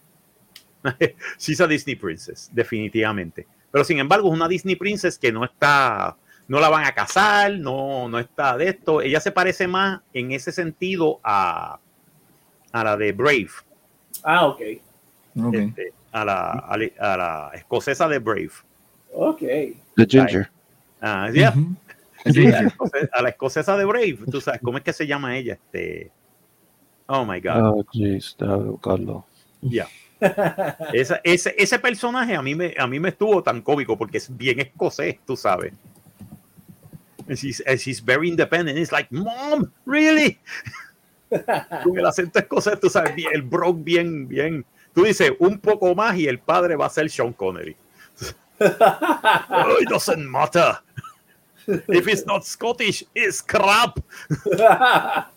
She's 1.38 1.60
a 1.60 1.66
Disney 1.66 1.96
princess, 1.96 2.50
definitivamente. 2.52 3.46
Pero 3.70 3.84
sin 3.84 3.98
embargo, 3.98 4.28
es 4.28 4.34
una 4.34 4.46
Disney 4.48 4.76
princess 4.76 5.18
que 5.18 5.32
no 5.32 5.44
está, 5.44 6.16
no 6.48 6.60
la 6.60 6.68
van 6.68 6.84
a 6.84 6.92
casar, 6.92 7.52
no, 7.58 8.08
no 8.08 8.18
está 8.18 8.56
de 8.56 8.68
esto. 8.68 9.00
Ella 9.00 9.20
se 9.20 9.32
parece 9.32 9.66
más 9.66 10.00
en 10.12 10.32
ese 10.32 10.52
sentido 10.52 11.18
a, 11.24 11.78
a 12.72 12.84
la 12.84 12.96
de 12.96 13.12
Brave, 13.12 13.48
Ah, 14.24 14.46
ok. 14.46 14.60
Ok. 15.44 15.54
este, 15.54 15.92
a, 16.12 16.24
la, 16.24 16.50
a, 16.50 16.76
la, 16.76 16.86
a 16.98 17.16
la 17.16 17.50
escocesa 17.54 18.08
de 18.08 18.18
Brave. 18.18 18.50
Ok. 19.12 19.40
The 19.40 20.06
Ginger. 20.08 20.50
Ah, 21.00 21.30
yeah. 21.32 21.50
Ujú. 21.50 21.74
Sí, 22.26 22.46
a, 22.48 22.62
la 23.22 23.28
a 23.28 23.30
escocesa 23.30 23.76
de 23.76 23.84
Brave. 23.84 24.18
Tú 24.30 24.40
sabes, 24.40 24.60
¿cómo 24.62 24.78
es 24.78 24.84
que 24.84 24.92
se 24.92 25.06
llama 25.06 25.36
ella? 25.36 25.54
Este, 25.54 26.10
oh 27.06 27.24
my 27.24 27.40
God. 27.40 27.56
Oh, 27.62 27.84
jeez, 27.92 28.36
buscarlo. 28.38 29.24
Ya. 29.60 29.86
Esa- 30.92 31.20
ese, 31.22 31.54
ese 31.56 31.78
personaje 31.78 32.34
a 32.34 32.42
mí, 32.42 32.54
me, 32.54 32.74
a 32.76 32.86
mí 32.86 32.98
me 32.98 33.10
estuvo 33.10 33.42
tan 33.42 33.62
cómico 33.62 33.96
porque 33.96 34.18
es 34.18 34.36
bien 34.36 34.58
escocés, 34.60 35.18
tú 35.24 35.36
sabes. 35.36 35.72
She's, 37.28 37.62
she's 37.78 38.04
very 38.04 38.28
independent. 38.28 38.78
It's 38.78 38.90
like, 38.90 39.08
Mom, 39.14 39.70
really? 39.86 40.38
Con 41.84 41.98
el 41.98 42.06
acento 42.06 42.38
escocés, 42.38 42.80
tú 42.80 42.88
sabes, 42.88 43.12
el 43.32 43.42
Brock 43.42 43.76
bien, 43.80 44.26
bien. 44.26 44.64
Tú 44.94 45.04
dices 45.04 45.32
un 45.38 45.58
poco 45.58 45.94
más 45.94 46.16
y 46.16 46.26
el 46.26 46.38
padre 46.38 46.74
va 46.74 46.86
a 46.86 46.90
ser 46.90 47.08
Sean 47.10 47.32
Connery. 47.32 47.76
Oh, 48.60 49.76
it 49.80 49.88
doesn't 49.88 50.26
matter. 50.28 50.78
If 51.88 52.08
it's 52.08 52.24
not 52.26 52.44
Scottish, 52.44 53.04
it's 53.14 53.42
crap. 53.42 53.98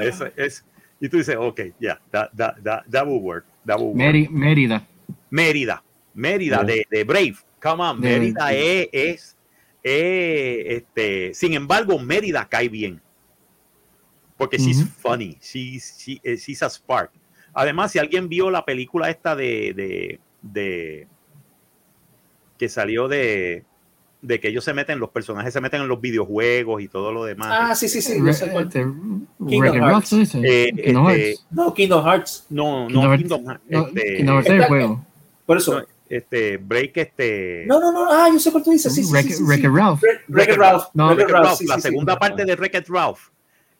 Es, 0.00 0.20
es- 0.36 0.64
y 1.00 1.08
tú 1.08 1.18
dices, 1.18 1.36
ok, 1.38 1.60
ya, 1.78 2.00
that, 2.10 2.30
that, 2.36 2.56
that, 2.64 2.84
that 2.90 3.06
will 3.06 3.20
work. 3.20 3.44
That 3.66 3.76
will 3.78 3.88
work. 3.88 3.96
Meri- 3.96 4.28
Mérida. 4.28 4.86
Mérida, 5.30 5.82
Mérida 6.14 6.64
de, 6.64 6.86
de 6.90 7.04
Brave. 7.04 7.36
Come 7.60 7.82
on, 7.82 8.00
De- 8.00 8.08
Mérida 8.08 8.52
es, 8.52 8.88
es, 8.92 9.36
es, 9.82 10.82
este, 10.82 11.34
sin 11.34 11.52
embargo, 11.54 11.98
Mérida 11.98 12.48
cae 12.48 12.68
bien. 12.68 13.00
Porque 14.36 14.56
she's 14.56 14.80
Ujú. 14.82 14.88
funny, 15.00 15.36
she's, 15.40 15.98
she- 15.98 16.20
eh, 16.24 16.36
she's 16.36 16.62
a 16.62 16.70
spark. 16.70 17.10
Además, 17.52 17.92
si 17.92 17.98
alguien 17.98 18.28
vio 18.28 18.50
la 18.50 18.64
película 18.64 19.10
esta 19.10 19.36
de, 19.36 19.74
de, 19.74 20.20
de 20.42 21.06
que 22.56 22.68
salió 22.68 23.06
de, 23.08 23.64
de 24.20 24.40
que 24.40 24.48
ellos 24.48 24.64
se 24.64 24.74
meten, 24.74 24.98
los 24.98 25.10
personajes 25.10 25.52
se 25.52 25.60
meten 25.60 25.82
en 25.82 25.88
los 25.88 26.00
videojuegos 26.00 26.82
y 26.82 26.88
todo 26.88 27.12
lo 27.12 27.24
demás. 27.24 27.48
ah, 27.52 27.74
sí, 27.74 27.88
sí, 27.88 28.02
sí. 28.02 28.18
yo 28.18 28.24
Re- 28.24 28.34
sé 28.34 28.50
cuál. 28.50 28.66
este, 28.66 28.80
Kingdom 29.46 29.76
Hearts. 29.76 30.08
¿sí? 30.08 30.26
Sí. 30.26 30.40
Eh, 30.44 30.70
Kingdom 30.74 31.08
este, 31.10 31.22
Hearts. 31.28 31.46
No, 31.50 31.74
Kingdom 31.74 32.04
Hearts. 32.04 32.46
no, 32.50 32.86
Kingdom 32.88 32.92
no, 32.94 33.02
Hearts. 33.10 33.22
Kingdom, 33.22 33.44
No, 33.68 33.86
este, 33.86 34.16
Kingdom 34.16 34.34
Hearts 34.36 34.50
es 34.50 34.54
el 34.56 34.64
juego. 34.64 35.06
Por 35.46 35.56
eso. 35.56 35.78
no, 35.80 35.86
este, 36.08 36.56
Break, 36.56 36.96
este, 36.96 37.64
No, 37.66 37.78
no, 37.80 37.92
no. 37.92 38.10
Ah, 38.10 38.28
yo 38.32 38.38
sé 38.40 38.50
cuál 38.50 38.64
tú 38.64 38.70
dices. 38.72 38.92
Sí, 38.94 39.02
sí, 39.04 39.08
sí, 39.08 39.14
Wreck- 39.14 39.22
sí, 39.28 39.34
sí. 39.34 39.42
Wreck-It 39.44 39.70
Ralph. 39.72 40.02
Wreck- 40.28 40.56
Ralph. 40.56 40.84
No, 40.94 41.14
Ralph, 41.14 41.56
sí, 41.58 41.66
la 41.66 41.74
sí, 41.76 41.80
sí. 41.82 41.88
segunda 41.88 42.18
parte 42.18 42.44
de 42.44 42.54
Wreck-It 42.56 42.88
Ralph, 42.88 43.20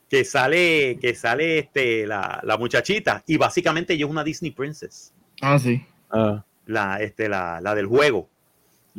que 0.09 0.23
sale, 0.23 0.97
que 1.01 1.15
sale 1.15 1.59
este, 1.59 2.07
la, 2.07 2.39
la 2.43 2.57
muchachita, 2.57 3.23
y 3.27 3.37
básicamente 3.37 3.93
ella 3.93 4.05
es 4.05 4.11
una 4.11 4.23
Disney 4.23 4.51
Princess, 4.51 5.13
Ah, 5.41 5.57
sí. 5.59 5.83
Ah, 6.11 6.43
la, 6.65 6.97
este, 7.01 7.27
la, 7.29 7.59
la 7.61 7.73
del 7.75 7.87
juego, 7.87 8.29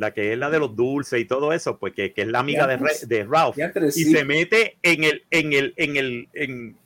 la 0.00 0.14
que 0.14 0.32
es 0.32 0.38
la 0.38 0.48
de 0.48 0.58
los 0.58 0.74
dulces 0.74 1.20
y 1.20 1.26
todo 1.26 1.52
eso, 1.52 1.78
pues 1.78 1.92
que, 1.92 2.12
que 2.14 2.22
es 2.22 2.28
la 2.28 2.38
amiga 2.38 2.66
de, 2.66 2.78
Diantres. 2.78 3.06
de 3.06 3.24
Ralph, 3.24 3.56
y 3.94 4.04
se 4.04 4.24
mete 4.24 4.78
en 4.82 5.04
el, 5.04 5.24
en 5.30 5.52
el, 5.52 5.74
en 5.76 5.96
el, 5.96 6.28
en, 6.32 6.76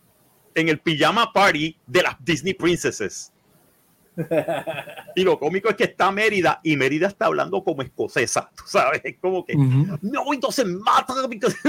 en 0.56 0.68
el 0.68 0.80
pijama 0.80 1.32
party 1.32 1.78
de 1.86 2.02
las 2.02 2.16
Disney 2.24 2.54
Princesses. 2.54 3.32
Y 5.16 5.22
lo 5.22 5.38
cómico 5.38 5.68
es 5.68 5.76
que 5.76 5.84
está 5.84 6.10
Mérida 6.10 6.60
y 6.62 6.76
Mérida 6.76 7.08
está 7.08 7.26
hablando 7.26 7.62
como 7.62 7.82
escocesa, 7.82 8.50
tú 8.56 8.64
sabes, 8.66 9.00
es 9.04 9.16
como 9.18 9.44
que 9.44 9.56
Ujú. 9.56 9.98
no, 10.02 10.32
it 10.32 10.40
doesn't 10.40 10.80
matter 10.82 11.28
because 11.28 11.56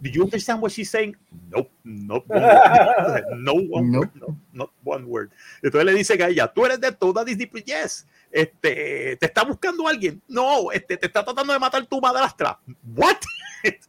do 0.00 0.08
you 0.08 0.22
understand 0.22 0.62
what 0.62 0.70
she's 0.70 0.90
saying? 0.90 1.16
One 1.52 1.66
word. 2.08 2.22
no 3.36 3.54
one 3.54 3.90
word, 3.96 4.10
no, 4.14 4.36
not 4.52 4.70
one 4.84 5.04
word. 5.04 5.30
Entonces 5.62 5.84
le 5.84 5.94
dicen 5.94 6.22
a 6.22 6.28
ella, 6.28 6.48
tú 6.48 6.64
eres 6.64 6.80
de 6.80 6.92
toda 6.92 7.24
Disney, 7.24 7.46
Plus?" 7.46 7.64
yes. 7.64 8.06
Este, 8.30 9.16
te 9.16 9.26
está 9.26 9.44
buscando 9.44 9.86
alguien. 9.88 10.22
No, 10.28 10.70
este, 10.72 10.96
te 10.96 11.06
está 11.06 11.24
tratando 11.24 11.52
de 11.52 11.58
matar 11.58 11.84
tu 11.86 12.00
madrastra. 12.00 12.58
What? 12.94 13.18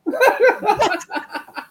What? 0.03 0.99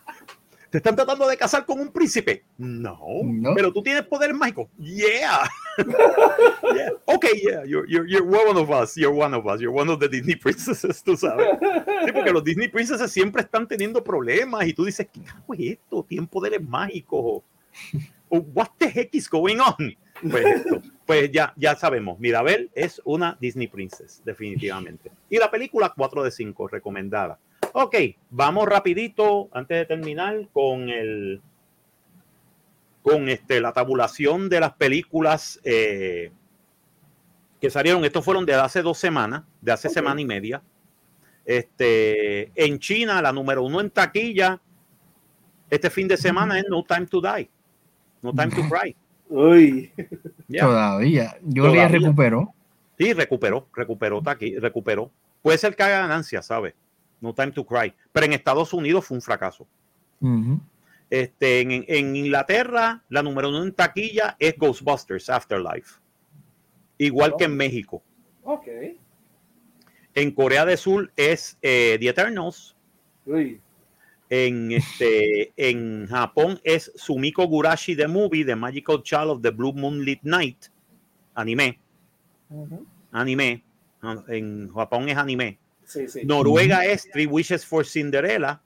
¿Te 0.70 0.78
están 0.78 0.94
tratando 0.94 1.26
de 1.26 1.36
casar 1.36 1.66
con 1.66 1.80
un 1.80 1.90
príncipe? 1.90 2.44
No. 2.56 3.00
No. 3.24 3.54
Pero 3.56 3.72
tú 3.72 3.82
tienes 3.82 4.04
poderes 4.04 4.36
mágicos. 4.36 4.68
Yeah. 4.78 5.42
yeah. 5.78 6.90
Okay, 7.06 7.40
yeah. 7.42 7.64
You're, 7.64 7.88
you're, 7.88 8.06
you're 8.08 8.24
one 8.24 8.56
of 8.56 8.70
us. 8.70 8.96
You're 8.96 9.12
one 9.12 9.34
of 9.34 9.44
us. 9.46 9.60
You're 9.60 9.74
one 9.74 9.90
of 9.90 9.98
the 9.98 10.08
Disney 10.08 10.36
princesses, 10.36 11.02
tú 11.02 11.16
sabes. 11.16 11.58
Sí, 12.04 12.12
porque 12.12 12.30
los 12.32 12.44
Disney 12.44 12.68
princesses 12.68 13.10
siempre 13.10 13.42
están 13.42 13.66
teniendo 13.66 14.04
problemas 14.04 14.64
y 14.68 14.72
tú 14.72 14.84
dices, 14.84 15.08
¿qué 15.12 15.22
cago 15.22 15.54
es 15.54 15.72
esto? 15.72 16.04
Tienen 16.08 16.28
poderes 16.28 16.62
mágicos. 16.62 17.42
O, 18.28 18.38
what 18.54 18.68
the 18.78 18.88
heck 18.88 19.12
is 19.12 19.28
going 19.28 19.58
on? 19.58 19.96
Pues, 20.30 20.46
esto. 20.46 20.82
pues 21.04 21.32
ya, 21.32 21.52
ya 21.56 21.74
sabemos. 21.74 22.20
Mirabel 22.20 22.70
es 22.74 23.02
una 23.04 23.36
Disney 23.40 23.66
princess, 23.66 24.22
definitivamente. 24.24 25.10
Y 25.28 25.38
la 25.38 25.50
película 25.50 25.92
4 25.96 26.22
de 26.22 26.30
5, 26.30 26.68
recomendada. 26.68 27.40
Ok, 27.72 27.96
vamos 28.30 28.66
rapidito, 28.66 29.48
antes 29.52 29.78
de 29.78 29.86
terminar, 29.86 30.48
con 30.52 30.88
el 30.88 31.40
con 33.02 33.28
este, 33.28 33.60
la 33.60 33.72
tabulación 33.72 34.48
de 34.48 34.60
las 34.60 34.74
películas 34.74 35.60
eh, 35.64 36.32
que 37.60 37.70
salieron. 37.70 38.04
Estos 38.04 38.24
fueron 38.24 38.44
de 38.44 38.54
hace 38.54 38.82
dos 38.82 38.98
semanas, 38.98 39.44
de 39.60 39.72
hace 39.72 39.88
semana 39.88 40.20
y 40.20 40.26
media. 40.26 40.62
Este, 41.44 42.52
en 42.54 42.78
China, 42.78 43.22
la 43.22 43.32
número 43.32 43.62
uno 43.62 43.80
en 43.80 43.90
taquilla, 43.90 44.60
este 45.70 45.88
fin 45.88 46.08
de 46.08 46.16
semana 46.16 46.58
es 46.58 46.66
No 46.68 46.84
Time 46.84 47.06
to 47.06 47.20
Die. 47.20 47.50
No 48.22 48.32
Time 48.32 48.48
to 48.48 48.68
Cry. 48.68 48.96
Uy. 49.28 49.92
Yeah. 50.48 50.64
Todavía. 50.66 51.36
Yo 51.42 51.64
Todavía. 51.64 51.88
le 51.88 51.98
recuperó. 52.00 52.54
Sí, 52.98 53.12
recuperó, 53.14 53.66
recuperó 53.74 54.20
taqui, 54.20 54.58
recuperó. 54.58 55.10
Puede 55.40 55.56
ser 55.56 55.74
que 55.74 55.84
haga 55.84 56.00
ganancia, 56.00 56.42
¿sabes? 56.42 56.74
No 57.20 57.34
Time 57.34 57.52
to 57.52 57.64
Cry. 57.64 57.92
Pero 58.12 58.26
en 58.26 58.32
Estados 58.32 58.72
Unidos 58.72 59.04
fue 59.04 59.16
un 59.16 59.22
fracaso. 59.22 59.66
Este, 61.08 61.60
en, 61.60 61.84
en 61.88 62.16
Inglaterra, 62.16 63.02
la 63.08 63.22
número 63.22 63.48
uno 63.48 63.62
en 63.64 63.72
taquilla 63.72 64.36
es 64.38 64.56
Ghostbusters 64.56 65.28
Afterlife. 65.28 66.00
Igual 66.98 67.34
que 67.36 67.44
en 67.44 67.56
México. 67.56 68.02
Ok. 68.42 68.68
En 70.14 70.30
Corea 70.32 70.64
del 70.66 70.76
Sur 70.76 71.12
es 71.16 71.56
eh, 71.62 71.96
The 71.98 72.08
Eternals. 72.08 72.76
Uy. 73.26 73.60
En, 74.28 74.70
este, 74.70 75.52
en 75.56 76.06
Japón 76.06 76.60
es 76.62 76.92
Sumiko 76.94 77.46
Gurashi 77.46 77.96
The 77.96 78.06
Movie, 78.06 78.44
The 78.44 78.54
Magical 78.54 79.02
Child 79.02 79.30
of 79.30 79.42
the 79.42 79.50
Blue 79.50 79.72
Moonlit 79.72 80.20
Night. 80.22 80.66
Anime. 81.34 81.80
Anime. 83.10 83.64
En 84.28 84.72
Japón 84.72 85.08
es 85.08 85.16
anime. 85.16 85.58
Sí, 85.90 86.06
sí. 86.08 86.20
Noruega 86.24 86.84
es 86.84 87.10
Three 87.10 87.26
Wishes 87.26 87.66
for 87.66 87.84
Cinderella. 87.84 88.60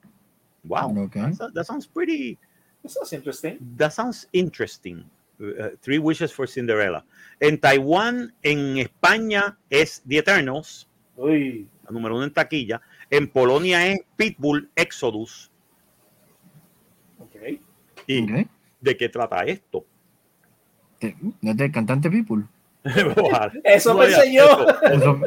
Wow. 0.62 1.08
That, 1.38 1.52
that 1.54 1.64
sounds 1.64 1.86
pretty. 1.86 2.38
Eso 2.82 3.00
es 3.02 3.12
interesting. 3.14 3.58
That 3.78 3.92
sounds 3.92 4.28
interesting. 4.32 5.04
Uh, 5.40 5.76
Three 5.80 5.98
Wishes 5.98 6.32
for 6.32 6.46
Cinderella. 6.46 7.04
En 7.40 7.58
Taiwán, 7.58 8.34
en 8.42 8.76
España 8.78 9.58
es 9.70 10.02
The 10.06 10.18
Eternals, 10.18 10.86
Uy. 11.16 11.66
la 11.84 11.90
número 11.90 12.14
uno 12.16 12.24
en 12.24 12.32
taquilla. 12.32 12.80
En 13.10 13.26
Polonia 13.28 13.86
es 13.86 14.00
Pitbull 14.16 14.70
Exodus. 14.76 15.50
Ok. 17.18 17.58
¿Y 18.06 18.22
Ok. 18.22 18.48
de 18.80 18.96
qué 18.96 19.08
trata 19.08 19.42
esto? 19.44 19.86
Que- 21.00 21.16
¿No 21.40 21.50
es 21.50 21.56
del 21.56 21.72
cantante 21.72 22.10
People? 22.10 22.44
Eso 23.64 23.94
No, 23.94 24.00
pensé 24.00 24.32
yo. 24.34 24.66
Eso, 24.82 25.20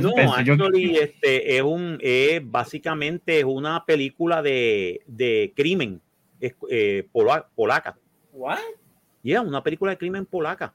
No, 0.00 0.42
yo- 0.42 0.52
actually, 0.54 0.96
este, 0.96 1.56
es 1.56 1.62
un, 1.62 1.98
es 2.00 2.40
básicamente 2.50 3.38
es 3.38 3.44
una 3.44 3.84
película 3.84 4.42
de, 4.42 5.02
de 5.06 5.52
crimen 5.54 6.00
es, 6.40 6.54
eh, 6.70 7.06
pola- 7.12 7.46
polaca. 7.54 7.96
What? 8.32 8.58
Yeah, 9.22 9.40
una 9.42 9.62
película 9.62 9.92
de 9.92 9.98
crimen 9.98 10.26
polaca. 10.26 10.72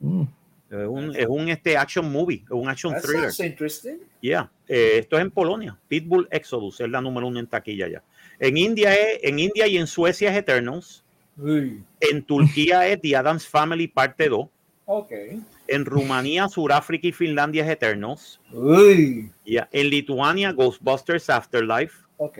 Mm. 0.00 0.22
Es 0.70 0.86
un, 0.88 1.14
es 1.16 1.26
un 1.28 1.48
este, 1.50 1.76
action 1.76 2.10
movie, 2.10 2.44
un 2.48 2.66
action 2.68 2.94
That 2.94 3.02
thriller. 3.02 3.30
interesting. 3.44 3.98
Yeah. 4.22 4.50
Eh, 4.66 4.98
esto 5.00 5.16
es 5.18 5.22
en 5.22 5.30
Polonia. 5.30 5.78
Pitbull 5.88 6.26
Exodus 6.30 6.80
es 6.80 6.88
la 6.88 7.02
número 7.02 7.26
uno 7.26 7.38
en 7.38 7.46
taquilla 7.46 7.88
ya. 7.88 8.02
En 8.38 8.56
India, 8.56 8.94
es, 8.94 9.18
en 9.22 9.38
India 9.38 9.66
y 9.66 9.76
en 9.76 9.86
Suecia 9.86 10.30
es 10.30 10.36
Eternals. 10.38 11.04
Uy. 11.36 11.82
En 12.00 12.22
Turquía 12.22 12.86
es 12.88 13.00
The 13.02 13.16
Adams 13.16 13.46
Family 13.46 13.86
parte 13.88 14.28
2. 14.30 14.46
Ok. 14.94 15.10
En 15.68 15.86
Rumanía, 15.86 16.50
Sudáfrica 16.50 17.06
y 17.06 17.12
Finlandia 17.12 17.64
es 17.64 17.70
Eternals. 17.70 18.38
Uy. 18.52 19.30
Yeah. 19.44 19.66
En 19.72 19.88
Lituania, 19.88 20.52
Ghostbusters 20.52 21.30
Afterlife. 21.30 21.96
Ok. 22.18 22.38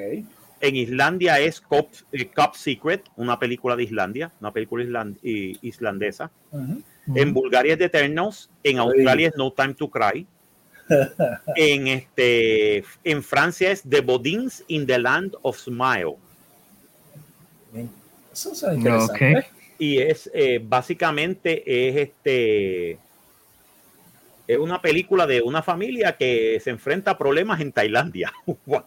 En 0.61 0.77
Islandia 0.77 1.41
es 1.41 1.63
Cop, 1.63 1.89
eh, 2.13 2.27
Cop 2.27 2.55
Secret, 2.55 3.05
una 3.17 3.39
película 3.39 3.75
de 3.75 3.85
Islandia, 3.85 4.31
una 4.39 4.53
película 4.53 4.85
island- 4.85 5.17
islandesa. 5.23 6.31
En 7.15 7.33
Bulgaria 7.33 7.73
es 7.73 7.79
The 7.79 7.87
Eternals. 7.87 8.51
En 8.63 8.79
Australia 8.81 9.29
es 9.29 9.37
No 9.37 9.51
Time 9.51 9.73
to 9.73 9.89
Cry. 9.89 10.27
en, 11.57 11.89
este, 11.89 12.85
en 13.03 13.23
Francia 13.23 13.71
es 13.71 13.83
The 13.83 14.03
Bodins 14.03 14.63
in 14.69 14.87
the 14.87 14.99
Land 14.99 15.37
of 15.41 15.59
Smile. 15.59 16.17
Eso 18.31 18.55
suena 18.55 18.75
interesante. 18.75 19.39
Ok. 19.39 19.62
Y 19.83 19.99
es 19.99 20.31
eh, 20.33 20.61
básicamente 20.63 21.65
es 21.67 21.97
este 21.97 22.93
es 24.47 24.57
una 24.57 24.81
película 24.81 25.27
de 25.27 25.43
una 25.43 25.61
familia 25.61 26.17
que 26.17 26.61
se 26.63 26.71
enfrenta 26.71 27.11
a 27.11 27.19
problemas 27.19 27.61
en 27.61 27.73
Tailandia. 27.73 28.33
What? 28.67 28.85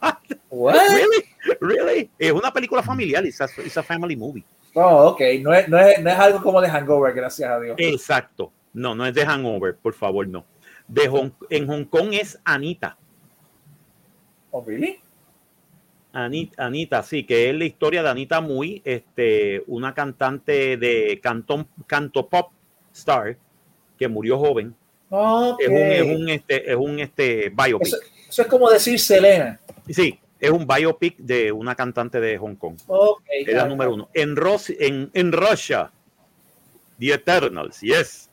What? 0.49 0.75
Really? 0.89 1.25
Really? 1.59 2.09
Es 2.17 2.31
una 2.31 2.49
película 2.53 2.81
familiar, 2.81 3.25
it's 3.25 3.41
a, 3.41 3.49
it's 3.57 3.75
a 3.75 3.83
family 3.83 4.15
movie. 4.15 4.45
Oh, 4.73 5.09
ok. 5.09 5.19
No 5.41 5.53
es, 5.53 5.67
no, 5.67 5.77
es, 5.77 6.01
no 6.01 6.09
es 6.09 6.17
algo 6.17 6.41
como 6.41 6.61
de 6.61 6.69
Hangover, 6.69 7.13
gracias 7.13 7.49
a 7.49 7.59
Dios. 7.59 7.75
Exacto. 7.77 8.53
No, 8.71 8.95
no 8.95 9.05
es 9.05 9.13
de 9.13 9.25
Hangover, 9.25 9.75
por 9.75 9.93
favor, 9.95 10.25
no. 10.25 10.45
De 10.87 11.09
Hong- 11.09 11.33
en 11.49 11.67
Hong 11.67 11.83
Kong 11.83 12.13
es 12.13 12.39
Anita. 12.45 12.97
Oh, 14.51 14.63
really? 14.65 15.01
Anita, 16.15 16.65
Anita, 16.65 17.03
sí, 17.03 17.25
que 17.25 17.49
es 17.49 17.55
la 17.55 17.65
historia 17.65 18.01
de 18.01 18.09
Anita 18.09 18.39
Muy, 18.39 18.81
este, 18.85 19.61
una 19.67 19.93
cantante 19.93 20.77
de 20.77 21.19
cantón, 21.21 21.67
canto 21.87 22.29
pop 22.29 22.51
star 22.93 23.35
que 23.99 24.07
murió 24.07 24.39
joven. 24.39 24.73
Es 25.59 25.67
un, 25.67 25.77
es 25.77 26.17
un, 26.17 26.29
este, 26.29 26.71
es 26.71 26.77
un 26.77 26.99
este, 26.99 27.49
biopic. 27.49 27.87
Eso, 27.87 27.97
eso 28.29 28.41
es 28.43 28.47
como 28.47 28.69
decir 28.69 28.97
Selena. 28.97 29.59
Sí, 29.89 30.17
es 30.39 30.49
un 30.49 30.65
biopic 30.65 31.17
de 31.17 31.51
una 31.51 31.75
cantante 31.75 32.21
de 32.21 32.37
Hong 32.37 32.55
Kong. 32.55 32.77
Ok. 32.87 33.21
Es 33.45 33.53
la 33.53 33.67
número 33.67 33.93
uno. 33.93 34.09
En, 34.13 34.37
Ros 34.37 34.69
en, 34.69 35.11
en 35.13 35.33
Russia, 35.33 35.91
The 36.97 37.13
Eternals, 37.13 37.81
yes. 37.81 38.29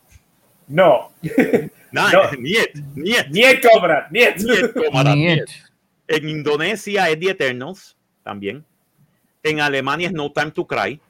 No. 0.68 1.10
Nah, 1.92 2.10
No. 2.10 2.30
Niet, 2.38 2.72
niet, 2.94 3.28
Niet 3.28 3.58
cobra. 3.60 4.08
Niet. 4.10 4.36
niet, 4.36 4.72
cámara, 4.72 5.14
Niet. 5.14 5.38
niet. 5.38 5.71
En 6.12 6.28
Indonesia 6.28 7.08
es 7.08 7.18
The 7.18 7.30
Eternals, 7.30 7.96
también. 8.22 8.66
En 9.42 9.60
Alemania 9.60 10.08
es 10.08 10.12
No 10.12 10.30
Time 10.30 10.50
to 10.50 10.66
Cry. 10.66 11.00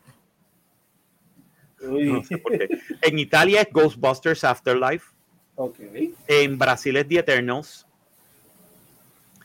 Uy. 1.81 2.05
No 2.05 2.23
sé 2.23 2.39
por 2.39 2.57
qué. 2.57 2.69
En 3.01 3.19
Italia 3.19 3.62
es 3.62 3.73
Ghostbusters 3.73 4.45
Afterlife. 4.45 5.07
Ok. 5.57 5.81
En 6.29 6.57
Brasil 6.57 6.97
es 6.97 7.09
The 7.09 7.19
Eternals. 7.19 7.85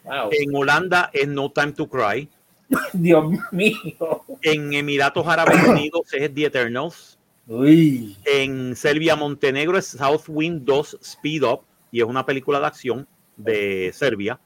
Wow. 0.04 0.30
En 0.32 0.56
Holanda 0.56 1.10
es 1.12 1.28
No 1.28 1.52
Time 1.52 1.72
to 1.72 1.90
Cry. 1.90 2.30
Dios 2.94 3.26
mío. 3.52 4.24
En 4.44 4.74
Emiratos 4.74 5.26
Árabes 5.26 5.64
Unidos 5.68 6.14
es 6.14 6.32
The 6.36 6.46
Eternals. 6.46 7.18
Uy. 7.48 8.16
En 8.26 8.76
Serbia, 8.76 9.16
Montenegro 9.16 9.76
es 9.76 9.88
South 9.88 10.26
Wind 10.28 10.66
2 10.66 11.00
Speed 11.02 11.44
Up. 11.44 11.62
Y 11.92 12.02
es 12.02 12.06
una 12.06 12.28
película 12.28 12.60
de 12.60 12.68
acción 12.68 13.08
de 13.38 13.92
Serbia. 13.92 14.40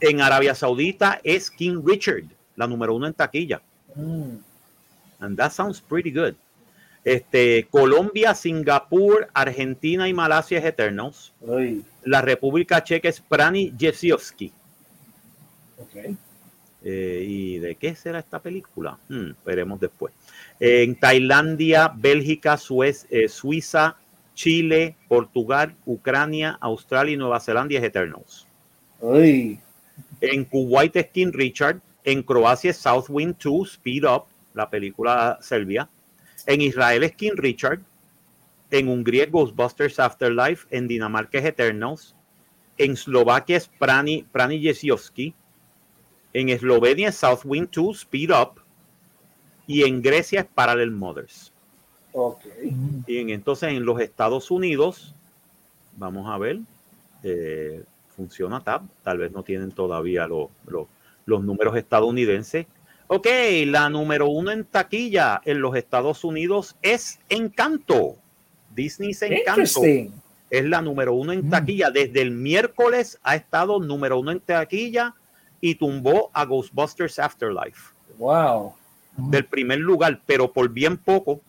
En 0.00 0.20
Arabia 0.20 0.54
Saudita 0.54 1.20
es 1.24 1.50
King 1.50 1.82
Richard, 1.84 2.24
la 2.56 2.66
número 2.66 2.94
uno 2.94 3.06
en 3.06 3.14
taquilla. 3.14 3.60
Mm. 3.94 4.36
And 5.20 5.36
that 5.36 5.50
sounds 5.52 5.80
pretty 5.80 6.10
good. 6.12 6.34
Este, 7.04 7.66
Colombia, 7.70 8.34
Singapur, 8.34 9.28
Argentina 9.32 10.08
y 10.08 10.12
Malasia 10.12 10.58
es 10.58 10.64
Eternals. 10.64 11.32
Uy. 11.40 11.84
La 12.04 12.20
República 12.20 12.82
Checa 12.84 13.08
es 13.08 13.20
Prani 13.20 13.72
Jesiowski. 13.78 14.52
Eh, 16.82 17.24
¿Y 17.26 17.58
de 17.58 17.74
qué 17.74 17.94
será 17.94 18.18
esta 18.18 18.38
película? 18.40 18.98
Hmm, 19.08 19.32
veremos 19.44 19.80
después. 19.80 20.12
En 20.58 20.94
Tailandia, 20.98 21.92
Bélgica, 21.94 22.56
Suez- 22.56 23.06
eh, 23.10 23.28
Suiza, 23.28 23.96
Chile, 24.34 24.96
Portugal, 25.08 25.74
Ucrania, 25.84 26.56
Australia 26.60 27.14
y 27.14 27.16
Nueva 27.16 27.40
Zelanda 27.40 27.76
es 27.76 27.82
Eternals. 27.82 28.46
Uy. 29.00 29.58
En 30.20 30.44
Kuwait 30.44 30.94
es 30.96 31.06
King 31.08 31.30
Richard. 31.32 31.80
En 32.04 32.22
Croacia 32.22 32.70
es 32.70 32.76
South 32.78 33.06
Wind 33.08 33.36
2, 33.38 33.72
Speed 33.74 34.04
Up, 34.04 34.24
la 34.54 34.68
película 34.70 35.38
serbia. 35.40 35.88
En 36.46 36.60
Israel 36.60 37.02
es 37.04 37.12
King 37.14 37.32
Richard. 37.36 37.80
En 38.70 38.88
Hungría 38.88 39.24
es 39.24 39.30
Ghostbusters 39.30 39.98
Afterlife. 39.98 40.66
En 40.70 40.88
Dinamarca 40.88 41.38
es 41.38 41.44
Eternals. 41.44 42.14
En 42.78 42.92
Eslovaquia 42.92 43.56
es 43.58 43.68
Prani, 43.68 44.24
Prani 44.32 44.60
Jesiowski. 44.60 45.34
En 46.32 46.48
Eslovenia 46.48 47.08
es 47.08 47.16
South 47.16 47.40
Wind 47.44 47.68
2, 47.70 47.98
Speed 48.00 48.30
Up. 48.30 48.60
y 49.66 49.84
en 49.84 50.02
Grecia 50.02 50.40
es 50.40 50.46
Parallel 50.46 50.90
Mothers. 50.90 51.52
Ok. 52.12 52.40
Y 53.06 53.18
en- 53.18 53.30
entonces 53.30 53.68
en 53.68 53.84
los 53.84 54.00
Estados 54.00 54.50
Unidos, 54.50 55.14
vamos 55.96 56.28
a 56.28 56.36
ver, 56.38 56.58
eh, 57.22 57.84
funciona 58.24 58.60
TAP, 58.62 58.82
tal 59.02 59.16
vez 59.16 59.32
no 59.32 59.42
tienen 59.42 59.72
todavía 59.72 60.26
lo- 60.26 60.50
lo- 60.66 60.88
los 61.24 61.42
números 61.42 61.74
estadounidenses. 61.76 62.66
Ok, 63.06 63.26
la 63.66 63.88
número 63.88 64.28
uno 64.28 64.50
en 64.50 64.64
taquilla 64.64 65.40
en 65.46 65.62
los 65.62 65.74
Estados 65.74 66.22
Unidos 66.22 66.76
es 66.82 67.18
Encanto. 67.30 68.16
Disney's 68.74 69.22
Encanto 69.22 69.80
es 70.50 70.64
la 70.66 70.82
número 70.82 71.14
uno 71.14 71.32
en 71.32 71.46
Mm. 71.46 71.50
taquilla. 71.50 71.90
Desde 71.90 72.20
el 72.20 72.30
miércoles 72.32 73.18
ha 73.22 73.36
estado 73.36 73.80
número 73.80 74.18
uno 74.20 74.32
en 74.32 74.40
taquilla 74.40 75.14
y 75.62 75.76
tumbó 75.76 76.30
a 76.34 76.44
Ghostbusters 76.44 77.18
Afterlife 77.18 77.94
Wow. 78.18 78.74
del 79.16 79.46
primer 79.46 79.78
lugar, 79.78 80.20
pero 80.26 80.52
por 80.52 80.68
bien 80.68 80.98
poco, 80.98 81.40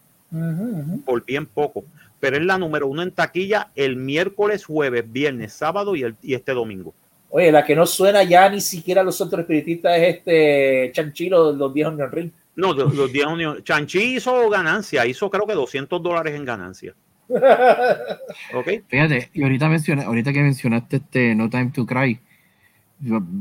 por 1.06 1.26
bien 1.26 1.46
poco. 1.46 1.84
Pero 2.22 2.38
es 2.38 2.46
la 2.46 2.58
número 2.58 2.88
uno 2.88 3.02
en 3.02 3.12
taquilla 3.12 3.72
el 3.76 3.98
miércoles, 3.98 4.64
jueves, 4.64 5.04
viernes, 5.12 5.52
sábado 5.52 5.94
y, 5.98 6.04
el, 6.04 6.16
y 6.22 6.36
este 6.36 6.54
domingo. 6.54 6.94
Oye, 7.30 7.52
la 7.52 7.66
que 7.66 7.76
no 7.76 7.86
suena 7.86 8.24
ya 8.24 8.50
ni 8.50 8.62
siquiera 8.62 9.02
a 9.02 9.04
los 9.04 9.20
otros 9.20 9.42
espiritistas 9.42 9.98
es 9.98 10.16
este 10.16 10.92
Chanchilo, 10.94 11.52
los 11.52 11.74
10 11.74 11.88
Onion 11.88 12.12
Ring. 12.12 12.32
No, 12.56 12.74
los, 12.74 12.96
los 12.96 13.12
días 13.12 13.28
unidos. 13.28 13.64
Chanchi 13.64 14.16
hizo 14.16 14.50
ganancia, 14.50 15.06
hizo 15.06 15.30
creo 15.30 15.46
que 15.46 15.54
200 15.54 16.02
dólares 16.02 16.36
en 16.36 16.46
ganancia. 16.46 16.94
¿Ok? 18.54 18.68
Fíjate, 18.88 19.30
y 19.34 19.44
ahorita, 19.44 19.68
menciona, 19.68 20.04
ahorita 20.04 20.32
que 20.32 20.42
mencionaste 20.42 20.98
este 20.98 21.36
No 21.36 21.50
Time 21.50 21.72
to 21.74 21.86
Cry, 21.86 22.20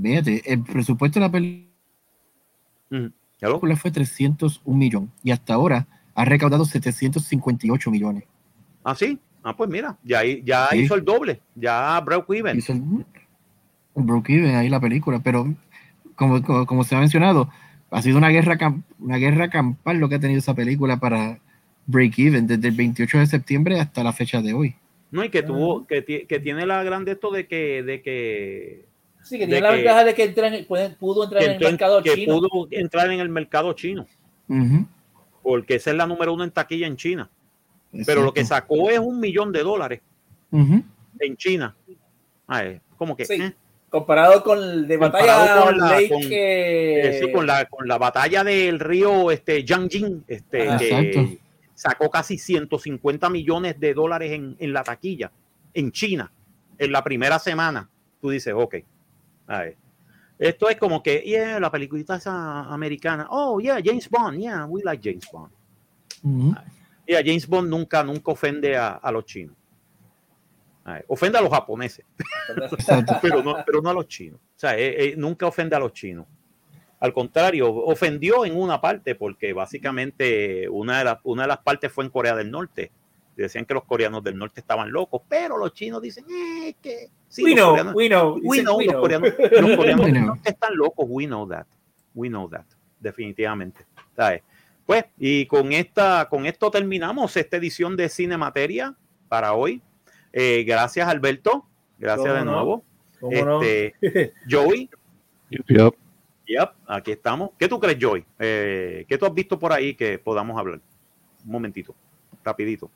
fíjate, 0.02 0.42
el 0.52 0.64
presupuesto 0.64 1.18
de 1.20 1.26
la 1.26 1.32
película 1.32 1.70
Ujú. 2.90 3.12
Hello. 3.40 3.60
fue 3.76 3.90
301 3.90 4.76
millones 4.76 5.10
y 5.22 5.30
hasta 5.30 5.54
ahora 5.54 5.86
ha 6.14 6.24
recaudado 6.24 6.64
758 6.64 7.90
millones. 7.90 8.24
Ah, 8.84 8.94
sí. 8.94 9.18
Ah, 9.42 9.56
pues 9.56 9.70
mira, 9.70 9.96
ya, 10.04 10.22
ya 10.24 10.68
Sí. 10.70 10.78
hizo 10.80 10.94
el 10.94 11.04
doble. 11.04 11.40
Ya 11.54 11.98
broke 12.00 12.36
even. 12.38 12.58
Hizo 12.58 12.72
el, 12.72 12.82
el 13.96 14.02
broke 14.02 14.30
even 14.30 14.54
ahí 14.54 14.68
la 14.68 14.80
película, 14.80 15.20
pero 15.22 15.54
como, 16.14 16.42
como, 16.42 16.66
como 16.66 16.84
se 16.84 16.94
ha 16.94 17.00
mencionado, 17.00 17.48
ha 17.90 18.02
sido 18.02 18.18
una 18.18 18.28
guerra, 18.28 18.58
una 18.98 19.16
guerra 19.16 19.48
campal 19.50 19.96
lo 19.98 20.08
que 20.08 20.16
ha 20.16 20.20
tenido 20.20 20.38
esa 20.38 20.54
película 20.54 20.98
para 20.98 21.38
break 21.86 22.18
even 22.18 22.46
desde 22.46 22.68
el 22.68 22.74
28 22.74 23.18
de 23.18 23.26
septiembre 23.26 23.80
hasta 23.80 24.04
la 24.04 24.12
fecha 24.12 24.42
de 24.42 24.52
hoy. 24.52 24.74
No, 25.10 25.24
y 25.24 25.30
que 25.30 25.42
tuvo, 25.42 25.86
que, 25.86 26.04
que 26.28 26.38
tiene 26.40 26.66
la 26.66 26.84
grande 26.84 27.12
esto 27.12 27.30
de 27.32 27.46
que, 27.48 27.82
de 27.82 28.00
que, 28.02 28.86
Sí, 29.22 29.38
que 29.38 29.46
tiene 29.46 29.60
la 29.60 29.70
que- 29.70 29.76
ventaja 29.76 30.04
de 30.04 30.14
que 30.14 30.24
entra 30.24 30.48
en- 30.54 30.66
puede- 30.66 30.90
pudo 30.90 31.24
entrar 31.24 31.40
que 31.42 31.46
en 31.50 31.56
el 31.56 31.60
mercado 31.60 32.02
que 32.02 32.14
chino. 32.14 32.34
pudo 32.38 32.68
entrar 32.70 33.10
en 33.10 33.18
el 33.20 33.28
mercado 33.28 33.72
chino, 33.72 34.06
porque 35.42 35.76
esa 35.76 35.90
es 35.90 35.96
la 35.96 36.06
número 36.06 36.32
uno 36.34 36.44
en 36.44 36.50
taquilla 36.50 36.86
en 36.86 36.96
China. 36.96 37.28
Pero 38.06 38.22
lo 38.22 38.32
que 38.32 38.44
sacó 38.44 38.90
es 38.90 38.98
un 38.98 39.18
millón 39.20 39.52
de 39.52 39.62
dólares 39.62 40.00
en 40.52 41.36
China. 41.36 41.74
Ah, 42.46 42.64
eh, 42.64 42.80
como 42.96 43.16
que 43.16 43.24
Sí. 43.24 43.34
eh, 43.34 43.54
Comparado 43.88 44.42
con 44.44 44.58
el 44.58 44.86
de 44.86 44.96
batalla 44.96 45.64
con 45.64 45.78
la- 45.78 45.86
Lake, 45.90 46.08
con- 46.08 46.20
eh, 46.30 47.20
sí, 47.24 47.32
con 47.32 47.44
la 47.46 47.64
con 47.64 47.88
la 47.88 47.98
batalla 47.98 48.44
del 48.44 48.78
río 48.78 49.32
este 49.32 49.64
Yangjing, 49.64 50.24
este 50.28 50.58
que 50.78 50.88
Exacto. 51.10 51.42
sacó 51.74 52.08
casi 52.08 52.38
150 52.38 53.28
millones 53.28 53.80
de 53.80 53.92
dólares 53.94 54.30
en, 54.30 54.54
en 54.60 54.72
la 54.72 54.84
taquilla 54.84 55.32
en 55.74 55.90
China 55.90 56.30
en 56.78 56.92
la 56.92 57.02
primera 57.02 57.38
semana. 57.40 57.88
Tú 58.20 58.30
dices, 58.30 58.54
ok. 58.56 58.76
a 59.48 59.58
ver. 59.62 59.76
Esto 60.38 60.68
es 60.70 60.76
como 60.76 61.02
que, 61.02 61.20
yeah, 61.22 61.58
la 61.58 61.70
peliculita 61.70 62.14
esa 62.16 62.60
americana. 62.72 63.26
Oh, 63.30 63.58
yeah, 63.60 63.78
James 63.84 64.08
Bond. 64.08 64.38
Yeah, 64.40 64.64
we 64.66 64.80
like 64.84 65.02
James 65.02 65.28
Bond. 65.32 65.50
Yeah, 67.10 67.22
James 67.24 67.46
Bond 67.48 67.68
nunca, 67.68 68.04
nunca 68.04 68.30
ofende 68.30 68.76
a, 68.76 68.90
a 68.92 69.10
los 69.10 69.24
chinos. 69.24 69.56
A 70.84 70.94
ver, 70.94 71.04
ofende 71.08 71.38
a 71.38 71.40
los 71.40 71.50
japoneses, 71.50 72.04
pero 73.22 73.42
no, 73.42 73.56
pero 73.66 73.82
no 73.82 73.90
a 73.90 73.94
los 73.94 74.06
chinos. 74.08 74.40
O 74.40 74.58
sea, 74.58 74.78
eh, 74.78 75.08
eh, 75.10 75.14
nunca 75.16 75.46
ofende 75.46 75.74
a 75.74 75.78
los 75.80 75.92
chinos. 75.92 76.26
Al 77.00 77.12
contrario, 77.12 77.72
ofendió 77.74 78.44
en 78.44 78.56
una 78.56 78.80
parte, 78.80 79.14
porque 79.14 79.52
básicamente 79.52 80.68
una 80.68 80.98
de, 80.98 81.04
las 81.04 81.18
una 81.24 81.42
de 81.42 81.48
las 81.48 81.58
partes 81.58 81.90
fue 81.92 82.04
en 82.04 82.10
Corea 82.10 82.34
del 82.36 82.50
Norte. 82.50 82.92
Decían 83.36 83.64
que 83.64 83.72
los 83.74 83.84
coreanos 83.84 84.22
del 84.22 84.36
norte 84.36 84.60
estaban 84.60 84.92
locos, 84.92 85.22
pero 85.28 85.56
los 85.56 85.72
chinos 85.72 86.02
dicen 86.02 86.26
eh, 86.30 86.74
que 86.82 87.08
sí, 87.28 87.42
we 87.42 87.54
los 87.54 87.58
know, 87.58 87.74
coreanos- 87.74 87.94
we 87.94 88.08
know, 88.08 88.34
We 88.34 88.56
dicen, 88.58 88.64
know, 88.66 88.76
we 88.78 88.84
los 88.84 88.92
know. 88.92 89.00
coreanos, 89.00 89.32
los 89.38 89.76
coreanos 89.76 90.00
We 90.06 90.12
del 90.12 90.14
know. 90.22 90.26
norte 90.34 90.50
están 90.50 90.76
locos. 90.76 91.06
We 91.08 91.26
know 91.26 91.48
that. 91.48 91.66
We 92.14 92.28
know 92.28 92.48
that. 92.50 92.66
Definitivamente. 92.98 93.86
¿Sabes? 94.14 94.42
Pues, 94.90 95.04
y 95.18 95.46
con 95.46 95.72
esta, 95.72 96.26
con 96.28 96.46
esto 96.46 96.68
terminamos 96.68 97.36
esta 97.36 97.58
edición 97.58 97.96
de 97.96 98.08
Cine 98.08 98.36
Materia 98.36 98.96
para 99.28 99.52
hoy. 99.54 99.80
Eh, 100.32 100.64
gracias, 100.66 101.06
Alberto. 101.06 101.64
Gracias 101.96 102.26
¿Cómo 102.26 102.38
de 102.40 102.44
nuevo. 102.44 102.84
Este, 103.30 104.32
Joey, 104.50 104.90
Yup, 105.48 105.64
yup. 105.68 105.96
yep, 106.44 106.70
aquí 106.88 107.12
estamos. 107.12 107.50
¿Qué 107.56 107.68
tú 107.68 107.78
crees, 107.78 107.98
Joey? 108.00 108.24
Eh, 108.40 109.06
¿Qué 109.08 109.16
tú 109.16 109.26
has 109.26 109.32
visto 109.32 109.60
por 109.60 109.72
ahí 109.72 109.94
que 109.94 110.18
podamos 110.18 110.58
hablar? 110.58 110.80
Un 111.44 111.52
momentito, 111.52 111.94
rapidito. 112.42 112.90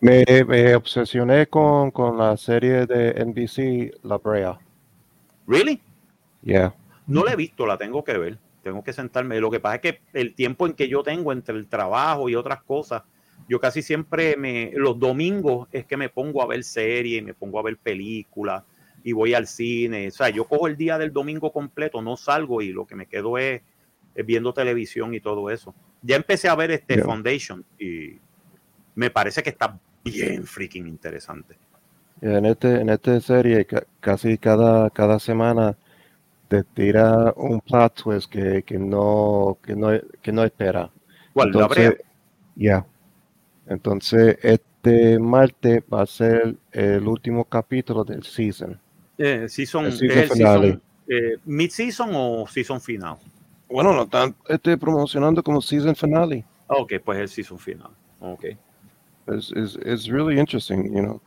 Me, 0.00 0.24
me 0.48 0.74
obsesioné 0.74 1.48
con, 1.48 1.90
con 1.90 2.16
la 2.16 2.34
serie 2.38 2.86
de 2.86 3.12
NBC 3.26 4.02
La 4.04 4.16
Brea. 4.16 4.58
¿Really? 5.46 5.82
Yeah. 6.40 6.74
No 7.06 7.24
la 7.24 7.34
he 7.34 7.36
visto, 7.36 7.66
la 7.66 7.76
tengo 7.76 8.02
que 8.02 8.16
ver. 8.16 8.45
Tengo 8.70 8.82
que 8.84 8.92
sentarme. 8.92 9.40
Lo 9.40 9.50
que 9.50 9.60
pasa 9.60 9.76
es 9.76 9.80
que 9.80 10.00
el 10.12 10.34
tiempo 10.34 10.66
en 10.66 10.74
que 10.74 10.88
yo 10.88 11.02
tengo 11.02 11.32
entre 11.32 11.56
el 11.56 11.66
trabajo 11.66 12.28
y 12.28 12.34
otras 12.34 12.62
cosas, 12.62 13.02
yo 13.48 13.60
casi 13.60 13.80
siempre 13.80 14.36
me, 14.36 14.72
los 14.74 14.98
domingos 14.98 15.68
es 15.70 15.86
que 15.86 15.96
me 15.96 16.08
pongo 16.08 16.42
a 16.42 16.46
ver 16.46 16.64
series, 16.64 17.22
me 17.22 17.32
pongo 17.32 17.58
a 17.58 17.62
ver 17.62 17.76
películas 17.76 18.64
y 19.04 19.12
voy 19.12 19.34
al 19.34 19.46
cine. 19.46 20.08
O 20.08 20.10
sea, 20.10 20.30
yo 20.30 20.44
cojo 20.46 20.66
el 20.66 20.76
día 20.76 20.98
del 20.98 21.12
domingo 21.12 21.52
completo, 21.52 22.02
no 22.02 22.16
salgo 22.16 22.60
y 22.60 22.72
lo 22.72 22.86
que 22.86 22.96
me 22.96 23.06
quedo 23.06 23.38
es, 23.38 23.62
es 24.14 24.26
viendo 24.26 24.52
televisión 24.52 25.14
y 25.14 25.20
todo 25.20 25.48
eso. 25.50 25.74
Ya 26.02 26.16
empecé 26.16 26.48
a 26.48 26.54
ver 26.56 26.72
este. 26.72 27.00
Foundation 27.02 27.64
y 27.78 28.18
me 28.96 29.10
parece 29.10 29.42
que 29.42 29.50
está 29.50 29.78
bien 30.04 30.44
freaking 30.44 30.88
interesante. 30.88 31.56
En 32.20 32.46
este, 32.46 32.80
en 32.80 32.88
esta 32.88 33.20
serie 33.20 33.64
ca- 33.66 33.86
casi 34.00 34.38
cada, 34.38 34.90
cada 34.90 35.18
semana 35.18 35.76
te 36.48 36.62
tira 36.62 37.32
un 37.36 37.60
plot 37.60 38.02
twist 38.02 38.30
que, 38.30 38.62
que 38.62 38.78
no, 38.78 39.58
que 39.62 39.74
no, 39.74 39.90
que 40.22 40.32
no 40.32 40.44
espera. 40.44 40.90
¿Cuál? 41.32 41.48
Entonces, 41.48 41.96
yeah. 42.54 42.86
Entonces, 43.66 44.38
este 44.42 45.18
martes 45.18 45.82
va 45.92 46.02
a 46.02 46.06
ser 46.06 46.56
el 46.72 47.06
último 47.06 47.44
capítulo 47.44 48.04
del 48.04 48.22
season. 48.22 48.80
Eh, 49.18 49.48
season, 49.48 49.86
el 49.86 49.92
¿es 49.92 49.98
season 49.98 50.18
el 50.18 50.28
finale. 50.30 50.80
season, 51.76 52.10
eh, 52.10 52.16
o 52.16 52.46
season 52.46 52.80
final? 52.80 53.16
Bueno, 53.68 53.92
no 53.92 54.02
están 54.02 54.34
este, 54.48 54.76
promocionando 54.78 55.42
como 55.42 55.60
season 55.60 55.96
finale. 55.96 56.44
Ok, 56.68 56.94
pues 57.04 57.18
el 57.18 57.28
season 57.28 57.58
final. 57.58 57.90
Ok. 58.20 58.44
Es 59.26 60.06
really 60.06 60.38
interesting, 60.38 60.84
you 60.94 61.02
know. 61.02 61.20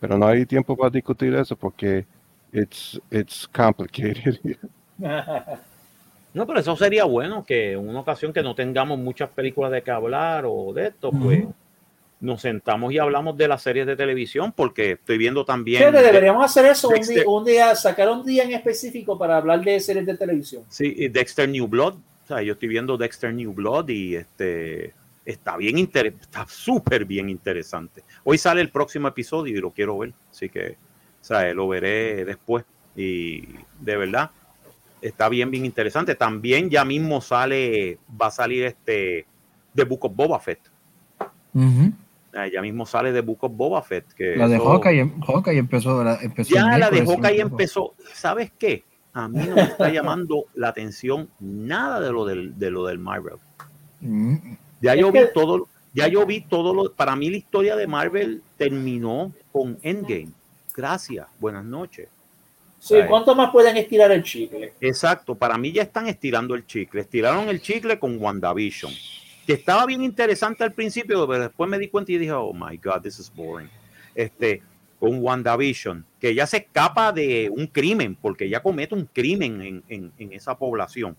Pero 0.00 0.16
no 0.18 0.26
hay 0.26 0.46
tiempo 0.46 0.76
para 0.76 0.90
discutir 0.90 1.34
eso 1.34 1.56
porque 1.56 2.06
it's, 2.54 3.00
it's 3.10 3.46
complicated. 3.48 4.38
No, 6.34 6.48
pero 6.48 6.58
eso 6.58 6.74
sería 6.74 7.04
bueno 7.04 7.44
que 7.46 7.72
en 7.72 7.88
una 7.88 8.00
ocasión 8.00 8.32
que 8.32 8.42
no 8.42 8.56
tengamos 8.56 8.98
muchas 8.98 9.30
películas 9.30 9.70
de 9.70 9.84
que 9.84 9.92
hablar 9.92 10.44
o 10.46 10.72
de 10.72 10.88
esto, 10.88 11.12
pues 11.12 11.44
nos 12.20 12.40
sentamos 12.40 12.92
y 12.92 12.98
hablamos 12.98 13.36
de 13.36 13.46
las 13.46 13.62
series 13.62 13.86
de 13.86 13.94
televisión 13.94 14.50
porque 14.50 14.92
estoy 14.92 15.16
viendo 15.16 15.44
también. 15.44 15.78
Fíjate, 15.78 16.02
deberíamos 16.02 16.44
hacer 16.44 16.66
eso 16.66 16.88
un 16.88 16.94
Dexter. 16.94 17.16
día, 17.18 17.24
un 17.28 17.44
día, 17.44 17.76
sacar 17.76 18.08
un 18.08 18.26
día 18.26 18.42
en 18.42 18.52
específico 18.52 19.16
para 19.16 19.36
hablar 19.36 19.62
de 19.62 19.78
series 19.78 20.04
de 20.06 20.16
televisión. 20.16 20.64
Sí, 20.68 20.92
y 20.96 21.08
Dexter 21.08 21.48
New 21.48 21.68
Blood. 21.68 21.94
O 21.94 22.26
sea, 22.26 22.42
yo 22.42 22.54
estoy 22.54 22.68
viendo 22.68 22.96
Dexter 22.96 23.32
New 23.32 23.52
Blood 23.52 23.90
y 23.90 24.16
este 24.16 24.92
está 25.24 25.56
bien 25.56 25.78
interesante, 25.78 26.24
está 26.24 26.46
súper 26.48 27.04
bien 27.04 27.30
interesante. 27.30 28.02
Hoy 28.24 28.38
sale 28.38 28.60
el 28.60 28.70
próximo 28.70 29.06
episodio 29.06 29.56
y 29.56 29.60
lo 29.60 29.70
quiero 29.70 29.98
ver, 29.98 30.12
así 30.30 30.48
que 30.48 30.76
o 31.24 31.26
sea, 31.26 31.54
lo 31.54 31.66
veré 31.68 32.26
después. 32.26 32.66
Y 32.94 33.40
de 33.80 33.96
verdad, 33.96 34.30
está 35.00 35.30
bien, 35.30 35.50
bien 35.50 35.64
interesante. 35.64 36.14
También 36.14 36.68
ya 36.68 36.84
mismo 36.84 37.22
sale, 37.22 37.98
va 38.20 38.26
a 38.26 38.30
salir 38.30 38.64
este 38.64 39.24
The 39.74 39.84
Book 39.84 40.04
of 40.04 40.14
Boba 40.14 40.38
Fett. 40.38 40.60
Eh, 41.56 42.50
Ya 42.52 42.60
mismo 42.60 42.84
sale 42.84 43.10
The 43.12 43.22
Book 43.22 43.38
of 43.44 43.52
Boba 43.56 43.80
Fett. 43.82 44.12
Que 44.12 44.36
La 44.36 44.48
de 44.48 44.56
eso- 44.56 44.66
Hawkeye, 44.68 45.10
Hawkeye 45.26 45.58
empezó, 45.58 46.04
la- 46.04 46.18
empezó 46.20 46.54
Ya 46.54 46.76
la 46.76 46.90
de 46.90 47.04
Hawkeye 47.06 47.40
empezó. 47.40 47.94
¿Sabes 48.12 48.52
qué? 48.58 48.84
A 49.14 49.26
mí 49.28 49.38
no 49.48 49.54
me 49.54 49.62
está 49.62 49.88
llamando 49.90 50.44
la 50.54 50.68
atención 50.68 51.30
nada 51.40 52.00
de 52.00 52.12
lo 52.12 52.24
del, 52.26 52.58
de 52.58 52.70
lo 52.70 52.84
del 52.84 52.98
Marvel. 52.98 53.36
Mm, 54.00 54.34
Ya 54.82 54.92
Es 54.94 55.00
yo 55.00 55.10
que- 55.12 55.22
vi 55.22 55.26
todo, 55.32 55.68
ya 55.94 56.08
yo 56.08 56.26
vi 56.26 56.42
todo 56.42 56.74
lo. 56.74 56.92
Para 56.92 57.16
mí 57.16 57.30
la 57.30 57.36
historia 57.38 57.76
de 57.76 57.86
Marvel 57.86 58.42
terminó 58.58 59.32
con 59.52 59.78
Endgame. 59.82 60.28
Gracias, 60.74 61.26
buenas 61.38 61.64
noches. 61.64 62.08
Sí, 62.80 62.96
¿cuánto 63.08 63.34
más 63.34 63.50
pueden 63.50 63.76
estirar 63.76 64.10
el 64.12 64.22
chicle? 64.22 64.74
Exacto, 64.80 65.34
para 65.34 65.56
mí 65.56 65.72
ya 65.72 65.82
están 65.82 66.06
estirando 66.06 66.54
el 66.54 66.66
chicle. 66.66 67.00
Estiraron 67.00 67.48
el 67.48 67.62
chicle 67.62 67.98
con 67.98 68.20
WandaVision, 68.20 68.92
que 69.46 69.54
estaba 69.54 69.86
bien 69.86 70.02
interesante 70.02 70.64
al 70.64 70.72
principio, 70.72 71.26
pero 71.26 71.44
después 71.44 71.70
me 71.70 71.78
di 71.78 71.88
cuenta 71.88 72.12
y 72.12 72.18
dije, 72.18 72.32
oh 72.32 72.52
my 72.52 72.76
God, 72.76 73.00
this 73.02 73.18
is 73.18 73.32
boring. 73.34 73.70
Este, 74.14 74.62
con 74.98 75.18
WandaVision, 75.22 76.04
que 76.20 76.34
ya 76.34 76.46
se 76.46 76.58
escapa 76.58 77.12
de 77.12 77.50
un 77.50 77.68
crimen, 77.68 78.16
porque 78.20 78.48
ya 78.48 78.60
comete 78.60 78.94
un 78.94 79.06
crimen 79.06 79.62
en, 79.62 79.82
en, 79.88 80.12
en 80.18 80.32
esa 80.32 80.58
población. 80.58 81.16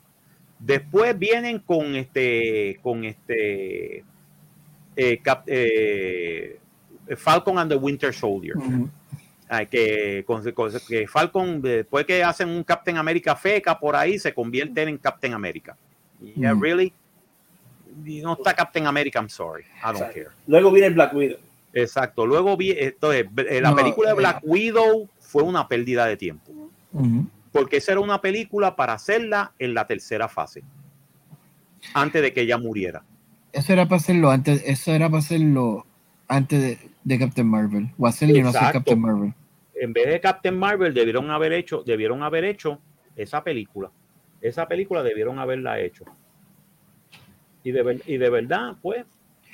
Después 0.59 1.17
vienen 1.17 1.59
con 1.59 1.95
este, 1.95 2.79
con 2.83 3.05
este 3.05 4.03
eh, 4.95 5.17
cap, 5.23 5.43
eh, 5.47 6.59
Falcon 7.17 7.57
and 7.57 7.71
the 7.71 7.77
Winter 7.77 8.13
Soldier. 8.13 8.55
Uh 8.57 8.61
-huh. 8.61 8.89
Ay, 9.47 9.67
que, 9.67 10.25
que, 10.87 11.07
Falcon, 11.07 11.61
después 11.61 12.05
que 12.05 12.23
hacen 12.23 12.49
un 12.49 12.63
Captain 12.63 12.97
America 12.97 13.35
feca 13.35 13.79
por 13.79 13.95
ahí, 13.95 14.17
se 14.17 14.33
convierte 14.33 14.81
en 14.81 14.97
Captain 14.97 15.33
America. 15.33 15.77
Yeah, 16.35 16.55
mm. 16.55 16.61
really? 16.61 16.93
No 18.23 18.33
está 18.33 18.53
Captain 18.53 18.87
America, 18.87 19.19
I'm 19.19 19.29
sorry. 19.29 19.63
I 19.83 19.93
don't 19.93 20.11
care. 20.11 20.29
Luego 20.47 20.71
viene 20.71 20.89
Black 20.89 21.13
Widow. 21.13 21.37
Exacto. 21.73 22.25
Luego 22.25 22.57
vi, 22.57 22.71
entonces, 22.71 23.27
la 23.61 23.69
no, 23.69 23.75
película 23.75 24.09
de 24.09 24.15
Black 24.15 24.37
eh, 24.37 24.47
Widow 24.47 25.09
fue 25.19 25.43
una 25.43 25.67
pérdida 25.67 26.05
de 26.05 26.17
tiempo. 26.17 26.51
Uh 26.93 27.01
-huh. 27.01 27.29
Porque 27.51 27.77
esa 27.77 27.91
era 27.91 28.01
una 28.01 28.21
película 28.21 28.75
para 28.75 28.93
hacerla 28.93 29.53
en 29.59 29.73
la 29.73 29.85
tercera 29.85 30.27
fase. 30.27 30.63
Antes 31.93 32.21
de 32.21 32.33
que 32.33 32.41
ella 32.41 32.57
muriera. 32.57 33.03
Eso 33.53 33.73
era 33.73 33.85
para 33.85 33.97
hacerlo 33.97 34.31
antes, 34.31 34.63
eso 34.65 34.91
era 34.91 35.07
para 35.07 35.19
hacerlo 35.19 35.85
antes 36.27 36.61
de, 36.61 36.89
de 37.05 37.19
Captain 37.19 37.47
Marvel 37.47 37.89
o 37.97 38.07
hacerle 38.07 38.41
no 38.41 38.49
hacer 38.49 38.73
Captain 38.73 38.99
Marvel. 38.99 39.33
En 39.75 39.93
vez 39.93 40.07
de 40.07 40.19
Captain 40.19 40.57
Marvel 40.57 40.93
debieron 40.93 41.29
haber 41.29 41.53
hecho, 41.53 41.83
debieron 41.85 42.23
haber 42.23 42.43
hecho 42.43 42.81
esa 43.15 43.43
película. 43.43 43.91
Esa 44.41 44.67
película 44.67 45.03
debieron 45.03 45.39
haberla 45.39 45.79
hecho. 45.79 46.03
Y 47.63 47.71
de, 47.71 48.01
y 48.05 48.17
de 48.17 48.29
verdad, 48.29 48.75
pues, 48.81 49.05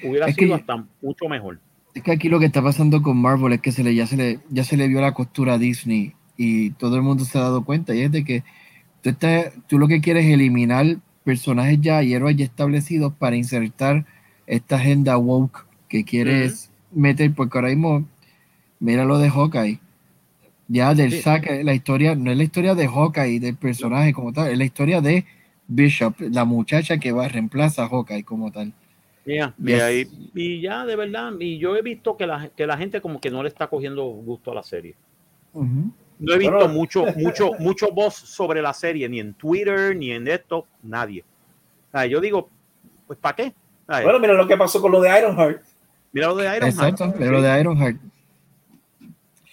hubiera 0.04 0.28
es 0.28 0.36
sido 0.36 0.56
que, 0.56 0.62
hasta 0.62 0.86
mucho 1.02 1.28
mejor. 1.28 1.60
Es 1.94 2.04
que 2.04 2.12
aquí 2.12 2.30
lo 2.30 2.40
que 2.40 2.46
está 2.46 2.62
pasando 2.62 3.02
con 3.02 3.18
Marvel 3.18 3.54
es 3.54 3.62
que 3.62 3.72
se 3.72 3.84
le, 3.84 3.94
ya, 3.94 4.08
se 4.08 4.18
le, 4.18 4.40
ya 4.50 4.64
se 4.64 4.78
le 4.78 4.88
vio 4.88 5.02
la 5.02 5.14
costura 5.14 5.54
a 5.54 5.58
Disney 5.58 6.14
y 6.38 6.72
todo 6.72 6.96
el 6.96 7.02
mundo 7.02 7.26
se 7.26 7.38
ha 7.38 7.42
dado 7.42 7.66
cuenta. 7.66 7.94
Y 7.94 8.02
es 8.02 8.12
de 8.12 8.24
que 8.24 8.44
tú, 9.02 9.10
estás, 9.10 9.54
tú 9.68 9.78
lo 9.78 9.88
que 9.88 10.02
quieres 10.02 10.26
es 10.26 10.34
eliminar 10.34 10.98
personajes 11.24 11.80
ya 11.82 12.02
y 12.02 12.14
héroes 12.14 12.38
ya 12.38 12.46
establecidos 12.46 13.14
para 13.14 13.36
insertar 13.36 14.06
esta 14.48 14.78
agenda 14.78 15.18
woke 15.18 15.66
que 15.90 16.06
quieres. 16.06 16.71
Meter, 16.92 17.34
porque 17.34 17.58
ahora 17.58 17.70
mismo, 17.70 18.06
mira 18.80 19.06
lo 19.06 19.18
de 19.18 19.30
Hawkeye. 19.30 19.80
Ya 20.68 20.94
del 20.94 21.12
sí. 21.12 21.22
saque, 21.22 21.64
la 21.64 21.74
historia, 21.74 22.16
no 22.16 22.32
es 22.32 22.38
la 22.38 22.44
historia 22.44 22.76
de 22.76 22.88
Hawkeye, 22.88 23.40
del 23.40 23.56
personaje 23.56 24.14
como 24.14 24.32
tal, 24.32 24.52
es 24.52 24.58
la 24.58 24.64
historia 24.64 25.02
de 25.02 25.26
Bishop, 25.68 26.16
la 26.20 26.46
muchacha 26.46 26.98
que 26.98 27.12
va 27.12 27.26
a 27.26 27.30
reemplazar 27.30 27.86
a 27.86 27.90
Hawkeye 27.90 28.24
como 28.24 28.52
tal. 28.52 28.74
Yeah, 29.26 29.54
yes. 29.64 30.08
y, 30.08 30.32
y, 30.34 30.62
ya 30.62 30.86
de 30.86 30.96
verdad, 30.96 31.34
y 31.40 31.60
yo 31.60 31.76
he 31.76 31.82
visto 31.82 32.18
que 32.18 32.26
la, 32.26 32.50
que 32.50 32.66
la 32.66 32.78
gente 32.78 33.02
como 33.02 33.22
que 33.22 33.30
no 33.30 33.44
le 33.44 33.50
está 33.50 33.68
cogiendo 33.68 34.06
gusto 34.06 34.52
a 34.52 34.56
la 34.56 34.64
serie. 34.64 34.96
Uh 35.54 35.64
-huh. 35.64 35.92
No 36.22 36.34
he 36.34 36.38
visto 36.38 36.70
mucho, 36.70 37.06
mucho, 37.16 37.52
mucho 37.58 37.92
voz 37.92 38.14
sobre 38.14 38.62
la 38.62 38.74
serie, 38.74 39.10
ni 39.10 39.20
en 39.20 39.34
Twitter, 39.34 39.96
ni 39.96 40.12
en 40.12 40.28
esto, 40.28 40.68
nadie. 40.84 41.24
sea, 41.92 42.06
yo 42.06 42.22
digo, 42.22 42.48
pues 43.08 43.18
¿para 43.18 43.36
qué? 43.36 43.54
Bueno, 43.88 44.20
mira 44.20 44.34
lo 44.34 44.48
que 44.48 44.56
pasó 44.56 44.80
con 44.80 44.92
lo 44.92 45.02
de 45.02 45.18
Ironheart. 45.18 45.64
Mira 46.12 46.28
lo 46.28 46.36
de 46.36 46.46
Ironheart. 46.46 46.74
Exacto, 46.74 47.14
mira 47.18 47.32
lo 47.32 47.42
de 47.42 47.60
Ironheart. 47.60 47.98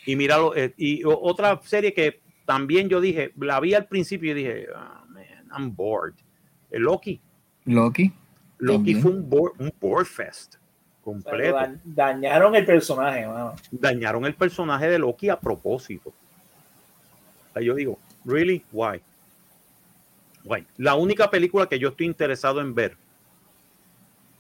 Y 0.07 0.17
mira, 0.17 0.39
eh, 0.57 0.73
y 0.77 1.03
otra 1.05 1.61
serie 1.65 1.93
que 1.93 2.21
también 2.47 2.89
yo 2.89 3.01
dije, 3.01 3.33
la 3.39 3.61
vi 3.61 3.75
al 3.75 3.87
principio 3.87 4.33
y 4.33 4.35
dije, 4.35 4.67
oh, 4.75 5.07
man, 5.09 5.25
I'm 5.53 5.77
bored. 5.77 6.15
El 6.71 6.83
Loki. 6.83 7.21
Loki. 7.67 8.13
Loki 8.59 8.77
también. 8.77 9.03
fue 9.03 9.11
un 9.11 9.29
board, 9.29 9.53
un 9.59 9.73
board 9.81 10.07
fest 10.07 10.57
completo. 11.03 11.57
O 11.57 11.61
sea, 11.61 11.75
dañaron 11.85 12.55
el 12.55 12.67
personaje, 12.67 13.27
mano. 13.27 13.55
Dañaron 13.71 14.25
el 14.25 14.35
personaje 14.35 14.89
de 14.89 14.99
Loki 14.99 15.29
a 15.29 15.39
propósito. 15.39 16.11
O 16.11 17.53
sea, 17.53 17.63
yo 17.63 17.75
digo, 17.75 17.99
really, 18.25 18.65
why? 18.73 19.01
Why? 20.45 20.67
La 20.77 20.95
única 20.95 21.31
película 21.31 21.67
que 21.67 21.79
yo 21.79 21.89
estoy 21.89 22.07
interesado 22.07 22.61
en 22.61 22.75
ver 22.75 22.97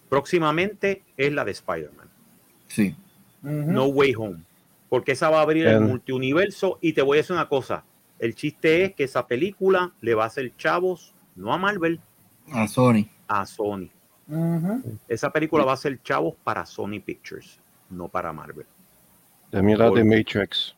próximamente 0.08 1.02
es 1.16 1.32
la 1.32 1.44
de 1.44 1.52
Spider-Man. 1.52 2.07
Sí. 2.68 2.94
Uh 3.42 3.48
-huh. 3.48 3.66
No 3.66 3.86
Way 3.86 4.14
Home. 4.14 4.38
Porque 4.88 5.12
esa 5.12 5.28
va 5.28 5.38
a 5.38 5.42
abrir 5.42 5.66
el 5.66 5.80
multiuniverso. 5.80 6.78
Y 6.80 6.92
te 6.92 7.02
voy 7.02 7.18
a 7.18 7.20
decir 7.20 7.34
una 7.34 7.48
cosa. 7.48 7.84
El 8.18 8.34
chiste 8.34 8.84
es 8.84 8.94
que 8.94 9.04
esa 9.04 9.26
película 9.26 9.92
le 10.00 10.14
va 10.14 10.24
a 10.24 10.26
hacer 10.26 10.56
chavos, 10.56 11.14
no 11.36 11.52
a 11.52 11.58
Marvel. 11.58 12.00
A 12.52 12.66
Sony. 12.66 13.06
A 13.28 13.44
Sony. 13.44 13.90
Uh 14.28 14.34
-huh. 14.34 14.98
Esa 15.08 15.30
película 15.30 15.64
va 15.64 15.72
a 15.72 15.76
ser 15.76 16.02
chavos 16.02 16.34
para 16.44 16.66
Sony 16.66 17.00
Pictures, 17.04 17.60
no 17.90 18.08
para 18.08 18.32
Marvel. 18.32 18.66
De 19.52 19.62
mira 19.62 19.90
de 19.90 20.04
Matrix. 20.04 20.74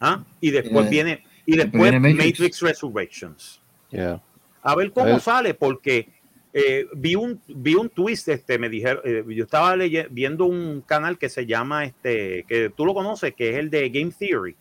¿Ah? 0.00 0.24
Y 0.40 0.50
después 0.50 0.82
yeah. 0.82 0.90
viene, 0.90 1.24
y 1.46 1.56
después 1.56 1.90
viene 1.90 2.00
Matrix. 2.00 2.40
Matrix 2.40 2.60
Resurrections. 2.60 3.60
Yeah. 3.90 4.20
A 4.62 4.74
ver 4.74 4.92
cómo 4.92 5.06
a 5.06 5.12
ver. 5.12 5.20
sale, 5.20 5.54
porque 5.54 6.08
eh, 6.52 6.88
vi 6.94 7.14
un 7.14 7.40
vi 7.46 7.76
un 7.76 7.88
twist 7.88 8.28
este 8.28 8.58
me 8.58 8.68
dijeron 8.68 9.02
eh, 9.04 9.24
yo 9.28 9.44
estaba 9.44 9.76
viendo 10.10 10.46
un 10.46 10.80
canal 10.80 11.16
que 11.16 11.28
se 11.28 11.46
llama 11.46 11.84
este 11.84 12.44
que 12.48 12.72
tú 12.76 12.84
lo 12.84 12.92
conoces 12.92 13.34
que 13.34 13.50
es 13.50 13.56
el 13.56 13.70
de 13.70 13.88
Game 13.88 14.10
Theory 14.10 14.56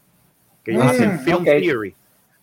que 0.63 0.71
ellos 0.71 0.85
mm, 0.85 0.87
hacen 0.87 1.19
Film 1.21 1.41
okay. 1.41 1.61
Theory 1.61 1.95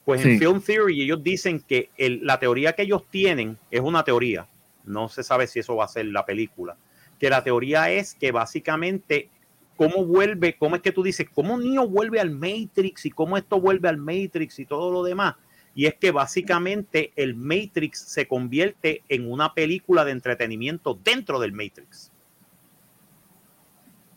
pues 0.04 0.22
sí. 0.22 0.30
en 0.30 0.38
Film 0.40 0.60
Theory 0.60 1.02
ellos 1.02 1.22
dicen 1.22 1.60
que 1.60 1.90
el, 1.96 2.26
la 2.26 2.40
teoría 2.40 2.72
que 2.72 2.82
ellos 2.82 3.04
tienen 3.08 3.56
es 3.70 3.80
una 3.80 4.02
teoría 4.02 4.48
no 4.84 5.08
se 5.08 5.22
sabe 5.22 5.46
si 5.46 5.60
eso 5.60 5.76
va 5.76 5.84
a 5.84 5.88
ser 5.88 6.06
la 6.06 6.26
película 6.26 6.76
que 7.20 7.30
la 7.30 7.44
teoría 7.44 7.88
es 7.92 8.16
que 8.16 8.32
básicamente 8.32 9.28
cómo 9.76 10.04
vuelve 10.04 10.56
cómo 10.56 10.74
es 10.74 10.82
que 10.82 10.90
tú 10.90 11.04
dices 11.04 11.28
cómo 11.32 11.56
niño 11.56 11.86
vuelve 11.86 12.18
al 12.18 12.32
Matrix 12.32 13.06
y 13.06 13.10
cómo 13.10 13.36
esto 13.36 13.60
vuelve 13.60 13.88
al 13.88 13.98
Matrix 13.98 14.58
y 14.58 14.66
todo 14.66 14.90
lo 14.90 15.04
demás 15.04 15.36
y 15.76 15.84
es 15.84 15.94
que 15.94 16.10
básicamente 16.10 17.12
el 17.16 17.36
Matrix 17.36 17.98
se 17.98 18.26
convierte 18.26 19.02
en 19.10 19.30
una 19.30 19.52
película 19.52 20.06
de 20.06 20.12
entretenimiento 20.12 20.98
dentro 21.04 21.38
del 21.38 21.52
Matrix. 21.52 22.10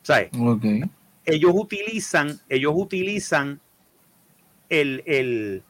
¿Sabes? 0.02 0.30
Okay. 0.34 0.84
Ellos 1.26 1.52
utilizan, 1.54 2.40
ellos 2.48 2.74
utilizan 2.78 3.60
el, 4.70 5.04
el, 5.06 5.64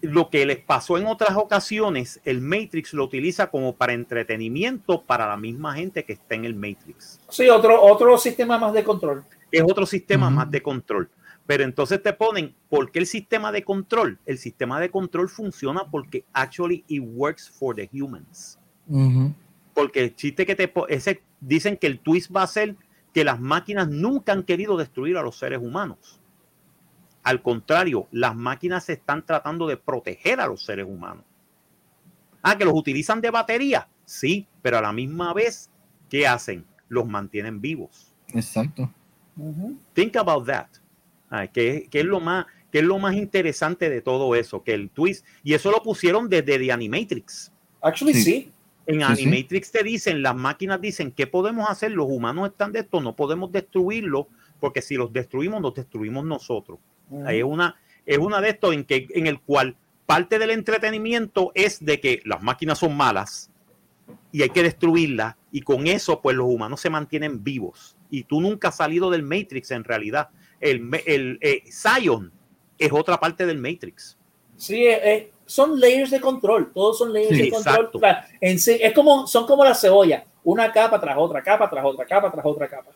lo 0.00 0.30
que 0.30 0.44
les 0.46 0.58
pasó 0.58 0.98
en 0.98 1.06
otras 1.06 1.36
ocasiones, 1.36 2.20
el 2.24 2.40
Matrix 2.40 2.92
lo 2.92 3.04
utiliza 3.04 3.50
como 3.50 3.76
para 3.76 3.92
entretenimiento 3.92 5.02
para 5.02 5.28
la 5.28 5.36
misma 5.36 5.74
gente 5.74 6.04
que 6.04 6.14
está 6.14 6.34
en 6.34 6.44
el 6.44 6.56
Matrix. 6.56 7.20
Sí, 7.28 7.48
otro, 7.48 7.80
otro 7.80 8.18
sistema 8.18 8.58
más 8.58 8.72
de 8.72 8.82
control. 8.82 9.24
Es 9.52 9.62
otro 9.62 9.86
sistema 9.86 10.26
uh 10.26 10.30
-huh. 10.30 10.34
más 10.34 10.50
de 10.50 10.60
control. 10.60 11.08
Pero 11.46 11.64
entonces 11.64 12.02
te 12.02 12.12
ponen, 12.12 12.54
¿por 12.70 12.90
qué 12.90 13.00
el 13.00 13.06
sistema 13.06 13.52
de 13.52 13.64
control? 13.64 14.18
El 14.24 14.38
sistema 14.38 14.80
de 14.80 14.90
control 14.90 15.28
funciona 15.28 15.90
porque 15.90 16.24
actually 16.32 16.84
it 16.88 17.02
works 17.04 17.50
for 17.50 17.74
the 17.74 17.88
humans. 17.92 18.58
Uh 18.88 18.98
-huh. 18.98 19.34
Porque 19.74 20.00
el 20.00 20.14
chiste 20.14 20.46
que 20.46 20.54
te 20.54 20.72
ese 20.88 21.22
dicen 21.40 21.76
que 21.76 21.86
el 21.86 22.00
twist 22.00 22.34
va 22.34 22.42
a 22.42 22.46
ser 22.46 22.76
que 23.12 23.24
las 23.24 23.40
máquinas 23.40 23.88
nunca 23.88 24.32
han 24.32 24.42
querido 24.42 24.76
destruir 24.76 25.16
a 25.16 25.22
los 25.22 25.36
seres 25.36 25.60
humanos. 25.60 26.20
Al 27.22 27.42
contrario, 27.42 28.08
las 28.10 28.34
máquinas 28.34 28.88
están 28.88 29.24
tratando 29.24 29.66
de 29.66 29.76
proteger 29.76 30.40
a 30.40 30.46
los 30.46 30.64
seres 30.64 30.86
humanos. 30.86 31.24
Ah, 32.42 32.56
que 32.58 32.64
los 32.64 32.74
utilizan 32.74 33.20
de 33.20 33.30
batería. 33.30 33.88
Sí, 34.04 34.46
pero 34.60 34.78
a 34.78 34.82
la 34.82 34.92
misma 34.92 35.32
vez, 35.32 35.70
¿qué 36.10 36.26
hacen? 36.26 36.66
Los 36.88 37.06
mantienen 37.06 37.60
vivos. 37.60 38.14
Exacto. 38.28 38.90
Uh 39.36 39.52
-huh. 39.52 39.78
Think 39.94 40.16
about 40.16 40.46
that. 40.46 40.68
Ay, 41.34 41.48
que, 41.48 41.88
que, 41.90 42.00
es 42.00 42.06
lo 42.06 42.20
más, 42.20 42.46
que 42.70 42.78
es 42.78 42.84
lo 42.84 42.96
más 42.98 43.16
interesante 43.16 43.90
de 43.90 44.00
todo 44.00 44.36
eso, 44.36 44.62
que 44.62 44.72
el 44.72 44.88
twist, 44.88 45.26
y 45.42 45.54
eso 45.54 45.72
lo 45.72 45.82
pusieron 45.82 46.28
desde 46.28 46.58
The 46.58 46.70
Animatrix. 46.70 47.52
Actually, 47.82 48.14
sí. 48.14 48.22
sí. 48.22 48.52
En 48.86 48.98
sí, 48.98 49.02
Animatrix 49.02 49.66
sí. 49.66 49.72
te 49.72 49.82
dicen, 49.82 50.22
las 50.22 50.36
máquinas 50.36 50.80
dicen, 50.80 51.10
¿qué 51.10 51.26
podemos 51.26 51.68
hacer? 51.68 51.90
Los 51.90 52.06
humanos 52.08 52.50
están 52.50 52.70
de 52.70 52.80
esto, 52.80 53.00
no 53.00 53.16
podemos 53.16 53.50
destruirlos, 53.50 54.26
porque 54.60 54.80
si 54.80 54.94
los 54.94 55.12
destruimos, 55.12 55.60
los 55.60 55.74
destruimos 55.74 56.24
nosotros. 56.24 56.78
Es, 57.28 57.42
una, 57.42 57.74
es 58.06 58.18
una 58.18 58.40
de 58.40 58.50
estos 58.50 58.72
en, 58.72 58.84
que, 58.84 59.08
en 59.10 59.26
el 59.26 59.40
cual 59.40 59.76
parte 60.06 60.38
del 60.38 60.50
entretenimiento 60.50 61.50
es 61.54 61.84
de 61.84 61.98
que 61.98 62.20
las 62.24 62.42
máquinas 62.42 62.78
son 62.78 62.96
malas 62.96 63.50
y 64.30 64.42
hay 64.42 64.50
que 64.50 64.62
destruirlas, 64.62 65.34
y 65.50 65.62
con 65.62 65.86
eso, 65.86 66.20
pues 66.20 66.36
los 66.36 66.46
humanos 66.46 66.80
se 66.80 66.90
mantienen 66.90 67.42
vivos. 67.42 67.96
Y 68.10 68.24
tú 68.24 68.40
nunca 68.40 68.68
has 68.68 68.76
salido 68.76 69.10
del 69.10 69.22
Matrix 69.22 69.72
en 69.72 69.84
realidad 69.84 70.28
el, 70.64 70.90
el 71.06 71.38
eh, 71.40 71.62
Zion 71.70 72.32
es 72.78 72.92
otra 72.92 73.18
parte 73.18 73.46
del 73.46 73.58
Matrix. 73.58 74.16
Sí, 74.56 74.86
eh, 74.86 75.00
eh 75.04 75.30
son 75.46 75.78
layers 75.78 76.10
de 76.10 76.20
control, 76.20 76.72
todos 76.72 76.96
son 76.98 77.12
layers 77.12 77.36
sí, 77.36 77.42
de 77.42 77.50
control. 77.50 77.90
En 78.40 78.58
sí, 78.58 78.78
es 78.80 78.94
como, 78.94 79.26
son 79.26 79.46
como 79.46 79.62
la 79.62 79.74
cebolla, 79.74 80.24
una 80.42 80.72
capa 80.72 80.98
tras 80.98 81.16
otra 81.18 81.42
capa, 81.42 81.68
tras 81.68 81.84
otra 81.84 82.06
capa, 82.06 82.32
tras 82.32 82.46
otra 82.46 82.66
capa. 82.66 82.90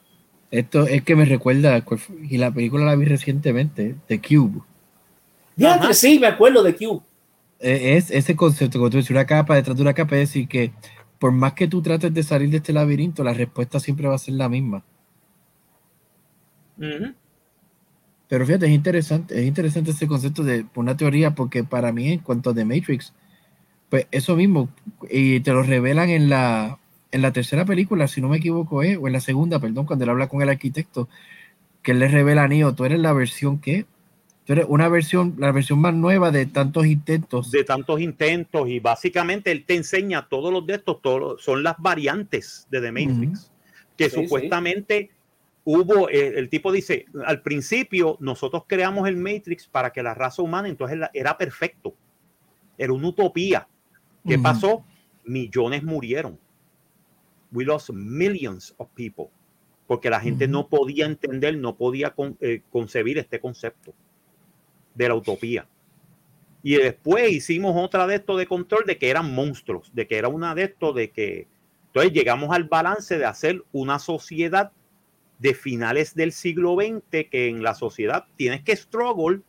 Esto 0.50 0.86
es 0.86 1.02
que 1.02 1.14
me 1.14 1.26
recuerda, 1.26 1.84
y 2.22 2.38
la 2.38 2.50
película 2.50 2.86
la 2.86 2.96
vi 2.96 3.04
recientemente, 3.04 3.96
The 4.06 4.20
Cube. 4.20 4.62
Sí, 5.92 6.18
me 6.18 6.28
acuerdo 6.28 6.62
de 6.62 6.74
Q. 6.74 7.02
Eh, 7.60 7.96
Es 7.96 8.10
ese 8.10 8.34
concepto, 8.34 8.78
cuando 8.78 8.92
tú 8.92 8.96
dices 8.96 9.10
una 9.10 9.26
capa 9.26 9.56
detrás 9.56 9.76
de 9.76 9.82
una 9.82 9.92
capa, 9.92 10.16
es 10.16 10.28
decir 10.30 10.48
que 10.48 10.72
por 11.18 11.32
más 11.32 11.52
que 11.52 11.68
tú 11.68 11.82
trates 11.82 12.14
de 12.14 12.22
salir 12.22 12.48
de 12.48 12.58
este 12.58 12.72
laberinto, 12.72 13.24
la 13.24 13.34
respuesta 13.34 13.80
siempre 13.80 14.08
va 14.08 14.14
a 14.14 14.18
ser 14.18 14.34
la 14.34 14.48
misma. 14.48 14.84
Ujú. 16.78 17.12
Pero 18.28 18.44
fíjate, 18.44 18.66
es 18.66 18.72
interesante, 18.72 19.40
es 19.40 19.46
interesante 19.46 19.92
ese 19.92 20.06
concepto 20.06 20.44
de 20.44 20.66
una 20.74 20.96
teoría, 20.96 21.34
porque 21.34 21.64
para 21.64 21.92
mí, 21.92 22.12
en 22.12 22.18
cuanto 22.20 22.50
a 22.50 22.54
The 22.54 22.64
Matrix, 22.64 23.14
pues 23.88 24.06
eso 24.10 24.36
mismo, 24.36 24.68
y 25.10 25.40
te 25.40 25.52
lo 25.52 25.62
revelan 25.62 26.10
en 26.10 26.28
la, 26.28 26.78
en 27.10 27.22
la 27.22 27.32
tercera 27.32 27.64
película, 27.64 28.06
si 28.06 28.20
no 28.20 28.28
me 28.28 28.36
equivoco, 28.36 28.82
es, 28.82 28.98
o 28.98 29.06
en 29.06 29.14
la 29.14 29.20
segunda, 29.20 29.58
perdón, 29.58 29.86
cuando 29.86 30.04
él 30.04 30.10
habla 30.10 30.28
con 30.28 30.42
el 30.42 30.50
arquitecto, 30.50 31.08
que 31.82 31.92
él 31.92 32.00
le 32.00 32.08
revela 32.08 32.44
a 32.44 32.48
Neo, 32.48 32.74
tú 32.74 32.84
eres 32.84 32.98
la 32.98 33.14
versión 33.14 33.60
que, 33.60 33.86
tú 34.44 34.52
eres 34.52 34.66
una 34.68 34.90
versión, 34.90 35.34
la 35.38 35.50
versión 35.50 35.80
más 35.80 35.94
nueva 35.94 36.30
de 36.30 36.44
tantos 36.44 36.84
intentos. 36.84 37.50
de 37.50 37.64
tantos 37.64 37.98
intentos 37.98 38.68
y 38.68 38.78
básicamente 38.78 39.52
él 39.52 39.64
te 39.64 39.74
enseña 39.74 40.28
todos 40.28 40.52
los 40.52 40.66
de 40.66 40.74
estos, 40.74 41.00
todos 41.00 41.42
son 41.42 41.62
las 41.62 41.76
variantes 41.78 42.66
de 42.70 42.82
The 42.82 42.92
Matrix, 42.92 43.50
que 43.96 44.10
Sí, 44.10 44.26
sí. 44.28 45.10
Hubo, 45.70 46.08
eh, 46.08 46.38
el 46.38 46.48
tipo 46.48 46.72
dice, 46.72 47.04
al 47.26 47.42
principio 47.42 48.16
nosotros 48.20 48.62
creamos 48.66 49.06
el 49.06 49.16
Matrix 49.18 49.66
para 49.66 49.92
que 49.92 50.02
la 50.02 50.14
raza 50.14 50.40
humana 50.40 50.66
entonces 50.66 50.98
era 51.12 51.36
perfecto, 51.36 51.94
era 52.78 52.92
una 52.92 53.08
utopía. 53.08 53.68
¿Qué 54.26 54.34
Ujú. 54.34 54.42
pasó? 54.42 54.84
Millones 55.24 55.82
murieron. 55.82 56.38
We 57.52 57.66
lost 57.66 57.90
millions 57.90 58.74
of 58.78 58.88
people. 58.94 59.26
Porque 59.86 60.08
la 60.08 60.20
gente 60.20 60.44
Ujú. 60.46 60.52
no 60.52 60.68
podía 60.68 61.04
entender, 61.04 61.58
no 61.58 61.76
podía 61.76 62.10
con- 62.14 62.38
eh, 62.40 62.62
concebir 62.70 63.18
este 63.18 63.38
concepto 63.38 63.92
de 64.94 65.08
la 65.08 65.14
utopía. 65.16 65.66
Y 66.62 66.76
después 66.76 67.30
hicimos 67.30 67.74
otra 67.76 68.06
de 68.06 68.16
esto 68.16 68.38
de 68.38 68.46
control 68.46 68.84
de 68.86 68.96
que 68.96 69.10
eran 69.10 69.34
monstruos, 69.34 69.90
de 69.94 70.06
que 70.06 70.16
era 70.16 70.28
una 70.28 70.54
de 70.54 70.64
esto 70.64 70.94
de 70.94 71.10
que. 71.10 71.46
Entonces 71.88 72.12
llegamos 72.12 72.54
al 72.54 72.64
balance 72.64 73.18
de 73.18 73.24
hacer 73.26 73.64
una 73.72 73.98
sociedad 73.98 74.72
de 75.38 75.54
finales 75.54 76.14
del 76.14 76.32
siglo 76.32 76.74
XX 76.76 77.28
que 77.30 77.48
en 77.48 77.62
la 77.62 77.74
sociedad 77.74 78.26
tienes 78.36 78.62
que 78.62 78.74
struggle, 78.74 79.40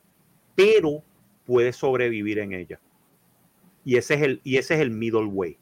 pero 0.55 1.03
puedes 1.45 1.75
sobrevivir 1.77 2.39
en 2.39 2.53
ella. 2.53 2.79
Y 3.85 3.97
ese 3.97 4.15
es 4.15 4.21
el, 4.21 4.41
y 4.43 4.57
ese 4.57 4.75
es 4.75 4.81
el 4.81 4.91
middle 4.91 5.25
way. 5.25 5.57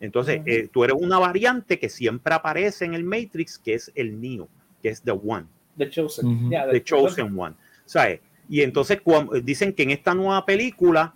Entonces, 0.00 0.40
eh, 0.46 0.68
tú 0.72 0.84
eres 0.84 0.96
una 0.98 1.18
variante 1.18 1.78
que 1.78 1.88
siempre 1.88 2.32
aparece 2.34 2.84
en 2.84 2.94
el 2.94 3.04
Matrix, 3.04 3.58
que 3.58 3.74
es 3.74 3.92
el 3.94 4.18
Neo, 4.20 4.48
que 4.82 4.88
es 4.88 5.02
The 5.02 5.10
One. 5.12 5.46
The 5.76 5.90
Chosen. 5.90 6.48
The 6.72 6.82
Chosen 6.84 7.38
One. 7.38 7.54
¿Sabes? 7.84 8.20
Y 8.48 8.62
entonces 8.62 9.00
cuan- 9.02 9.28
dicen 9.44 9.72
que 9.74 9.82
en 9.82 9.90
esta 9.90 10.14
nueva 10.14 10.46
película, 10.46 11.14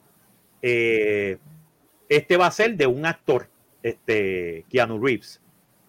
eh, 0.60 1.38
este 2.08 2.36
va 2.36 2.46
a 2.46 2.50
ser 2.50 2.76
de 2.76 2.86
un 2.86 3.06
actor, 3.06 3.48
este, 3.82 4.64
Keanu 4.68 4.98
Reeves. 5.02 5.40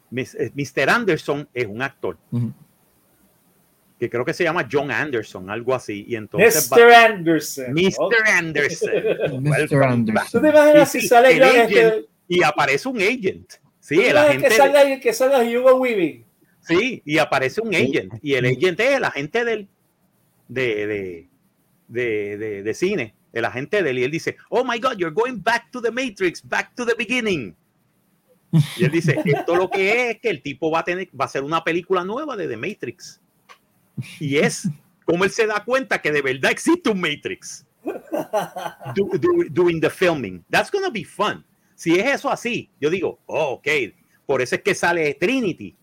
Mis- 0.09 0.35
eh, 0.35 0.51
Mr. 0.53 0.89
Anderson 0.89 1.47
es 1.53 1.65
un 1.67 1.81
actor, 1.81 2.17
que 3.99 4.09
creo 4.09 4.25
que 4.25 4.33
se 4.33 4.43
llama 4.43 4.67
John 4.71 4.91
Anderson, 4.91 5.49
algo 5.49 5.73
así. 5.73 6.05
Y 6.07 6.15
entonces 6.15 6.69
Mr. 6.69 6.91
Anderson. 6.93 7.73
Mr. 7.73 8.27
Anderson. 8.37 8.89
Mr. 9.43 9.83
Anderson. 9.83 10.31
¿Tú 10.31 10.41
te 10.41 10.49
imaginas 10.49 10.95
Y 10.95 11.01
si 11.01 11.07
sale 11.07 11.31
el 11.31 11.39
yo 11.39 11.45
agent, 11.45 12.05
Y 12.27 12.43
aparece 12.43 12.87
un 12.89 12.97
agent. 13.01 13.53
Sí, 13.79 13.95
¿tú 13.95 14.01
te 14.01 14.09
el 14.09 14.17
agente. 14.17 14.47
que 14.49 14.53
salga, 14.55 14.99
que 14.99 15.13
salga 15.13 15.39
Hugo 15.43 15.75
Weaving? 15.75 16.25
Sí, 16.61 17.01
y 17.05 17.17
aparece 17.19 17.61
un 17.61 17.73
agent. 17.73 18.13
Y 18.21 18.33
el 18.33 18.45
agent 18.45 18.79
es 18.79 18.95
el 18.97 19.03
agente 19.03 19.45
del, 19.45 19.67
de, 20.47 20.87
de, 20.87 21.29
de, 21.87 22.37
de, 22.37 22.63
de 22.63 22.73
cine. 22.73 23.13
El 23.31 23.45
agente 23.45 23.83
de 23.83 23.89
él. 23.91 23.99
Y 23.99 24.03
él 24.03 24.11
dice, 24.11 24.37
oh 24.49 24.63
my 24.63 24.79
God, 24.79 24.97
you're 24.97 25.13
going 25.13 25.37
back 25.41 25.69
to 25.71 25.81
the 25.81 25.91
Matrix, 25.91 26.41
back 26.43 26.73
to 26.75 26.85
the 26.85 26.95
beginning. 26.97 27.55
Y 28.77 28.85
él 28.85 28.91
dice, 28.91 29.19
esto 29.25 29.55
lo 29.55 29.69
que 29.69 29.91
es, 30.09 30.15
es 30.15 30.21
que 30.21 30.29
el 30.29 30.41
tipo 30.41 30.71
va 30.71 30.79
a 30.79 30.83
tener, 30.83 31.07
va 31.09 31.25
a 31.25 31.27
hacer 31.27 31.43
una 31.43 31.63
película 31.63 32.03
nueva 32.03 32.35
de 32.35 32.47
The 32.47 32.57
Matrix. 32.57 33.21
Y 34.19 34.37
es 34.37 34.67
como 35.05 35.23
él 35.23 35.29
se 35.31 35.45
da 35.47 35.63
cuenta 35.63 36.01
que 36.01 36.11
de 36.11 36.21
verdad 36.21 36.51
existe 36.51 36.89
un 36.89 36.99
Matrix. 36.99 37.65
Do- 38.95 39.09
do- 39.19 39.45
doing 39.51 39.79
the 39.79 39.89
filming. 39.89 40.43
That's 40.49 40.71
gonna 40.71 40.89
be 40.89 41.03
fun. 41.05 41.45
Si 41.75 41.99
es 41.99 42.05
eso 42.15 42.29
así, 42.29 42.69
yo 42.79 42.89
digo, 42.89 43.19
oh, 43.25 43.53
ok. 43.53 43.67
Por 44.25 44.41
eso 44.41 44.55
es 44.55 44.61
que 44.61 44.73
sale 44.73 45.13
Trinity. 45.15 45.75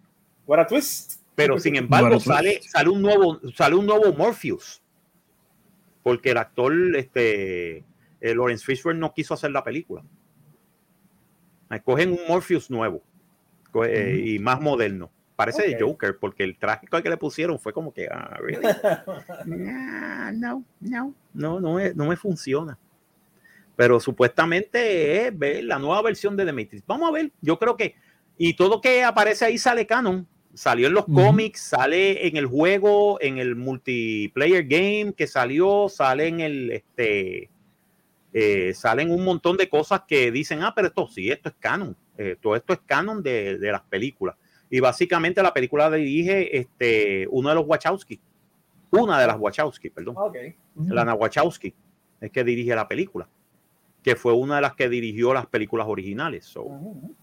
What 0.46 0.58
a 0.60 0.66
twist. 0.66 1.20
Pero 1.34 1.58
sin 1.58 1.76
embargo, 1.76 2.18
sale, 2.20 2.60
sale 2.62 2.88
un 2.90 3.00
nuevo, 3.00 3.40
sale 3.54 3.74
un 3.76 3.86
nuevo 3.86 4.12
Morpheus. 4.12 4.82
Porque 6.02 6.32
el 6.32 6.36
actor, 6.38 6.74
este, 6.96 7.78
eh, 8.20 8.34
Lawrence 8.34 8.64
Fishburne 8.64 8.98
no 8.98 9.14
quiso 9.14 9.34
hacer 9.34 9.50
la 9.52 9.62
película. 9.62 10.02
Escogen 11.76 12.12
un 12.12 12.20
Morpheus 12.28 12.70
nuevo 12.70 13.02
eh, 13.84 14.22
y 14.24 14.38
más 14.38 14.60
moderno. 14.60 15.10
Parece 15.36 15.62
de 15.66 15.74
Ok. 15.74 15.90
Joker, 15.90 16.18
porque 16.18 16.44
el 16.44 16.56
traje 16.58 16.86
que 16.86 17.10
le 17.10 17.16
pusieron 17.16 17.58
fue 17.58 17.72
como 17.72 17.92
que, 17.92 18.06
ah, 18.06 18.36
really? 18.38 18.62
Nah, 19.46 20.30
no, 20.32 20.64
no, 20.80 21.14
no, 21.32 21.60
no 21.60 21.74
me, 21.74 21.94
no 21.94 22.06
me 22.06 22.16
funciona. 22.16 22.78
Pero 23.74 23.98
supuestamente 23.98 25.26
es 25.26 25.36
ver 25.36 25.64
la 25.64 25.78
nueva 25.78 26.02
versión 26.02 26.36
de 26.36 26.44
The 26.44 26.52
Matrix. 26.52 26.84
Vamos 26.86 27.08
a 27.08 27.12
ver, 27.12 27.32
yo 27.40 27.58
creo 27.58 27.76
que, 27.76 27.94
y 28.36 28.54
todo 28.54 28.80
que 28.80 29.02
aparece 29.02 29.46
ahí 29.46 29.58
sale 29.58 29.86
canon. 29.86 30.26
Salió 30.54 30.88
en 30.88 30.92
los 30.92 31.06
cómics, 31.06 31.60
sale 31.62 32.26
en 32.26 32.36
el 32.36 32.44
juego, 32.44 33.18
en 33.22 33.38
el 33.38 33.56
multiplayer 33.56 34.64
game 34.64 35.14
que 35.16 35.26
salió, 35.26 35.88
sale 35.88 36.28
en 36.28 36.40
el, 36.40 36.70
este, 36.72 37.48
eh, 38.32 38.72
salen 38.74 39.10
un 39.10 39.24
montón 39.24 39.56
de 39.56 39.68
cosas 39.68 40.02
que 40.06 40.30
dicen, 40.30 40.62
ah, 40.62 40.72
pero 40.74 40.88
esto 40.88 41.06
sí, 41.08 41.30
esto 41.30 41.48
es 41.48 41.54
canon. 41.58 41.96
Eh, 42.16 42.36
todo 42.40 42.56
esto 42.56 42.72
es 42.72 42.80
canon 42.86 43.22
de, 43.22 43.58
de 43.58 43.72
las 43.72 43.82
películas. 43.82 44.36
Y 44.70 44.80
básicamente 44.80 45.42
la 45.42 45.52
película 45.52 45.90
la 45.90 45.96
dirige 45.96 46.56
este, 46.56 47.26
uno 47.30 47.50
de 47.50 47.54
los 47.54 47.64
Wachowski. 47.66 48.18
Una 48.90 49.20
de 49.20 49.26
las 49.26 49.38
Wachowski, 49.38 49.90
perdón. 49.90 50.14
Ok. 50.18 50.36
Lana 50.88 51.14
Wachowski 51.14 51.74
es 52.20 52.30
que 52.30 52.42
dirige 52.44 52.74
la 52.74 52.88
película. 52.88 53.28
Que 54.02 54.16
fue 54.16 54.32
una 54.32 54.56
de 54.56 54.62
las 54.62 54.74
que 54.74 54.88
dirigió 54.88 55.34
las 55.34 55.46
películas 55.46 55.86
originales. 55.86 56.44
so, 56.46 56.62
Ujú. 56.62 57.14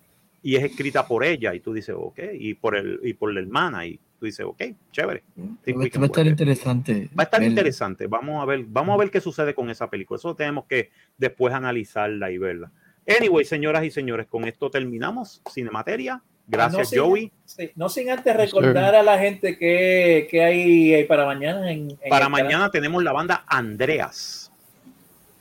y 0.44 0.56
es 0.56 0.64
escrita 0.64 1.07
por 1.07 1.23
ella. 1.23 1.53
Y 1.56 1.60
tú 1.60 1.73
dices, 1.73 1.95
ok. 1.98 2.19
Y 2.34 2.53
por, 2.53 2.76
el, 2.76 2.99
y 3.03 3.14
por 3.14 3.34
la 3.34 3.40
hermana. 3.40 3.86
Y 3.86 3.99
tú 4.20 4.26
dices, 4.26 4.46
ok, 4.46 4.62
chévere. 4.91 5.24
Think 5.64 5.78
Va 5.78 5.82
we 5.82 5.91
a 6.02 6.06
estar 6.06 6.28
interesante. 6.28 7.10
Va 7.18 7.24
a 7.24 7.26
estar 7.26 7.40
verla. 7.40 7.52
interesante. 7.54 8.08
Vamos 8.08 8.41
a 8.41 8.46
ver, 8.46 8.66
vamos 8.68 8.94
a 8.94 8.98
ver 8.98 9.10
qué 9.12 9.22
sucede 9.22 9.54
con 9.56 9.70
esa 9.70 9.90
película. 9.90 10.18
Eso 10.18 10.36
tenemos 10.36 10.66
que 10.66 10.90
después 11.18 11.54
analizarla 11.54 12.30
y 12.32 12.38
verla. 12.38 12.72
Anyway, 13.20 13.46
señoras 13.46 13.84
y 13.86 13.91
señores, 13.91 14.28
con 14.28 14.46
esto 14.46 14.70
terminamos. 14.70 15.41
Cinemateria. 15.52 16.22
Gracias, 16.48 16.80
No 16.80 16.86
sin- 16.86 17.00
Joey. 17.00 17.32
sí, 17.46 17.72
no 17.76 17.90
sin 17.90 18.10
antes 18.10 18.36
recordar 18.36 18.96
a 18.96 19.04
la 19.04 19.20
gente 19.20 19.56
que, 19.58 20.28
que 20.32 20.44
hay 20.44 20.94
eh, 20.96 21.06
para 21.06 21.26
mañana. 21.26 21.72
En, 21.72 21.91
en 22.02 22.10
Para 22.10 22.28
mañana 22.28 22.70
tenemos 22.72 23.04
la 23.04 23.12
banda 23.12 23.44
Andreas. 23.48 24.52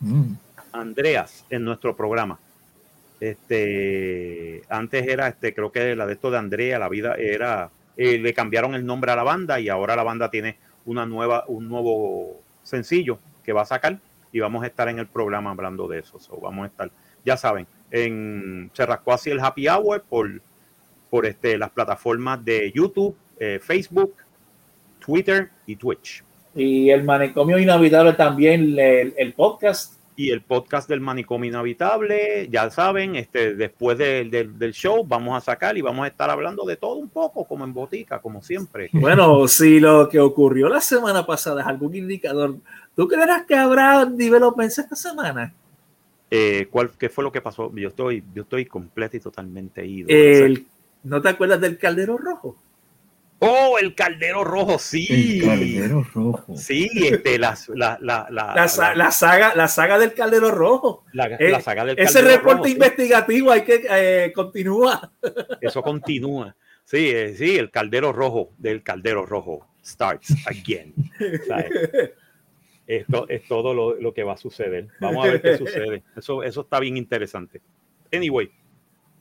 Mm. 0.01 0.35
Andreas 0.73 1.45
en 1.51 1.65
nuestro 1.65 1.97
programa. 1.97 2.39
Este, 3.21 4.63
antes 4.69 5.07
era, 5.09 5.29
este, 5.29 5.55
creo 5.55 5.73
que 5.73 5.97
la 5.97 6.07
de 6.07 6.13
esto 6.13 6.31
de 6.31 6.39
Andrea, 6.39 6.79
la 6.79 6.89
vida 6.89 7.15
era, 7.19 7.71
eh, 7.99 8.16
le 8.16 8.33
cambiaron 8.33 8.77
el 8.77 8.87
nombre 8.87 9.11
a 9.11 9.16
la 9.16 9.25
banda 9.25 9.59
y 9.59 9.69
ahora 9.69 9.97
la 9.97 10.05
banda 10.05 10.31
tiene 10.31 10.57
una 10.87 11.05
nueva, 11.05 11.45
un 11.49 11.69
nuevo 11.69 12.41
sencillo 12.62 13.19
que 13.43 13.53
va 13.53 13.62
a 13.62 13.66
sacar 13.66 13.99
y 14.31 14.39
vamos 14.39 14.62
a 14.62 14.69
estar 14.69 14.89
en 14.89 15.01
el 15.01 15.09
programa 15.09 15.51
hablando 15.51 15.89
de 15.89 15.99
eso. 15.99 16.20
So, 16.20 16.39
vamos 16.41 16.65
a 16.65 16.66
estar, 16.69 16.91
ya 17.25 17.37
saben, 17.37 17.66
en 17.91 18.70
se 18.73 18.87
rascó 18.87 19.12
así 19.12 19.31
el 19.31 19.41
happy 19.41 19.69
hour 19.69 20.05
por, 20.09 20.41
por 21.11 21.27
este, 21.27 21.59
las 21.59 21.70
plataformas 21.70 22.45
de 22.45 22.70
YouTube, 22.73 23.16
eh, 23.41 23.59
Facebook, 23.61 24.15
Twitter 25.01 25.51
y 25.66 25.75
Twitch. 25.75 26.23
Y 26.55 26.91
el 26.91 27.03
manicomio 27.03 27.59
inhabitable 27.59 28.12
también, 28.12 28.79
el, 28.79 29.12
el 29.16 29.33
podcast. 29.33 29.98
Y 30.19 30.31
el 30.31 30.40
podcast 30.40 30.89
del 30.89 31.01
manicomio 31.01 31.49
inhabitable, 31.49 32.49
ya 32.51 32.69
saben, 32.70 33.15
este, 33.15 33.55
después 33.55 33.97
de- 33.99 34.24
del- 34.24 34.59
del 34.59 34.73
show 34.73 35.05
vamos 35.07 35.36
a 35.36 35.40
sacar 35.40 35.78
y 35.78 35.81
vamos 35.81 36.05
a 36.05 36.09
estar 36.09 36.28
hablando 36.28 36.65
de 36.65 36.77
todo 36.77 36.97
un 36.97 37.09
poco, 37.09 37.45
como 37.45 37.65
en 37.65 37.73
botica, 37.73 38.19
como 38.20 38.43
siempre. 38.43 38.90
Bueno, 38.93 39.47
si 39.47 39.78
lo 39.78 40.09
que 40.09 40.19
ocurrió 40.19 40.69
la 40.69 40.81
semana 40.81 41.24
pasada 41.24 41.61
es 41.61 41.69
algún 41.69 41.95
indicador, 41.95 42.57
¿tú 42.97 43.07
creerás 43.07 43.45
que 43.47 43.55
habrá 43.55 44.05
developments 44.07 44.78
esta 44.81 44.97
semana? 44.97 45.55
Eh, 46.32 46.66
¿cuál, 46.69 46.90
¿Qué 46.99 47.09
fue 47.09 47.23
lo 47.23 47.31
que 47.31 47.40
pasó? 47.40 47.73
Yo 47.77 47.86
estoy, 47.89 48.24
yo 48.35 48.43
estoy 48.43 48.66
completo 48.66 49.16
y 49.16 49.20
totalmente 49.20 49.86
ido. 49.86 50.09
El, 50.11 50.66
¿No 51.05 51.23
te 51.23 51.28
acuerdas 51.28 51.61
del 51.61 51.78
caldero 51.78 52.19
rojo? 52.19 52.57
¡Oh, 53.40 53.78
el 53.81 53.94
caldero 53.94 54.43
rojo! 54.43 54.78
Sí. 54.78 55.39
El 55.40 55.47
caldero 55.47 56.05
rojo. 56.12 56.56
Sí, 56.56 56.89
este, 56.94 57.39
las- 57.39 57.69
la, 57.69 57.97
la, 58.01 58.27
la, 58.31 58.52
La, 58.55 58.69
sa- 58.69 58.94
la 58.97 59.10
saga, 59.12 59.55
la 59.55 59.69
saga 59.69 59.98
del 59.98 60.12
caldero 60.12 60.51
rojo. 60.51 61.05
la- 61.12 61.27
eh, 61.27 61.51
la 61.51 61.60
saga 61.60 61.85
del 61.85 61.98
Ese 61.98 62.15
caldero 62.15 62.36
reporte 62.36 62.55
rojo, 62.56 62.65
sí. 62.66 62.73
investigativo 62.73 63.51
hay 63.52 63.62
que 63.62 63.86
eh, 63.89 64.32
continúa. 64.35 65.12
Eso 65.60 65.82
continúa. 65.82 66.56
Sí, 66.85 67.10
eh, 67.10 67.35
sí, 67.36 67.56
el 67.59 67.70
caldero 67.70 68.12
rojo 68.12 68.51
del 68.59 68.82
caldero 68.82 69.24
rojo 69.27 69.69
starts 69.85 70.35
again. 70.47 70.93
Esto 72.86 73.28
es 73.28 73.47
todo 73.47 73.74
lo, 73.74 73.94
lo 74.01 74.15
que 74.15 74.23
va 74.23 74.32
a 74.32 74.36
suceder. 74.39 74.89
Vamos 74.98 75.27
a 75.27 75.31
ver 75.31 75.43
qué 75.43 75.59
sucede. 75.59 76.02
Eso, 76.16 76.43
eso 76.43 76.62
está 76.62 76.81
bien 76.81 76.97
interesante. 76.97 77.60
Anyway, 78.12 78.51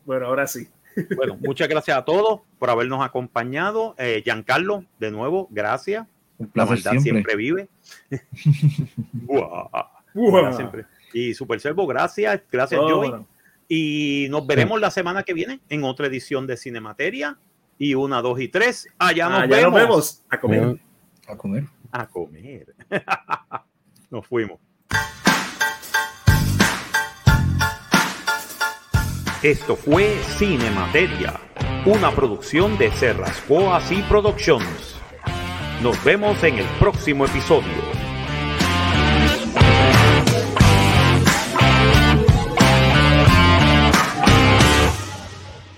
Bueno, 0.05 0.27
ahora 0.27 0.47
sí. 0.47 0.67
Bueno, 1.15 1.37
muchas 1.39 1.67
gracias 1.67 1.97
a 1.97 2.05
todos 2.05 2.41
por 2.59 2.69
habernos 2.69 3.03
acompañado. 3.05 3.95
Eh, 3.97 4.21
Giancarlo, 4.23 4.83
de 4.99 5.11
nuevo, 5.11 5.47
gracias. 5.51 6.05
Un 6.37 6.47
La 6.47 6.51
placer 6.65 6.69
maldad 6.85 6.91
siempre, 7.01 7.11
siempre. 7.11 7.35
vive. 7.35 7.69
Siempre. 10.55 10.85
Y 11.13 11.33
Super 11.33 11.59
Servo, 11.59 11.85
gracias. 11.87 12.41
Gracias, 12.51 12.79
Oh, 12.81 12.89
Joey. 12.89 13.09
bueno. 13.09 13.27
Y 13.69 14.27
nos 14.29 14.47
veremos 14.47 14.79
la 14.79 14.91
semana 14.91 15.23
que 15.23 15.33
viene 15.33 15.59
en 15.69 15.83
otra 15.83 16.07
edición 16.07 16.47
de 16.47 16.57
Cinemateria. 16.57 17.37
Y 17.77 17.93
una, 17.93 18.21
dos 18.21 18.39
y 18.39 18.47
tres. 18.47 18.87
Allá 18.97 19.29
nos 19.29 19.43
Ah, 19.43 19.45
vemos. 19.45 19.63
nos 19.63 19.73
vemos. 19.81 20.23
A 20.29 20.39
comer. 20.39 20.79
A 21.27 21.35
comer. 21.37 21.63
A 21.91 22.07
comer. 22.07 22.75
nos 24.09 24.25
fuimos. 24.25 24.59
Esto 29.43 29.75
fue 29.75 30.17
Cinemateria, 30.39 31.39
una 31.85 32.09
producción 32.09 32.75
de 32.79 32.91
Serrascoa 32.91 33.79
y 33.91 34.01
Productions. 34.01 34.95
Nos 35.83 36.03
vemos 36.03 36.43
en 36.43 36.57
el 36.57 36.65
próximo 36.79 37.23
episodio. 37.23 37.96